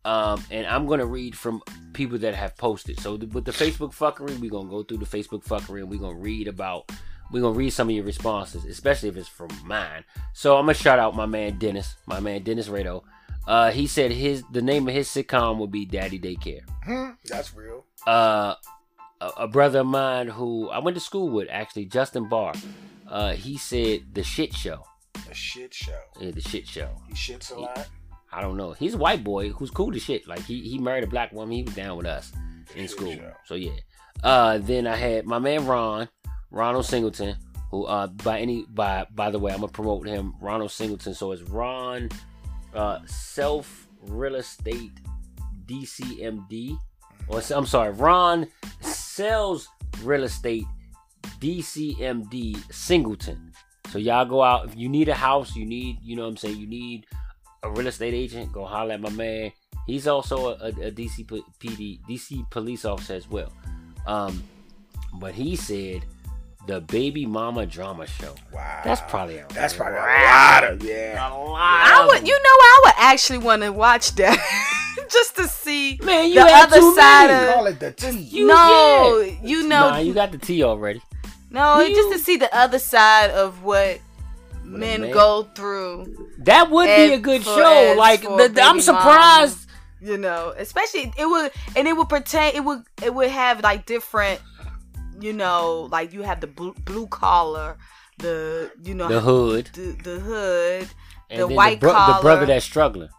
Um, 0.06 0.44
and 0.52 0.68
I'm 0.68 0.86
gonna 0.86 1.06
read 1.06 1.36
from 1.36 1.62
people 1.94 2.18
that 2.20 2.36
have 2.36 2.58
posted. 2.58 3.00
So, 3.00 3.18
th- 3.18 3.32
with 3.34 3.46
the 3.46 3.52
Facebook 3.52 3.96
fuckery, 3.96 4.38
we're 4.40 4.52
gonna 4.52 4.70
go 4.70 4.84
through 4.84 4.98
the 4.98 5.06
Facebook 5.06 5.44
fuckery 5.46 5.80
and 5.82 5.90
we're 5.90 6.00
gonna 6.00 6.18
read 6.20 6.48
about. 6.48 6.92
We're 7.32 7.42
gonna 7.42 7.58
read 7.58 7.72
some 7.72 7.90
of 7.90 7.96
your 7.96 8.04
responses, 8.04 8.66
especially 8.66 9.10
if 9.10 9.18
it's 9.18 9.30
from 9.30 9.50
mine. 9.66 10.04
So 10.34 10.56
I'm 10.58 10.64
gonna 10.66 10.74
shout 10.76 11.00
out 11.00 11.16
my 11.16 11.26
man 11.26 11.58
Dennis, 11.58 11.96
my 12.06 12.20
man 12.20 12.44
Dennis 12.44 12.68
Rado. 12.68 13.02
Uh, 13.48 13.72
he 13.72 13.88
said 13.88 14.12
his 14.12 14.44
the 14.52 14.62
name 14.62 14.88
of 14.88 14.94
his 14.94 15.08
sitcom 15.08 15.58
would 15.58 15.72
be 15.72 15.86
Daddy 15.86 16.20
Daycare 16.20 16.62
Hmm, 16.86 17.12
that's 17.26 17.56
real. 17.56 17.86
uh, 18.06 18.56
a, 19.20 19.28
a 19.38 19.48
brother 19.48 19.80
of 19.80 19.88
mine 19.88 20.28
who 20.28 20.70
I 20.70 20.80
went 20.80 20.96
to 20.96 21.02
school 21.02 21.30
with, 21.30 21.48
actually, 21.50 21.86
Justin 21.86 22.28
Barr. 22.30 22.54
Uh, 23.14 23.34
he 23.34 23.58
said 23.58 24.02
the 24.14 24.24
shit 24.24 24.52
show. 24.56 24.84
A 25.30 25.36
shit 25.36 25.72
show. 25.72 26.00
Yeah, 26.20 26.32
the 26.32 26.42
shit 26.42 26.68
show. 26.68 26.90
He 27.08 27.14
shits 27.14 27.56
a 27.56 27.60
lot. 27.60 27.88
I 28.32 28.42
don't 28.42 28.58
know. 28.58 28.72
He's 28.72 28.96
a 28.96 28.98
white 28.98 29.24
boy 29.24 29.50
who's 29.50 29.70
cool 29.70 29.92
to 29.92 30.00
shit. 30.00 30.28
Like 30.28 30.44
he, 30.44 30.62
he 30.62 30.80
married 30.80 31.04
a 31.04 31.08
black 31.08 31.32
woman. 31.32 31.56
He 31.56 31.62
was 31.62 31.76
down 31.76 31.96
with 31.96 32.08
us 32.08 32.32
in 32.76 32.88
school. 32.88 33.14
show. 33.14 33.32
So 33.46 33.54
yeah. 33.54 33.70
Uh, 34.24 34.58
then 34.58 34.88
I 34.88 34.96
had 34.96 35.28
my 35.28 35.38
man 35.38 35.68
Ron, 35.68 36.10
Ronald 36.50 36.88
Singleton, 36.88 37.36
who 37.70 37.86
uh 37.86 38.08
by 38.08 38.40
any 38.40 38.66
by 38.68 39.06
by 39.14 39.30
the 39.30 39.38
way 39.38 39.52
I'm 39.52 39.60
gonna 39.60 39.72
promote 39.72 40.08
him, 40.08 40.34
Ronald 40.42 40.72
Singleton. 40.72 41.14
So 41.14 41.34
it's 41.34 41.44
Ron, 41.44 42.10
uh, 42.74 43.00
self 43.06 43.88
real 44.02 44.34
estate 44.34 44.92
DCMD, 45.68 46.80
or 47.28 47.44
I'm 47.54 47.68
sorry, 47.68 47.92
Ron 47.92 48.48
sells 48.82 49.68
real 50.02 50.24
estate 50.24 50.66
DCMD 51.40 52.72
Singleton. 52.74 53.52
So 53.90 54.00
y'all 54.00 54.26
go 54.26 54.42
out 54.42 54.66
if 54.66 54.76
you 54.76 54.90
need 54.90 55.10
a 55.10 55.16
house, 55.16 55.56
you 55.56 55.66
need 55.66 56.00
you 56.02 56.16
know 56.16 56.24
what 56.24 56.30
I'm 56.30 56.38
saying 56.38 56.58
you 56.58 56.68
need 56.68 57.06
a 57.64 57.70
real 57.70 57.88
estate 57.88 58.14
agent, 58.14 58.52
go 58.52 58.66
holler 58.66 58.94
at 58.94 59.02
my 59.02 59.10
man. 59.10 59.52
He's 59.88 60.08
also 60.08 60.50
a, 60.50 60.66
a, 60.66 60.68
a 60.68 60.92
DC 60.92 61.26
PD, 61.60 62.00
DC 62.08 62.50
police 62.50 62.86
officer 62.86 63.16
as 63.16 63.30
well. 63.30 63.52
Um, 64.06 64.44
but 65.16 65.34
he 65.34 65.56
said 65.56 66.06
the 66.68 66.80
baby 66.82 67.26
mama 67.26 67.66
drama 67.66 68.08
show. 68.08 68.34
Wow. 68.54 68.82
That's 68.86 69.02
probably 69.10 69.38
a 69.38 69.46
That's 69.54 69.74
probably 69.74 69.98
a 69.98 70.02
lot 70.02 70.64
lot 70.64 70.72
of 70.72 70.84
yeah. 70.84 71.30
I 71.30 72.06
would, 72.08 72.26
you 72.28 72.34
know, 72.34 72.40
I 72.50 72.82
would 72.86 72.94
actually 72.98 73.40
want 73.40 73.62
to 73.64 73.72
watch 73.72 74.16
that 74.16 74.38
just 75.12 75.36
to 75.36 75.48
see 75.48 76.00
Man, 76.04 76.30
you 76.30 76.36
the 76.36 76.46
had 76.48 76.68
other 76.68 76.80
too 76.80 76.96
side 76.96 77.28
many. 77.28 77.48
of. 77.50 77.54
Call 77.54 77.68
it 77.68 77.80
the 77.80 77.92
T. 77.92 78.12
You- 78.18 78.48
no, 78.48 79.20
yeah. 79.26 79.38
you 79.44 79.64
know, 79.68 79.90
nah, 79.90 79.98
you 79.98 80.14
got 80.14 80.32
the 80.32 80.38
T 80.38 80.64
already. 80.64 81.02
no, 81.52 81.82
you- 81.82 81.94
just 81.96 82.12
to 82.14 82.20
see 82.20 82.38
the 82.38 82.54
other 82.56 82.80
side 82.80 83.32
of 83.32 83.62
what 83.64 84.00
a 84.64 84.66
men 84.66 85.02
man- 85.02 85.12
go 85.12 85.44
through. 85.56 86.30
That 86.40 86.72
would 86.72 86.86
be 86.86 87.14
a 87.14 87.20
good 87.20 87.44
for- 87.44 87.56
show. 87.56 87.96
Like 87.98 88.22
the, 88.22 88.50
the- 88.54 88.62
I'm 88.62 88.76
baby 88.76 88.82
surprised. 88.84 89.60
You 90.02 90.18
know, 90.18 90.54
especially 90.58 91.14
it 91.18 91.26
would, 91.26 91.52
and 91.78 91.88
it 91.88 91.94
would 91.96 92.10
pertain. 92.10 92.54
It 92.56 92.60
would, 92.66 92.84
it 93.02 93.14
would 93.14 93.30
have 93.30 93.62
like 93.64 93.86
different. 93.86 94.42
You 95.20 95.34
know, 95.34 95.88
like 95.92 96.14
you 96.14 96.22
have 96.24 96.42
the 96.42 96.48
blue, 96.48 96.74
blue 96.86 97.08
collar, 97.08 97.78
the 98.18 98.72
you 98.84 98.94
know 98.96 99.08
The 99.08 99.22
hood 99.22 99.70
the, 99.74 99.96
the 100.04 100.20
hood, 100.20 100.88
and 101.30 101.40
the 101.42 101.48
white 101.48 101.80
the, 101.80 101.88
bro- 101.88 102.14
the 102.16 102.20
brother 102.22 102.46
that's 102.46 102.66
struggling. 102.66 103.10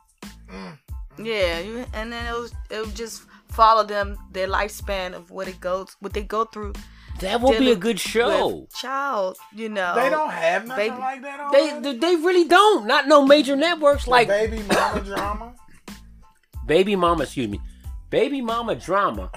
Mm. 0.50 0.78
Yeah, 1.18 1.60
you, 1.60 1.84
and 1.94 2.12
then 2.12 2.26
it 2.26 2.38
was 2.38 2.52
it 2.70 2.80
would 2.84 2.94
just 2.96 3.22
follow 3.48 3.84
them 3.84 4.18
their 4.32 4.48
lifespan 4.48 5.14
of 5.14 5.30
what 5.30 5.46
it 5.48 5.60
goes 5.60 5.96
what 6.00 6.12
they 6.12 6.22
go 6.24 6.44
through. 6.44 6.72
That 7.20 7.40
would 7.40 7.58
be 7.60 7.70
a 7.70 7.76
good 7.76 8.00
show. 8.00 8.66
Child, 8.74 9.38
you 9.54 9.68
know. 9.68 9.94
They 9.94 10.10
don't 10.10 10.30
have 10.32 10.66
nothing 10.66 10.90
Baby- 10.90 11.00
like 11.00 11.22
that 11.22 11.38
on 11.38 11.52
They, 11.52 11.70
there? 11.70 11.80
they 11.80 11.96
they 11.98 12.16
really 12.16 12.48
don't. 12.48 12.86
Not 12.88 13.06
no 13.06 13.24
major 13.24 13.54
networks 13.54 14.08
like 14.08 14.26
baby 14.26 14.60
mama 14.68 15.00
drama. 15.00 15.54
Baby 16.66 16.96
Mama. 16.96 17.22
Excuse 17.24 17.48
me, 17.48 17.60
Baby 18.14 18.42
Mama 18.42 18.76
drama 18.76 19.28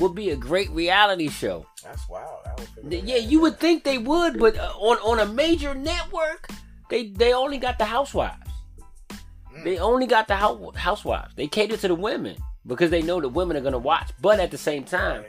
would 0.00 0.14
be 0.14 0.30
a 0.30 0.36
great 0.36 0.70
reality 0.70 1.28
show. 1.28 1.66
That's 1.84 2.08
wild. 2.08 2.40
I 2.46 2.54
would 2.58 2.68
figure 2.68 2.88
Th- 2.88 3.02
that 3.02 3.10
Yeah, 3.10 3.18
you 3.18 3.42
would 3.42 3.60
think 3.60 3.84
they 3.84 3.98
would, 3.98 4.38
but 4.38 4.56
uh, 4.56 4.72
on 4.78 4.96
on 5.00 5.18
a 5.18 5.30
major 5.30 5.74
network, 5.74 6.48
they 6.88 7.08
they 7.08 7.34
only 7.34 7.58
got 7.58 7.78
the 7.78 7.84
housewives. 7.84 8.50
They 9.64 9.76
only 9.76 10.06
got 10.06 10.28
the 10.28 10.36
housewives. 10.36 11.34
They 11.34 11.46
cater 11.46 11.76
to 11.76 11.88
the 11.88 11.94
women 11.94 12.36
because 12.66 12.90
they 12.90 13.02
know 13.02 13.20
the 13.20 13.28
women 13.28 13.54
are 13.54 13.60
gonna 13.60 13.76
watch. 13.76 14.10
But 14.22 14.40
at 14.40 14.50
the 14.50 14.56
same 14.56 14.84
time, 14.84 15.26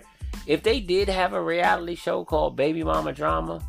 if 0.48 0.64
they 0.64 0.80
did 0.80 1.10
have 1.10 1.34
a 1.34 1.44
reality 1.44 1.96
show 1.96 2.24
called 2.24 2.56
Baby 2.56 2.86
Mama 2.86 3.12
Drama, 3.12 3.60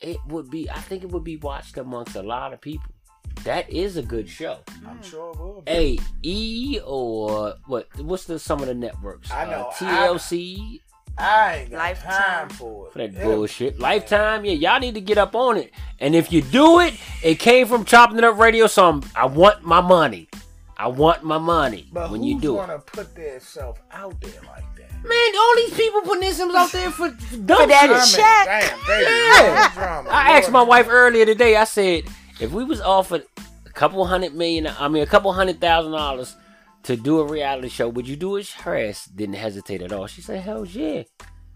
it 0.00 0.16
would 0.28 0.48
be. 0.48 0.70
I 0.70 0.80
think 0.80 1.04
it 1.04 1.10
would 1.10 1.24
be 1.24 1.36
watched 1.36 1.76
amongst 1.76 2.16
a 2.16 2.22
lot 2.22 2.54
of 2.54 2.62
people. 2.62 2.93
That 3.42 3.68
is 3.68 3.96
a 3.96 4.02
good 4.02 4.28
show. 4.28 4.58
I'm 4.86 5.02
sure 5.02 5.32
it 5.32 5.38
will. 5.38 5.62
be. 5.66 5.70
A 5.72 5.98
E 6.22 6.80
or 6.86 7.54
what? 7.66 7.88
What's 8.00 8.24
the 8.24 8.38
some 8.38 8.60
of 8.60 8.66
the 8.68 8.74
networks? 8.74 9.30
I 9.30 9.44
know, 9.46 9.68
Uh, 9.68 9.72
TLC. 9.72 10.80
I 11.18 11.56
ain't 11.58 11.70
got 11.70 11.78
Lifetime. 11.78 12.12
time 12.22 12.48
for 12.48 12.86
it. 12.86 12.92
For 12.92 12.98
that 12.98 13.12
Yeah. 13.12 13.24
bullshit. 13.24 13.78
Lifetime, 13.78 14.44
yeah, 14.44 14.52
y'all 14.52 14.80
need 14.80 14.94
to 14.94 15.00
get 15.00 15.16
up 15.18 15.34
on 15.36 15.56
it. 15.58 15.72
And 16.00 16.14
if 16.14 16.32
you 16.32 16.42
do 16.42 16.80
it, 16.80 16.94
it 17.22 17.38
came 17.38 17.66
from 17.66 17.84
chopping 17.84 18.18
it 18.18 18.24
up 18.24 18.36
radio, 18.38 18.66
so 18.66 18.88
I'm, 18.88 19.02
I 19.14 19.26
want 19.26 19.62
my 19.62 19.80
money. 19.80 20.28
I 20.76 20.88
want 20.88 21.22
my 21.22 21.38
money 21.38 21.88
But 21.92 22.10
when 22.10 22.20
who's 22.22 22.30
you 22.30 22.40
do 22.40 22.54
it. 22.54 22.66
gonna 22.66 22.78
put 22.80 23.14
themselves 23.14 23.78
out 23.92 24.20
there 24.20 24.40
like 24.48 24.64
that? 24.76 24.90
Man, 25.08 25.36
all 25.38 25.54
these 25.56 25.74
people 25.74 26.00
putting 26.00 26.22
themselves 26.24 26.54
out 26.54 26.72
there 26.72 26.90
for 26.90 27.08
dumb 27.10 27.60
For 27.60 27.66
that 27.68 28.06
shit. 28.08 28.16
shit. 28.16 28.24
Damn, 28.24 28.78
baby. 28.86 29.10
Yeah. 29.10 29.70
drama. 29.74 30.10
I 30.10 30.36
asked 30.38 30.50
my 30.50 30.62
wife 30.62 30.86
earlier 30.88 31.26
today. 31.26 31.54
I 31.56 31.64
said, 31.64 32.04
if 32.40 32.52
we 32.52 32.64
was 32.64 32.80
offered 32.80 33.24
a 33.66 33.70
couple 33.70 34.04
hundred 34.04 34.34
million, 34.34 34.66
I 34.66 34.88
mean 34.88 35.02
a 35.02 35.06
couple 35.06 35.32
hundred 35.32 35.60
thousand 35.60 35.92
dollars 35.92 36.36
to 36.84 36.96
do 36.96 37.20
a 37.20 37.26
reality 37.26 37.68
show, 37.68 37.88
would 37.88 38.06
you 38.06 38.16
do 38.16 38.36
it? 38.36 38.48
Her 38.50 38.76
ass 38.76 39.06
didn't 39.06 39.36
hesitate 39.36 39.82
at 39.82 39.92
all. 39.92 40.06
She 40.06 40.20
said, 40.20 40.42
"Hell 40.42 40.64
yeah, 40.64 41.02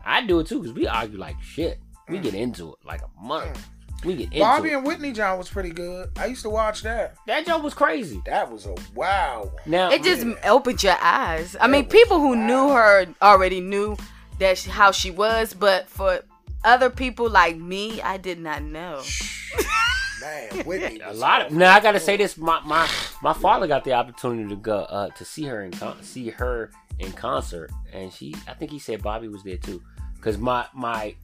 I 0.04 0.24
do 0.26 0.40
it 0.40 0.46
too." 0.46 0.60
Because 0.60 0.74
we 0.74 0.86
argue 0.86 1.18
like 1.18 1.40
shit. 1.42 1.78
We 2.08 2.18
mm. 2.18 2.22
get 2.22 2.34
into 2.34 2.72
it 2.72 2.78
like 2.84 3.02
a 3.02 3.22
month. 3.22 3.56
Mm. 3.56 4.04
We 4.04 4.14
get 4.14 4.26
into 4.26 4.38
Bobby 4.38 4.70
it. 4.70 4.76
and 4.76 4.86
Whitney 4.86 5.12
John 5.12 5.38
was 5.38 5.48
pretty 5.48 5.70
good. 5.70 6.10
I 6.16 6.26
used 6.26 6.42
to 6.42 6.50
watch 6.50 6.82
that. 6.82 7.16
That 7.26 7.44
joke 7.46 7.62
was 7.62 7.74
crazy. 7.74 8.22
That 8.26 8.50
was 8.50 8.66
a 8.66 8.74
wow 8.94 9.50
one. 9.52 9.62
Now 9.66 9.90
It 9.90 10.04
just 10.04 10.24
opened 10.44 10.82
your 10.82 10.96
eyes. 11.00 11.56
I 11.60 11.66
mean, 11.66 11.86
people 11.86 12.18
who 12.18 12.28
wild. 12.28 12.38
knew 12.38 12.68
her 12.70 13.06
already 13.20 13.60
knew 13.60 13.96
that 14.38 14.58
she, 14.58 14.70
how 14.70 14.92
she 14.92 15.10
was, 15.10 15.52
but 15.52 15.88
for 15.88 16.20
other 16.64 16.90
people 16.90 17.28
like 17.28 17.56
me, 17.56 18.00
I 18.02 18.16
did 18.16 18.38
not 18.38 18.62
know. 18.62 19.02
Man, 20.20 20.64
Whitney. 20.64 21.00
a 21.00 21.12
lot 21.12 21.46
of 21.46 21.52
now 21.52 21.72
I 21.72 21.80
gotta 21.80 22.00
say 22.00 22.16
this. 22.16 22.36
My 22.36 22.60
my 22.64 22.88
my 23.22 23.32
father 23.32 23.68
got 23.68 23.84
the 23.84 23.92
opportunity 23.92 24.48
to 24.48 24.56
go 24.56 24.78
uh 24.78 25.10
to 25.10 25.24
see 25.24 25.44
her 25.44 25.62
in 25.62 25.70
con- 25.70 26.02
see 26.02 26.30
her 26.30 26.72
in 26.98 27.12
concert, 27.12 27.70
and 27.92 28.12
she 28.12 28.34
I 28.48 28.54
think 28.54 28.72
he 28.72 28.80
said 28.80 29.00
Bobby 29.00 29.28
was 29.28 29.44
there 29.44 29.58
too, 29.58 29.80
because 30.16 30.36
my 30.36 30.66
my 30.74 31.14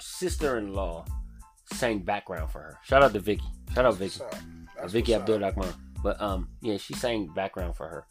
sister 0.00 0.58
in 0.58 0.74
law 0.74 1.04
sang 1.72 2.00
background 2.00 2.50
for 2.50 2.58
her. 2.58 2.78
Shout 2.82 3.04
out 3.04 3.12
to 3.12 3.20
Vicky. 3.20 3.44
Shout 3.72 3.86
out 3.86 3.94
Vicky. 3.94 4.18
What's? 4.18 4.36
That's 4.76 4.92
Vicky 4.92 5.14
Abdul 5.14 5.44
up. 5.44 5.56
Rahman. 5.56 5.72
But 6.02 6.20
um 6.20 6.48
yeah, 6.60 6.76
she 6.76 6.94
sang 6.94 7.28
background 7.28 7.76
for 7.76 7.88
her. 7.88 8.06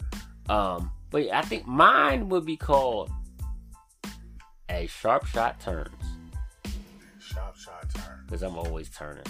Um 0.54 0.92
but 1.12 1.26
yeah, 1.26 1.40
I 1.40 1.42
think 1.42 1.68
mine 1.68 2.30
would 2.30 2.46
be 2.46 2.58
called 2.58 3.12
a 4.70 4.88
sharp 4.88 5.26
shot 5.26 5.60
turns 5.60 5.90
Sharp 5.90 6.00
shot 6.00 6.10
turn. 6.10 6.23
Because 8.26 8.44
I'm 8.44 8.58
always 8.58 8.90
turning. 8.90 9.24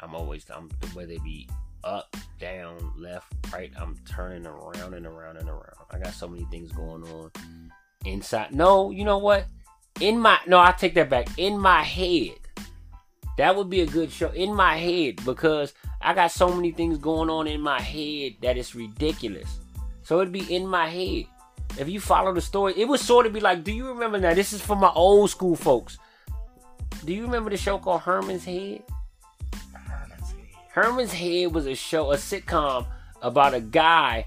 I'm 0.00 0.14
always 0.14 0.44
I'm 0.50 0.70
whether 0.94 1.12
it 1.12 1.22
be 1.22 1.48
up, 1.84 2.16
down, 2.38 2.92
left, 2.96 3.32
right. 3.52 3.72
I'm 3.76 3.96
turning 4.08 4.46
around 4.46 4.94
and 4.94 5.06
around 5.06 5.36
and 5.36 5.48
around. 5.48 5.76
I 5.90 5.98
got 5.98 6.12
so 6.12 6.28
many 6.28 6.44
things 6.50 6.72
going 6.72 7.02
on 7.04 7.30
inside. 8.04 8.54
No, 8.54 8.90
you 8.90 9.04
know 9.04 9.18
what? 9.18 9.46
In 10.00 10.18
my 10.18 10.38
no, 10.46 10.58
I 10.58 10.72
take 10.72 10.94
that 10.94 11.10
back. 11.10 11.28
In 11.36 11.58
my 11.58 11.82
head, 11.82 12.38
that 13.36 13.56
would 13.56 13.70
be 13.70 13.80
a 13.80 13.86
good 13.86 14.10
show. 14.10 14.30
In 14.30 14.54
my 14.54 14.76
head 14.76 15.24
because 15.24 15.72
I 16.00 16.14
got 16.14 16.30
so 16.30 16.54
many 16.54 16.70
things 16.72 16.98
going 16.98 17.28
on 17.28 17.46
in 17.46 17.60
my 17.60 17.80
head 17.80 18.34
that 18.42 18.56
it's 18.56 18.74
ridiculous. 18.74 19.58
So 20.02 20.20
it'd 20.20 20.32
be 20.32 20.54
in 20.54 20.66
my 20.66 20.88
head. 20.88 21.26
If 21.78 21.88
you 21.88 22.00
follow 22.00 22.32
the 22.34 22.40
story, 22.40 22.74
it 22.76 22.88
would 22.88 23.00
sort 23.00 23.26
of 23.26 23.32
be 23.32 23.40
like, 23.40 23.62
do 23.62 23.72
you 23.72 23.88
remember 23.88 24.18
now? 24.18 24.34
This 24.34 24.52
is 24.52 24.60
for 24.60 24.74
my 24.74 24.90
old 24.90 25.30
school 25.30 25.54
folks. 25.54 25.98
Do 27.04 27.14
you 27.14 27.22
remember 27.22 27.50
the 27.50 27.56
show 27.56 27.78
called 27.78 28.02
Herman's 28.02 28.44
Head? 28.44 28.82
Herman's 29.74 30.30
Head. 30.30 30.48
Herman's 30.70 31.12
Head 31.12 31.54
was 31.54 31.66
a 31.66 31.74
show, 31.74 32.12
a 32.12 32.16
sitcom 32.16 32.86
about 33.22 33.54
a 33.54 33.60
guy 33.60 34.26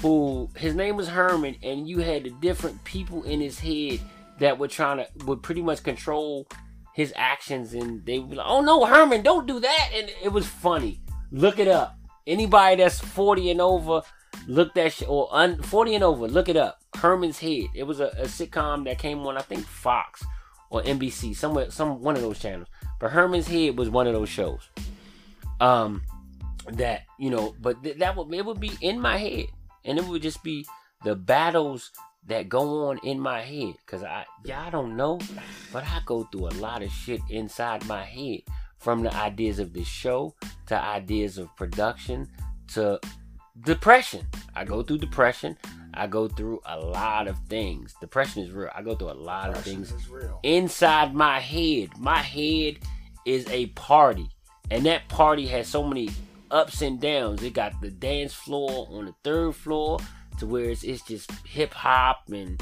who 0.00 0.48
his 0.56 0.74
name 0.74 0.96
was 0.96 1.08
Herman, 1.08 1.56
and 1.62 1.88
you 1.88 1.98
had 1.98 2.24
the 2.24 2.30
different 2.30 2.82
people 2.84 3.22
in 3.24 3.40
his 3.40 3.58
head 3.60 4.00
that 4.38 4.58
were 4.58 4.68
trying 4.68 4.98
to 4.98 5.24
would 5.26 5.42
pretty 5.42 5.62
much 5.62 5.82
control 5.82 6.46
his 6.94 7.12
actions, 7.16 7.74
and 7.74 8.04
they 8.06 8.18
would 8.18 8.30
be 8.30 8.36
like, 8.36 8.46
"Oh 8.48 8.60
no, 8.60 8.84
Herman, 8.84 9.22
don't 9.22 9.46
do 9.46 9.60
that!" 9.60 9.90
And 9.94 10.10
it 10.22 10.30
was 10.30 10.46
funny. 10.46 11.00
Look 11.30 11.58
it 11.58 11.68
up. 11.68 11.98
Anybody 12.26 12.76
that's 12.76 13.00
forty 13.00 13.50
and 13.50 13.60
over, 13.60 14.02
look 14.46 14.74
that 14.74 14.92
shit 14.92 15.08
or 15.08 15.28
un, 15.30 15.62
forty 15.62 15.94
and 15.94 16.04
over, 16.04 16.26
look 16.26 16.48
it 16.48 16.56
up. 16.56 16.80
Herman's 16.96 17.38
Head. 17.38 17.66
It 17.74 17.84
was 17.84 18.00
a, 18.00 18.06
a 18.18 18.24
sitcom 18.24 18.84
that 18.84 18.98
came 18.98 19.20
on, 19.26 19.36
I 19.36 19.42
think 19.42 19.64
Fox 19.66 20.24
or 20.74 20.82
NBC, 20.82 21.36
somewhere, 21.36 21.70
some 21.70 22.00
one 22.00 22.16
of 22.16 22.22
those 22.22 22.40
channels. 22.40 22.66
But 22.98 23.12
Herman's 23.12 23.46
Head 23.46 23.78
was 23.78 23.88
one 23.88 24.08
of 24.08 24.12
those 24.12 24.28
shows. 24.28 24.68
Um, 25.60 26.02
that 26.66 27.02
you 27.16 27.30
know, 27.30 27.54
but 27.60 27.80
th- 27.84 27.98
that 27.98 28.16
would 28.16 28.34
it 28.34 28.44
would 28.44 28.58
be 28.58 28.72
in 28.80 29.00
my 29.00 29.16
head, 29.16 29.46
and 29.84 29.98
it 29.98 30.04
would 30.04 30.20
just 30.20 30.42
be 30.42 30.66
the 31.04 31.14
battles 31.14 31.92
that 32.26 32.48
go 32.48 32.88
on 32.88 32.98
in 33.04 33.20
my 33.20 33.42
head. 33.42 33.74
Cause 33.86 34.02
I 34.02 34.24
y'all 34.44 34.72
don't 34.72 34.96
know, 34.96 35.20
but 35.72 35.84
I 35.84 36.00
go 36.04 36.24
through 36.24 36.48
a 36.48 36.58
lot 36.58 36.82
of 36.82 36.90
shit 36.90 37.20
inside 37.30 37.86
my 37.86 38.02
head, 38.02 38.40
from 38.80 39.04
the 39.04 39.14
ideas 39.14 39.60
of 39.60 39.72
this 39.72 39.86
show 39.86 40.34
to 40.66 40.76
ideas 40.76 41.38
of 41.38 41.54
production 41.54 42.28
to 42.72 42.98
depression. 43.60 44.26
I 44.56 44.64
go 44.64 44.82
through 44.82 44.98
depression. 44.98 45.56
I 45.96 46.06
go 46.06 46.28
through 46.28 46.60
a 46.66 46.78
lot 46.78 47.28
of 47.28 47.38
things. 47.48 47.94
Depression 48.00 48.42
is 48.42 48.50
real. 48.50 48.70
I 48.74 48.82
go 48.82 48.94
through 48.94 49.10
a 49.10 49.12
lot 49.12 49.50
of 49.50 49.56
Depression 49.56 49.84
things 49.84 49.92
is 50.02 50.08
real. 50.08 50.40
inside 50.42 51.14
my 51.14 51.40
head. 51.40 51.90
My 51.98 52.18
head 52.18 52.78
is 53.24 53.46
a 53.48 53.66
party, 53.68 54.28
and 54.70 54.84
that 54.86 55.08
party 55.08 55.46
has 55.46 55.68
so 55.68 55.82
many 55.84 56.10
ups 56.50 56.82
and 56.82 57.00
downs. 57.00 57.42
It 57.42 57.54
got 57.54 57.80
the 57.80 57.90
dance 57.90 58.34
floor 58.34 58.88
on 58.90 59.06
the 59.06 59.14
third 59.24 59.54
floor 59.56 59.98
to 60.38 60.46
where 60.46 60.70
it's, 60.70 60.82
it's 60.82 61.02
just 61.02 61.30
hip 61.46 61.72
hop 61.72 62.24
and 62.32 62.60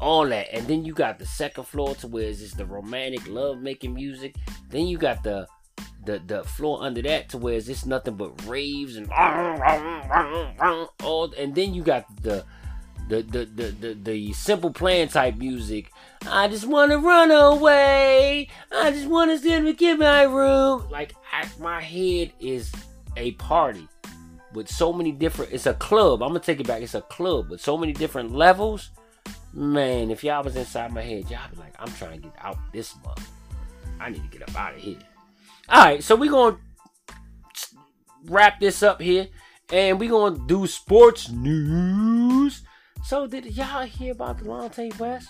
all 0.00 0.26
that, 0.26 0.46
and 0.52 0.66
then 0.66 0.84
you 0.84 0.94
got 0.94 1.18
the 1.18 1.26
second 1.26 1.64
floor 1.64 1.94
to 1.96 2.06
where 2.06 2.24
it's 2.24 2.40
just 2.40 2.56
the 2.56 2.64
romantic 2.64 3.26
love 3.28 3.58
making 3.58 3.94
music. 3.94 4.34
Then 4.70 4.86
you 4.86 4.96
got 4.96 5.22
the 5.22 5.46
the 6.04 6.20
the 6.24 6.44
floor 6.44 6.82
under 6.82 7.02
that 7.02 7.28
to 7.30 7.38
where 7.38 7.54
it's 7.54 7.66
just 7.66 7.86
nothing 7.86 8.14
but 8.14 8.46
raves 8.46 8.96
and 8.96 9.10
all, 11.02 11.32
and 11.36 11.54
then 11.54 11.74
you 11.74 11.82
got 11.82 12.04
the 12.22 12.44
the 13.08 13.22
the 13.22 13.44
the 13.44 13.70
the, 13.72 13.94
the 13.94 14.32
simple 14.32 14.70
plan 14.70 15.08
type 15.08 15.36
music. 15.36 15.90
I 16.26 16.48
just 16.48 16.66
want 16.66 16.92
to 16.92 16.98
run 16.98 17.30
away. 17.30 18.48
I 18.72 18.90
just 18.90 19.08
want 19.08 19.30
to 19.30 19.38
sit 19.38 19.64
and 19.64 19.76
get 19.76 19.98
my 19.98 20.22
room. 20.22 20.88
Like 20.90 21.14
I, 21.32 21.48
my 21.58 21.80
head 21.80 22.32
is 22.40 22.72
a 23.16 23.32
party 23.32 23.88
with 24.52 24.68
so 24.68 24.92
many 24.92 25.12
different. 25.12 25.52
It's 25.52 25.66
a 25.66 25.74
club. 25.74 26.22
I'm 26.22 26.30
gonna 26.30 26.40
take 26.40 26.60
it 26.60 26.66
back. 26.66 26.82
It's 26.82 26.94
a 26.94 27.02
club 27.02 27.50
with 27.50 27.60
so 27.60 27.76
many 27.76 27.92
different 27.92 28.32
levels. 28.32 28.90
Man, 29.52 30.10
if 30.10 30.22
y'all 30.22 30.44
was 30.44 30.54
inside 30.54 30.92
my 30.92 31.02
head, 31.02 31.28
y'all 31.28 31.50
be 31.50 31.56
like, 31.58 31.74
I'm 31.78 31.92
trying 31.94 32.20
to 32.20 32.28
get 32.28 32.36
out 32.40 32.56
this 32.72 32.94
month. 33.04 33.28
I 33.98 34.10
need 34.10 34.22
to 34.22 34.38
get 34.38 34.48
up 34.48 34.56
out 34.56 34.74
of 34.74 34.80
here. 34.80 34.96
All 35.70 35.84
right, 35.84 36.02
so 36.02 36.16
we're 36.16 36.30
gonna 36.30 36.58
wrap 38.26 38.58
this 38.60 38.82
up 38.82 39.00
here, 39.00 39.28
and 39.72 40.00
we're 40.00 40.10
gonna 40.10 40.38
do 40.46 40.66
sports 40.66 41.30
news. 41.30 42.62
So 43.04 43.26
did 43.26 43.46
y'all 43.56 43.86
hear 43.86 44.12
about 44.12 44.38
Delonte 44.38 44.98
West? 44.98 45.28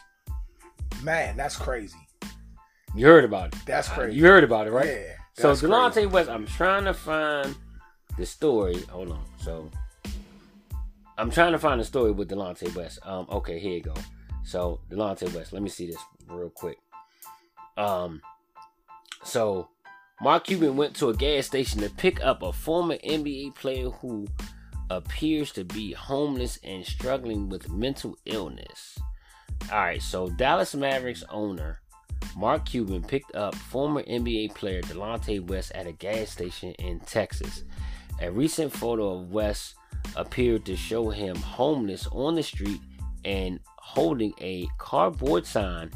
Man, 1.02 1.36
that's 1.36 1.56
crazy. 1.56 1.96
You 2.94 3.06
heard 3.06 3.24
about 3.24 3.54
it. 3.54 3.56
That's 3.66 3.88
Uh, 3.90 3.94
crazy. 3.94 4.16
You 4.16 4.24
heard 4.26 4.44
about 4.44 4.66
it, 4.66 4.70
right? 4.72 4.86
Yeah. 4.86 5.14
so 5.34 5.52
Delonte 5.52 5.92
crazy. 5.92 6.06
West, 6.06 6.28
I'm 6.30 6.46
trying 6.46 6.84
to 6.84 6.94
find 6.94 7.54
the 8.16 8.26
story. 8.26 8.80
Hold 8.90 9.12
on. 9.12 9.24
So 9.38 9.70
I'm 11.18 11.30
trying 11.30 11.52
to 11.52 11.58
find 11.58 11.80
the 11.80 11.84
story 11.84 12.10
with 12.12 12.30
Delonte 12.30 12.74
West. 12.74 12.98
Um, 13.02 13.26
okay, 13.30 13.58
here 13.58 13.74
you 13.74 13.82
go. 13.82 13.94
So 14.42 14.80
Delonte 14.90 15.32
West, 15.34 15.52
let 15.52 15.62
me 15.62 15.68
see 15.68 15.86
this 15.86 15.98
real 16.28 16.50
quick. 16.50 16.78
Um, 17.76 18.20
so 19.22 19.68
Mark 20.22 20.44
Cuban 20.44 20.76
went 20.76 20.94
to 20.96 21.08
a 21.08 21.14
gas 21.14 21.46
station 21.46 21.80
to 21.80 21.90
pick 21.90 22.22
up 22.22 22.42
a 22.42 22.52
former 22.52 22.96
NBA 22.96 23.54
player 23.54 23.88
who 23.88 24.26
appears 24.90 25.52
to 25.52 25.64
be 25.64 25.92
homeless 25.92 26.58
and 26.62 26.84
struggling 26.84 27.48
with 27.48 27.70
mental 27.70 28.18
illness. 28.26 28.98
All 29.72 29.78
right, 29.78 30.02
so 30.02 30.28
Dallas 30.30 30.74
Mavericks 30.74 31.24
owner 31.30 31.80
Mark 32.36 32.66
Cuban 32.66 33.02
picked 33.02 33.34
up 33.34 33.54
former 33.54 34.02
NBA 34.02 34.54
player 34.54 34.82
Delonte 34.82 35.46
West 35.46 35.72
at 35.72 35.86
a 35.86 35.92
gas 35.92 36.30
station 36.30 36.72
in 36.72 37.00
Texas. 37.00 37.64
A 38.20 38.30
recent 38.30 38.72
photo 38.72 39.18
of 39.18 39.32
West 39.32 39.74
appeared 40.16 40.64
to 40.66 40.76
show 40.76 41.10
him 41.10 41.36
homeless 41.36 42.06
on 42.12 42.34
the 42.34 42.42
street 42.42 42.80
and 43.24 43.60
holding 43.78 44.32
a 44.40 44.68
cardboard 44.78 45.46
sign. 45.46 45.90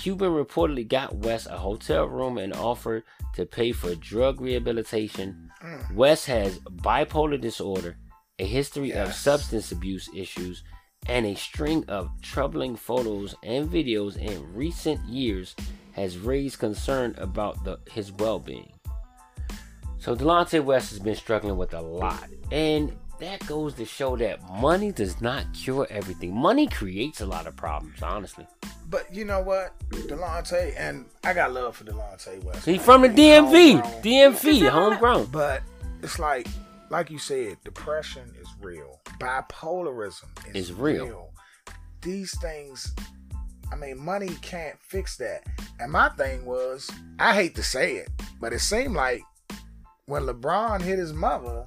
Cuban 0.00 0.30
reportedly 0.30 0.86
got 0.86 1.16
West 1.16 1.46
a 1.50 1.56
hotel 1.58 2.06
room 2.06 2.38
and 2.38 2.52
offered 2.52 3.02
to 3.34 3.46
pay 3.46 3.72
for 3.72 3.94
drug 3.94 4.40
rehabilitation. 4.40 5.50
Mm. 5.62 5.94
West 5.94 6.26
has 6.26 6.58
bipolar 6.58 7.40
disorder, 7.40 7.96
a 8.38 8.44
history 8.44 8.92
of 8.92 9.14
substance 9.14 9.72
abuse 9.72 10.08
issues, 10.14 10.62
and 11.08 11.26
a 11.26 11.34
string 11.34 11.84
of 11.88 12.10
troubling 12.22 12.76
photos 12.76 13.34
and 13.42 13.68
videos 13.68 14.16
in 14.16 14.52
recent 14.54 15.00
years 15.06 15.54
has 15.92 16.18
raised 16.18 16.58
concern 16.58 17.14
about 17.18 17.64
the, 17.64 17.78
his 17.90 18.12
well-being. 18.12 18.72
So 19.98 20.14
Delonte 20.14 20.62
West 20.62 20.90
has 20.90 20.98
been 20.98 21.16
struggling 21.16 21.56
with 21.56 21.74
a 21.74 21.80
lot, 21.80 22.28
and 22.52 22.96
that 23.20 23.46
goes 23.46 23.74
to 23.74 23.84
show 23.84 24.16
that 24.16 24.42
money 24.60 24.92
does 24.92 25.20
not 25.20 25.44
cure 25.54 25.86
everything. 25.90 26.34
Money 26.34 26.66
creates 26.66 27.20
a 27.20 27.26
lot 27.26 27.46
of 27.46 27.56
problems, 27.56 28.02
honestly. 28.02 28.46
But 28.88 29.12
you 29.12 29.24
know 29.24 29.40
what, 29.40 29.78
Delonte, 29.90 30.74
and 30.76 31.06
I 31.24 31.34
got 31.34 31.52
love 31.52 31.76
for 31.76 31.84
Delonte 31.84 32.42
West. 32.44 32.64
He 32.64 32.78
from 32.78 33.02
the 33.02 33.08
DMV, 33.08 33.80
homegrown. 33.80 34.02
DMV, 34.02 34.68
homegrown. 34.70 35.26
But 35.26 35.62
it's 36.02 36.18
like, 36.18 36.46
like 36.90 37.10
you 37.10 37.18
said, 37.18 37.56
depression 37.64 38.32
is 38.40 38.48
real. 38.60 39.00
Bipolarism 39.18 40.28
is 40.54 40.70
Is 40.70 40.72
real. 40.72 41.30
These 42.02 42.38
things, 42.38 42.94
I 43.72 43.76
mean, 43.76 43.98
money 43.98 44.30
can't 44.42 44.76
fix 44.80 45.16
that. 45.16 45.44
And 45.80 45.90
my 45.90 46.10
thing 46.10 46.44
was, 46.44 46.88
I 47.18 47.34
hate 47.34 47.56
to 47.56 47.62
say 47.62 47.96
it, 47.96 48.10
but 48.40 48.52
it 48.52 48.60
seemed 48.60 48.94
like 48.94 49.22
when 50.06 50.22
LeBron 50.22 50.80
hit 50.80 50.98
his 51.00 51.12
mother, 51.12 51.66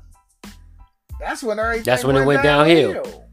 that's 1.19 1.43
when 1.43 1.59
everything. 1.59 1.83
That's 1.83 2.03
when 2.03 2.15
it 2.15 2.25
went 2.25 2.43
downhill. 2.43 3.25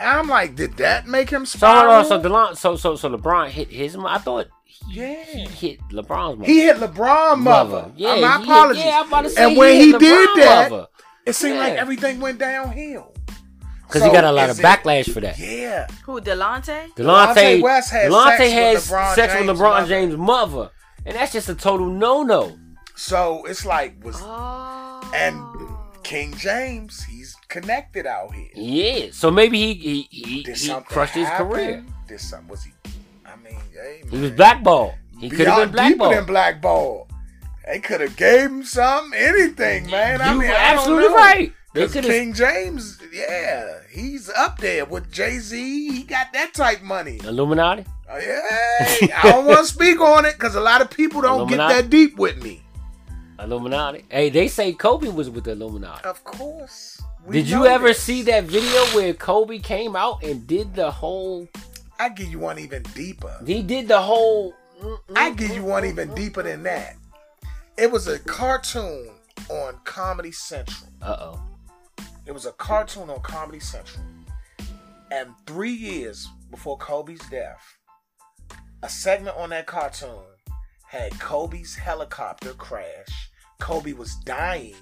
And 0.00 0.08
I'm 0.08 0.28
like, 0.28 0.54
did 0.54 0.76
that 0.76 1.06
make 1.08 1.28
him 1.30 1.44
So 1.44 1.58
hold 1.66 1.76
spiral? 1.78 1.94
on, 1.96 2.04
so 2.04 2.20
Delon, 2.20 2.56
so 2.56 2.76
so 2.76 2.94
so 2.96 3.10
LeBron 3.16 3.48
hit 3.48 3.68
his. 3.68 3.96
I 3.96 4.18
thought 4.18 4.46
he, 4.64 5.00
Yeah. 5.00 5.24
he 5.24 5.40
hit 5.46 5.80
LeBron's 5.90 6.38
mother. 6.38 6.44
he 6.52 6.60
hit 6.60 6.76
LeBron 6.76 7.38
mother. 7.40 7.90
Yeah, 7.96 8.10
Uh, 8.12 8.16
my 8.20 8.32
he 8.38 8.38
hit- 8.38 8.42
apologies. 8.44 8.84
yeah, 8.84 9.00
I'm 9.00 9.08
about 9.08 9.22
to 9.22 9.30
say 9.30 9.44
and 9.48 9.56
when 9.56 9.74
he 9.74 9.86
he, 9.86 9.90
hit 9.92 10.00
did 10.00 10.28
that, 10.36 10.70
mother. 10.70 10.86
it 11.26 11.32
seemed 11.32 11.58
like 11.58 11.72
everything 11.74 12.20
went 12.20 12.38
downhill. 12.38 13.12
because 13.88 14.02
So 14.02 14.08
he 14.08 14.12
got 14.14 14.22
a 14.24 14.30
lot 14.30 14.50
is 14.50 14.58
of 14.58 14.64
it- 14.64 14.68
backlash 14.68 15.12
for 15.12 15.20
that. 15.20 15.36
Yeah. 15.38 15.88
Who 16.04 16.20
Delonte? 16.20 16.94
Delonte, 16.94 17.34
Delonte 17.34 17.62
West 17.62 17.90
had 17.90 18.10
Delonte 18.12 18.36
sex 18.36 18.40
with 18.40 18.52
has 18.52 18.88
LeBron 18.90 19.14
sex 19.16 19.34
with 19.34 19.46
James' 19.46 19.58
LeBron 19.58 19.60
mother. 19.72 19.88
James' 19.88 20.16
mother, 20.16 20.70
and 21.06 21.16
that's 21.16 21.32
just 21.32 21.48
a 21.48 21.54
total 21.56 21.86
no 21.86 22.22
no. 22.22 22.56
So 22.94 23.44
it's 23.46 23.64
like 23.66 23.96
was 24.04 24.16
Oh. 24.20 25.10
and 25.12 25.40
King 26.08 26.34
James, 26.38 27.04
he's 27.04 27.36
connected 27.48 28.06
out 28.06 28.32
here. 28.34 28.48
Yeah, 28.54 29.08
so 29.12 29.30
maybe 29.30 29.58
he 29.58 29.74
he 29.74 30.02
he, 30.10 30.42
Did 30.42 30.56
he 30.56 30.74
crushed 30.86 31.12
his 31.14 31.28
happen? 31.28 31.48
career. 31.50 31.84
Did 32.08 32.18
something 32.18 32.48
was 32.48 32.64
he? 32.64 32.72
I 33.26 33.36
mean, 33.36 33.60
hey, 33.74 34.02
He 34.10 34.16
was 34.16 34.30
blackballed. 34.30 34.94
He 35.20 35.28
could 35.28 35.46
have 35.46 35.70
been 35.70 35.72
Beyond 35.72 35.92
deeper 35.98 36.14
than 36.14 36.24
blackballed. 36.24 37.08
blackball. 37.08 37.08
They 37.66 37.80
could 37.80 38.00
have 38.00 38.16
gave 38.16 38.46
him 38.46 38.62
something, 38.64 39.18
anything, 39.20 39.90
man. 39.90 40.22
I 40.22 40.32
you 40.32 40.38
mean, 40.40 40.50
I 40.50 40.52
don't 40.72 40.78
absolutely 40.78 41.08
right. 41.14 41.52
Could. 41.74 42.04
King 42.04 42.32
James, 42.32 42.98
yeah, 43.12 43.80
he's 43.90 44.30
up 44.30 44.58
there 44.60 44.86
with 44.86 45.12
Jay 45.12 45.38
Z. 45.38 45.90
He 45.92 46.02
got 46.04 46.32
that 46.32 46.54
type 46.54 46.80
money. 46.80 47.20
Illuminati. 47.22 47.82
Uh, 48.08 48.12
oh, 48.14 48.18
yeah, 48.18 49.20
I 49.22 49.30
don't 49.30 49.44
want 49.44 49.58
to 49.58 49.64
speak 49.74 50.00
on 50.00 50.24
it 50.24 50.32
because 50.38 50.54
a 50.54 50.60
lot 50.62 50.80
of 50.80 50.88
people 50.88 51.20
don't 51.20 51.40
Illuminati? 51.40 51.74
get 51.74 51.82
that 51.82 51.90
deep 51.90 52.16
with 52.16 52.42
me. 52.42 52.62
Illuminati. 53.38 54.04
Hey, 54.08 54.30
they 54.30 54.48
say 54.48 54.72
Kobe 54.72 55.08
was 55.08 55.30
with 55.30 55.44
the 55.44 55.52
Illuminati. 55.52 56.04
Of 56.04 56.24
course. 56.24 57.00
we 57.26 57.34
Did 57.34 57.48
you 57.48 57.66
ever 57.66 57.88
this. 57.88 58.02
see 58.02 58.22
that 58.22 58.44
video 58.44 58.80
where 58.96 59.14
Kobe 59.14 59.58
came 59.58 59.94
out 59.96 60.22
and 60.22 60.46
did 60.46 60.74
the 60.74 60.90
whole? 60.90 61.48
I 61.98 62.08
give 62.10 62.28
you 62.28 62.38
one 62.38 62.58
even 62.58 62.82
deeper. 62.94 63.36
He 63.46 63.62
did 63.62 63.88
the 63.88 64.00
whole. 64.00 64.54
I 65.16 65.30
give 65.30 65.50
you 65.50 65.64
one 65.64 65.84
even 65.84 66.14
deeper 66.14 66.42
than 66.42 66.62
that. 66.64 66.96
It 67.76 67.90
was 67.90 68.08
a 68.08 68.18
cartoon 68.18 69.10
on 69.48 69.78
Comedy 69.84 70.32
Central. 70.32 70.90
Uh 71.02 71.16
oh. 71.20 71.40
It 72.26 72.32
was 72.32 72.46
a 72.46 72.52
cartoon 72.52 73.08
on 73.10 73.20
Comedy 73.20 73.60
Central. 73.60 74.04
And 75.10 75.30
three 75.46 75.72
years 75.72 76.28
before 76.50 76.76
Kobe's 76.76 77.20
death, 77.30 77.62
a 78.82 78.88
segment 78.88 79.36
on 79.36 79.50
that 79.50 79.66
cartoon 79.66 80.22
had 80.86 81.18
Kobe's 81.18 81.74
helicopter 81.74 82.52
crash. 82.54 83.27
Kobe 83.60 83.92
was 83.92 84.14
dying, 84.24 84.74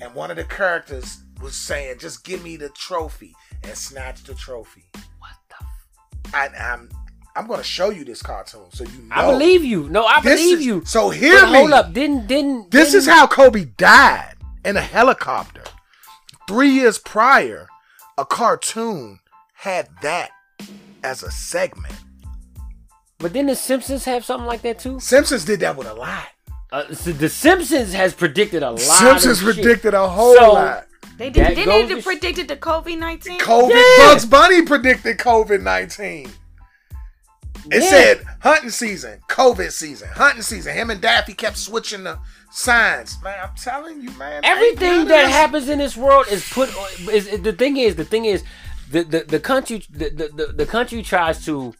and 0.00 0.14
one 0.14 0.30
of 0.30 0.36
the 0.36 0.44
characters 0.44 1.18
was 1.40 1.54
saying, 1.56 1.98
"Just 1.98 2.24
give 2.24 2.42
me 2.42 2.56
the 2.56 2.68
trophy," 2.70 3.34
and 3.64 3.76
snatched 3.76 4.26
the 4.26 4.34
trophy. 4.34 4.88
What 5.18 5.32
the? 5.48 5.54
F- 6.28 6.34
I, 6.34 6.72
I'm 6.72 6.88
I'm 7.34 7.46
gonna 7.46 7.62
show 7.62 7.90
you 7.90 8.04
this 8.04 8.22
cartoon 8.22 8.66
so 8.72 8.84
you 8.84 9.02
know. 9.02 9.14
I 9.14 9.26
believe 9.26 9.64
you. 9.64 9.88
No, 9.88 10.04
I 10.04 10.20
This 10.20 10.40
believe 10.40 10.58
is- 10.58 10.66
you. 10.66 10.84
So 10.84 11.10
hear 11.10 11.40
But 11.40 11.52
me. 11.52 11.58
hold 11.58 11.72
up. 11.72 11.92
Didn't 11.92 12.26
didn't. 12.26 12.70
This 12.70 12.94
is 12.94 13.04
didn't- 13.04 13.16
how 13.18 13.26
Kobe 13.26 13.64
died 13.64 14.34
in 14.64 14.76
a 14.76 14.82
helicopter. 14.82 15.62
Three 16.46 16.70
years 16.70 16.98
prior, 16.98 17.68
a 18.16 18.24
cartoon 18.24 19.20
had 19.54 19.88
that 20.02 20.30
as 21.02 21.22
a 21.22 21.30
segment. 21.30 21.94
But 23.18 23.32
didn't 23.32 23.48
the 23.48 23.56
Simpsons 23.56 24.04
have 24.04 24.24
something 24.24 24.46
like 24.46 24.62
that 24.62 24.78
too? 24.78 25.00
Simpsons 25.00 25.44
did 25.44 25.60
that 25.60 25.76
with 25.76 25.88
a 25.88 25.94
lot. 25.94 26.28
Uh, 26.70 26.92
so 26.94 27.12
the 27.12 27.28
Simpsons 27.28 27.92
has 27.94 28.12
predicted 28.14 28.62
a 28.62 28.70
lot. 28.72 28.80
Simpsons 28.80 29.40
of 29.42 29.46
shit. 29.54 29.62
predicted 29.64 29.94
a 29.94 30.08
whole 30.08 30.34
So- 30.36 30.52
lot. 30.52 30.84
They 31.16 31.30
did. 31.30 31.48
Didn't 31.48 31.64
goes 31.64 31.88
they 31.88 31.94
to- 31.96 32.02
predicted 32.02 32.46
the 32.46 32.56
COVID 32.56 32.96
nineteen? 32.98 33.40
COVID, 33.40 33.70
Yeah. 33.74 34.06
Bugs 34.06 34.24
Bunny 34.24 34.62
predicted 34.62 35.18
COVID 35.18 35.62
19. 35.62 36.30
It 37.72 37.82
Yeah. 37.82 37.90
said 37.90 38.24
hunting 38.40 38.70
season, 38.70 39.18
COVID 39.28 39.72
season, 39.72 40.08
hunting 40.14 40.42
season. 40.42 40.74
Him 40.74 40.90
and 40.90 41.00
Daffy 41.00 41.34
kept 41.34 41.56
switching 41.58 42.04
the 42.04 42.18
signs. 42.52 43.18
Man, 43.22 43.34
I'm 43.42 43.50
telling 43.56 44.00
you, 44.00 44.10
man. 44.12 44.44
Everything 44.44 45.06
that 45.08 45.24
this- 45.26 45.32
happens 45.32 45.68
in 45.68 45.78
this 45.80 45.96
world 45.96 46.26
is 46.30 46.48
put. 46.48 46.70
Is, 47.12 47.26
is 47.26 47.40
the 47.42 47.52
thing 47.52 47.76
is 47.78 47.96
the 47.96 48.04
thing 48.04 48.24
is 48.24 48.44
the 48.90 49.02
the, 49.02 49.20
the 49.26 49.40
country 49.40 49.82
the, 49.90 50.10
the, 50.10 50.28
the, 50.46 50.52
the 50.52 50.66
country 50.66 51.02
tries 51.02 51.44
to 51.46 51.74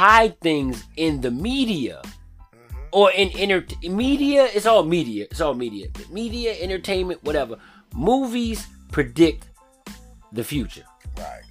hide 0.00 0.34
things 0.40 0.84
in 0.96 1.20
the 1.20 1.30
media 1.30 2.00
Mm-hmm. 2.02 2.98
or 2.98 3.06
in 3.12 3.28
inter 3.42 3.60
media. 4.04 4.48
It's 4.56 4.66
all 4.66 4.82
media. 4.82 5.22
It's 5.30 5.40
all 5.40 5.54
media. 5.54 5.86
Media, 6.10 6.50
entertainment, 6.60 7.22
whatever. 7.22 7.56
Movies 7.94 8.66
predict 8.90 9.46
the 10.32 10.42
future. 10.44 10.84
Right, 11.18 11.42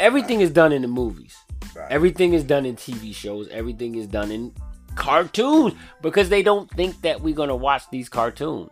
Everything 0.00 0.40
is 0.40 0.50
done 0.50 0.72
in 0.72 0.82
the 0.82 0.88
movies. 0.88 1.34
right. 1.76 1.90
Everything 1.90 2.32
is 2.38 2.42
done 2.44 2.64
in 2.66 2.74
TV 2.76 3.14
shows. 3.14 3.48
Everything 3.60 3.94
is 3.94 4.06
done 4.18 4.30
in 4.30 4.52
cartoons 4.96 5.74
because 6.02 6.28
they 6.28 6.42
don't 6.42 6.68
think 6.70 7.00
that 7.02 7.20
we're 7.20 7.34
gonna 7.42 7.56
watch 7.68 7.82
these 7.90 8.08
cartoons. 8.08 8.70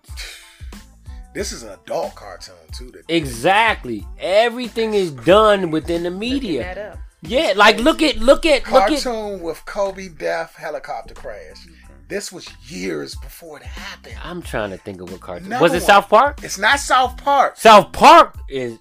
this 1.34 1.52
is 1.52 1.62
an 1.62 1.72
adult 1.84 2.14
cartoon, 2.14 2.54
too. 2.72 2.92
Exactly. 3.08 4.06
Everything 4.18 4.94
is 4.94 5.10
done 5.12 5.70
within 5.70 6.02
the 6.02 6.10
That 6.10 6.16
media. 6.28 7.02
Yeah, 7.22 7.52
like 7.56 7.78
look 7.78 8.02
at 8.02 8.16
look 8.18 8.44
at 8.46 8.68
look 8.68 8.90
at 8.90 9.02
cartoon 9.02 9.40
with 9.40 9.64
Kobe 9.64 10.08
death 10.08 10.54
helicopter 10.56 11.14
crash. 11.14 11.66
This 12.08 12.32
was 12.32 12.46
years 12.68 13.14
before 13.14 13.58
it 13.58 13.62
happened. 13.62 14.16
I'm 14.22 14.42
trying 14.42 14.70
to 14.70 14.76
think 14.76 15.00
of 15.00 15.10
what 15.10 15.20
cartoon. 15.20 15.46
Another 15.46 15.62
Was 15.62 15.72
it 15.72 15.76
one. 15.76 15.82
South 15.86 16.08
Park? 16.08 16.40
It's 16.42 16.58
not 16.58 16.78
South 16.80 17.16
Park. 17.16 17.56
South 17.56 17.92
Park 17.92 18.36
is 18.48 18.78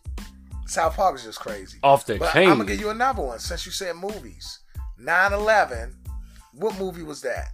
South 0.65 0.95
Park 0.95 1.15
is 1.15 1.23
just 1.23 1.39
crazy. 1.39 1.77
off 1.83 2.05
the 2.05 2.15
But 2.17 2.33
chain. 2.33 2.49
I'm 2.49 2.57
gonna 2.57 2.69
give 2.69 2.79
you 2.79 2.89
another 2.89 3.21
one 3.21 3.39
since 3.39 3.65
you 3.65 3.71
said 3.71 3.95
movies. 3.95 4.59
9/11. 4.99 5.95
What 6.53 6.77
movie 6.79 7.03
was 7.03 7.21
that? 7.21 7.49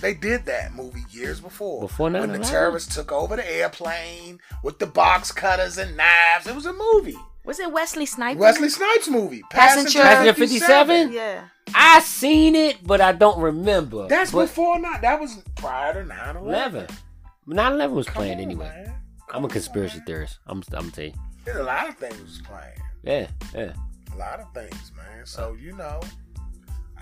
They 0.00 0.14
did 0.14 0.44
that 0.46 0.74
movie 0.74 1.04
years 1.10 1.40
before. 1.40 1.80
Before 1.80 2.10
when 2.10 2.32
the 2.32 2.38
terrorists 2.40 2.94
took 2.94 3.12
over 3.12 3.36
the 3.36 3.48
airplane 3.50 4.40
with 4.62 4.78
the 4.78 4.86
box 4.86 5.30
cutters 5.30 5.78
and 5.78 5.96
knives. 5.96 6.46
It 6.46 6.54
was 6.54 6.66
a 6.66 6.72
movie. 6.72 7.16
Was 7.44 7.60
it 7.60 7.70
Wesley 7.72 8.06
Snipes? 8.06 8.38
Wesley 8.40 8.68
Snipes 8.70 9.08
movie. 9.08 9.42
Passenger- 9.50 10.00
Passenger 10.00 10.32
57? 10.32 11.12
Yeah. 11.12 11.42
I 11.74 12.00
seen 12.00 12.54
it, 12.54 12.86
but 12.86 13.00
I 13.00 13.12
don't 13.12 13.38
remember. 13.38 14.06
That's 14.08 14.32
but 14.32 14.42
before 14.46 14.78
not. 14.78 15.02
That 15.02 15.20
was 15.20 15.36
prior 15.56 15.92
to 15.94 16.08
9/11. 16.08 16.36
11. 16.42 16.86
9/11 17.46 17.90
was 17.92 18.06
Come 18.06 18.14
planned 18.14 18.40
on, 18.40 18.40
anyway. 18.40 18.64
man. 18.86 18.94
I'm 19.32 19.44
a 19.44 19.48
conspiracy 19.48 19.98
on, 19.98 20.04
theorist. 20.04 20.38
I'm 20.46 20.62
I'm 20.72 20.90
tell 20.90 21.04
you. 21.04 21.12
There's 21.44 21.58
a 21.58 21.62
lot 21.62 21.88
of 21.88 21.96
things 21.96 22.20
was 22.20 22.40
playing. 22.42 22.72
Yeah, 23.02 23.26
yeah. 23.54 23.72
A 24.14 24.16
lot 24.16 24.40
of 24.40 24.46
things, 24.54 24.92
man. 24.96 25.26
So 25.26 25.54
you 25.60 25.72
know, 25.72 26.00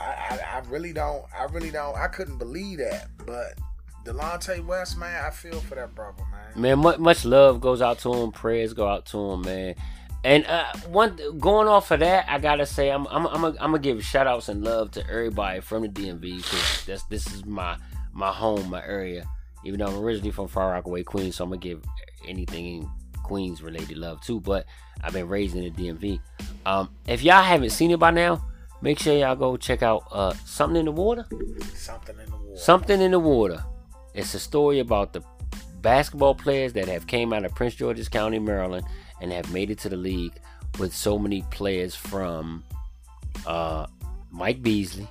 I, 0.00 0.04
I 0.04 0.40
I 0.56 0.62
really 0.68 0.92
don't. 0.92 1.24
I 1.38 1.44
really 1.44 1.70
don't. 1.70 1.96
I 1.96 2.08
couldn't 2.08 2.38
believe 2.38 2.78
that. 2.78 3.08
But 3.26 3.54
Delonte 4.04 4.64
West, 4.64 4.96
man, 4.98 5.24
I 5.24 5.30
feel 5.30 5.60
for 5.60 5.74
that 5.76 5.94
brother, 5.94 6.22
man. 6.30 6.60
Man, 6.60 6.78
much, 6.80 6.98
much 6.98 7.24
love 7.24 7.60
goes 7.60 7.80
out 7.82 7.98
to 8.00 8.12
him. 8.12 8.32
Prayers 8.32 8.72
go 8.74 8.86
out 8.88 9.06
to 9.06 9.18
him, 9.32 9.42
man. 9.42 9.74
And 10.24 10.46
uh, 10.46 10.72
one 10.88 11.18
going 11.38 11.66
off 11.66 11.90
of 11.90 12.00
that, 12.00 12.26
I 12.28 12.38
gotta 12.38 12.64
say, 12.64 12.90
I'm 12.90 13.06
I'm 13.08 13.26
I'm 13.26 13.40
gonna 13.40 13.56
I'm 13.60 13.72
gonna 13.72 13.80
give 13.80 14.04
shout 14.04 14.26
outs 14.26 14.48
and 14.48 14.62
love 14.62 14.92
to 14.92 15.08
everybody 15.10 15.60
from 15.60 15.82
the 15.82 15.88
DMV 15.88 16.36
because 16.36 16.84
that's 16.86 17.02
this 17.04 17.26
is 17.32 17.44
my 17.44 17.76
my 18.12 18.30
home, 18.30 18.70
my 18.70 18.84
area. 18.84 19.28
Even 19.64 19.80
though 19.80 19.86
I'm 19.86 19.98
originally 19.98 20.30
from 20.30 20.48
Far 20.48 20.70
Rockaway, 20.70 21.02
Queens, 21.02 21.36
so 21.36 21.44
I'm 21.44 21.50
gonna 21.50 21.60
give 21.60 21.82
anything 22.26 22.66
in 22.66 22.90
Queens 23.24 23.62
related 23.62 23.96
love 23.96 24.20
too. 24.20 24.40
But 24.40 24.66
I've 25.02 25.12
been 25.12 25.28
raised 25.28 25.56
in 25.56 25.64
the 25.64 25.70
DMV. 25.70 26.20
Um, 26.66 26.90
if 27.06 27.22
y'all 27.22 27.42
haven't 27.42 27.70
seen 27.70 27.90
it 27.90 27.98
by 27.98 28.12
now, 28.12 28.44
make 28.80 29.00
sure 29.00 29.14
y'all 29.16 29.34
go 29.34 29.56
check 29.56 29.82
out 29.82 30.04
uh 30.12 30.34
something 30.44 30.78
in 30.78 30.84
the 30.84 30.92
water. 30.92 31.26
Something 31.74 32.16
in 32.20 32.30
the 32.30 32.36
war. 32.36 32.56
Something 32.56 33.00
in 33.00 33.10
the 33.10 33.18
water. 33.18 33.64
It's 34.14 34.34
a 34.34 34.40
story 34.40 34.78
about 34.78 35.14
the 35.14 35.22
basketball 35.80 36.36
players 36.36 36.72
that 36.74 36.86
have 36.86 37.08
came 37.08 37.32
out 37.32 37.44
of 37.44 37.54
Prince 37.54 37.74
George's 37.74 38.08
County, 38.08 38.38
Maryland, 38.38 38.86
and 39.22 39.32
have 39.32 39.50
made 39.52 39.70
it 39.70 39.78
to 39.78 39.88
the 39.88 39.96
league 39.96 40.34
with 40.78 40.94
so 40.94 41.18
many 41.18 41.42
players 41.50 41.94
from 41.94 42.62
uh, 43.46 43.86
Mike 44.30 44.62
Beasley. 44.62 45.08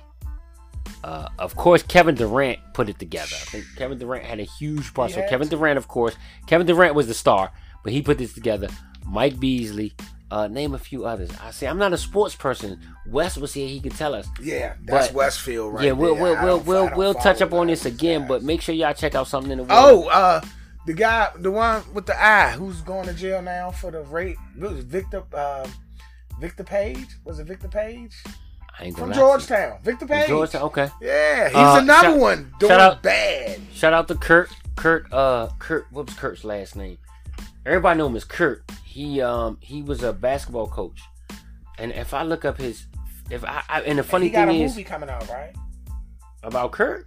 Uh, 1.02 1.28
of 1.38 1.56
course, 1.56 1.82
Kevin 1.82 2.14
Durant 2.14 2.58
put 2.74 2.88
it 2.88 2.98
together. 2.98 3.34
I 3.34 3.44
think 3.46 3.64
Kevin 3.76 3.98
Durant 3.98 4.24
had 4.24 4.38
a 4.38 4.44
huge 4.44 4.94
part. 4.94 5.10
So 5.12 5.26
Kevin. 5.28 5.48
Durant, 5.48 5.76
of 5.78 5.88
course, 5.88 6.14
Kevin 6.46 6.66
Durant 6.66 6.94
was 6.94 7.08
the 7.08 7.14
star, 7.14 7.50
but 7.82 7.92
he 7.92 8.02
put 8.02 8.18
this 8.18 8.32
together. 8.32 8.68
Mike 9.04 9.40
Beasley, 9.40 9.94
Uh, 10.30 10.46
name 10.48 10.72
a 10.74 10.78
few 10.78 11.04
others. 11.04 11.30
I 11.42 11.50
say 11.50 11.66
I'm 11.66 11.76
not 11.76 11.92
a 11.92 11.98
sports 11.98 12.34
person. 12.34 12.80
Wes 13.06 13.36
was 13.36 13.52
here; 13.52 13.68
he 13.68 13.80
could 13.80 13.94
tell 13.96 14.14
us. 14.14 14.26
Yeah, 14.40 14.74
that's 14.84 15.08
But- 15.08 15.14
Westfield 15.14 15.74
right 15.74 15.84
yeah, 15.84 15.92
we'll 15.92 16.14
there. 16.14 16.22
we'll 16.22 16.42
we'll 16.44 16.60
we'll, 16.60 16.96
we'll 16.96 17.14
touch 17.14 17.42
up 17.42 17.52
on 17.52 17.66
this 17.66 17.84
again, 17.84 18.26
but 18.26 18.42
make 18.42 18.62
sure 18.62 18.74
y'all 18.74 18.94
check 18.94 19.14
out 19.14 19.26
something 19.28 19.50
in 19.52 19.58
the 19.58 19.64
world. 19.64 19.72
Oh, 19.72 20.08
uh, 20.08 20.40
the 20.86 20.92
guy, 20.94 21.30
the 21.38 21.50
one 21.50 21.82
with 21.94 22.06
the 22.06 22.20
eye, 22.22 22.50
who's 22.52 22.80
going 22.82 23.06
to 23.06 23.14
jail 23.14 23.40
now 23.42 23.70
for 23.70 23.90
the 23.90 24.02
rape. 24.02 24.38
Was 24.58 24.84
Victor, 24.84 25.22
uh, 25.32 25.66
Victor 26.40 26.64
Page? 26.64 27.06
Was 27.24 27.38
it 27.38 27.46
Victor 27.46 27.68
Page 27.68 28.14
I 28.78 28.84
ain't 28.86 28.96
from 28.98 29.10
gonna 29.10 29.12
lie 29.12 29.14
to 29.14 29.20
you. 29.20 29.46
Georgetown? 29.48 29.78
Victor 29.82 30.06
Page. 30.06 30.28
Georgetown. 30.28 30.62
Okay. 30.62 30.88
Yeah, 31.00 31.48
he's 31.48 31.56
Uh, 31.56 31.78
another 31.82 32.08
shout- 32.08 32.18
one 32.18 32.52
doing 32.58 32.70
shout 32.70 32.80
out- 32.80 33.02
bad. 33.02 33.60
Shout 33.72 33.92
out 33.92 34.08
to 34.08 34.14
Kurt. 34.16 34.50
Kurt. 34.76 35.12
Uh, 35.12 35.48
Kurt. 35.58 35.86
What 35.92 36.06
was 36.06 36.14
Kurt's 36.16 36.42
last 36.44 36.74
name? 36.76 36.98
Everybody 37.66 37.98
know 37.98 38.06
him 38.08 38.16
as 38.16 38.24
Kurt. 38.24 38.62
He 38.84 39.20
um 39.20 39.58
he 39.60 39.82
was 39.82 40.02
a 40.02 40.12
basketball 40.12 40.66
coach, 40.66 41.00
and 41.78 41.92
if 41.92 42.12
I 42.12 42.22
look 42.24 42.44
up 42.44 42.58
his, 42.58 42.86
if 43.30 43.44
I, 43.44 43.62
I 43.68 43.82
and 43.82 43.98
the 43.98 44.02
funny 44.02 44.26
he 44.26 44.30
got 44.32 44.48
thing 44.48 44.60
a 44.60 44.64
is 44.64 44.72
movie 44.72 44.84
coming 44.84 45.08
out, 45.08 45.28
right? 45.28 45.54
about 46.42 46.72
Kurt. 46.72 47.06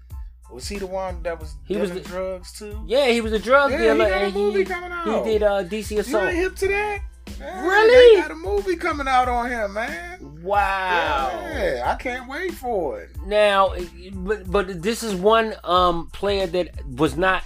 Was 0.51 0.67
he 0.69 0.77
the 0.77 0.87
one 0.87 1.21
that 1.23 1.39
was 1.39 1.55
He 1.67 1.75
was 1.77 1.91
the- 1.91 1.99
drugs 2.01 2.51
too? 2.53 2.81
Yeah, 2.85 3.07
he 3.09 3.19
was 3.21 3.33
a 3.33 3.39
drug 3.39 3.71
Yeah, 3.71 3.77
he 3.77 3.83
dealer, 3.83 4.09
got 4.09 4.23
a 4.23 4.31
movie 4.31 4.59
he 4.59 4.65
coming 4.65 4.91
he 5.25 5.31
did 5.31 5.43
uh 5.43 5.63
DC 5.63 5.91
You 5.95 5.99
assault. 6.01 6.23
ain't 6.25 6.35
hip 6.35 6.55
to 6.57 6.67
that? 6.67 7.01
Yeah, 7.39 7.61
Really? 7.67 8.15
They 8.15 8.21
got 8.21 8.31
a 8.31 8.35
movie 8.35 8.75
coming 8.75 9.07
out 9.07 9.27
on 9.27 9.49
him, 9.49 9.73
man. 9.73 10.41
Wow. 10.43 11.31
Yeah, 11.53 11.83
I 11.85 11.95
can't 11.95 12.29
wait 12.29 12.53
for 12.53 13.01
it. 13.01 13.09
Now, 13.25 13.73
but, 14.13 14.49
but 14.49 14.81
this 14.81 15.01
is 15.03 15.15
one 15.15 15.55
um 15.63 16.07
player 16.13 16.47
that 16.47 16.69
was 16.95 17.17
not. 17.17 17.43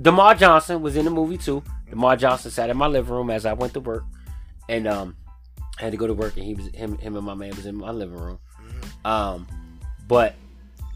DerMarr 0.00 0.38
Johnson 0.38 0.82
was 0.82 0.96
in 0.96 1.04
the 1.04 1.10
movie 1.10 1.38
too. 1.38 1.62
DerMarr 1.90 2.18
Johnson 2.18 2.50
sat 2.50 2.68
in 2.70 2.76
my 2.76 2.86
living 2.86 3.12
room 3.14 3.30
as 3.30 3.46
I 3.46 3.52
went 3.54 3.72
to 3.74 3.80
work, 3.80 4.04
and 4.68 4.86
um, 4.86 5.16
I 5.78 5.82
had 5.84 5.92
to 5.92 5.96
go 5.96 6.06
to 6.06 6.14
work, 6.14 6.36
and 6.36 6.44
he 6.44 6.54
was 6.54 6.66
him 6.68 6.98
him 6.98 7.16
and 7.16 7.24
my 7.24 7.34
man 7.34 7.50
was 7.56 7.64
in 7.66 7.76
my 7.76 7.90
living 7.90 8.18
room. 8.18 8.38
Um, 9.04 9.46
but 10.06 10.34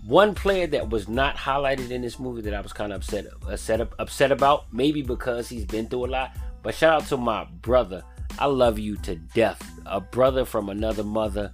one 0.08 0.34
player 0.34 0.66
that 0.66 0.88
was 0.88 1.06
not 1.06 1.36
highlighted 1.36 1.90
in 1.90 2.00
this 2.00 2.18
movie 2.18 2.40
that 2.40 2.54
I 2.54 2.62
was 2.62 2.72
kind 2.72 2.94
of 2.94 3.02
upset 3.02 3.26
upset 3.46 3.86
upset 3.98 4.32
about, 4.32 4.72
maybe 4.72 5.02
because 5.02 5.50
he's 5.50 5.66
been 5.66 5.86
through 5.86 6.06
a 6.06 6.08
lot. 6.08 6.36
But 6.62 6.74
shout 6.74 7.02
out 7.02 7.08
to 7.08 7.18
my 7.18 7.44
brother. 7.60 8.02
I 8.38 8.46
love 8.46 8.78
you 8.78 8.96
to 8.98 9.16
death. 9.16 9.62
A 9.84 10.00
brother 10.00 10.46
from 10.46 10.70
another 10.70 11.04
mother. 11.04 11.52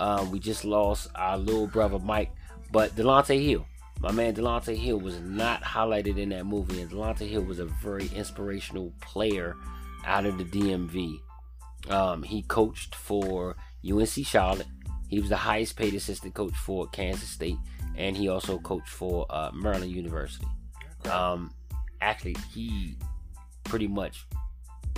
Um, 0.00 0.30
we 0.30 0.38
just 0.38 0.66
lost 0.66 1.08
our 1.14 1.38
little 1.38 1.66
brother 1.66 1.98
Mike, 1.98 2.30
but 2.70 2.94
Dalonte 2.94 3.42
Hill, 3.42 3.64
my 4.00 4.12
man 4.12 4.34
Dalonte 4.34 4.76
Hill, 4.76 5.00
was 5.00 5.18
not 5.20 5.62
highlighted 5.62 6.18
in 6.18 6.28
that 6.28 6.44
movie, 6.44 6.82
and 6.82 6.90
Dalonte 6.90 7.26
Hill 7.26 7.42
was 7.42 7.58
a 7.58 7.64
very 7.64 8.08
inspirational 8.14 8.92
player 9.00 9.56
out 10.04 10.26
of 10.26 10.36
the 10.36 10.44
DMV. 10.44 11.20
Um, 11.88 12.22
he 12.22 12.42
coached 12.42 12.94
for 12.96 13.56
UNC 13.88 14.26
Charlotte. 14.26 14.66
He 15.08 15.20
was 15.20 15.30
the 15.30 15.36
highest 15.36 15.76
paid 15.76 15.94
assistant 15.94 16.34
coach 16.34 16.54
for 16.54 16.86
Kansas 16.88 17.28
State, 17.28 17.56
and 17.96 18.16
he 18.16 18.28
also 18.28 18.58
coached 18.58 18.88
for 18.88 19.26
uh, 19.30 19.50
Maryland 19.52 19.92
University. 19.92 20.46
Um, 21.10 21.52
actually, 22.00 22.36
he 22.52 22.96
pretty 23.64 23.88
much 23.88 24.26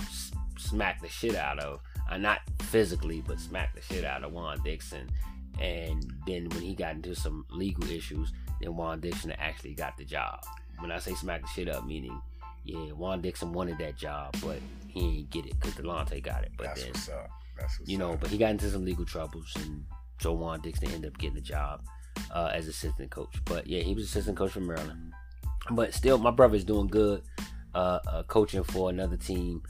s- 0.01 0.31
smacked 0.57 1.01
the 1.01 1.09
shit 1.09 1.35
out 1.35 1.59
of, 1.59 1.79
uh, 2.09 2.17
not 2.17 2.39
physically, 2.63 3.21
but 3.25 3.39
smacked 3.39 3.75
the 3.75 3.81
shit 3.81 4.03
out 4.05 4.23
of 4.23 4.31
Juan 4.31 4.59
Dixon. 4.63 5.09
And 5.59 6.13
then 6.25 6.49
when 6.49 6.61
he 6.61 6.75
got 6.75 6.95
into 6.95 7.15
some 7.15 7.45
legal 7.49 7.89
issues, 7.89 8.31
then 8.61 8.75
Juan 8.75 8.99
Dixon 8.99 9.31
actually 9.33 9.73
got 9.73 9.97
the 9.97 10.05
job. 10.05 10.43
When 10.79 10.91
I 10.91 10.99
say 10.99 11.13
smack 11.15 11.41
the 11.41 11.47
shit 11.47 11.69
up, 11.69 11.85
meaning, 11.85 12.21
yeah, 12.63 12.91
Juan 12.91 13.21
Dixon 13.21 13.53
wanted 13.53 13.77
that 13.79 13.97
job, 13.97 14.35
but 14.43 14.59
he 14.87 15.19
ain't 15.19 15.29
get 15.29 15.45
it 15.45 15.59
because 15.59 15.73
Dalonte 15.75 16.21
got 16.21 16.43
it. 16.43 16.51
But 16.57 16.67
That's 16.67 16.81
then, 16.83 16.91
what's 16.91 17.09
up. 17.09 17.29
That's 17.57 17.79
what's 17.79 17.89
you 17.89 17.97
know, 17.97 18.13
up. 18.13 18.19
but 18.21 18.29
he 18.29 18.37
got 18.37 18.51
into 18.51 18.69
some 18.69 18.85
legal 18.85 19.05
troubles, 19.05 19.51
and 19.55 19.83
so 20.19 20.33
Juan 20.33 20.61
Dixon 20.61 20.91
ended 20.91 21.11
up 21.11 21.17
getting 21.17 21.35
the 21.35 21.41
job 21.41 21.81
uh, 22.31 22.51
as 22.53 22.67
assistant 22.67 23.11
coach. 23.11 23.35
But 23.45 23.67
yeah, 23.67 23.81
he 23.81 23.93
was 23.93 24.05
assistant 24.05 24.37
coach 24.37 24.51
for 24.51 24.61
Maryland. 24.61 25.13
But 25.71 25.93
still, 25.93 26.17
my 26.17 26.31
brother 26.31 26.55
is 26.55 26.63
doing 26.63 26.87
good, 26.87 27.23
uh, 27.75 27.99
uh, 28.07 28.23
coaching 28.23 28.63
for 28.63 28.89
another 28.89 29.17
team. 29.17 29.61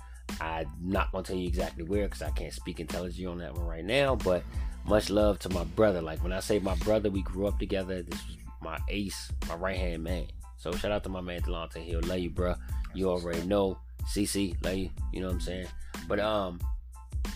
I'm 0.41 0.67
not 0.81 1.11
gonna 1.11 1.23
tell 1.23 1.35
you 1.35 1.47
exactly 1.47 1.83
where 1.83 2.03
because 2.03 2.21
I 2.21 2.29
can't 2.31 2.53
speak 2.53 2.79
intelligently 2.79 3.25
on 3.25 3.37
that 3.39 3.55
one 3.55 3.65
right 3.65 3.85
now. 3.85 4.15
But 4.15 4.43
much 4.85 5.09
love 5.09 5.39
to 5.39 5.49
my 5.49 5.63
brother. 5.63 6.01
Like 6.01 6.21
when 6.23 6.33
I 6.33 6.39
say 6.39 6.59
my 6.59 6.75
brother, 6.75 7.09
we 7.09 7.21
grew 7.21 7.47
up 7.47 7.59
together. 7.59 8.03
This 8.03 8.25
was 8.27 8.37
my 8.61 8.79
ace, 8.89 9.31
my 9.47 9.55
right 9.55 9.77
hand 9.77 10.03
man. 10.03 10.27
So 10.57 10.71
shout 10.71 10.91
out 10.91 11.03
to 11.03 11.09
my 11.09 11.21
man 11.21 11.41
Dalonte 11.41 11.77
Hill. 11.77 12.01
Love 12.03 12.19
you, 12.19 12.29
bro. 12.29 12.55
You 12.93 13.09
already 13.09 13.45
know. 13.47 13.79
CC, 14.07 14.55
love 14.63 14.75
you. 14.75 14.89
You 15.11 15.21
know 15.21 15.27
what 15.27 15.33
I'm 15.33 15.41
saying? 15.41 15.67
But 16.07 16.19
um, 16.19 16.59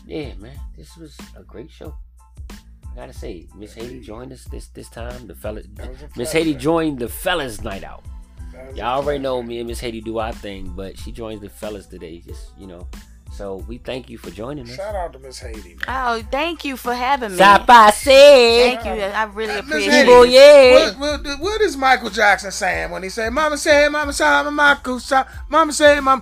yeah, 0.05 0.33
man, 0.35 0.57
this 0.77 0.95
was 0.97 1.17
a 1.35 1.43
great 1.43 1.69
show. 1.69 1.95
I 2.91 2.95
gotta 2.95 3.13
say, 3.13 3.47
Miss 3.55 3.73
Haiti 3.73 3.99
joined 4.01 4.33
us 4.33 4.43
this 4.45 4.67
this 4.67 4.89
time. 4.89 5.27
The 5.27 5.35
fella, 5.35 5.61
That 5.75 5.89
was 5.89 6.01
a 6.03 6.09
Miss 6.17 6.31
Haiti 6.31 6.53
joined 6.53 6.99
the 6.99 7.07
fellas 7.07 7.61
night 7.61 7.83
out. 7.83 8.03
That 8.53 8.67
was 8.67 8.73
a 8.73 8.77
Y'all 8.77 9.01
already 9.01 9.19
know 9.19 9.41
me 9.41 9.59
and 9.59 9.67
Miss 9.67 9.79
Haiti 9.79 10.01
do 10.01 10.17
our 10.17 10.33
thing, 10.33 10.73
but 10.75 10.97
she 10.99 11.11
joins 11.11 11.41
the 11.41 11.49
fellas 11.49 11.85
today. 11.87 12.19
Just 12.19 12.51
you 12.57 12.67
know, 12.67 12.87
so 13.31 13.63
we 13.67 13.77
thank 13.77 14.09
you 14.09 14.17
for 14.17 14.29
joining 14.29 14.67
us. 14.69 14.75
Shout 14.75 14.93
out 14.93 15.13
to 15.13 15.19
Miss 15.19 15.39
Haiti, 15.39 15.75
man. 15.75 15.85
Oh, 15.87 16.21
thank 16.31 16.65
you 16.65 16.75
for 16.75 16.93
having 16.93 17.31
me. 17.31 17.37
Sapase. 17.37 18.03
Thank 18.03 18.83
you. 18.83 18.91
I 18.91 19.23
really 19.23 19.53
Uh, 19.53 19.59
appreciate 19.59 19.91
Haiti, 19.93 20.11
Evil, 20.11 20.23
it. 20.23 20.29
yeah. 20.31 20.99
What, 20.99 21.23
what, 21.25 21.39
what 21.39 21.61
is 21.61 21.77
Michael 21.77 22.09
Jackson 22.09 22.51
saying 22.51 22.91
when 22.91 23.03
he 23.03 23.09
say, 23.09 23.29
"Mama 23.29 23.57
say, 23.57 23.87
Mama 23.87 24.11
say, 24.11 24.25
Mama 24.25 24.51
Michael 24.51 24.99
say, 24.99 25.23
Mama 25.49 25.71
say, 25.71 25.99
Mama"? 26.01 26.21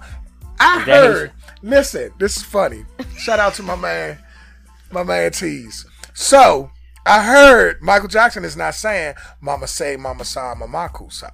I 0.60 0.82
Is 0.82 0.86
heard. 0.86 1.32
Listen, 1.64 2.12
this 2.20 2.38
is 2.38 2.44
funny. 2.44 2.86
Shout 3.18 3.40
out 3.40 3.56
to 3.56 3.64
my 3.64 3.76
man, 3.76 4.20
my 4.92 5.04
man 5.04 5.32
Tease. 5.32 5.86
So 6.20 6.70
I 7.06 7.24
heard 7.24 7.82
Michael 7.82 8.10
Jackson 8.10 8.44
is 8.44 8.58
not 8.58 8.76
saying 8.76 9.16
"Mama 9.40 9.68
say, 9.68 9.96
Mama 9.96 10.26
say, 10.26 10.54
Mama 10.54 10.90
say." 11.10 11.30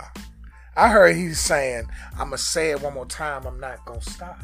I 0.78 0.90
heard 0.90 1.16
he's 1.16 1.40
saying, 1.40 1.90
"I'ma 2.20 2.36
say 2.36 2.70
it 2.70 2.84
one 2.84 2.94
more 2.94 3.08
time. 3.08 3.48
I'm 3.48 3.60
not 3.60 3.84
gonna 3.84 4.00
stop. 4.00 4.40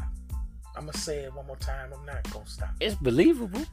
I'ma 0.76 0.90
say 0.92 1.18
it 1.18 1.32
one 1.32 1.46
more 1.46 1.56
time. 1.56 1.92
I'm 1.96 2.04
not 2.04 2.28
gonna 2.32 2.44
stop." 2.48 2.70
It's 2.80 2.96
believable. 2.96 3.64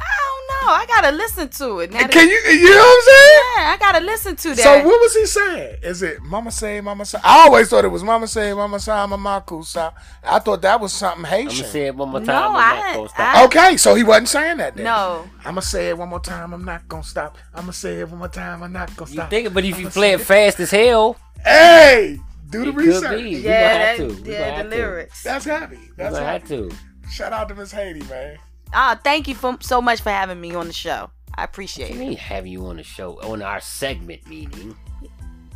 I 0.00 0.04
don't 0.24 0.66
know. 0.66 0.72
I 0.72 0.84
gotta 0.86 1.16
listen 1.16 1.48
to 1.48 1.80
it. 1.80 1.92
Now 1.92 2.06
Can 2.08 2.28
you? 2.28 2.34
You 2.36 2.70
know 2.70 2.76
what 2.76 2.96
I'm 2.96 3.02
saying? 3.02 3.42
yeah, 3.56 3.72
I 3.72 3.76
gotta 3.78 4.04
listen 4.04 4.36
to 4.36 4.48
that. 4.50 4.58
So 4.58 4.76
what 4.78 5.00
was 5.00 5.14
he 5.14 5.26
saying? 5.26 5.78
Is 5.82 6.02
it 6.02 6.20
Mama 6.22 6.50
say, 6.50 6.80
Mama 6.80 7.04
say? 7.04 7.18
I 7.24 7.46
always 7.46 7.68
thought 7.68 7.84
it 7.84 7.88
was 7.88 8.02
Mama 8.04 8.26
say, 8.28 8.52
Mama 8.52 8.78
say, 8.80 8.92
Mama 8.92 9.62
say. 9.64 9.88
I 10.24 10.38
thought 10.38 10.62
that 10.62 10.80
was 10.80 10.92
something 10.92 11.24
Haitian. 11.24 11.48
I'm 11.48 11.48
Haitian. 11.48 11.62
gonna 11.62 11.72
say 11.72 11.86
it 11.86 11.94
one 11.96 12.08
more 12.10 12.20
No, 12.20 12.26
time. 12.26 12.50
I'm 12.50 12.56
I- 12.56 12.76
not 12.80 12.94
gonna 12.94 13.08
stop. 13.08 13.36
I- 13.36 13.44
okay, 13.46 13.76
so 13.76 13.94
he 13.94 14.02
wasn't 14.04 14.28
saying 14.28 14.56
that 14.58 14.76
then. 14.76 14.84
No. 14.84 15.28
I'ma 15.44 15.60
say 15.60 15.88
it 15.88 15.98
one 15.98 16.08
more 16.08 16.20
time. 16.20 16.52
I'm 16.52 16.64
not 16.64 16.86
gonna 16.88 17.02
stop. 17.04 17.38
I'ma 17.54 17.72
say 17.72 18.00
it 18.00 18.08
one 18.08 18.18
more 18.18 18.28
time. 18.28 18.62
I'm 18.62 18.72
not 18.72 18.88
gonna 18.96 19.06
stop. 19.06 19.08
you 19.08 19.14
stop. 19.14 19.30
think 19.30 19.46
it, 19.46 19.54
but 19.54 19.64
if 19.64 19.76
you 19.78 19.84
I'ma 19.86 19.90
play 19.90 20.12
it 20.12 20.20
fast 20.20 20.60
as 20.60 20.70
hell, 20.70 21.16
Hey, 21.44 22.18
do 22.50 22.64
the 22.64 22.70
it 22.70 22.74
could 22.74 22.84
research. 22.86 23.18
be. 23.18 23.24
We 23.24 23.36
yeah, 23.38 23.72
gonna 23.72 23.84
have 23.84 23.98
that, 23.98 24.16
to. 24.16 24.22
We 24.22 24.32
yeah, 24.32 24.38
gonna 24.38 24.50
the 24.50 24.56
have 24.56 24.70
to. 24.70 24.76
lyrics. 24.76 25.22
That's 25.22 25.44
happy. 25.44 25.76
We 25.76 25.90
That's 25.96 26.14
gonna 26.14 26.26
have 26.26 26.42
happy. 26.42 26.68
to. 26.68 27.10
Shout 27.10 27.32
out 27.32 27.48
to 27.48 27.54
Miss 27.54 27.72
Haiti, 27.72 28.00
man. 28.08 28.38
Ah, 28.72 28.98
thank 29.02 29.28
you 29.28 29.34
for, 29.34 29.56
so 29.60 29.80
much 29.80 30.00
for 30.02 30.10
having 30.10 30.40
me 30.40 30.54
on 30.54 30.66
the 30.66 30.72
show. 30.72 31.10
I 31.34 31.42
What 31.42 31.50
appreciate 31.50 31.90
you 31.94 31.96
it. 31.96 32.08
mean 32.08 32.16
have 32.16 32.46
you 32.46 32.66
on 32.66 32.76
the 32.76 32.82
show 32.82 33.18
on 33.22 33.42
our 33.42 33.60
segment 33.60 34.26
meeting? 34.28 34.76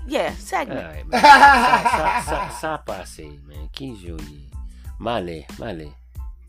Yeah, 0.07 0.35
segment. 0.35 0.81
All 0.87 0.93
right, 0.93 1.07
man. 1.09 1.21
Sa- 1.21 2.23
sa- 2.25 2.49
sa- 2.51 2.79
Sapase, 2.79 3.39
man. 3.47 3.69
Kinjo 3.75 4.21
ye. 4.31 4.49
Male, 4.99 5.45
male, 5.59 5.93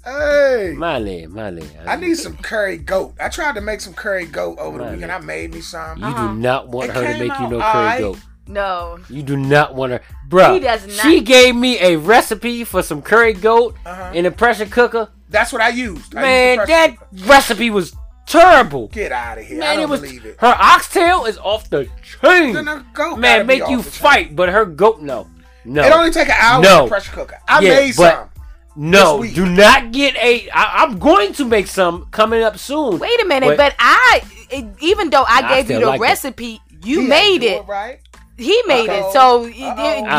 Hey. 0.03 0.73
male, 0.77 1.27
male. 1.27 1.63
I 1.87 1.95
need 1.95 2.15
some 2.15 2.35
curry 2.37 2.77
goat. 2.77 3.15
I 3.19 3.29
tried 3.29 3.55
to 3.55 3.61
make 3.61 3.79
some 3.81 3.93
curry 3.93 4.25
goat 4.25 4.57
over 4.59 4.77
the 4.79 4.83
weekend. 4.91 5.11
I 5.11 5.19
made 5.19 5.53
me 5.53 5.61
some. 5.61 5.97
You 5.97 6.05
Uh-huh. 6.05 6.27
do 6.27 6.33
not 6.35 6.67
want 6.69 6.89
It 6.89 6.95
her 6.95 7.01
to 7.01 7.07
came 7.07 7.19
make 7.27 7.39
you 7.39 7.45
out 7.45 7.51
no 7.51 7.59
curry 7.59 7.65
alright. 7.65 7.99
goat. 7.99 8.17
No. 8.45 8.99
You 9.09 9.23
do 9.23 9.37
not 9.37 9.73
want 9.75 9.93
her, 9.93 10.01
Bro, 10.27 10.55
He 10.55 10.59
does 10.59 10.85
not- 10.85 10.95
She 11.05 11.21
gave 11.21 11.55
me 11.55 11.79
a 11.79 11.95
recipe 11.95 12.63
for 12.65 12.81
some 12.83 13.01
curry 13.01 13.33
goat 13.33 13.75
Uh-huh. 13.85 14.11
in 14.13 14.25
a 14.25 14.31
pressure 14.31 14.65
cooker. 14.65 15.09
That's 15.33 15.51
what 15.51 15.61
I 15.61 15.69
used. 15.69 16.15
I 16.15 16.21
Man, 16.21 16.57
used 16.59 16.69
that 16.69 16.97
cooker. 16.97 17.25
recipe 17.27 17.69
was 17.69 17.93
terrible. 18.25 18.87
Get 18.87 19.11
out 19.11 19.37
of 19.39 19.43
here. 19.45 19.57
I 19.57 19.59
Man, 19.59 19.75
don't 19.75 19.83
it 19.83 19.89
was 19.89 20.01
believe 20.01 20.25
it. 20.25 20.35
her 20.39 20.55
oxtail 20.57 21.25
is 21.25 21.37
off 21.39 21.69
the 21.69 21.89
chain. 22.21 22.53
Then 22.53 22.67
her 22.67 22.85
goat 22.93 23.09
gotta 23.09 23.17
Man, 23.17 23.41
be 23.41 23.47
make 23.55 23.63
off 23.63 23.69
you 23.71 23.77
the 23.77 23.83
chain. 23.83 23.91
fight, 23.91 24.35
but 24.35 24.47
her 24.49 24.65
goat 24.65 25.01
no, 25.01 25.27
no. 25.65 25.83
It 25.83 25.91
only 25.91 26.11
take 26.11 26.29
an 26.29 26.35
hour 26.39 26.61
No. 26.61 26.77
in 26.77 26.83
the 26.85 26.89
pressure 26.89 27.11
cooker. 27.11 27.39
I 27.47 27.59
Yeah, 27.61 27.69
made 27.75 27.95
but- 27.97 28.15
some. 28.15 28.29
No, 28.75 29.17
this 29.21 29.27
week. 29.27 29.35
do 29.35 29.45
not 29.45 29.91
get 29.91 30.15
a. 30.15 30.49
I, 30.49 30.83
I'm 30.83 30.97
going 30.97 31.33
to 31.33 31.45
make 31.45 31.67
some 31.67 32.07
coming 32.09 32.41
up 32.41 32.57
soon. 32.57 32.97
Wait 32.97 33.21
a 33.21 33.25
minute, 33.25 33.49
But- 33.55 33.57
but, 33.57 33.75
I, 33.77 34.21
it, 34.49 34.65
even 34.81 35.11
though 35.11 35.21
I 35.27 35.41
I 35.43 35.55
gave 35.61 35.69
you 35.69 35.79
the 35.81 35.85
like 35.85 35.99
it. 35.99 36.01
recipe, 36.01 36.59
you 36.83 37.01
He 37.01 37.07
made 37.07 37.43
ain't 37.43 37.43
it. 37.43 37.67
right. 37.67 37.99
He 38.37 38.61
made 38.65 38.89
Uh-oh. 38.89 39.09
it, 39.09 39.13
so 39.13 39.19
Uh-oh. 39.19 39.43
y- 39.43 39.49
you 39.51 39.65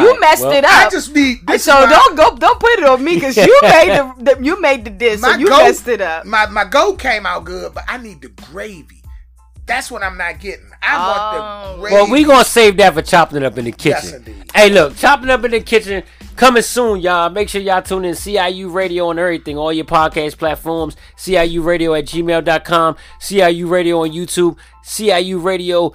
Alright, 0.09 0.20
messed 0.20 0.43
well, 0.43 0.53
it 0.53 0.65
I 0.65 0.85
up. 0.86 0.93
just 0.93 1.12
need. 1.15 1.39
This 1.47 1.65
so 1.65 1.73
my, 1.73 1.86
don't 1.86 2.16
go, 2.16 2.36
don't 2.36 2.61
put 2.61 2.70
it 2.78 2.85
on 2.85 3.03
me 3.03 3.15
because 3.16 3.36
you 3.36 3.59
made 3.62 3.89
the, 3.89 4.35
the, 4.36 4.45
you 4.45 4.61
made 4.61 4.85
the 4.85 4.91
dish, 4.91 5.20
so 5.20 5.28
my 5.31 5.36
you 5.36 5.49
goat- 5.49 5.65
messed 5.65 5.89
it 5.89 6.01
up. 6.01 6.24
My 6.24 6.47
my 6.47 6.65
goat 6.65 6.99
came 6.99 7.27
out 7.27 7.45
good, 7.45 7.74
but 7.74 7.85
I 7.89 7.99
need 7.99 8.20
the 8.23 8.28
gravy. 8.28 9.03
That's 9.66 9.91
what 9.91 10.03
I'm 10.03 10.19
not 10.19 10.41
getting. 10.41 10.70
I 10.82 10.99
want 10.99 11.20
Oh. 11.20 11.73
the 11.77 11.81
gravy. 11.81 11.95
Well, 11.95 12.11
we 12.11 12.24
gonna 12.24 12.45
save 12.45 12.77
that 12.77 12.93
for 12.95 13.03
chopping 13.03 13.39
it 13.39 13.45
up 13.45 13.57
in 13.59 13.65
the 13.65 13.73
kitchen. 13.73 14.15
indeed. 14.16 14.51
hey, 14.55 14.69
look, 14.70 14.95
chopping 14.97 15.31
up 15.31 15.45
in 15.45 15.51
the 15.53 15.61
kitchen 15.61 16.03
Coming 16.36 16.62
soon, 16.62 17.01
y'all. 17.01 17.31
Make 17.31 17.49
sure 17.49 17.61
y'all 17.61 17.81
tune 17.81 18.05
in 18.05 18.15
CIU 18.15 18.73
Radio 18.73 19.07
on 19.07 19.20
everything, 19.20 19.57
all 19.57 19.73
your 19.73 19.85
podcast 19.85 20.36
platforms. 20.36 20.97
CIU 21.16 21.65
Radio 21.65 21.95
at 21.95 22.07
gmail.com. 22.07 22.97
CIU 23.20 23.70
Radio 23.70 24.01
on 24.03 24.11
YouTube. 24.11 24.57
CIU 24.85 25.41
Radio 25.43 25.93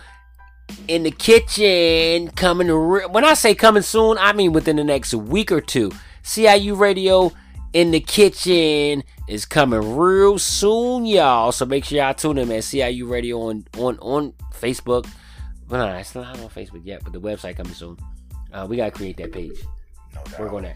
in 0.88 1.04
the 1.04 1.12
kitchen. 1.12 2.30
Coming 2.32 2.68
re- 2.72 3.06
when 3.06 3.26
I 3.26 3.34
say 3.34 3.56
coming 3.56 3.84
soon, 3.84 4.18
I 4.18 4.34
mean 4.34 4.54
within 4.54 4.76
the 4.76 4.84
next 4.84 5.14
week 5.14 5.52
or 5.52 5.62
two. 5.62 5.91
CIU 6.24 6.78
Radio 6.78 7.32
in 7.74 7.91
the 7.91 8.00
kitchen 8.00 9.04
is 9.28 9.46
coming 9.46 9.98
real 9.98 10.38
soon, 10.40 11.06
y'all. 11.06 11.52
So 11.52 11.66
make 11.66 11.86
sure 11.86 11.98
y'all 11.98 12.14
tune 12.14 12.38
in, 12.38 12.48
man. 12.48 12.60
CIU 12.60 13.10
Radio 13.10 13.41
on 13.41 13.66
on 13.78 13.98
on 14.00 14.34
Facebook. 14.54 15.08
Well, 15.70 15.88
no, 15.88 15.96
it's 15.98 16.16
not 16.16 16.40
on 16.40 16.50
Facebook 16.50 16.82
yet, 16.84 17.04
but 17.04 17.14
the 17.14 17.22
website 17.22 17.58
coming 17.58 17.74
soon. 17.74 17.98
Uh, 18.52 18.66
we 18.68 18.78
gotta 18.78 18.91
create 18.91 19.18
that 19.18 19.32
page. 19.32 19.58
No 20.16 20.24
doubt. 20.24 20.40
Work 20.40 20.54
on 20.54 20.64
that. 20.64 20.76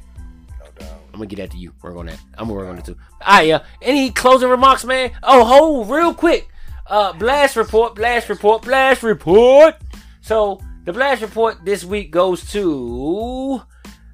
No 0.59 0.65
doubt. 0.77 0.99
I'm 1.07 1.13
gonna 1.13 1.25
get 1.25 1.37
that 1.37 1.51
to 1.51 1.57
you. 1.57 1.73
Work 1.81 1.95
on 1.95 2.05
that. 2.05 2.19
I'm 2.37 2.47
gonna 2.47 2.53
work 2.53 2.69
on 2.69 2.77
it 2.77 2.85
too. 2.85 2.97
Alright, 3.21 3.47
yeah. 3.47 3.63
Any 3.81 4.11
closing 4.11 4.49
remarks, 4.49 4.85
man? 4.85 5.11
Oh, 5.23 5.43
hold 5.43 5.89
real 5.89 6.13
quick. 6.13 6.47
Uh, 6.85 7.13
blast 7.13 7.55
report, 7.55 7.95
blast 7.95 8.29
report, 8.29 8.61
blast 8.61 9.03
report. 9.03 9.75
So 10.23 10.59
the 10.85 10.93
blast 10.93 11.21
report 11.21 11.63
this 11.63 11.83
week 11.85 12.09
goes 12.11 12.49
to. 12.53 13.61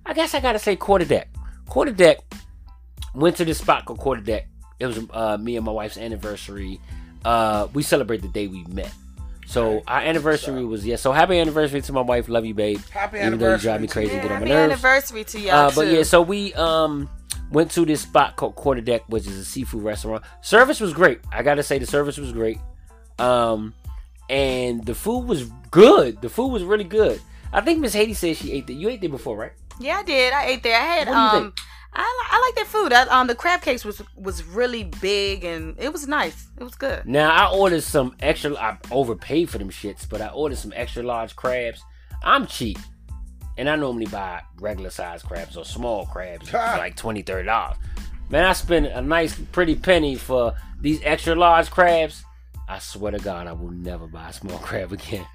I 0.06 0.14
guess 0.14 0.34
I 0.34 0.40
gotta 0.42 0.60
say 0.60 0.76
quarterdeck. 0.76 1.26
Quarterdeck 1.70 2.18
went 3.14 3.38
to 3.38 3.46
this 3.46 3.60
spot 3.60 3.86
called 3.86 4.00
Quarterdeck. 4.00 4.46
It 4.80 4.88
was 4.88 5.00
uh, 5.12 5.38
me 5.38 5.56
and 5.56 5.66
my 5.66 5.72
wife's 5.72 5.98
anniversary. 5.98 6.82
Uh, 7.24 7.68
we 7.74 7.84
celebrate 7.84 8.22
the 8.24 8.28
day 8.28 8.48
we 8.48 8.64
met. 8.66 8.92
So 9.46 9.66
Okay. 9.78 9.84
our 9.88 10.00
anniversary 10.02 10.66
was 10.66 10.86
yeah. 10.86 10.96
So 10.96 11.12
happy 11.12 11.38
anniversary 11.40 11.82
to 11.82 11.94
my 11.94 12.02
wife. 12.02 12.28
Love 12.28 12.46
you, 12.46 12.54
babe. 12.56 12.80
Happy 12.92 13.18
Even 13.20 13.38
though 13.40 13.52
you 13.54 13.58
drive 13.58 13.76
anniversary 13.78 13.82
me 13.82 13.88
to 13.88 13.94
crazy, 13.94 14.14
you. 14.14 14.20
and 14.20 14.22
get 14.24 14.32
on 14.32 14.42
my 14.42 14.48
happy 14.48 14.50
nerves. 14.50 14.72
anniversary 14.74 15.24
to 15.26 15.40
y'all 15.40 15.56
Uh, 15.56 15.72
but 15.76 15.84
too. 15.86 15.96
yeah, 15.96 16.04
so 16.04 16.22
we 16.24 16.54
um 16.56 17.10
went 17.52 17.70
to 17.72 17.86
this 17.86 18.02
spot 18.02 18.36
called 18.36 18.56
Quarterdeck, 18.56 19.02
which 19.10 19.28
is 19.28 19.38
a 19.38 19.46
seafood 19.46 19.84
restaurant. 19.84 20.24
Service 20.42 20.80
was 20.80 20.94
great. 20.94 21.20
I 21.32 21.44
gotta 21.44 21.62
say 21.64 21.78
the 21.78 21.86
service 21.86 22.18
was 22.18 22.32
great. 22.32 22.58
Um, 23.20 23.74
and 24.30 24.86
the 24.86 24.94
food 24.96 25.26
was 25.28 25.50
good. 25.72 26.22
The 26.22 26.30
food 26.30 26.48
was 26.50 26.64
really 26.64 26.84
good. 26.84 27.22
I 27.52 27.62
think 27.62 27.80
Miss 27.80 27.94
Haiti 27.94 28.14
said 28.14 28.38
she 28.38 28.52
ate 28.52 28.68
there. 28.68 28.76
You 28.76 28.90
ate 28.90 29.02
there 29.02 29.10
before, 29.10 29.38
right? 29.38 29.54
Yeah, 29.80 29.98
I 29.98 30.04
did. 30.04 30.34
I 30.34 30.46
ate 30.46 30.64
there. 30.64 30.76
I 30.80 30.84
had 30.86 31.08
What 31.08 31.18
um. 31.18 31.54
I 31.92 32.02
li- 32.02 32.30
I 32.32 32.40
like 32.48 32.56
that 32.56 32.68
food. 32.68 32.94
I, 32.94 33.02
um, 33.08 33.26
the 33.26 33.34
crab 33.34 33.62
cakes 33.62 33.84
was 33.84 34.02
was 34.16 34.44
really 34.44 34.84
big 35.02 35.44
and 35.44 35.76
it 35.80 35.92
was 35.92 36.08
nice. 36.08 36.48
It 36.60 36.64
was 36.64 36.76
good. 36.76 37.06
Now 37.08 37.32
I 37.32 37.52
ordered 37.52 37.82
some 37.82 38.16
extra. 38.20 38.54
I 38.56 38.78
overpaid 38.92 39.50
for 39.50 39.58
them 39.58 39.72
shits, 39.72 40.08
but 40.08 40.22
I 40.22 40.28
ordered 40.28 40.60
some 40.60 40.72
extra 40.76 41.02
large 41.02 41.36
crabs. 41.36 41.84
I'm 42.24 42.46
cheap, 42.46 42.78
and 43.58 43.68
I 43.68 43.76
normally 43.76 44.06
buy 44.06 44.42
regular 44.60 44.92
size 44.92 45.24
crabs 45.24 45.58
or 45.58 45.66
small 45.66 46.06
crabs, 46.06 46.50
for 46.50 46.58
like 46.58 46.96
20 46.96 47.24
30 47.24 47.46
dollars. 47.46 47.78
Man, 48.30 48.46
I 48.46 48.54
spent 48.54 48.86
a 48.86 49.02
nice, 49.02 49.40
pretty 49.52 49.76
penny 49.76 50.16
for 50.16 50.54
these 50.80 51.00
extra 51.04 51.34
large 51.34 51.72
crabs. 51.72 52.24
I 52.68 52.78
swear 52.78 53.14
to 53.14 53.18
God, 53.18 53.48
I 53.48 53.54
will 53.54 53.72
never 53.72 54.06
buy 54.06 54.30
a 54.30 54.34
small 54.34 54.58
crab 54.68 54.94
again. 54.94 55.26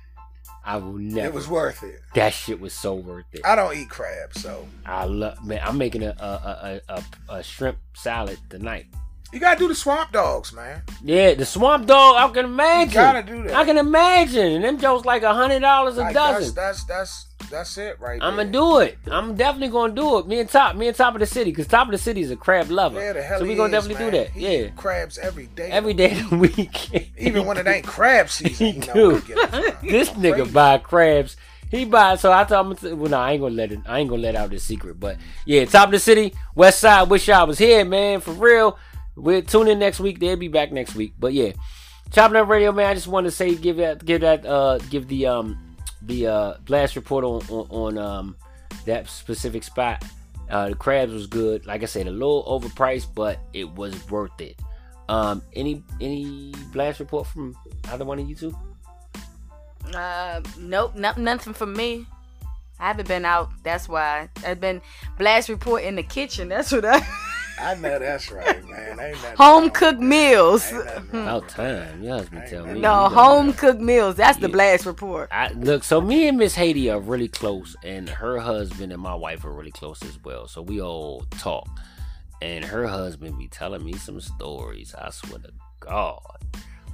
I 0.66 0.76
will 0.78 0.94
never. 0.94 1.28
It 1.28 1.34
was 1.34 1.46
worth 1.48 1.82
it. 1.82 2.00
that 2.14 2.32
shit 2.32 2.60
was 2.60 2.72
so 2.72 2.94
worth 2.94 3.26
it. 3.32 3.42
I 3.44 3.54
don't 3.54 3.76
eat 3.76 3.90
crab, 3.90 4.34
so 4.34 4.66
I 4.86 5.04
love 5.04 5.44
man. 5.44 5.60
I'm 5.62 5.76
making 5.78 6.02
a 6.02 6.14
a, 6.18 6.24
a, 6.24 6.80
a, 6.88 6.94
a, 7.28 7.36
a 7.38 7.42
shrimp 7.42 7.78
salad 7.94 8.38
tonight. 8.48 8.86
You 9.34 9.40
gotta 9.40 9.58
do 9.58 9.68
the 9.68 9.74
swamp 9.74 10.12
dogs, 10.12 10.52
man. 10.52 10.82
Yeah, 11.02 11.34
the 11.34 11.44
swamp 11.44 11.86
dog. 11.86 12.16
I 12.16 12.26
can 12.32 12.46
You 12.46 12.52
imagine. 12.52 12.94
gotta 12.94 13.22
do 13.22 13.42
that. 13.42 13.54
I 13.54 13.64
can 13.64 13.76
imagine. 13.78 14.52
And 14.52 14.64
them 14.64 14.78
jokes 14.78 15.04
like 15.04 15.22
a 15.24 15.34
hundred 15.34 15.60
dollars 15.60 15.98
a 15.98 16.02
Like, 16.02 16.14
dozen. 16.14 16.54
that's 16.54 16.84
that's 16.84 17.26
that's 17.50 17.76
it 17.76 18.00
right 18.00 18.20
I'm 18.22 18.36
there. 18.36 18.44
gonna 18.46 18.52
do 18.52 18.78
it. 18.78 18.96
I'm 19.10 19.34
definitely 19.36 19.68
gonna 19.68 19.92
do 19.94 20.18
it. 20.18 20.26
Me 20.26 20.40
and 20.40 20.48
Top, 20.48 20.76
me 20.76 20.86
and 20.88 20.96
Top 20.96 21.14
of 21.14 21.20
the 21.20 21.26
City, 21.26 21.50
because 21.50 21.66
Top 21.66 21.88
of 21.88 21.92
the 21.92 21.98
City 21.98 22.22
is 22.22 22.30
a 22.30 22.36
crab 22.36 22.70
lover. 22.70 22.98
Yeah, 23.00 23.12
the 23.12 23.22
hell 23.22 23.40
so 23.40 23.44
we 23.44 23.54
gonna 23.54 23.76
is, 23.76 23.84
definitely 23.86 24.04
man. 24.04 24.12
do 24.12 24.18
that. 24.18 24.30
He 24.30 24.40
yeah, 24.40 24.50
eat 24.68 24.76
crabs 24.76 25.18
every 25.18 25.46
day. 25.48 25.68
every 25.70 25.92
day 25.94 26.12
of 26.18 26.30
the 26.30 26.36
week. 26.38 27.12
Even 27.18 27.44
when 27.44 27.58
it 27.58 27.66
ain't 27.66 27.86
crab 27.86 28.30
season, 28.30 28.54
he 28.72 28.78
know 28.86 28.94
do. 28.94 29.08
where 29.10 29.20
to 29.20 29.26
get 29.26 29.38
it 29.38 29.50
from. 29.78 29.88
this 29.88 30.10
nigga 30.10 30.34
Crazy. 30.36 30.50
buy 30.52 30.78
crabs. 30.78 31.36
He 31.70 31.84
buy 31.84 32.14
so 32.16 32.32
I 32.32 32.44
told 32.44 32.80
him 32.82 32.98
well 33.00 33.10
no, 33.10 33.18
I 33.18 33.32
ain't 33.32 33.40
gonna 33.42 33.54
let 33.54 33.72
it 33.72 33.80
I 33.84 33.98
ain't 33.98 34.08
gonna 34.08 34.22
let 34.22 34.36
out 34.36 34.50
this 34.50 34.62
secret. 34.62 34.98
But 35.00 35.16
yeah, 35.44 35.64
top 35.64 35.86
of 35.86 35.92
the 35.92 35.98
city, 35.98 36.32
west 36.54 36.78
side, 36.80 37.10
wish 37.10 37.26
y'all 37.28 37.46
was 37.48 37.58
here, 37.58 37.84
man. 37.84 38.20
For 38.20 38.32
real. 38.32 38.78
We'll 39.16 39.42
tune 39.42 39.68
in 39.68 39.78
next 39.78 40.00
week. 40.00 40.18
They'll 40.18 40.36
be 40.36 40.48
back 40.48 40.72
next 40.72 40.94
week. 40.94 41.14
But 41.18 41.32
yeah. 41.32 41.52
Chopping 42.10 42.36
up 42.36 42.48
radio, 42.48 42.72
man. 42.72 42.86
I 42.86 42.94
just 42.94 43.06
want 43.06 43.26
to 43.26 43.30
say 43.30 43.54
give 43.54 43.78
that 43.78 44.04
give 44.04 44.20
that 44.20 44.44
uh 44.44 44.78
give 44.90 45.08
the 45.08 45.26
um 45.26 45.76
the 46.02 46.26
uh 46.26 46.54
blast 46.64 46.96
report 46.96 47.24
on 47.24 47.40
on, 47.48 47.66
on 47.70 47.98
um 47.98 48.36
that 48.84 49.08
specific 49.08 49.64
spot. 49.64 50.04
Uh 50.50 50.68
the 50.68 50.74
crabs 50.74 51.12
was 51.12 51.26
good. 51.26 51.66
Like 51.66 51.82
I 51.82 51.86
said, 51.86 52.06
a 52.06 52.10
little 52.10 52.44
overpriced, 52.44 53.14
but 53.14 53.38
it 53.52 53.68
was 53.68 54.08
worth 54.10 54.38
it. 54.40 54.60
Um 55.08 55.42
any 55.54 55.82
any 56.00 56.52
blast 56.72 57.00
report 57.00 57.26
from 57.26 57.56
either 57.90 58.04
one 58.04 58.18
of 58.18 58.28
you 58.28 58.36
two? 58.36 58.54
Uh, 59.94 60.40
nope, 60.58 60.94
no, 60.94 61.12
nothing 61.16 61.52
from 61.52 61.72
me. 61.74 62.06
I 62.78 62.88
haven't 62.88 63.08
been 63.08 63.24
out. 63.24 63.50
That's 63.62 63.88
why 63.88 64.28
I've 64.44 64.60
been 64.60 64.82
blast 65.18 65.48
report 65.48 65.82
in 65.84 65.96
the 65.96 66.02
kitchen. 66.02 66.48
That's 66.48 66.72
what 66.72 66.84
I 66.84 66.98
I 67.58 67.74
know 67.76 67.98
that's 67.98 68.30
right, 68.32 68.64
man. 68.68 68.98
Ain't 69.00 69.16
home 69.38 69.70
cooked 69.70 70.00
meals. 70.00 70.70
Ain't 70.72 70.82
About 71.12 71.44
with 71.44 71.56
that. 71.56 71.88
time. 71.90 72.02
Your 72.02 72.16
husband 72.18 72.44
tell 72.48 72.66
me. 72.66 72.80
No, 72.80 73.08
home 73.08 73.52
cooked 73.52 73.80
meals. 73.80 74.16
That's 74.16 74.38
the 74.38 74.48
blast 74.48 74.86
report. 74.86 75.28
I 75.32 75.50
look. 75.52 75.84
So 75.84 76.00
me 76.00 76.26
and 76.28 76.36
Miss 76.38 76.54
Haiti 76.54 76.90
are 76.90 77.00
really 77.00 77.28
close, 77.28 77.76
and 77.84 78.08
her 78.08 78.38
husband 78.40 78.92
and 78.92 79.00
my 79.00 79.14
wife 79.14 79.44
are 79.44 79.52
really 79.52 79.70
close 79.70 80.02
as 80.02 80.18
well. 80.24 80.48
So 80.48 80.62
we 80.62 80.80
all 80.80 81.24
talk, 81.38 81.68
and 82.42 82.64
her 82.64 82.86
husband 82.86 83.38
be 83.38 83.48
telling 83.48 83.84
me 83.84 83.92
some 83.94 84.20
stories. 84.20 84.94
I 84.98 85.10
swear 85.10 85.38
to 85.38 85.50
God. 85.80 86.20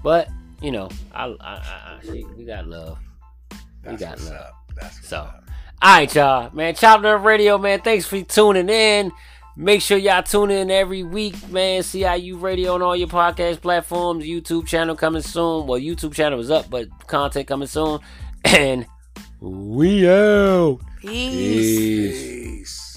But 0.03 0.29
you 0.61 0.71
know, 0.73 0.91
I, 1.15 1.25
I, 1.27 1.35
I, 1.41 1.99
I 1.99 1.99
she, 2.05 2.25
we 2.37 2.45
got 2.45 2.67
love. 2.67 2.99
We 3.87 3.97
got 3.97 4.11
what's 4.11 4.27
love. 4.29 4.35
up. 4.41 4.55
That's 4.77 4.97
what's 4.99 5.09
So, 5.09 5.17
up. 5.19 5.45
all 5.81 5.97
right, 5.97 6.15
y'all, 6.15 6.51
man. 6.55 6.75
Chop 6.75 7.03
Up 7.03 7.25
Radio, 7.25 7.57
man. 7.57 7.81
Thanks 7.81 8.05
for 8.05 8.21
tuning 8.23 8.69
in. 8.69 9.11
Make 9.57 9.83
sure 9.83 9.99
y'all 9.99 10.23
tune 10.23 10.51
in 10.51 10.71
every 10.71 11.03
week, 11.03 11.51
man. 11.51 11.83
CIU 11.83 12.41
Radio 12.41 12.75
on 12.75 12.83
all 12.83 12.97
your 12.97 13.09
podcast 13.09 13.61
platforms. 13.61 14.25
YouTube 14.25 14.67
channel 14.67 14.97
coming 14.97 15.23
soon. 15.23 15.67
Well, 15.67 15.79
YouTube 15.81 16.15
channel 16.15 16.41
is 16.41 16.51
up, 16.51 16.71
but 16.71 16.89
content 17.07 17.47
coming 17.47 17.69
soon. 17.69 18.01
And 18.43 18.87
we 19.39 20.09
out. 20.09 20.81
Peace. 21.03 21.79
Peace. 21.79 22.23
Peace. 22.23 22.90